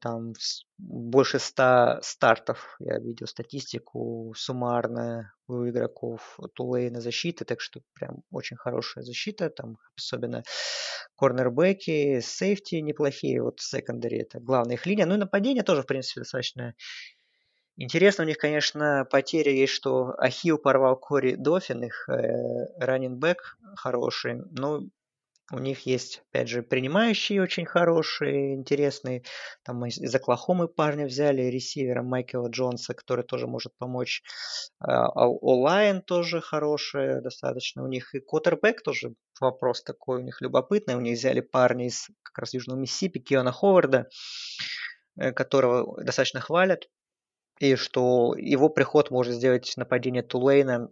там 0.00 0.32
больше 0.78 1.38
ста 1.38 2.00
стартов, 2.02 2.76
я 2.80 2.98
видел 2.98 3.26
статистику 3.28 4.34
суммарно 4.36 5.32
у 5.46 5.68
игроков 5.68 6.38
Тулейна 6.54 7.00
защиты, 7.00 7.44
так 7.44 7.60
что 7.60 7.80
прям 7.94 8.22
очень 8.30 8.56
хорошая 8.56 9.04
защита, 9.04 9.50
там 9.50 9.78
особенно 9.96 10.42
корнербеки, 11.16 12.20
сейфти 12.20 12.76
неплохие, 12.76 13.42
вот 13.42 13.60
секондари 13.60 14.18
это 14.18 14.40
главная 14.40 14.74
их 14.74 14.86
линия, 14.86 15.06
ну 15.06 15.14
и 15.14 15.18
нападение 15.18 15.62
тоже, 15.62 15.82
в 15.82 15.86
принципе, 15.86 16.22
достаточно 16.22 16.74
Интересно. 17.76 18.24
У 18.24 18.26
них, 18.26 18.36
конечно, 18.36 19.06
потеря 19.10 19.50
есть, 19.50 19.72
что 19.72 20.14
Ахил 20.18 20.58
порвал 20.58 20.94
Кори 20.96 21.36
Дофин, 21.36 21.84
их 21.84 22.06
э, 22.08 22.66
раннинбэк 22.78 23.56
хороший. 23.76 24.42
Ну, 24.50 24.90
у 25.50 25.58
них 25.58 25.86
есть, 25.86 26.22
опять 26.30 26.48
же, 26.48 26.62
принимающие 26.62 27.42
очень 27.42 27.66
хорошие, 27.66 28.54
интересные. 28.54 29.24
Там 29.64 29.84
из 29.86 30.14
Оклахомы 30.14 30.68
парня 30.68 31.06
взяли, 31.06 31.42
ресивера 31.42 32.02
Майкла 32.02 32.48
Джонса, 32.48 32.94
который 32.94 33.24
тоже 33.24 33.46
может 33.46 33.76
помочь. 33.76 34.22
А, 34.78 35.08
Олайн 35.08 36.00
тоже 36.00 36.40
хорошая 36.40 37.20
достаточно. 37.20 37.82
У 37.82 37.88
них 37.88 38.14
и 38.14 38.20
Коттербек 38.20 38.82
тоже 38.82 39.14
вопрос 39.40 39.82
такой 39.82 40.20
у 40.20 40.24
них 40.24 40.40
любопытный. 40.40 40.94
У 40.94 41.00
них 41.00 41.18
взяли 41.18 41.40
парня 41.40 41.86
из 41.86 42.08
как 42.22 42.38
раз 42.38 42.54
Южного 42.54 42.78
Миссипи, 42.78 43.18
Киона 43.18 43.52
Ховарда, 43.52 44.08
э, 45.18 45.32
которого 45.32 46.02
достаточно 46.02 46.40
хвалят 46.40 46.88
и 47.58 47.76
что 47.76 48.34
его 48.36 48.68
приход 48.68 49.10
может 49.10 49.34
сделать 49.34 49.72
нападение 49.76 50.22
Тулейна 50.22 50.88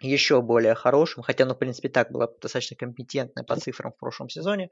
еще 0.00 0.42
более 0.42 0.74
хорошим, 0.74 1.22
хотя, 1.22 1.44
ну, 1.44 1.54
в 1.54 1.58
принципе, 1.58 1.88
так 1.88 2.10
было 2.10 2.32
достаточно 2.40 2.76
компетентное 2.76 3.44
по 3.44 3.56
цифрам 3.56 3.92
в 3.92 3.98
прошлом 3.98 4.28
сезоне. 4.28 4.70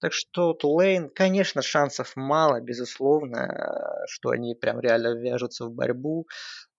Так 0.00 0.12
что 0.12 0.52
Тулейн, 0.54 1.08
конечно, 1.08 1.62
шансов 1.62 2.14
мало, 2.16 2.60
безусловно, 2.60 4.04
что 4.08 4.30
они 4.30 4.54
прям 4.54 4.80
реально 4.80 5.14
вяжутся 5.14 5.66
в 5.66 5.72
борьбу, 5.72 6.26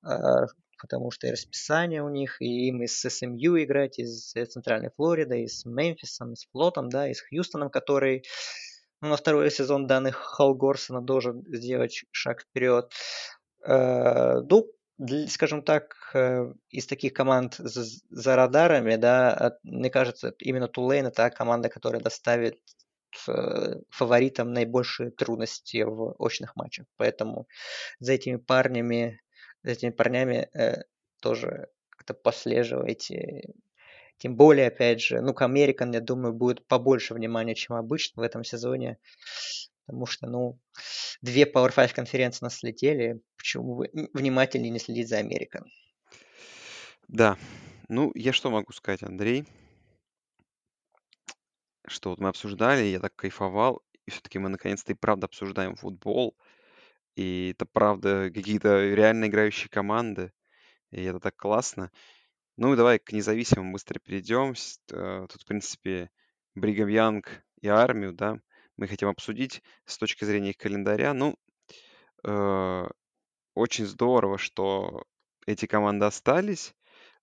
а, 0.03 0.45
потому 0.79 1.11
что 1.11 1.27
и 1.27 1.31
расписание 1.31 2.03
у 2.03 2.09
них, 2.09 2.41
и 2.41 2.67
им 2.67 2.83
из 2.83 2.99
СМЮ 2.99 3.63
играть, 3.63 3.99
из 3.99 4.33
Центральной 4.33 4.91
Флориды, 4.95 5.43
и 5.43 5.47
с 5.47 5.65
Мемфисом, 5.65 6.33
и 6.33 6.35
с 6.35 6.45
Флотом, 6.51 6.89
да, 6.89 7.09
и 7.09 7.13
с 7.13 7.21
Хьюстоном, 7.21 7.69
который 7.69 8.23
ну, 9.01 9.09
на 9.09 9.17
второй 9.17 9.49
сезон 9.51 9.87
данных 9.87 10.15
Холгорсона 10.15 11.01
должен 11.01 11.43
сделать 11.47 12.03
шаг 12.11 12.41
вперед. 12.41 12.91
Э, 13.65 14.41
ну, 14.41 14.67
скажем 15.27 15.61
так, 15.61 15.95
э, 16.13 16.53
из 16.69 16.87
таких 16.87 17.13
команд 17.13 17.55
за 17.57 18.35
радарами, 18.35 18.95
да, 18.95 19.57
мне 19.63 19.89
кажется, 19.89 20.33
именно 20.39 20.67
Тулейн 20.67 21.07
это 21.07 21.29
команда, 21.29 21.69
которая 21.69 22.01
доставит 22.01 22.59
э, 23.27 23.81
фаворитам 23.89 24.53
наибольшие 24.53 25.11
трудности 25.11 25.83
в 25.83 26.15
очных 26.19 26.55
матчах. 26.55 26.85
Поэтому 26.97 27.47
за 27.99 28.13
этими 28.13 28.37
парнями, 28.37 29.21
за 29.63 29.71
этими 29.71 29.91
парнями 29.91 30.49
тоже 31.21 31.67
как-то 31.89 32.13
послеживайте. 32.13 33.53
Тем 34.17 34.35
более, 34.35 34.67
опять 34.67 35.01
же, 35.01 35.21
ну, 35.21 35.33
к 35.33 35.41
Американ, 35.41 35.91
я 35.91 35.99
думаю, 35.99 36.33
будет 36.33 36.65
побольше 36.67 37.13
внимания, 37.13 37.55
чем 37.55 37.75
обычно 37.75 38.21
в 38.21 38.25
этом 38.25 38.43
сезоне. 38.43 38.97
Потому 39.85 40.05
что, 40.07 40.27
ну, 40.27 40.59
две 41.21 41.43
Power 41.43 41.73
5 41.73 41.93
конференции 41.93 42.43
нас 42.43 42.57
слетели. 42.57 43.21
Почему 43.37 43.75
бы 43.75 43.89
внимательнее 44.13 44.71
не 44.71 44.79
следить 44.79 45.09
за 45.09 45.17
Америкой? 45.17 45.61
Да. 47.07 47.37
Ну, 47.87 48.11
я 48.15 48.33
что 48.33 48.49
могу 48.49 48.73
сказать, 48.73 49.03
Андрей? 49.03 49.45
Что 51.87 52.09
вот 52.09 52.19
мы 52.19 52.29
обсуждали, 52.29 52.83
я 52.85 52.99
так 52.99 53.15
кайфовал, 53.15 53.83
и 54.07 54.11
все-таки 54.11 54.39
мы 54.39 54.49
наконец-то 54.49 54.91
и 54.91 54.95
правда 54.95 55.27
обсуждаем 55.27 55.75
футбол. 55.75 56.35
И 57.15 57.51
это 57.55 57.67
правда 57.67 58.31
какие-то 58.33 58.93
реально 58.93 59.25
играющие 59.25 59.69
команды. 59.69 60.33
И 60.89 61.03
это 61.03 61.19
так 61.19 61.35
классно. 61.35 61.91
Ну 62.57 62.73
и 62.73 62.77
давай 62.77 62.97
к 62.97 63.11
независимым 63.11 63.71
быстро 63.71 63.99
перейдем. 63.99 64.55
Э, 64.91 65.27
тут, 65.29 65.41
в 65.43 65.45
принципе, 65.45 66.09
Бригам 66.55 66.87
Янг 66.87 67.43
и 67.61 67.67
армию, 67.67 68.13
да 68.13 68.39
мы 68.77 68.87
хотим 68.87 69.09
обсудить 69.09 69.61
с 69.85 69.97
точки 69.97 70.25
зрения 70.25 70.51
их 70.51 70.57
календаря. 70.57 71.13
Ну, 71.13 71.35
э, 72.23 72.83
очень 73.53 73.85
здорово, 73.85 74.37
что 74.37 75.03
эти 75.45 75.65
команды 75.65 76.05
остались. 76.05 76.73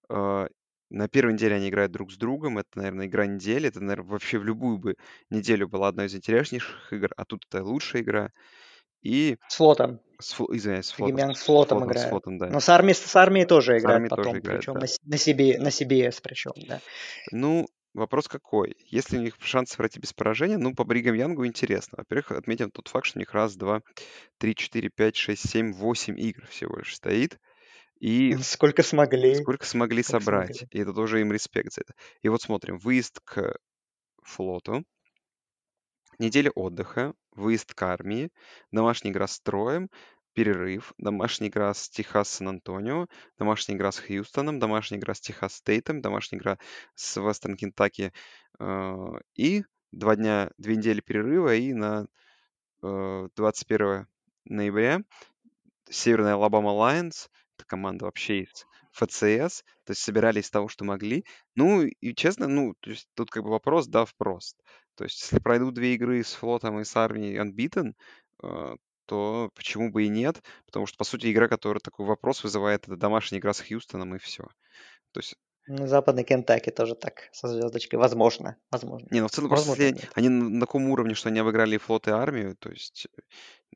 Э, 0.08 0.48
на 0.90 1.08
первой 1.08 1.32
неделе 1.32 1.56
они 1.56 1.68
играют 1.70 1.92
друг 1.92 2.12
с 2.12 2.16
другом. 2.16 2.58
Это, 2.58 2.68
наверное, 2.74 3.06
игра 3.06 3.26
недели. 3.26 3.68
Это, 3.68 3.80
наверное, 3.80 4.10
вообще 4.10 4.38
в 4.38 4.44
любую 4.44 4.78
бы 4.78 4.96
неделю 5.30 5.68
была 5.68 5.88
одной 5.88 6.06
из 6.06 6.14
интереснейших 6.14 6.92
игр, 6.92 7.08
а 7.16 7.24
тут 7.24 7.44
это 7.48 7.64
лучшая 7.64 8.02
игра. 8.02 8.30
И... 9.02 9.36
С 9.48 9.56
флотом. 9.56 10.00
С, 10.20 10.38
извиняюсь, 10.40 10.86
с 10.86 10.92
флотом. 10.92 11.34
С, 11.34 11.38
с 11.40 11.42
флотом, 11.42 11.78
флотом 11.78 11.90
играет. 11.90 12.06
С 12.06 12.10
флотом, 12.10 12.38
да. 12.38 12.46
Но 12.48 12.60
с 12.60 12.68
армией, 12.68 12.94
с 12.94 13.16
армией 13.16 13.46
тоже 13.46 13.78
играет 13.78 13.96
армией 13.96 14.10
потом, 14.10 14.24
тоже 14.24 14.38
играет, 14.38 14.60
причем 14.60 14.74
да. 14.74 14.80
на, 14.80 14.86
на, 15.10 15.18
себе, 15.18 15.58
на 15.58 15.68
CBS 15.68 16.20
причем, 16.22 16.52
да. 16.68 16.80
Ну, 17.32 17.66
Вопрос 17.94 18.26
какой? 18.26 18.74
Если 18.86 19.18
у 19.18 19.20
них 19.20 19.36
шанс 19.40 19.76
пройти 19.76 20.00
без 20.00 20.14
поражения, 20.14 20.56
ну, 20.56 20.74
по 20.74 20.84
Бригам 20.84 21.14
Янгу 21.14 21.46
интересно. 21.46 21.98
Во-первых, 21.98 22.32
отметим 22.32 22.70
тот 22.70 22.88
факт, 22.88 23.06
что 23.06 23.18
у 23.18 23.20
них 23.20 23.32
раз, 23.34 23.54
два, 23.56 23.82
три, 24.38 24.54
четыре, 24.54 24.88
пять, 24.88 25.16
шесть, 25.16 25.48
семь, 25.48 25.72
восемь 25.72 26.18
игр 26.18 26.46
всего 26.46 26.78
лишь 26.78 26.94
стоит. 26.94 27.38
И 28.00 28.34
Сколько 28.38 28.82
смогли. 28.82 29.34
сколько 29.34 29.66
смогли 29.66 30.02
Сколько 30.02 30.24
собрать. 30.24 30.56
смогли. 30.56 30.68
И 30.78 30.82
это 30.82 30.92
тоже 30.94 31.20
им 31.20 31.32
респект 31.32 31.72
за 31.74 31.82
это. 31.82 31.94
И 32.22 32.28
вот 32.28 32.40
смотрим. 32.40 32.78
Выезд 32.78 33.20
к 33.24 33.56
флоту. 34.22 34.84
Неделя 36.18 36.50
отдыха. 36.50 37.12
Выезд 37.32 37.74
к 37.74 37.82
армии. 37.82 38.30
Домашняя 38.70 39.12
игра 39.12 39.26
с 39.26 39.38
Троем 39.40 39.90
перерыв, 40.34 40.92
домашняя 40.98 41.50
игра 41.50 41.72
с 41.74 41.88
Техас 41.88 42.28
Сан-Антонио, 42.28 43.06
домашняя 43.38 43.76
игра 43.76 43.92
с 43.92 43.98
Хьюстоном, 43.98 44.58
домашняя 44.58 44.98
игра 44.98 45.14
с 45.14 45.20
Техас 45.20 45.54
Стейтом, 45.54 46.00
домашняя 46.00 46.38
игра 46.40 46.58
с 46.94 47.16
Вестерн 47.16 47.56
Кентаки 47.56 48.12
э, 48.58 49.06
и 49.34 49.64
два 49.92 50.16
дня, 50.16 50.50
две 50.58 50.76
недели 50.76 51.00
перерыва 51.00 51.54
и 51.54 51.72
на 51.72 52.06
э, 52.82 53.28
21 53.36 54.06
ноября 54.44 55.02
Северная 55.90 56.34
Алабама 56.34 56.70
Лайонс, 56.70 57.28
это 57.56 57.66
команда 57.66 58.06
вообще 58.06 58.40
из 58.40 58.66
ФЦС, 58.92 59.62
то 59.84 59.90
есть 59.90 60.02
собирали 60.02 60.40
из 60.40 60.50
того, 60.50 60.68
что 60.68 60.84
могли. 60.84 61.24
Ну, 61.54 61.82
и 61.82 62.14
честно, 62.14 62.46
ну, 62.46 62.74
то 62.80 62.90
есть 62.90 63.08
тут 63.14 63.30
как 63.30 63.42
бы 63.42 63.50
вопрос, 63.50 63.86
да, 63.88 64.04
вопрос. 64.04 64.56
То 64.94 65.04
есть 65.04 65.20
если 65.22 65.38
пройдут 65.38 65.74
две 65.74 65.94
игры 65.94 66.22
с 66.22 66.32
флотом 66.32 66.80
и 66.80 66.84
с 66.84 66.96
армией 66.96 67.38
unbeaten, 67.38 67.94
э, 68.42 68.76
то 69.12 69.50
почему 69.54 69.90
бы 69.90 70.04
и 70.04 70.08
нет? 70.08 70.42
Потому 70.64 70.86
что, 70.86 70.96
по 70.96 71.04
сути, 71.04 71.30
игра, 71.30 71.46
которая 71.46 71.80
такой 71.80 72.06
вопрос 72.06 72.42
вызывает, 72.44 72.88
это 72.88 72.96
домашняя 72.96 73.40
игра 73.40 73.52
с 73.52 73.60
Хьюстоном, 73.60 74.14
и 74.14 74.18
все. 74.18 74.44
То 75.12 75.20
есть 75.20 75.36
Ну, 75.66 75.86
Западный 75.86 76.24
Кентаки 76.24 76.70
тоже 76.70 76.94
так, 76.94 77.28
со 77.30 77.46
звездочкой. 77.46 77.98
Возможно, 77.98 78.56
возможно. 78.70 79.06
не, 79.10 79.20
ну 79.20 79.28
в 79.28 79.30
целом 79.30 79.50
просто 79.50 79.68
Возможно, 79.68 79.82
если 79.82 80.06
нет. 80.06 80.12
они 80.14 80.28
на 80.30 80.60
таком 80.60 80.88
уровне, 80.88 81.12
что 81.14 81.28
они 81.28 81.40
обыграли 81.40 81.74
и 81.74 81.78
флот, 81.78 82.08
и 82.08 82.10
армию, 82.10 82.56
то 82.56 82.70
есть 82.70 83.06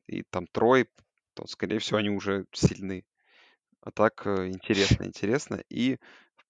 и 0.07 0.23
там 0.23 0.47
Трой, 0.47 0.89
то, 1.35 1.45
скорее 1.45 1.77
всего, 1.77 1.99
они 1.99 2.09
уже 2.09 2.47
сильны. 2.51 3.05
А 3.81 3.91
так 3.91 4.25
э, 4.25 4.47
интересно, 4.47 5.03
интересно. 5.03 5.63
И 5.69 5.99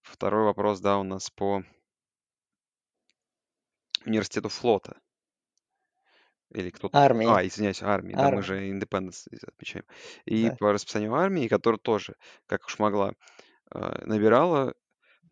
второй 0.02 0.46
вопрос, 0.46 0.80
да, 0.80 0.98
у 0.98 1.04
нас 1.04 1.30
по 1.30 1.62
университету 4.06 4.48
флота. 4.48 4.96
Или 6.54 6.70
кто-то... 6.70 6.98
Армии. 6.98 7.28
А, 7.28 7.46
извиняюсь, 7.46 7.82
армии. 7.84 8.14
Да, 8.14 8.32
мы 8.32 8.42
же 8.42 8.70
Independence 8.70 9.28
отмечаем. 9.46 9.86
И 10.26 10.50
Да. 10.50 10.56
по 10.58 10.72
расписанию 10.72 11.14
армии, 11.16 11.48
которая 11.48 11.80
тоже, 11.80 12.16
как 12.48 12.66
уж 12.66 12.80
могла, 12.80 13.14
э, 13.74 14.06
набирала, 14.06 14.74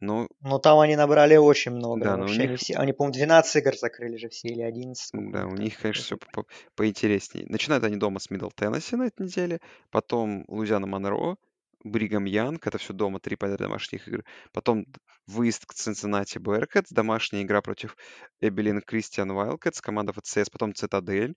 но 0.01 0.27
Ну, 0.41 0.59
там 0.59 0.79
они 0.79 0.95
набрали 0.95 1.35
очень 1.35 1.71
много. 1.73 2.01
да, 2.03 2.15
но 2.17 2.23
Вообще, 2.23 2.43
они 2.43 2.51
них, 2.51 2.59
все, 2.59 2.75
они, 2.75 2.93
по-моему, 2.93 3.13
12 3.13 3.55
игр 3.57 3.75
закрыли 3.75 4.15
же 4.17 4.29
все, 4.29 4.47
или 4.49 4.61
11, 4.61 5.07
сколько 5.07 5.29
у 5.29 5.31
да, 5.31 5.45
у 5.47 5.55
них, 5.55 5.77
конечно, 5.79 6.03
все 6.03 6.17
какой-то. 6.17 6.49
поинтереснее. 6.75 7.45
Начинают 7.49 7.83
они 7.83 7.97
дома 7.97 8.19
с 8.19 8.29
Мидл 8.29 8.49
Теннесси 8.49 8.95
на 8.95 9.03
этой 9.07 9.25
неделе, 9.25 9.59
потом 9.91 10.45
Луизиана 10.47 10.87
Монро, 10.87 11.37
Бригам 11.85 12.25
Янг, 12.25 12.65
это 12.65 12.79
все 12.79 12.93
дома, 12.93 13.19
три 13.19 13.35
подряд 13.35 13.59
домашних 13.59 14.07
игр. 14.07 14.23
Потом 14.51 14.87
выезд 15.27 15.67
к 15.67 15.73
Цинциннати 15.75 16.39
Беркетс, 16.39 16.91
домашняя 16.91 17.43
игра 17.43 17.61
против 17.61 17.95
Эбелин 18.41 18.81
Кристиан 18.81 19.31
Вайлкетс, 19.31 19.81
команда 19.81 20.11
ФЦС, 20.13 20.49
потом 20.49 20.73
Цитадель, 20.73 21.35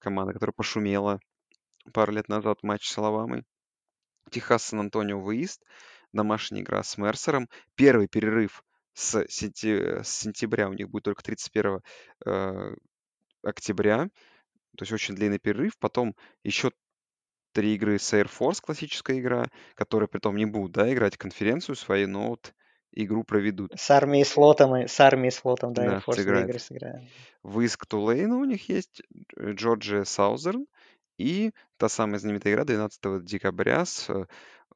команда, 0.00 0.32
которая 0.32 0.52
пошумела 0.52 1.20
пару 1.92 2.12
лет 2.12 2.28
назад 2.28 2.64
матч 2.64 2.88
с 2.88 2.98
Алабамой. 2.98 3.44
Техас 4.32 4.64
Сан-Антонио 4.64 5.20
выезд, 5.20 5.62
домашняя 6.12 6.62
игра 6.62 6.82
с 6.82 6.98
Мерсером. 6.98 7.48
Первый 7.76 8.08
перерыв 8.08 8.64
с, 8.94 9.24
сенти- 9.28 10.02
с 10.02 10.08
сентября 10.08 10.68
у 10.68 10.72
них 10.72 10.90
будет 10.90 11.04
только 11.04 11.22
31 11.22 11.78
э, 12.26 12.74
октября, 13.44 14.08
то 14.76 14.82
есть 14.82 14.90
очень 14.90 15.14
длинный 15.14 15.38
перерыв. 15.38 15.78
Потом 15.78 16.16
еще 16.42 16.72
три 17.52 17.74
игры 17.74 17.98
с 17.98 18.12
Air 18.12 18.28
Force, 18.28 18.60
классическая 18.60 19.18
игра, 19.18 19.46
которые 19.74 20.08
притом 20.08 20.36
не 20.36 20.46
будут, 20.46 20.72
да, 20.72 20.92
играть 20.92 21.16
конференцию 21.16 21.76
свою, 21.76 22.08
но 22.08 22.28
вот 22.28 22.54
игру 22.92 23.24
проведут. 23.24 23.72
С 23.76 23.90
армией 23.90 24.24
с 24.24 24.30
флотом, 24.30 24.74
с 24.74 25.00
армией 25.00 25.30
с 25.30 25.36
флотом, 25.36 25.72
да, 25.72 25.86
Air 25.86 26.04
Force 26.04 26.16
сыграют. 26.16 26.48
игры 26.48 26.58
сыграем. 26.58 27.08
Выезд 27.42 27.76
к 27.76 27.86
Тулейну 27.86 28.38
у 28.38 28.44
них 28.44 28.68
есть, 28.68 29.02
э, 29.36 29.52
Джорджия 29.52 30.04
Саузерн 30.04 30.66
и 31.18 31.52
та 31.76 31.88
самая 31.88 32.18
знаменитая 32.18 32.54
игра 32.54 32.64
12 32.64 33.24
декабря 33.24 33.84
с 33.84 34.08
э, 34.10 34.26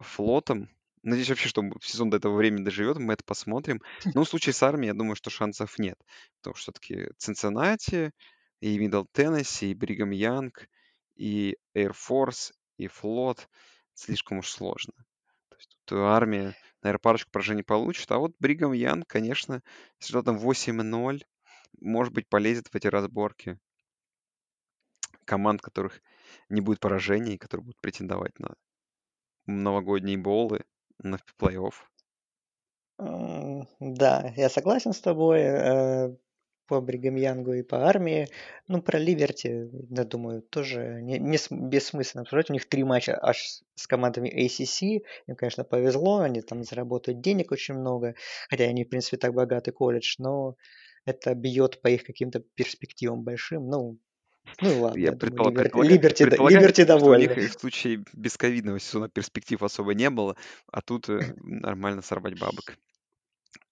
флотом. 0.01 0.69
Надеюсь 1.03 1.31
вообще, 1.31 1.49
что 1.49 1.63
сезон 1.81 2.11
до 2.11 2.19
этого 2.19 2.37
времени 2.37 2.65
доживет, 2.65 2.99
мы 2.99 3.15
это 3.15 3.25
посмотрим. 3.25 3.81
Но 4.15 4.25
в 4.25 4.29
случае 4.29 4.53
с 4.53 4.63
армией, 4.63 4.89
я 4.89 4.95
думаю, 4.95 5.17
что 5.17 5.31
шансов 5.31 5.79
нет. 5.79 5.99
Потому 6.41 6.55
что 6.55 6.73
все-таки 6.73 7.09
Цинциннати, 7.19 8.13
и 8.61 8.79
Мидл 8.79 9.05
Теннесси, 9.13 9.71
и 9.71 9.75
Бригам 9.75 10.11
Янг, 10.11 10.69
и 11.17 11.57
Air 11.77 11.93
Force, 11.93 12.53
и 12.85 12.89
флот. 12.89 13.49
Слишком 13.95 14.39
уж 14.39 14.51
сложно. 14.51 14.95
То 15.49 15.57
есть 15.57 15.79
тут 15.85 15.99
армия, 15.99 16.55
наверное, 16.83 17.01
парочку 17.01 17.31
поражений 17.31 17.63
получит. 17.63 18.11
А 18.11 18.19
вот 18.19 18.35
Бригам 18.39 18.73
Янг, 18.73 19.07
конечно, 19.07 19.63
с 19.99 20.09
результатом 20.09 20.39
8-0, 20.39 21.23
может 21.81 22.13
быть, 22.13 22.29
полезет 22.29 22.69
в 22.69 22.75
эти 22.75 22.87
разборки 22.87 23.59
команд, 25.25 25.61
которых 25.61 26.01
не 26.49 26.61
будет 26.61 26.81
поражений, 26.81 27.39
которые 27.39 27.65
будут 27.65 27.81
претендовать 27.81 28.39
на 28.39 28.55
новогодние 29.47 30.19
болы, 30.19 30.65
на 30.99 31.19
плей-офф. 31.39 31.75
Да, 32.99 34.33
я 34.37 34.49
согласен 34.49 34.93
с 34.93 35.01
тобой 35.01 35.41
э, 35.41 36.17
по 36.73 36.81
Бригам 36.81 37.17
Янгу 37.17 37.53
и 37.53 37.63
по 37.63 37.87
армии. 37.87 38.29
Ну, 38.67 38.81
про 38.81 38.99
Либерти, 38.99 39.69
я 39.91 40.05
думаю, 40.05 40.41
тоже 40.41 41.01
не, 41.03 41.19
не 41.19 41.37
бессмысленно 41.51 42.23
обсуждать. 42.23 42.49
У 42.49 42.55
них 42.55 42.67
три 42.67 42.83
матча 42.83 43.19
аж 43.23 43.61
с 43.75 43.87
командами 43.87 44.31
ACC. 44.31 45.03
Им, 45.27 45.37
конечно, 45.37 45.65
повезло, 45.65 46.21
они 46.21 46.41
там 46.41 46.65
заработают 46.65 47.21
денег 47.21 47.53
очень 47.53 47.75
много, 47.75 48.15
хотя 48.49 48.65
они, 48.65 48.85
в 48.85 48.89
принципе, 48.89 49.19
так 49.19 49.35
богатый 49.35 49.73
колледж, 49.73 50.15
но 50.19 50.57
это 51.05 51.35
бьет 51.35 51.83
по 51.83 51.89
их 51.89 52.05
каким-то 52.05 52.41
перспективам 52.55 53.23
большим. 53.23 53.67
Ну, 53.69 53.99
ну 54.63 54.81
ладно, 54.81 54.99
Я 54.99 55.11
я 55.11 55.13
думаю, 55.13 55.19
предпола- 55.19 55.51
Либер- 55.51 55.63
предполагаю, 55.63 55.95
Либерти, 55.95 56.25
предполагаю, 56.25 56.61
Либерти 56.63 56.81
что 56.85 56.95
у 56.95 56.99
довольны. 56.99 57.27
них 57.27 57.51
в 57.51 57.61
случае 57.61 58.05
бесковидного 58.15 58.81
сезона 58.81 59.11
перспектив 59.11 59.63
особо 59.63 59.93
не 59.93 60.09
было, 60.09 60.37
а 60.73 60.81
тут 60.81 61.11
э, 61.11 61.21
нормально 61.43 62.01
сорвать 62.01 62.41
бабок. 62.41 62.79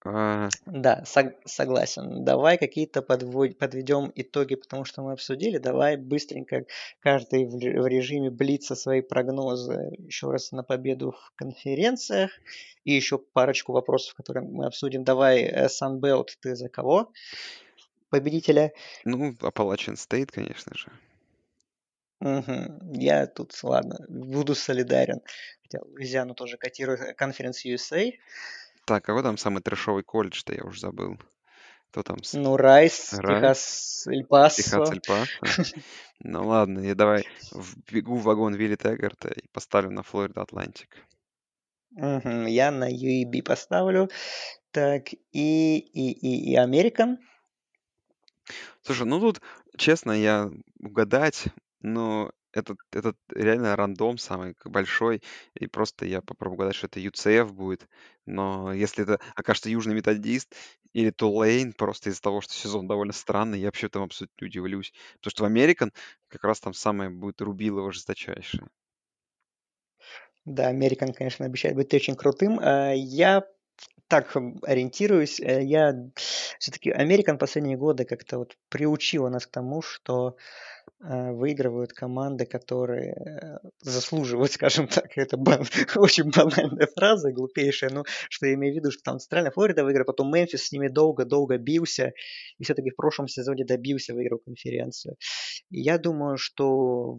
А, 0.04 0.48
Да, 0.66 1.02
сог- 1.04 1.36
согласен. 1.44 2.24
Давай 2.24 2.56
какие-то 2.58 3.02
подводь- 3.02 3.58
подведем 3.58 4.10
итоги, 4.14 4.54
потому 4.54 4.84
что 4.84 5.02
мы 5.02 5.12
обсудили. 5.12 5.58
Давай 5.58 5.96
быстренько 5.96 6.64
каждый 7.00 7.44
в 7.44 7.52
в 7.52 7.86
режиме 7.86 8.30
блица 8.30 8.74
свои 8.74 9.02
прогнозы 9.02 9.90
еще 9.98 10.30
раз 10.30 10.52
на 10.52 10.62
победу 10.62 11.12
в 11.12 11.32
конференциях. 11.36 12.30
И 12.84 12.92
еще 12.92 13.18
парочку 13.18 13.72
вопросов, 13.72 14.14
которые 14.14 14.46
мы 14.48 14.64
обсудим. 14.66 15.04
Давай, 15.04 15.42
э, 15.42 15.66
Sunbelt, 15.66 16.28
ты 16.40 16.56
за 16.56 16.68
кого? 16.70 17.12
Победителя? 18.08 18.72
ну, 19.04 19.32
Appalachian 19.32 19.94
State, 19.96 20.30
конечно 20.32 20.72
же. 20.76 20.90
Мгм. 22.20 22.92
Я 22.92 23.26
тут, 23.26 23.52
ладно, 23.62 24.04
буду 24.08 24.54
солидарен. 24.54 25.20
Хотя 25.62 25.82
Луизиану 25.84 26.34
тоже 26.34 26.56
котирую. 26.58 27.14
Conference 27.16 27.64
USA. 27.64 28.12
Так, 28.86 29.04
какой 29.04 29.22
там 29.22 29.36
самый 29.36 29.62
трешовый 29.62 30.02
колледж-то, 30.02 30.54
я 30.54 30.64
уже 30.64 30.80
забыл. 30.80 31.18
Кто 31.90 32.02
там? 32.02 32.18
Ну, 32.34 32.56
Райс? 32.56 33.10
Техас, 33.10 34.06
Эль 34.06 34.24
Техас. 34.24 34.92
Эль 34.92 35.00
Пасо? 35.00 35.30
Ну 36.22 36.46
ладно, 36.46 36.80
я 36.80 36.94
давай 36.94 37.24
вбегу 37.50 38.16
в 38.16 38.24
вагон 38.24 38.54
Вилли 38.54 38.76
Теггарта 38.76 39.28
и 39.30 39.48
поставлю 39.52 39.90
на 39.90 40.02
Флорида 40.02 40.42
Атлантик. 40.42 41.06
Мгм, 41.92 42.46
Я 42.46 42.70
на 42.70 42.90
UAB 42.90 43.42
поставлю. 43.42 44.10
Так, 44.70 45.12
и, 45.12 45.78
и, 45.78 46.12
и, 46.12 46.52
и 46.52 46.56
American. 46.56 47.16
Слушай, 48.82 49.06
ну 49.06 49.18
тут, 49.18 49.40
честно, 49.76 50.12
я 50.12 50.50
угадать, 50.78 51.46
но 51.80 52.30
этот, 52.52 52.78
этот 52.92 53.16
реально 53.30 53.76
рандом 53.76 54.18
самый 54.18 54.54
большой, 54.64 55.22
и 55.54 55.66
просто 55.66 56.06
я 56.06 56.20
попробую 56.22 56.56
угадать, 56.56 56.74
что 56.76 56.86
это 56.86 57.00
UCF 57.00 57.52
будет, 57.52 57.88
но 58.26 58.72
если 58.72 59.04
это 59.04 59.20
окажется 59.34 59.70
Южный 59.70 59.94
Методист 59.94 60.54
или 60.92 61.10
Тулейн, 61.10 61.72
просто 61.72 62.10
из-за 62.10 62.20
того, 62.22 62.40
что 62.40 62.52
сезон 62.54 62.86
довольно 62.88 63.12
странный, 63.12 63.60
я 63.60 63.66
вообще 63.68 63.88
там 63.88 64.02
абсолютно 64.04 64.46
удивлюсь, 64.46 64.92
потому 65.20 65.30
что 65.30 65.42
в 65.44 65.46
Американ 65.46 65.92
как 66.28 66.44
раз 66.44 66.60
там 66.60 66.74
самое 66.74 67.10
будет 67.10 67.40
рубилово 67.40 67.92
жесточайшее. 67.92 68.68
Да, 70.44 70.72
American, 70.72 71.12
конечно, 71.12 71.44
обещает 71.46 71.76
быть 71.76 71.92
очень 71.94 72.16
крутым. 72.16 72.58
А, 72.62 72.92
Я 72.92 73.44
так 74.08 74.36
ориентируюсь. 74.62 75.40
э, 75.40 75.62
Я 75.64 75.94
все-таки 76.58 76.90
American 76.92 77.38
последние 77.38 77.76
годы 77.78 78.04
как-то 78.04 78.38
вот 78.38 78.56
приучила 78.68 79.28
нас 79.30 79.46
к 79.46 79.50
тому, 79.52 79.82
что 79.82 80.36
выигрывают 81.00 81.92
команды, 81.92 82.44
которые 82.44 83.14
э, 83.14 83.58
заслуживают, 83.80 84.52
скажем 84.52 84.86
так, 84.86 85.16
это 85.16 85.36
бан- 85.36 85.64
очень 85.96 86.30
банальная 86.30 86.86
фраза, 86.94 87.32
глупейшая, 87.32 87.90
но 87.90 88.04
что 88.28 88.46
я 88.46 88.54
имею 88.54 88.74
в 88.74 88.76
виду, 88.76 88.90
что 88.90 89.02
там 89.02 89.18
Центральная 89.18 89.50
Флорида 89.50 89.84
выиграла, 89.84 90.04
потом 90.04 90.32
Мемфис 90.32 90.64
с 90.64 90.72
ними 90.72 90.88
долго-долго 90.88 91.56
бился, 91.58 92.12
и 92.58 92.64
все-таки 92.64 92.90
в 92.90 92.96
прошлом 92.96 93.28
сезоне 93.28 93.64
добился, 93.64 94.14
выиграл 94.14 94.38
конференцию. 94.38 95.16
Я 95.70 95.96
думаю, 95.98 96.36
что 96.36 97.18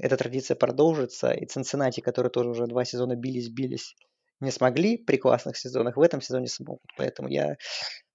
эта 0.00 0.16
традиция 0.16 0.54
продолжится, 0.54 1.30
и 1.32 1.44
Цинциннати, 1.44 2.00
которые 2.00 2.30
тоже 2.30 2.50
уже 2.50 2.66
два 2.66 2.84
сезона 2.84 3.14
бились-бились, 3.16 3.94
не 4.40 4.50
смогли 4.50 4.96
при 4.96 5.16
классных 5.16 5.56
сезонах, 5.56 5.96
в 5.96 6.00
этом 6.00 6.20
сезоне 6.20 6.46
смогут. 6.48 6.82
Поэтому 6.96 7.28
я 7.28 7.56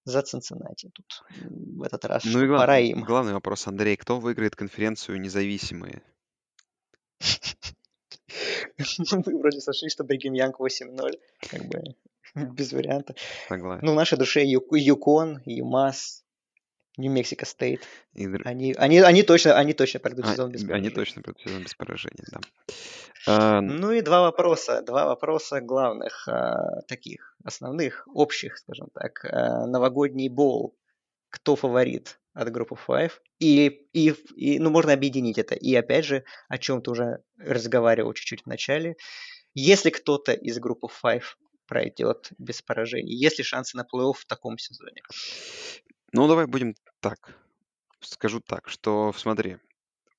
за 0.06 0.22
Цинциннати 0.22 0.90
тут 0.94 1.24
в 1.40 1.82
этот 1.84 2.06
раз, 2.06 2.24
Ну 2.26 2.44
и 2.44 2.48
гла- 2.48 2.60
пора 2.60 2.78
им. 2.80 3.04
главный 3.04 3.34
вопрос, 3.34 3.68
Андрей, 3.68 3.96
кто 3.96 4.20
выиграет 4.20 4.56
конференцию 4.56 5.20
независимые? 5.22 6.02
Мы 9.12 9.38
вроде 9.40 9.60
сошли, 9.62 9.90
что 9.90 10.04
Бригем 10.04 10.34
Янг 10.34 10.60
8-0, 10.60 11.12
как 11.50 11.66
бы 11.66 11.84
без 12.36 12.74
варианта. 12.74 13.16
Согласен. 13.48 13.86
Ну, 13.86 13.94
в 13.94 13.96
нашей 13.96 14.18
душе 14.18 14.44
Юкон, 14.46 15.42
Юмас, 15.46 16.23
Нью-Мексико 16.98 17.46
Стейт. 17.46 17.82
Они, 18.46 18.74
они, 18.78 19.00
они, 19.00 19.24
точно, 19.24 19.58
они 19.58 19.74
точно 19.74 20.00
пройдут 20.00 20.26
а, 20.26 20.32
сезон 20.32 20.52
без 20.52 20.62
они 20.62 20.70
поражений. 20.70 20.90
точно 20.92 21.22
пройдут 21.22 21.42
сезон 21.44 21.64
без 21.64 21.74
поражений, 21.74 22.24
да. 22.32 22.40
А, 23.26 23.62
Ну 23.62 23.92
и 23.92 24.02
два 24.02 24.22
вопроса, 24.22 24.82
два 24.82 25.06
вопроса 25.06 25.62
главных, 25.62 26.28
а, 26.28 26.82
таких 26.88 27.36
основных, 27.44 28.08
общих, 28.14 28.58
скажем 28.58 28.90
так. 28.94 29.26
А, 29.26 29.66
новогодний 29.66 30.30
бол. 30.30 30.76
Кто 31.30 31.56
фаворит 31.56 32.20
от 32.34 32.52
группы 32.52 32.76
Five? 32.88 33.14
И, 33.40 33.88
и, 33.94 34.10
и, 34.36 34.60
ну, 34.60 34.70
можно 34.70 34.94
объединить 34.94 35.40
это. 35.40 35.56
И 35.56 35.74
опять 35.74 36.06
же, 36.06 36.24
о 36.48 36.60
чем 36.60 36.82
ты 36.84 36.92
уже 36.92 37.24
разговаривал 37.40 38.14
чуть-чуть 38.14 38.44
в 38.44 38.46
начале. 38.48 38.98
Если 39.56 39.90
кто-то 39.90 40.32
из 40.34 40.60
группы 40.60 40.88
Five 41.04 41.24
пройдет 41.66 42.30
без 42.38 42.62
поражений, 42.62 43.16
есть 43.16 43.40
ли 43.40 43.44
шансы 43.44 43.76
на 43.78 43.82
плей-офф 43.82 44.14
в 44.14 44.26
таком 44.26 44.60
сезоне? 44.60 45.02
Ну, 46.14 46.28
давай 46.28 46.46
будем 46.46 46.76
так. 47.00 47.36
Скажу 48.00 48.40
так, 48.40 48.70
что 48.70 49.12
смотри, 49.14 49.58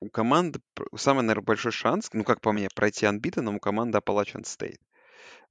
у 0.00 0.10
команды 0.10 0.58
самый, 0.96 1.22
наверное, 1.22 1.44
большой 1.44 1.70
шанс, 1.70 2.10
ну, 2.12 2.24
как 2.24 2.40
по 2.40 2.50
мне, 2.50 2.68
пройти 2.74 3.06
анбитеном 3.06 3.56
у 3.56 3.60
команды 3.60 3.98
Appalachian 3.98 4.42
State. 4.42 4.80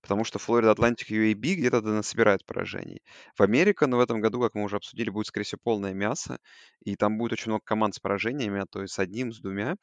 Потому 0.01 0.25
что 0.25 0.39
Флорида 0.39 0.71
Атлантик 0.71 1.11
UAB 1.11 1.55
где-то 1.55 1.81
да 1.81 2.03
собирают 2.03 2.45
поражений. 2.45 3.01
В 3.37 3.41
Америке, 3.41 3.85
но 3.85 3.95
в 3.95 4.01
этом 4.01 4.19
году, 4.19 4.41
как 4.41 4.53
мы 4.53 4.63
уже 4.63 4.75
обсудили, 4.75 5.09
будет, 5.09 5.27
скорее 5.27 5.45
всего, 5.45 5.61
полное 5.63 5.93
мясо. 5.93 6.37
И 6.83 6.97
там 6.97 7.17
будет 7.17 7.33
очень 7.33 7.51
много 7.51 7.63
команд 7.63 7.95
с 7.95 7.99
поражениями, 7.99 8.59
а 8.59 8.65
то 8.65 8.81
есть 8.81 8.93
с 8.95 8.99
одним, 8.99 9.31
с 9.31 9.39
двумя. 9.39 9.77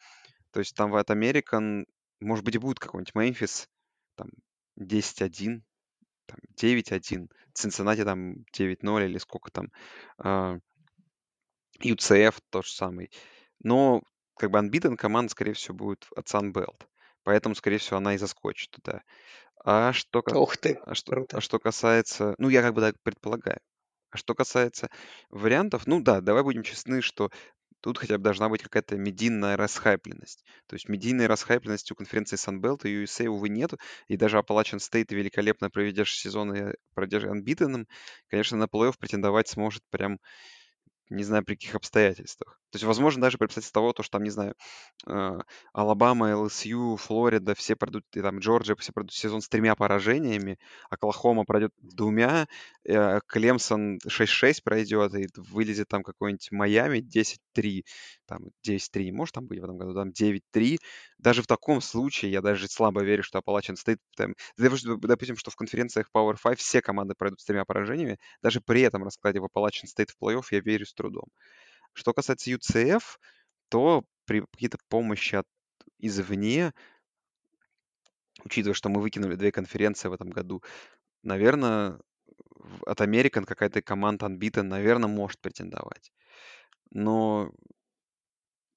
То 0.53 0.61
есть 0.61 0.75
там 0.77 0.91
в 0.91 0.97
American, 0.97 1.85
может 2.21 2.45
быть, 2.45 2.57
и 2.57 2.59
будет 2.59 2.79
какой-нибудь 2.79 3.15
Мемфис, 3.15 3.67
там 4.15 4.29
10-1, 4.79 5.63
там 6.31 6.39
9-1, 6.57 7.29
Цинциннати 7.55 8.05
там 8.05 8.45
9-0 8.57 9.05
или 9.05 9.19
сколько 9.19 9.51
там, 9.51 9.69
а, 10.19 10.59
UCF 11.83 12.39
тот 12.51 12.67
же 12.67 12.73
самый. 12.73 13.11
Но 13.63 14.03
как 14.37 14.51
бы 14.51 14.59
unbeaten 14.59 14.97
команда, 14.97 15.31
скорее 15.31 15.53
всего, 15.53 15.77
будет 15.77 16.07
от 16.17 16.27
Sunbelt. 16.27 16.87
Поэтому, 17.23 17.55
скорее 17.55 17.79
всего, 17.79 17.99
она 17.99 18.15
и 18.15 18.19
заскочит 18.19 18.71
туда. 18.71 19.03
А 19.63 19.93
что, 19.93 20.23
Ух 20.35 20.57
ты, 20.57 20.79
а 20.87 20.95
что, 20.95 21.13
круто. 21.13 21.37
а 21.37 21.41
что 21.41 21.59
касается... 21.59 22.35
Ну, 22.39 22.49
я 22.49 22.63
как 22.63 22.75
бы 22.75 22.81
так 22.81 22.95
предполагаю. 23.03 23.61
А 24.11 24.17
что 24.17 24.35
касается 24.35 24.89
вариантов, 25.29 25.87
ну 25.87 26.01
да, 26.01 26.21
давай 26.21 26.43
будем 26.43 26.63
честны, 26.63 27.03
что 27.03 27.31
тут 27.81 27.99
хотя 27.99 28.19
бы 28.19 28.25
должна 28.25 28.49
быть 28.49 28.63
какая-то 28.63 28.97
медийная 28.97 29.57
расхайпленность. 29.57 30.45
То 30.67 30.75
есть 30.77 30.89
медийной 30.89 31.27
расхайпленности 31.27 31.93
у 31.93 31.97
конференции 31.97 32.37
Sunbelt 32.37 32.81
и 32.85 33.03
USA, 33.05 33.29
увы, 33.29 33.49
нету. 33.49 33.79
И 34.09 34.17
даже 34.17 34.39
Appalachian 34.39 34.79
State, 34.79 35.15
великолепно 35.15 35.71
проведешь 35.71 36.15
сезон 36.17 36.55
и 36.55 36.75
пройдешь 36.95 37.25
unbeaten, 37.25 37.87
конечно, 38.29 38.57
на 38.59 38.65
плей-офф 38.65 38.95
претендовать 38.99 39.49
сможет 39.49 39.83
прям 39.91 40.19
не 41.11 41.25
знаю 41.25 41.45
при 41.45 41.55
каких 41.57 41.75
обстоятельствах. 41.75 42.61
То 42.71 42.77
есть, 42.77 42.85
возможно, 42.85 43.23
даже 43.23 43.37
при 43.39 43.47
обстоятельстве 43.47 43.75
того, 43.75 43.93
то, 43.93 44.03
что 44.03 44.13
там, 44.13 44.23
не 44.23 44.31
знаю, 44.31 44.55
э, 45.07 45.39
Алабама, 45.73 46.37
ЛСЮ, 46.37 46.97
Флорида, 46.97 47.55
все 47.55 47.75
пройдут, 47.77 48.05
и 48.15 48.21
там 48.23 48.39
Джорджия, 48.39 48.77
все 48.77 48.93
пройдут 48.93 49.13
сезон 49.13 49.41
с 49.41 49.49
тремя 49.49 49.75
поражениями, 49.75 50.59
Оклахома 50.89 51.45
пройдет 51.45 51.73
двумя, 51.81 52.47
э, 52.85 53.21
Клемсон 53.27 53.99
6-6 54.07 54.63
пройдет, 54.63 55.15
и 55.15 55.27
вылезет 55.37 55.89
там 55.89 56.03
какой-нибудь 56.03 56.53
Майами 56.53 57.01
10-3, 57.01 57.85
там 58.27 58.51
10-3 58.63 59.05
не 59.05 59.13
может 59.13 59.35
там 59.35 59.47
быть 59.47 59.59
в 59.61 59.65
этом 59.65 59.77
году, 59.77 59.95
там 59.95 60.11
9-3. 60.13 60.79
Даже 61.19 61.43
в 61.43 61.47
таком 61.47 61.81
случае 61.81 62.31
я 62.33 62.41
даже 62.41 62.69
слабо 62.69 63.03
верю, 63.03 63.23
что 63.23 63.39
Appalachian 63.41 63.75
State, 63.75 63.99
там, 64.17 64.35
допустим, 64.57 65.37
что 65.37 65.51
в 65.51 65.57
конференциях 65.57 66.09
Power 66.15 66.37
5 66.41 66.59
все 66.61 66.81
команды 66.81 67.15
пройдут 67.17 67.41
с 67.41 67.45
тремя 67.45 67.65
поражениями, 67.65 68.19
даже 68.43 68.61
при 68.61 68.83
этом 68.83 69.05
раскладе 69.05 69.41
в 69.41 69.47
Appalachian 69.47 69.87
State 69.87 70.11
в 70.17 70.23
плей-офф 70.23 70.45
я 70.53 70.61
верю 70.61 70.87
с 70.87 70.95
трудом. 70.95 71.25
Что 71.93 72.13
касается 72.13 72.51
UCF, 72.51 73.19
то 73.69 74.05
при 74.25 74.41
какие-то 74.53 74.79
помощи 74.89 75.37
от, 75.37 75.47
извне, 75.99 76.73
учитывая, 78.45 78.75
что 78.75 78.89
мы 78.89 79.01
выкинули 79.01 79.37
две 79.37 79.53
конференции 79.53 80.09
в 80.09 80.13
этом 80.13 80.31
году, 80.31 80.63
наверное, 81.23 81.99
от 82.87 83.01
American 83.01 83.45
какая-то 83.45 83.83
команда 83.83 84.27
Unbeaten, 84.27 84.63
наверное, 84.63 85.09
может 85.09 85.41
претендовать. 85.41 86.13
Но 86.91 87.53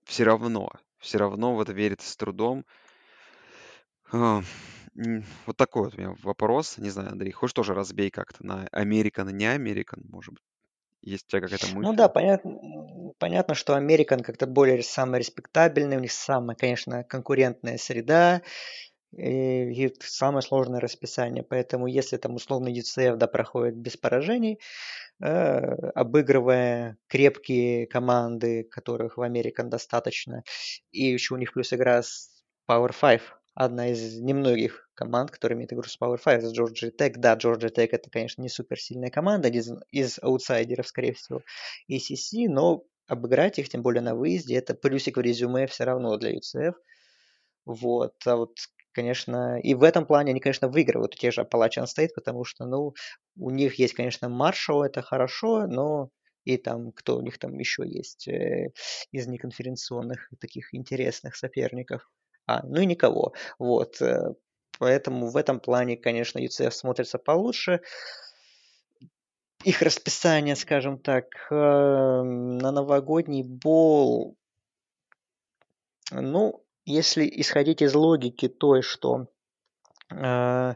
все 0.06 0.24
равно, 0.24 0.72
все 1.00 1.18
равно 1.18 1.56
в 1.56 1.62
это 1.62 1.74
верится 1.74 2.10
с 2.10 2.18
трудом. 2.18 2.66
А, 4.12 4.44
вот 5.46 5.58
такой 5.58 5.86
вот 5.86 5.96
у 5.96 5.98
меня 5.98 6.16
вопрос. 6.22 6.78
Не 6.78 6.90
знаю, 6.90 7.12
Андрей, 7.12 7.32
хочешь 7.32 7.54
тоже 7.54 7.74
разбей 7.74 8.12
как-то 8.12 8.46
на 8.46 8.66
American 8.68 9.30
и 9.30 9.34
не 9.34 9.46
American, 9.46 10.04
может 10.10 10.34
быть? 10.34 10.44
Есть 11.04 11.26
у 11.26 11.32
тебя 11.32 11.42
какая-то 11.42 11.68
мысль? 11.68 11.80
Ну 11.82 11.94
да, 11.94 12.08
понятно, 12.08 12.60
понятно, 13.20 13.56
что 13.56 13.76
Американ 13.76 14.22
как-то 14.22 14.48
более 14.48 14.82
самый 14.84 15.20
респектабельный, 15.20 15.98
у 15.98 16.00
них 16.00 16.14
самая, 16.14 16.56
конечно, 16.56 17.04
конкурентная 17.04 17.78
среда 17.78 18.42
и, 19.12 19.86
и 19.86 19.94
самое 20.00 20.42
сложное 20.42 20.80
расписание. 20.80 21.44
Поэтому 21.44 21.88
если 21.88 22.16
там 22.16 22.36
условно 22.36 22.70
UCF 22.70 23.18
да, 23.18 23.28
проходит 23.28 23.76
без 23.76 23.98
поражений, 23.98 24.60
э, 25.22 25.28
обыгрывая 25.94 26.98
крепкие 27.08 27.86
команды, 27.86 28.64
которых 28.64 29.18
в 29.18 29.22
Американ 29.22 29.70
достаточно, 29.70 30.44
и 30.92 31.04
еще 31.04 31.34
у 31.34 31.38
них 31.38 31.52
плюс 31.52 31.74
игра 31.74 32.02
с 32.02 32.30
Power 32.70 32.94
5, 32.98 33.22
одна 33.56 33.90
из 33.92 34.20
немногих 34.20 34.83
команд, 34.94 35.32
которая 35.32 35.58
имеет 35.58 35.74
игру 35.74 35.84
с 35.84 35.98
Power 36.00 36.20
5, 36.24 36.44
с 36.44 36.58
Georgia 36.58 36.92
Tech. 36.96 37.14
Да, 37.18 37.36
Georgia 37.36 37.74
Tech 37.74 37.90
это, 37.92 38.10
конечно, 38.10 38.42
не 38.42 38.50
суперсильная 38.50 39.10
команда, 39.10 39.50
из, 39.50 39.72
из 39.92 40.20
аутсайдеров, 40.22 40.88
скорее 40.88 41.14
всего, 41.14 41.42
ACC, 41.90 42.48
но 42.48 42.84
обыграть 43.08 43.60
их, 43.60 43.70
тем 43.70 43.82
более 43.82 44.02
на 44.02 44.16
выезде, 44.16 44.56
это 44.56 44.74
плюсик 44.74 45.18
в 45.18 45.22
резюме 45.22 45.68
все 45.68 45.84
равно 45.84 46.18
для 46.18 46.36
UCF. 46.36 46.74
Вот, 47.66 48.16
а 48.26 48.36
вот, 48.36 48.58
конечно, 48.92 49.60
и 49.60 49.74
в 49.74 49.84
этом 49.84 50.06
плане 50.06 50.32
они, 50.32 50.40
конечно, 50.40 50.68
выигрывают 50.68 51.16
у 51.16 51.18
тех 51.18 51.34
же 51.34 51.42
Appalachian 51.42 51.86
State, 51.86 52.10
потому 52.16 52.44
что, 52.44 52.66
ну, 52.66 52.94
у 53.38 53.50
них 53.50 53.80
есть, 53.80 53.94
конечно, 53.94 54.30
Маршалл, 54.30 54.84
это 54.84 55.02
хорошо, 55.02 55.68
но 55.68 56.10
и 56.46 56.58
там, 56.58 56.92
кто 56.92 57.18
у 57.18 57.22
них 57.22 57.38
там 57.38 57.58
еще 57.58 57.84
есть 57.88 58.28
э, 58.28 58.72
из 59.12 59.28
неконференционных 59.28 60.30
таких 60.40 60.74
интересных 60.74 61.36
соперников. 61.36 62.10
А, 62.46 62.66
ну 62.66 62.82
и 62.82 62.86
никого. 62.86 63.34
Вот. 63.60 64.02
Поэтому 64.80 65.30
в 65.30 65.38
этом 65.38 65.60
плане, 65.60 65.98
конечно, 65.98 66.40
UCF 66.40 66.72
смотрится 66.72 67.18
получше. 67.18 67.82
Их 69.64 69.82
расписание, 69.82 70.56
скажем 70.56 71.00
так, 71.00 71.26
эм, 71.50 72.58
на 72.58 72.72
новогодний 72.72 73.44
бол, 73.44 74.36
ну, 76.12 76.66
если 76.86 77.26
исходить 77.26 77.82
из 77.82 77.96
логики 77.96 78.50
той, 78.50 78.82
что, 78.82 79.28
э, 80.12 80.76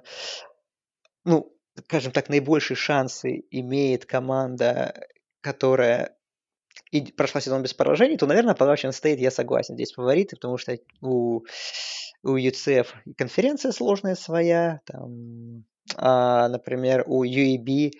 ну, 1.25 1.53
скажем 1.85 2.13
так, 2.13 2.29
наибольшие 2.29 2.77
шансы 2.77 3.43
имеет 3.51 4.05
команда, 4.05 5.07
которая 5.41 6.16
и 6.91 7.11
прошла 7.11 7.41
сезон 7.41 7.63
без 7.63 7.73
поражений, 7.73 8.17
то, 8.17 8.25
наверное, 8.25 8.53
Appalachian 8.53 8.91
State 8.91 9.17
я 9.17 9.31
согласен. 9.31 9.75
Здесь 9.75 9.93
фавориты, 9.93 10.35
потому 10.35 10.57
что 10.57 10.77
у, 11.01 11.43
у 12.23 12.37
UCF 12.37 12.87
конференция 13.17 13.71
сложная 13.71 14.15
своя, 14.15 14.81
там, 14.85 15.65
а, 15.95 16.47
например, 16.49 17.03
у 17.07 17.23
UAB 17.23 17.91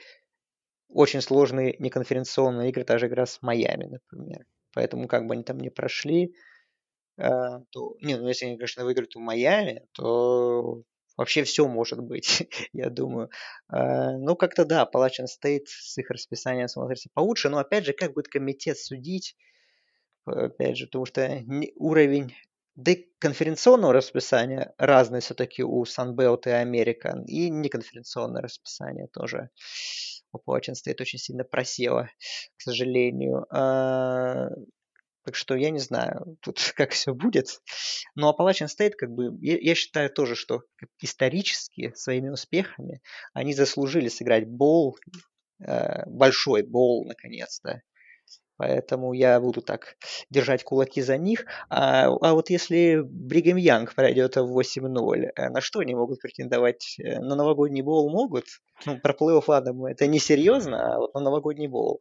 очень 0.89 1.21
сложные 1.21 1.75
неконференционные 1.79 2.69
игры, 2.69 2.83
та 2.83 2.97
же 2.97 3.07
игра 3.07 3.25
с 3.25 3.41
Майами, 3.41 3.85
например. 3.85 4.45
Поэтому 4.73 5.07
как 5.07 5.25
бы 5.27 5.33
они 5.33 5.43
там 5.43 5.59
не 5.59 5.69
прошли, 5.69 6.33
а, 7.17 7.61
то, 7.71 7.95
не, 8.01 8.15
ну 8.15 8.27
если 8.27 8.45
они, 8.45 8.57
конечно, 8.57 8.85
выиграют 8.85 9.15
у 9.15 9.19
Майами, 9.19 9.85
то 9.93 10.83
Вообще 11.17 11.43
все 11.43 11.67
может 11.67 11.99
быть, 11.99 12.47
я 12.73 12.89
думаю. 12.89 13.29
А, 13.67 14.11
ну, 14.17 14.35
как-то 14.35 14.65
да, 14.65 14.87
Appalachian 14.87 15.25
State 15.25 15.65
с 15.65 15.97
их 15.97 16.09
расписанием 16.11 16.67
смотрится 16.67 17.09
получше, 17.13 17.49
но 17.49 17.57
опять 17.57 17.85
же, 17.85 17.93
как 17.93 18.13
будет 18.13 18.27
комитет 18.27 18.77
судить, 18.77 19.35
опять 20.25 20.77
же, 20.77 20.85
потому 20.85 21.05
что 21.05 21.43
уровень 21.75 22.33
да 22.75 22.91
и 22.91 23.07
конференционного 23.17 23.93
расписания 23.93 24.75
разный 24.77 25.19
все-таки 25.19 25.63
у 25.63 25.83
Sunbelt 25.83 26.41
и 26.45 26.49
American, 26.49 27.23
и 27.25 27.49
неконференционное 27.49 28.43
расписание 28.43 29.07
тоже 29.07 29.49
у 30.31 30.37
Appalachian 30.37 30.73
State 30.73 31.01
очень 31.01 31.17
сильно 31.17 31.43
просело, 31.43 32.09
к 32.55 32.61
сожалению. 32.61 33.47
А, 35.27 35.29
так 35.29 35.35
что 35.35 35.55
я 35.55 35.69
не 35.71 35.79
знаю, 35.79 36.37
тут 36.41 36.59
как 36.75 36.91
все 36.91 37.13
будет. 37.13 37.61
Но 38.15 38.31
Appalachian 38.31 38.67
State, 38.67 38.93
как 38.97 39.11
бы, 39.11 39.37
я, 39.41 39.57
я 39.59 39.75
считаю 39.75 40.09
тоже, 40.09 40.35
что 40.35 40.61
исторически 41.01 41.93
своими 41.95 42.29
успехами 42.29 43.01
они 43.33 43.53
заслужили 43.53 44.07
сыграть 44.07 44.47
бол, 44.47 44.97
э, 45.59 46.05
большой 46.07 46.63
бол, 46.63 47.05
наконец-то. 47.05 47.81
Поэтому 48.57 49.13
я 49.13 49.39
буду 49.39 49.61
так 49.61 49.95
держать 50.29 50.63
кулаки 50.63 51.01
за 51.01 51.17
них. 51.17 51.45
А, 51.69 52.05
а 52.05 52.33
вот 52.33 52.49
если 52.49 53.01
Бригем 53.03 53.57
Янг 53.57 53.93
пройдет 53.93 54.35
в 54.35 54.59
8-0, 54.59 55.31
э, 55.35 55.49
на 55.49 55.61
что 55.61 55.79
они 55.79 55.95
могут 55.95 56.21
претендовать? 56.21 56.97
Э, 56.99 57.19
на 57.19 57.35
новогодний 57.35 57.81
бол 57.81 58.09
могут? 58.09 58.45
Ну, 58.85 58.99
про 58.99 59.13
плей-офф, 59.13 59.43
ладно, 59.47 59.87
это 59.87 60.07
не 60.07 60.19
серьезно, 60.19 60.95
а 60.95 60.99
вот 60.99 61.13
на 61.13 61.21
новогодний 61.21 61.67
бол. 61.67 61.99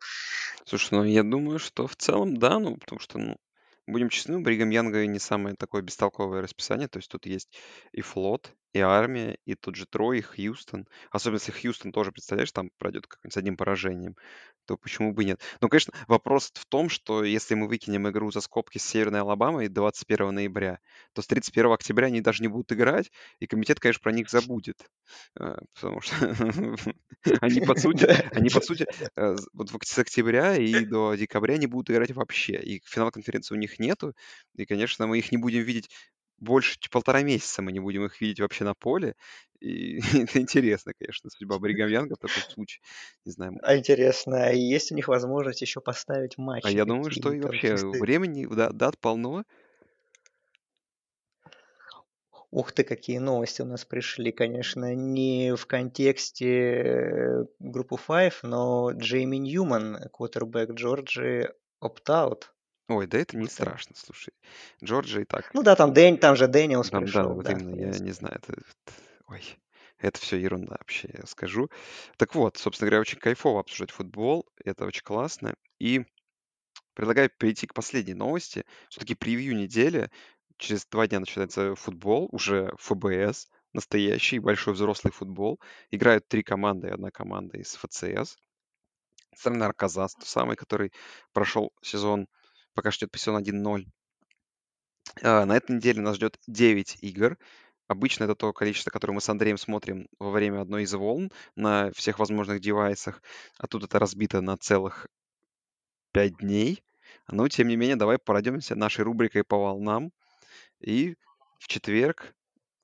Слушай, 0.65 0.89
ну 0.93 1.05
я 1.05 1.23
думаю, 1.23 1.59
что 1.59 1.87
в 1.87 1.97
целом 1.97 2.37
да, 2.37 2.59
ну 2.59 2.77
потому 2.77 3.01
что, 3.01 3.19
ну, 3.19 3.37
будем 3.87 4.09
честны, 4.09 4.39
у 4.39 4.41
Бригам 4.41 4.71
Янга 4.71 5.07
не 5.07 5.19
самое 5.19 5.57
такое 5.57 5.83
бестолковое 5.83 6.43
расписание. 6.43 6.89
То 6.89 6.99
есть 6.99 7.11
тут 7.11 7.27
есть 7.27 7.57
и 7.93 8.01
флот, 8.01 8.53
и 8.77 8.81
армия, 8.81 9.39
и 9.45 9.55
тут 9.55 9.77
же 9.77 9.87
Трой, 9.87 10.19
и 10.19 10.23
Хьюстон. 10.23 10.87
Особенно 11.11 11.39
если 11.39 11.53
Хьюстон 11.53 11.93
тоже, 11.93 12.13
представляешь, 12.13 12.53
там 12.53 12.71
пройдет 12.79 13.07
как-нибудь 13.07 13.33
с 13.33 13.37
одним 13.37 13.57
поражением, 13.57 14.17
то 14.67 14.77
почему 14.77 15.13
бы 15.13 15.25
нет? 15.25 15.41
Ну, 15.61 15.69
конечно, 15.69 15.93
вопрос 16.09 16.51
в 16.55 16.67
том, 16.67 16.89
что 16.89 17.25
если 17.25 17.55
мы 17.55 17.69
выкинем 17.69 18.09
игру 18.09 18.31
за 18.31 18.41
скобки 18.41 18.79
с 18.79 18.85
Северной 18.85 19.21
Алабамой 19.21 19.69
21 19.69 20.35
ноября, 20.35 20.81
то 21.13 21.23
с 21.23 21.27
31 21.27 21.73
октября 21.73 22.07
они 22.09 22.21
даже 22.21 22.43
не 22.43 22.49
будут 22.49 22.73
играть, 22.73 23.11
и 23.39 23.47
комитет, 23.47 23.81
конечно, 23.81 24.03
про 24.03 24.13
них 24.13 24.29
забудет. 24.31 24.77
Э, 25.39 25.57
потому 25.75 26.01
что 26.01 26.17
они, 27.41 27.61
по 27.61 27.75
сути, 27.77 28.07
они, 28.33 28.51
по 28.51 28.61
сути, 28.61 28.87
вот 29.53 29.69
с 29.85 29.99
октября 29.99 30.57
и 30.57 30.85
до 30.85 31.15
декабря 31.15 31.57
не 31.57 31.67
будут 31.67 31.91
играть 31.91 32.13
вообще. 32.13 32.61
И 32.61 32.83
финал 32.85 33.11
конференции 33.11 33.55
у 33.55 33.59
них 33.59 33.79
нету. 33.79 34.15
И, 34.57 34.67
конечно, 34.67 35.07
мы 35.07 35.19
их 35.19 35.33
не 35.33 35.39
будем 35.39 35.63
видеть 35.63 35.91
больше 36.39 36.79
полтора 36.91 37.23
месяца 37.23 37.63
мы 37.63 37.73
не 37.73 37.81
будем 37.81 38.05
их 38.05 38.21
видеть 38.21 38.41
вообще 38.41 38.65
на 38.65 38.75
поле. 38.75 39.15
И 39.61 39.99
это 40.29 40.41
интересно, 40.41 40.93
конечно, 40.99 41.31
судьба 41.31 41.59
Бригам 41.59 41.89
Янга 41.89 42.17
в 42.17 42.19
таком 42.19 42.43
случае. 42.51 42.83
Не 43.25 43.33
знаю. 43.33 43.59
А 43.63 43.77
интересно, 43.77 44.47
а 44.47 44.53
есть 44.53 44.93
у 44.93 44.95
них 44.95 45.09
возможность 45.09 45.63
еще 45.63 45.81
поставить 45.81 46.39
матч? 46.39 46.65
А 46.65 46.71
я 46.71 46.85
думаю, 46.85 47.11
что 47.11 47.33
и 47.33 47.41
вообще 47.41 47.77
времени, 47.77 48.47
да, 48.47 48.71
дат 48.71 48.99
полно. 48.99 49.45
Ух 52.53 52.73
ты, 52.73 52.85
какие 52.85 53.19
новости 53.19 53.61
у 53.61 53.67
нас 53.67 53.85
пришли, 53.85 54.33
конечно, 54.33 54.95
не 54.95 55.55
в 55.57 55.67
контексте 55.67 56.47
э, 56.49 57.45
группы 57.59 57.97
Five, 57.97 58.35
но 58.45 58.93
Джейми 58.93 59.37
Ньюман, 59.37 60.09
квотербек 60.13 60.71
Джорджи, 60.71 61.53
opt-out. 61.81 62.55
Ой, 62.89 63.07
да 63.07 63.19
это 63.19 63.37
не 63.37 63.49
страшно, 63.49 63.97
слушай. 63.97 64.33
Джорджи 64.83 65.23
и 65.23 65.25
так. 65.25 65.51
Ну 65.55 65.63
да, 65.63 65.75
там, 65.75 65.93
Дэн, 65.93 66.19
там 66.19 66.37
же 66.37 66.47
Дэниелс 66.47 66.91
Там, 66.91 67.05
да, 67.05 67.07
пришел. 67.07 67.35
вот 67.35 67.45
Да, 67.45 67.53
именно, 67.53 67.71
я 67.71 67.83
принципе. 67.83 68.05
не 68.05 68.13
знаю, 68.13 68.37
это, 68.37 68.63
ой, 69.27 69.43
это 69.99 70.21
все 70.21 70.37
ерунда 70.37 70.77
вообще, 70.79 71.11
я 71.13 71.27
скажу. 71.27 71.69
Так 72.17 72.35
вот, 72.35 72.59
собственно 72.59 72.89
говоря, 72.89 73.01
очень 73.01 73.19
кайфово 73.19 73.61
обсуждать 73.61 73.91
футбол, 73.91 74.47
это 74.65 74.85
очень 74.85 75.03
классно. 75.03 75.55
И 75.81 76.05
предлагаю 76.95 77.29
перейти 77.31 77.67
к 77.67 77.75
последней 77.75 78.15
новости. 78.15 78.65
Все-таки 78.89 79.15
превью 79.15 79.57
недели. 79.57 80.11
Через 80.59 80.87
два 80.87 81.07
дня 81.07 81.21
начинается 81.21 81.75
футбол, 81.75 82.29
уже 82.33 82.73
ФБС, 82.79 83.49
настоящий 83.73 84.39
большой 84.39 84.75
взрослый 84.75 85.13
футбол. 85.13 85.61
Играют 85.91 86.29
три 86.29 86.43
команды 86.43 86.89
и 86.89 86.93
одна 86.93 87.11
команда 87.11 87.59
из 87.59 87.75
ФЦС. 87.75 88.37
Страна 89.35 89.67
Арказас, 89.67 90.15
тот 90.15 90.27
самый, 90.27 90.57
который 90.57 90.93
прошел 91.33 91.73
сезон 91.83 92.27
пока 92.77 92.93
что 92.93 93.07
идет 93.07 93.13
по 93.13 93.19
1-0. 93.19 93.87
А, 95.23 95.47
на 95.47 95.57
этой 95.57 95.77
неделе 95.77 96.01
нас 96.03 96.17
ждет 96.17 96.39
9 96.47 96.99
игр. 97.01 97.39
Обычно 97.89 98.25
это 98.25 98.35
то 98.35 98.53
количество, 98.53 98.91
которое 98.91 99.15
мы 99.15 99.21
с 99.21 99.29
Андреем 99.29 99.57
смотрим 99.57 100.09
во 100.19 100.31
время 100.31 100.61
одной 100.61 100.83
из 100.83 100.93
волн 100.93 101.33
на 101.57 101.91
всех 101.93 102.19
возможных 102.19 102.61
девайсах. 102.61 103.23
А 103.59 103.67
тут 103.67 103.85
это 103.85 103.99
разбито 103.99 104.41
на 104.41 104.57
целых 104.57 105.09
5 106.13 106.39
дней. 106.39 106.83
Но, 107.29 107.49
тем 107.49 107.69
не 107.69 107.77
менее, 107.77 107.97
давай 107.97 108.19
пройдемся 108.19 108.75
нашей 108.77 109.05
рубрикой 109.05 109.43
по 109.45 109.57
волнам. 109.57 110.13
И 110.81 111.17
в 111.59 111.69
четверг, 111.69 112.35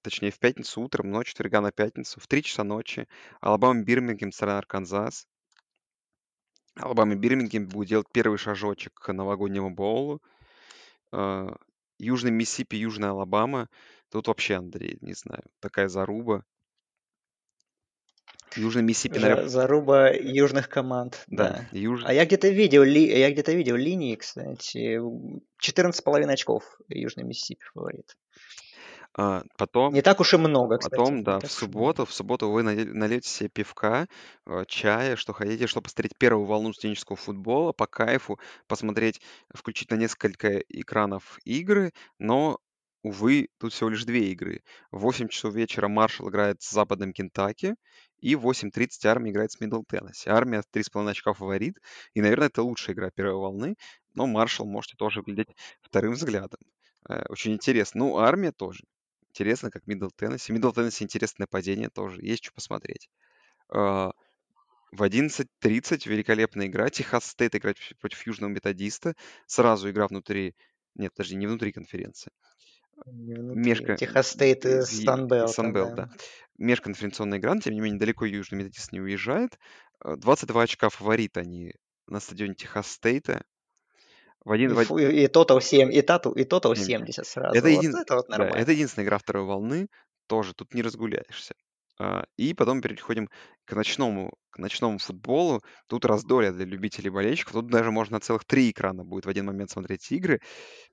точнее 0.03 0.31
в 0.31 0.39
пятницу 0.39 0.81
утром, 0.81 1.11
ночь 1.11 1.29
четверга 1.29 1.61
на 1.61 1.73
пятницу, 1.73 2.19
в 2.19 2.27
3 2.27 2.43
часа 2.43 2.65
ночи, 2.65 3.07
Алабама 3.41 3.83
Бирмингем, 3.83 4.33
страна 4.33 4.59
Арканзас. 4.59 5.27
Алабама 6.77 7.15
Бирмингем 7.15 7.67
будет 7.67 7.89
делать 7.89 8.07
первый 8.13 8.39
шажочек 8.39 8.95
к 8.95 9.13
новогоднему 9.13 9.71
боулу. 9.71 10.23
А, 11.11 11.55
Южный 11.99 12.31
Миссипи, 12.31 12.77
Южная 12.77 13.11
Алабама. 13.11 13.69
Тут 14.11 14.29
вообще, 14.29 14.55
Андрей, 14.55 14.99
не 15.01 15.15
знаю, 15.15 15.43
такая 15.61 15.89
заруба. 15.89 16.45
Южный 18.57 18.83
Миссипи, 18.83 19.19
наверное... 19.19 19.49
Заруба 19.49 20.11
южных 20.11 20.69
команд, 20.69 21.25
да. 21.27 21.67
да. 21.73 21.79
Юж... 21.79 22.03
А 22.05 22.13
я 22.13 22.27
где-то 22.27 22.49
видел, 22.49 22.83
ли... 22.83 23.07
я 23.07 23.31
где-то 23.31 23.53
видел 23.53 23.77
линии, 23.77 24.15
кстати, 24.17 24.99
14,5 24.99 26.31
очков 26.31 26.79
Южный 26.89 27.25
Миссипи 27.25 27.63
фаворит. 27.73 28.17
А, 29.17 29.43
потом, 29.57 29.95
Не 29.95 30.03
так 30.03 30.19
уж 30.21 30.35
и 30.35 30.37
много, 30.39 30.79
кстати. 30.79 31.03
потом, 31.03 31.23
да, 31.25 31.41
в 31.41 31.51
субботу, 31.51 32.07
в 32.07 32.13
субботу 32.15 32.51
вы 32.51 32.63
нальете 32.63 33.29
себе 33.29 33.49
пивка, 33.51 34.09
э, 34.47 34.65
чая, 34.69 35.17
что 35.17 35.33
хотите, 35.33 35.67
чтобы 35.67 35.85
посмотреть 35.85 36.17
первую 36.19 36.47
волну 36.47 36.73
студенческого 36.73 37.17
футбола 37.17 37.73
по 37.73 37.87
кайфу, 37.87 38.39
посмотреть, 38.69 39.21
включить 39.55 39.91
на 39.91 39.97
несколько 39.97 40.59
экранов 40.61 41.39
игры, 41.45 41.93
но, 42.19 42.59
увы, 43.03 43.49
тут 43.59 43.73
всего 43.73 43.91
лишь 43.91 44.05
две 44.05 44.31
игры. 44.33 44.63
В 44.91 45.01
8 45.01 45.29
часов 45.29 45.55
вечера 45.55 45.89
Маршалл 45.89 46.29
играет 46.31 46.63
с 46.63 46.71
Западным 46.71 47.13
Кентаки, 47.13 47.75
и 48.19 48.35
в 48.37 48.41
8.30 48.43 49.07
Армия 49.07 49.31
играет 49.31 49.53
с 49.53 49.61
Мидл 49.61 49.83
Теннесси. 49.83 50.31
Армия 50.31 50.63
3,5 50.71 51.11
очка 51.11 51.33
фаворит, 51.33 51.79
и, 52.15 52.21
наверное, 52.23 52.49
это 52.49 52.63
лучшая 52.63 52.95
игра 52.97 53.11
первой 53.11 53.35
волны, 53.37 53.77
но 54.15 54.27
Маршалл 54.27 54.67
можете 54.67 54.97
тоже 54.97 55.23
глядеть 55.23 55.49
вторым 55.83 56.13
взглядом. 56.15 56.61
Э, 57.09 57.25
очень 57.29 57.53
интересно. 57.53 58.01
Ну, 58.01 58.19
армия 58.19 58.53
тоже 58.53 58.85
интересно, 59.33 59.71
как 59.71 59.87
Мидл 59.87 60.09
Теннесси. 60.09 60.53
Мидл 60.53 60.71
Теннесси 60.71 61.05
интересное 61.05 61.45
нападение 61.45 61.89
тоже, 61.89 62.21
есть 62.23 62.45
что 62.45 62.53
посмотреть. 62.53 63.09
А, 63.69 64.13
в 64.93 65.03
11.30 65.03 66.09
великолепная 66.09 66.67
игра. 66.67 66.91
Техас 66.91 67.25
Стейт 67.25 67.55
играет 67.57 67.79
против 68.01 68.27
Южного 68.27 68.51
Методиста. 68.51 69.15
Сразу 69.47 69.91
игра 69.91 70.07
внутри... 70.07 70.55
Нет, 70.95 71.13
подожди, 71.15 71.37
не 71.37 71.47
внутри 71.47 71.73
конференции. 71.73 72.31
Межка... 73.07 73.97
Техас 73.97 74.29
Стейт 74.29 74.67
и 74.67 74.83
Санбелл. 74.83 75.49
Санбелл, 75.49 75.95
да. 75.95 76.11
Межконференционная 76.59 77.39
игра, 77.39 77.55
но 77.55 77.61
тем 77.61 77.73
не 77.73 77.81
менее 77.81 77.99
далеко 77.99 78.27
Южный 78.27 78.59
Методист 78.59 78.93
не 78.93 79.01
уезжает. 79.01 79.59
22 80.05 80.61
а, 80.61 80.65
очка 80.65 80.91
фаворит 80.91 81.39
они 81.39 81.75
на 82.07 82.21
стадионе 82.21 82.55
Техас 82.55 82.89
Стейта. 82.89 83.45
В 84.45 84.53
один, 84.53 84.73
и, 84.73 84.85
в... 84.85 84.99
и, 84.99 85.25
и 85.25 85.27
Total 85.27 85.61
7, 85.61 85.93
и, 85.93 86.03
тату, 86.03 86.33
и 86.33 86.45
Total 86.45 86.75
70 86.75 87.27
сразу. 87.27 87.57
Это, 87.57 87.69
един... 87.69 87.93
вот 87.93 88.01
это 88.01 88.17
вот 88.17 88.29
нормально. 88.29 88.55
Да, 88.55 88.61
это 88.61 88.73
единственная 88.73 89.07
игра 89.07 89.19
второй 89.19 89.45
волны. 89.45 89.89
Тоже 90.27 90.55
тут 90.55 90.75
не 90.75 90.83
разгуляешься. 90.83 91.55
А, 91.99 92.25
и 92.37 92.55
потом 92.55 92.81
переходим 92.81 93.29
к 93.65 93.75
ночному, 93.75 94.33
к 94.51 94.59
ночному 94.59 94.99
футболу. 94.99 95.63
Тут 95.87 96.05
раздолье 96.05 96.51
для 96.51 96.65
любителей 96.65 97.11
болельщиков. 97.11 97.53
Тут 97.53 97.69
даже 97.69 97.91
можно 97.91 98.19
целых 98.19 98.45
три 98.45 98.71
экрана 98.71 99.05
будет 99.05 99.27
в 99.27 99.29
один 99.29 99.47
момент 99.47 99.71
смотреть 99.71 100.11
игры. 100.11 100.41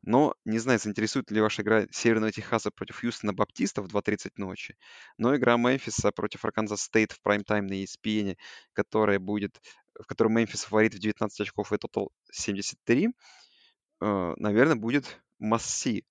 Но 0.04 0.36
не 0.46 0.60
знаю, 0.60 0.78
заинтересует 0.80 1.32
ли 1.32 1.42
ваша 1.42 1.62
игра 1.64 1.86
Северного 1.92 2.32
Техаса 2.32 2.70
против 2.70 3.04
Хьюстона 3.04 3.34
Баптиста 3.34 3.82
в 3.82 3.88
2.30 3.88 4.32
ночи. 4.38 4.76
Но 5.18 5.36
игра 5.36 5.58
Мемфиса 5.58 6.12
против 6.12 6.46
Арканзас 6.46 6.82
Стейт 6.82 7.14
в 7.14 7.22
прайм-тайм 7.22 7.66
на 7.66 7.84
ESPN, 7.84 8.36
которая 8.74 9.20
будет 9.20 9.60
в 10.00 10.06
которой 10.06 10.30
Мемфис 10.30 10.64
фаворит 10.64 10.94
в 10.94 11.00
19 11.00 11.42
очков 11.42 11.72
и 11.74 11.78
тотал 11.78 12.12
73, 12.32 13.10
э, 14.02 14.34
наверное, 14.38 14.76
будет 14.76 15.22
мясо. 15.40 16.06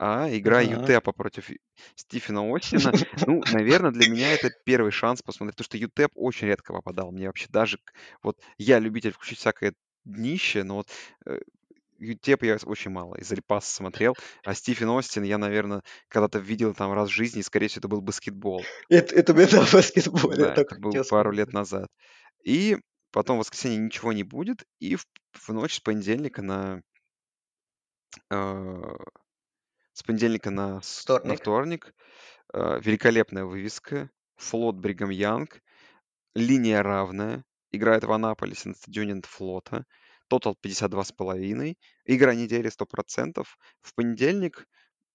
А 0.00 0.28
игра 0.30 0.62
uh-huh. 0.62 0.82
ЮТЭПа 0.82 1.10
против 1.10 1.50
Стивена 1.96 2.42
Остина, 2.54 2.92
ну, 3.26 3.42
наверное, 3.52 3.90
для 3.90 4.08
меня 4.08 4.32
это 4.32 4.50
первый 4.64 4.92
шанс 4.92 5.22
посмотреть, 5.22 5.56
потому 5.56 5.64
что 5.64 5.78
ЮТЭП 5.78 6.12
очень 6.14 6.46
редко 6.46 6.72
попадал. 6.72 7.10
Мне 7.10 7.26
вообще 7.26 7.48
даже, 7.48 7.80
вот 8.22 8.38
я 8.58 8.78
любитель 8.78 9.12
включить 9.12 9.38
всякое 9.38 9.74
днище, 10.04 10.62
но 10.62 10.76
вот 10.76 10.88
э, 11.26 11.40
ЮТЕП 11.98 12.44
я 12.44 12.58
очень 12.64 12.90
мало 12.90 13.16
из 13.16 13.30
Репаса 13.32 13.74
смотрел, 13.74 14.14
а 14.44 14.54
Стивен 14.54 14.88
Остин 14.90 15.24
я, 15.24 15.36
наверное, 15.36 15.82
когда-то 16.08 16.38
видел 16.38 16.74
там 16.74 16.92
раз 16.92 17.08
в 17.08 17.12
жизни, 17.12 17.40
и, 17.40 17.42
скорее 17.42 17.68
всего, 17.68 17.80
это 17.80 17.88
был 17.88 18.00
баскетбол. 18.00 18.62
Это, 18.88 19.14
это 19.16 19.34
был 19.34 19.46
баскетбол. 19.72 20.32
Да, 20.36 20.54
это 20.54 20.76
был 20.78 20.92
пару 21.10 21.32
лет 21.32 21.52
назад. 21.52 21.88
И 22.48 22.78
потом 23.10 23.36
в 23.36 23.40
воскресенье 23.40 23.76
ничего 23.76 24.14
не 24.14 24.24
будет, 24.24 24.64
и 24.78 24.96
в, 24.96 25.04
в 25.32 25.50
ночь 25.50 25.74
с 25.74 25.80
понедельника 25.80 26.40
на 26.40 26.80
э, 28.30 28.96
с 29.92 30.02
понедельника 30.02 30.48
на, 30.50 30.80
вторник. 30.80 31.26
на 31.26 31.36
вторник 31.36 31.94
э, 32.54 32.80
великолепная 32.80 33.44
вывеска, 33.44 34.10
флот 34.36 34.76
Бригам 34.76 35.10
Янг, 35.10 35.60
линия 36.34 36.82
равная, 36.82 37.44
играет 37.70 38.04
в 38.04 38.12
Анаполисе 38.12 38.70
на 38.70 38.74
стадионе 38.76 39.20
флота, 39.26 39.84
тотал 40.28 40.56
52,5, 40.64 41.76
игра 42.06 42.34
недели 42.34 42.70
100%. 42.70 43.44
В 43.82 43.94
понедельник, 43.94 44.66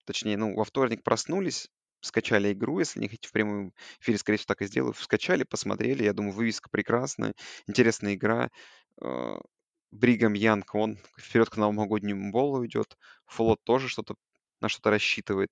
точнее, 0.05 0.37
ну, 0.37 0.53
во 0.53 0.65
вторник 0.65 1.01
проснулись, 1.01 1.67
скачали 2.03 2.53
игру, 2.53 2.79
если 2.79 2.99
не 2.99 3.07
хотите 3.07 3.29
в 3.29 3.31
прямом 3.31 3.73
эфире, 3.99 4.17
скорее 4.17 4.37
всего, 4.37 4.47
так 4.47 4.61
и 4.61 4.65
сделаю. 4.65 4.93
Скачали, 4.93 5.43
посмотрели. 5.43 6.03
Я 6.03 6.13
думаю, 6.13 6.33
вывеска 6.33 6.69
прекрасная, 6.69 7.33
интересная 7.65 8.13
игра. 8.13 8.51
Бригам 9.91 10.33
Янг, 10.33 10.75
он 10.75 10.99
вперед 11.17 11.49
к 11.49 11.57
новогоднему 11.57 12.31
болу 12.31 12.65
идет. 12.65 12.97
Флот 13.27 13.63
тоже 13.63 13.87
что-то 13.87 14.15
на 14.59 14.69
что-то 14.69 14.89
рассчитывает. 14.89 15.51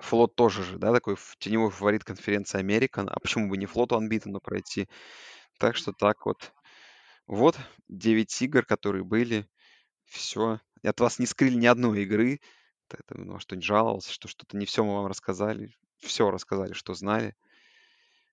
Флот 0.00 0.36
тоже 0.36 0.62
же, 0.62 0.78
да, 0.78 0.92
такой 0.92 1.16
теневой 1.38 1.70
фаворит 1.70 2.04
конференции 2.04 2.58
Американ. 2.58 3.08
А 3.08 3.18
почему 3.20 3.48
бы 3.48 3.56
не 3.56 3.66
флоту 3.66 3.96
Анбитану 3.96 4.40
пройти? 4.40 4.88
Так 5.58 5.76
что 5.76 5.92
так 5.92 6.24
вот. 6.24 6.52
Вот 7.26 7.58
9 7.88 8.42
игр, 8.42 8.64
которые 8.64 9.04
были. 9.04 9.46
Все. 10.06 10.60
От 10.84 11.00
вас 11.00 11.18
не 11.18 11.26
скрыли 11.26 11.56
ни 11.56 11.66
одной 11.66 12.04
игры 12.04 12.40
это, 12.94 13.20
ну, 13.20 13.38
что-нибудь 13.38 13.66
жаловался, 13.66 14.12
что 14.12 14.28
что-то 14.28 14.56
не 14.56 14.66
все 14.66 14.84
мы 14.84 14.94
вам 14.94 15.06
рассказали. 15.06 15.72
Все 15.98 16.30
рассказали, 16.30 16.72
что 16.72 16.94
знали. 16.94 17.34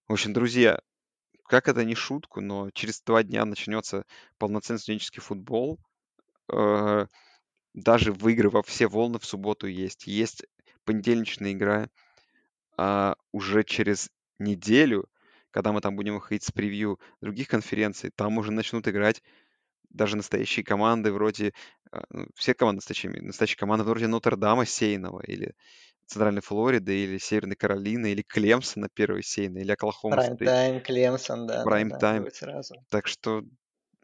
В 0.07 0.13
общем, 0.13 0.33
друзья, 0.33 0.79
как 1.47 1.67
это 1.67 1.83
не 1.83 1.95
шутку, 1.95 2.41
но 2.41 2.69
через 2.71 3.01
два 3.01 3.23
дня 3.23 3.45
начнется 3.45 4.05
полноценный 4.37 4.79
студенческий 4.79 5.21
футбол. 5.21 5.79
Э, 6.51 7.07
даже 7.73 8.11
выигрывав 8.11 8.67
все 8.67 8.87
волны 8.87 9.19
в 9.19 9.25
субботу 9.25 9.67
есть. 9.67 10.07
Есть 10.07 10.45
понедельничная 10.85 11.53
игра. 11.53 11.89
А 12.77 13.15
уже 13.31 13.63
через 13.63 14.09
неделю, 14.39 15.07
когда 15.51 15.71
мы 15.71 15.81
там 15.81 15.95
будем 15.95 16.15
выходить 16.15 16.43
с 16.43 16.51
превью 16.51 16.99
других 17.21 17.47
конференций, 17.47 18.11
там 18.15 18.37
уже 18.37 18.51
начнут 18.51 18.87
играть 18.87 19.21
даже 19.89 20.17
настоящие 20.17 20.63
команды 20.65 21.11
вроде... 21.11 21.53
А, 21.91 22.03
ну, 22.09 22.27
все 22.35 22.53
команды 22.53 22.77
настоящие, 22.77 23.21
настоящие 23.21 23.57
команды 23.57 23.83
вроде 23.85 24.07
Нотр-Дама 24.07 24.65
Сейнова 24.65 25.21
или 25.21 25.53
Центральной 26.07 26.41
Флориды, 26.41 27.03
или 27.05 27.17
Северной 27.17 27.55
Каролины, 27.55 28.11
или 28.11 28.23
Клемсона 28.23 28.89
первой 28.93 29.23
Сейна, 29.23 29.59
или 29.59 29.71
Оклахома 29.71 30.19
Прайм-тайм, 30.19 30.81
Клемсон, 30.81 31.45
да. 31.47 31.59
Прайм-тайм. 31.63 32.27
Да, 32.69 32.79
так 32.89 33.07
что, 33.07 33.43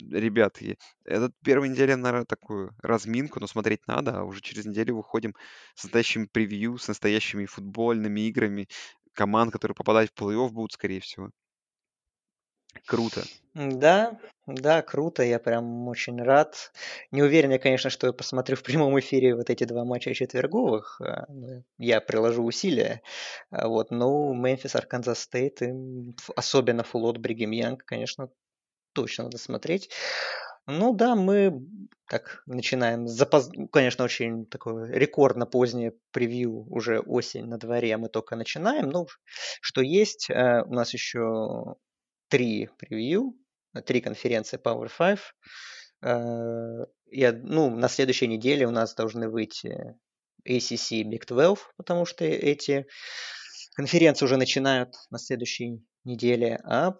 ребят, 0.02 0.60
этот 1.06 1.34
первая 1.44 1.70
неделя, 1.70 1.98
наверное, 1.98 2.26
такую 2.26 2.76
разминку, 2.82 3.40
но 3.40 3.48
смотреть 3.48 3.88
надо, 3.88 4.20
а 4.20 4.24
уже 4.24 4.41
через 4.41 4.66
неделю 4.66 4.98
выходим 4.98 5.36
с 5.76 5.84
настоящим 5.86 6.28
превью, 6.28 6.78
с 6.78 6.88
настоящими 6.90 7.45
футбольными 7.45 8.22
играми, 8.22 8.68
команд, 9.14 9.52
которые 9.53 9.76
попадают 9.76 10.12
в 10.16 10.22
плей-офф 10.22 10.49
будут, 10.52 10.74
скорее 10.74 11.02
всего. 11.02 11.32
Круто. 12.85 13.23
Да, 13.53 14.18
да, 14.48 14.81
круто, 14.81 15.23
я 15.23 15.38
прям 15.38 15.88
очень 15.88 16.22
рад. 16.22 16.72
Не 17.11 17.22
уверен 17.22 17.52
я, 17.52 17.60
конечно, 17.60 17.89
что 17.89 18.07
я 18.07 18.14
посмотрю 18.14 18.56
в 18.56 18.64
прямом 18.64 18.98
эфире 18.99 19.35
вот 19.35 19.49
эти 19.49 19.65
два 19.65 19.84
матча 19.84 20.14
четверговых. 20.14 21.02
А, 21.02 21.27
я 21.77 21.99
приложу 21.99 22.43
усилия. 22.43 23.02
А 23.49 23.68
вот, 23.68 23.91
ну, 23.91 24.34
Мемфис, 24.34 24.76
Арканзас 24.76 25.19
Стейт, 25.19 25.60
особенно 26.35 26.84
флот, 26.84 27.18
Бригем 27.18 27.52
Янг, 27.52 27.84
конечно, 27.84 28.30
точно 28.93 29.26
надо 29.26 29.38
смотреть. 29.38 29.89
Ну 30.65 30.93
да, 30.93 31.15
мы 31.15 31.65
так 32.07 32.43
начинаем. 32.45 33.07
Запоз... 33.07 33.49
Конечно, 33.72 34.06
очень 34.06 34.45
такое 34.45 34.91
рекордно 34.91 35.45
позднее 35.45 35.93
превью, 36.11 36.65
уже 36.69 36.99
осень 36.99 37.48
на 37.48 37.57
дворе, 37.57 37.98
мы 37.98 38.07
только 38.10 38.35
начинаем. 38.35 38.89
Ну, 38.89 39.07
что 39.61 39.81
есть, 39.81 40.30
у 40.30 40.73
нас 40.73 40.93
еще 40.93 41.76
три 42.32 42.70
превью, 42.78 43.36
три 43.86 44.02
конференции 44.02 44.58
Power 44.58 44.90
5. 44.98 45.20
Э, 46.03 46.86
я, 47.12 47.34
ну, 47.34 47.70
на 47.70 47.90
следующей 47.90 48.28
неделе 48.28 48.66
у 48.66 48.72
нас 48.72 48.95
должны 48.95 49.30
выйти 49.30 49.95
ACC 50.48 51.03
Big 51.03 51.26
12, 51.28 51.66
потому 51.76 52.06
что 52.06 52.24
эти 52.24 52.88
конференции 53.76 54.26
уже 54.26 54.38
начинают 54.38 54.95
на 55.12 55.20
следующей 55.20 55.84
неделе, 56.06 56.60
а 56.64 56.95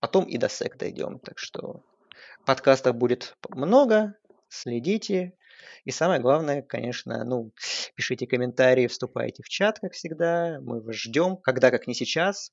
потом 0.00 0.24
и 0.24 0.38
до 0.38 0.46
SEC 0.46 0.76
дойдем. 0.78 1.20
Так 1.20 1.38
что 1.38 1.84
подкастов 2.46 2.96
будет 2.96 3.36
много, 3.50 4.14
следите. 4.48 5.36
И 5.84 5.90
самое 5.90 6.20
главное, 6.20 6.62
конечно, 6.62 7.24
ну, 7.24 7.52
пишите 7.94 8.26
комментарии, 8.26 8.86
вступайте 8.86 9.42
в 9.42 9.48
чат, 9.48 9.78
как 9.80 9.92
всегда. 9.92 10.58
Мы 10.60 10.80
вас 10.80 10.96
ждем, 10.96 11.36
когда, 11.36 11.70
как 11.70 11.86
не 11.86 11.94
сейчас. 11.94 12.52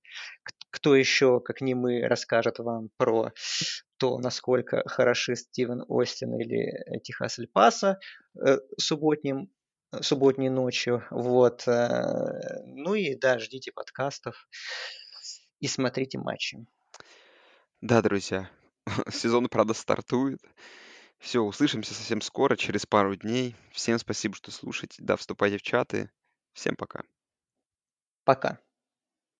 Кто 0.71 0.95
еще, 0.95 1.39
как 1.39 1.61
не 1.61 1.75
мы, 1.75 2.07
расскажет 2.07 2.59
вам 2.59 2.89
про 2.97 3.31
то, 3.97 4.17
насколько 4.19 4.83
хороши 4.87 5.35
Стивен 5.35 5.83
Остин 5.87 6.35
или 6.35 6.99
Техас 7.03 7.39
Эль 7.39 7.47
Паса 7.47 7.99
э, 8.45 8.57
субботним 8.77 9.49
субботней 10.01 10.49
ночью. 10.49 11.03
Вот. 11.11 11.67
Э, 11.67 12.61
ну 12.65 12.95
и 12.95 13.15
да, 13.15 13.39
ждите 13.39 13.71
подкастов 13.71 14.47
и 15.59 15.67
смотрите 15.67 16.17
матчи. 16.17 16.65
Да, 17.81 18.01
друзья, 18.01 18.49
сезон, 19.11 19.49
правда, 19.49 19.73
стартует. 19.73 20.39
Все, 21.23 21.39
услышимся 21.39 21.93
совсем 21.93 22.19
скоро, 22.19 22.57
через 22.57 22.85
пару 22.85 23.15
дней. 23.15 23.55
Всем 23.71 23.97
спасибо, 23.97 24.35
что 24.35 24.51
слушаете. 24.51 25.01
Да, 25.01 25.15
вступайте 25.15 25.57
в 25.57 25.61
чаты. 25.61 26.11
Всем 26.51 26.75
пока. 26.75 27.03
Пока. 28.25 28.59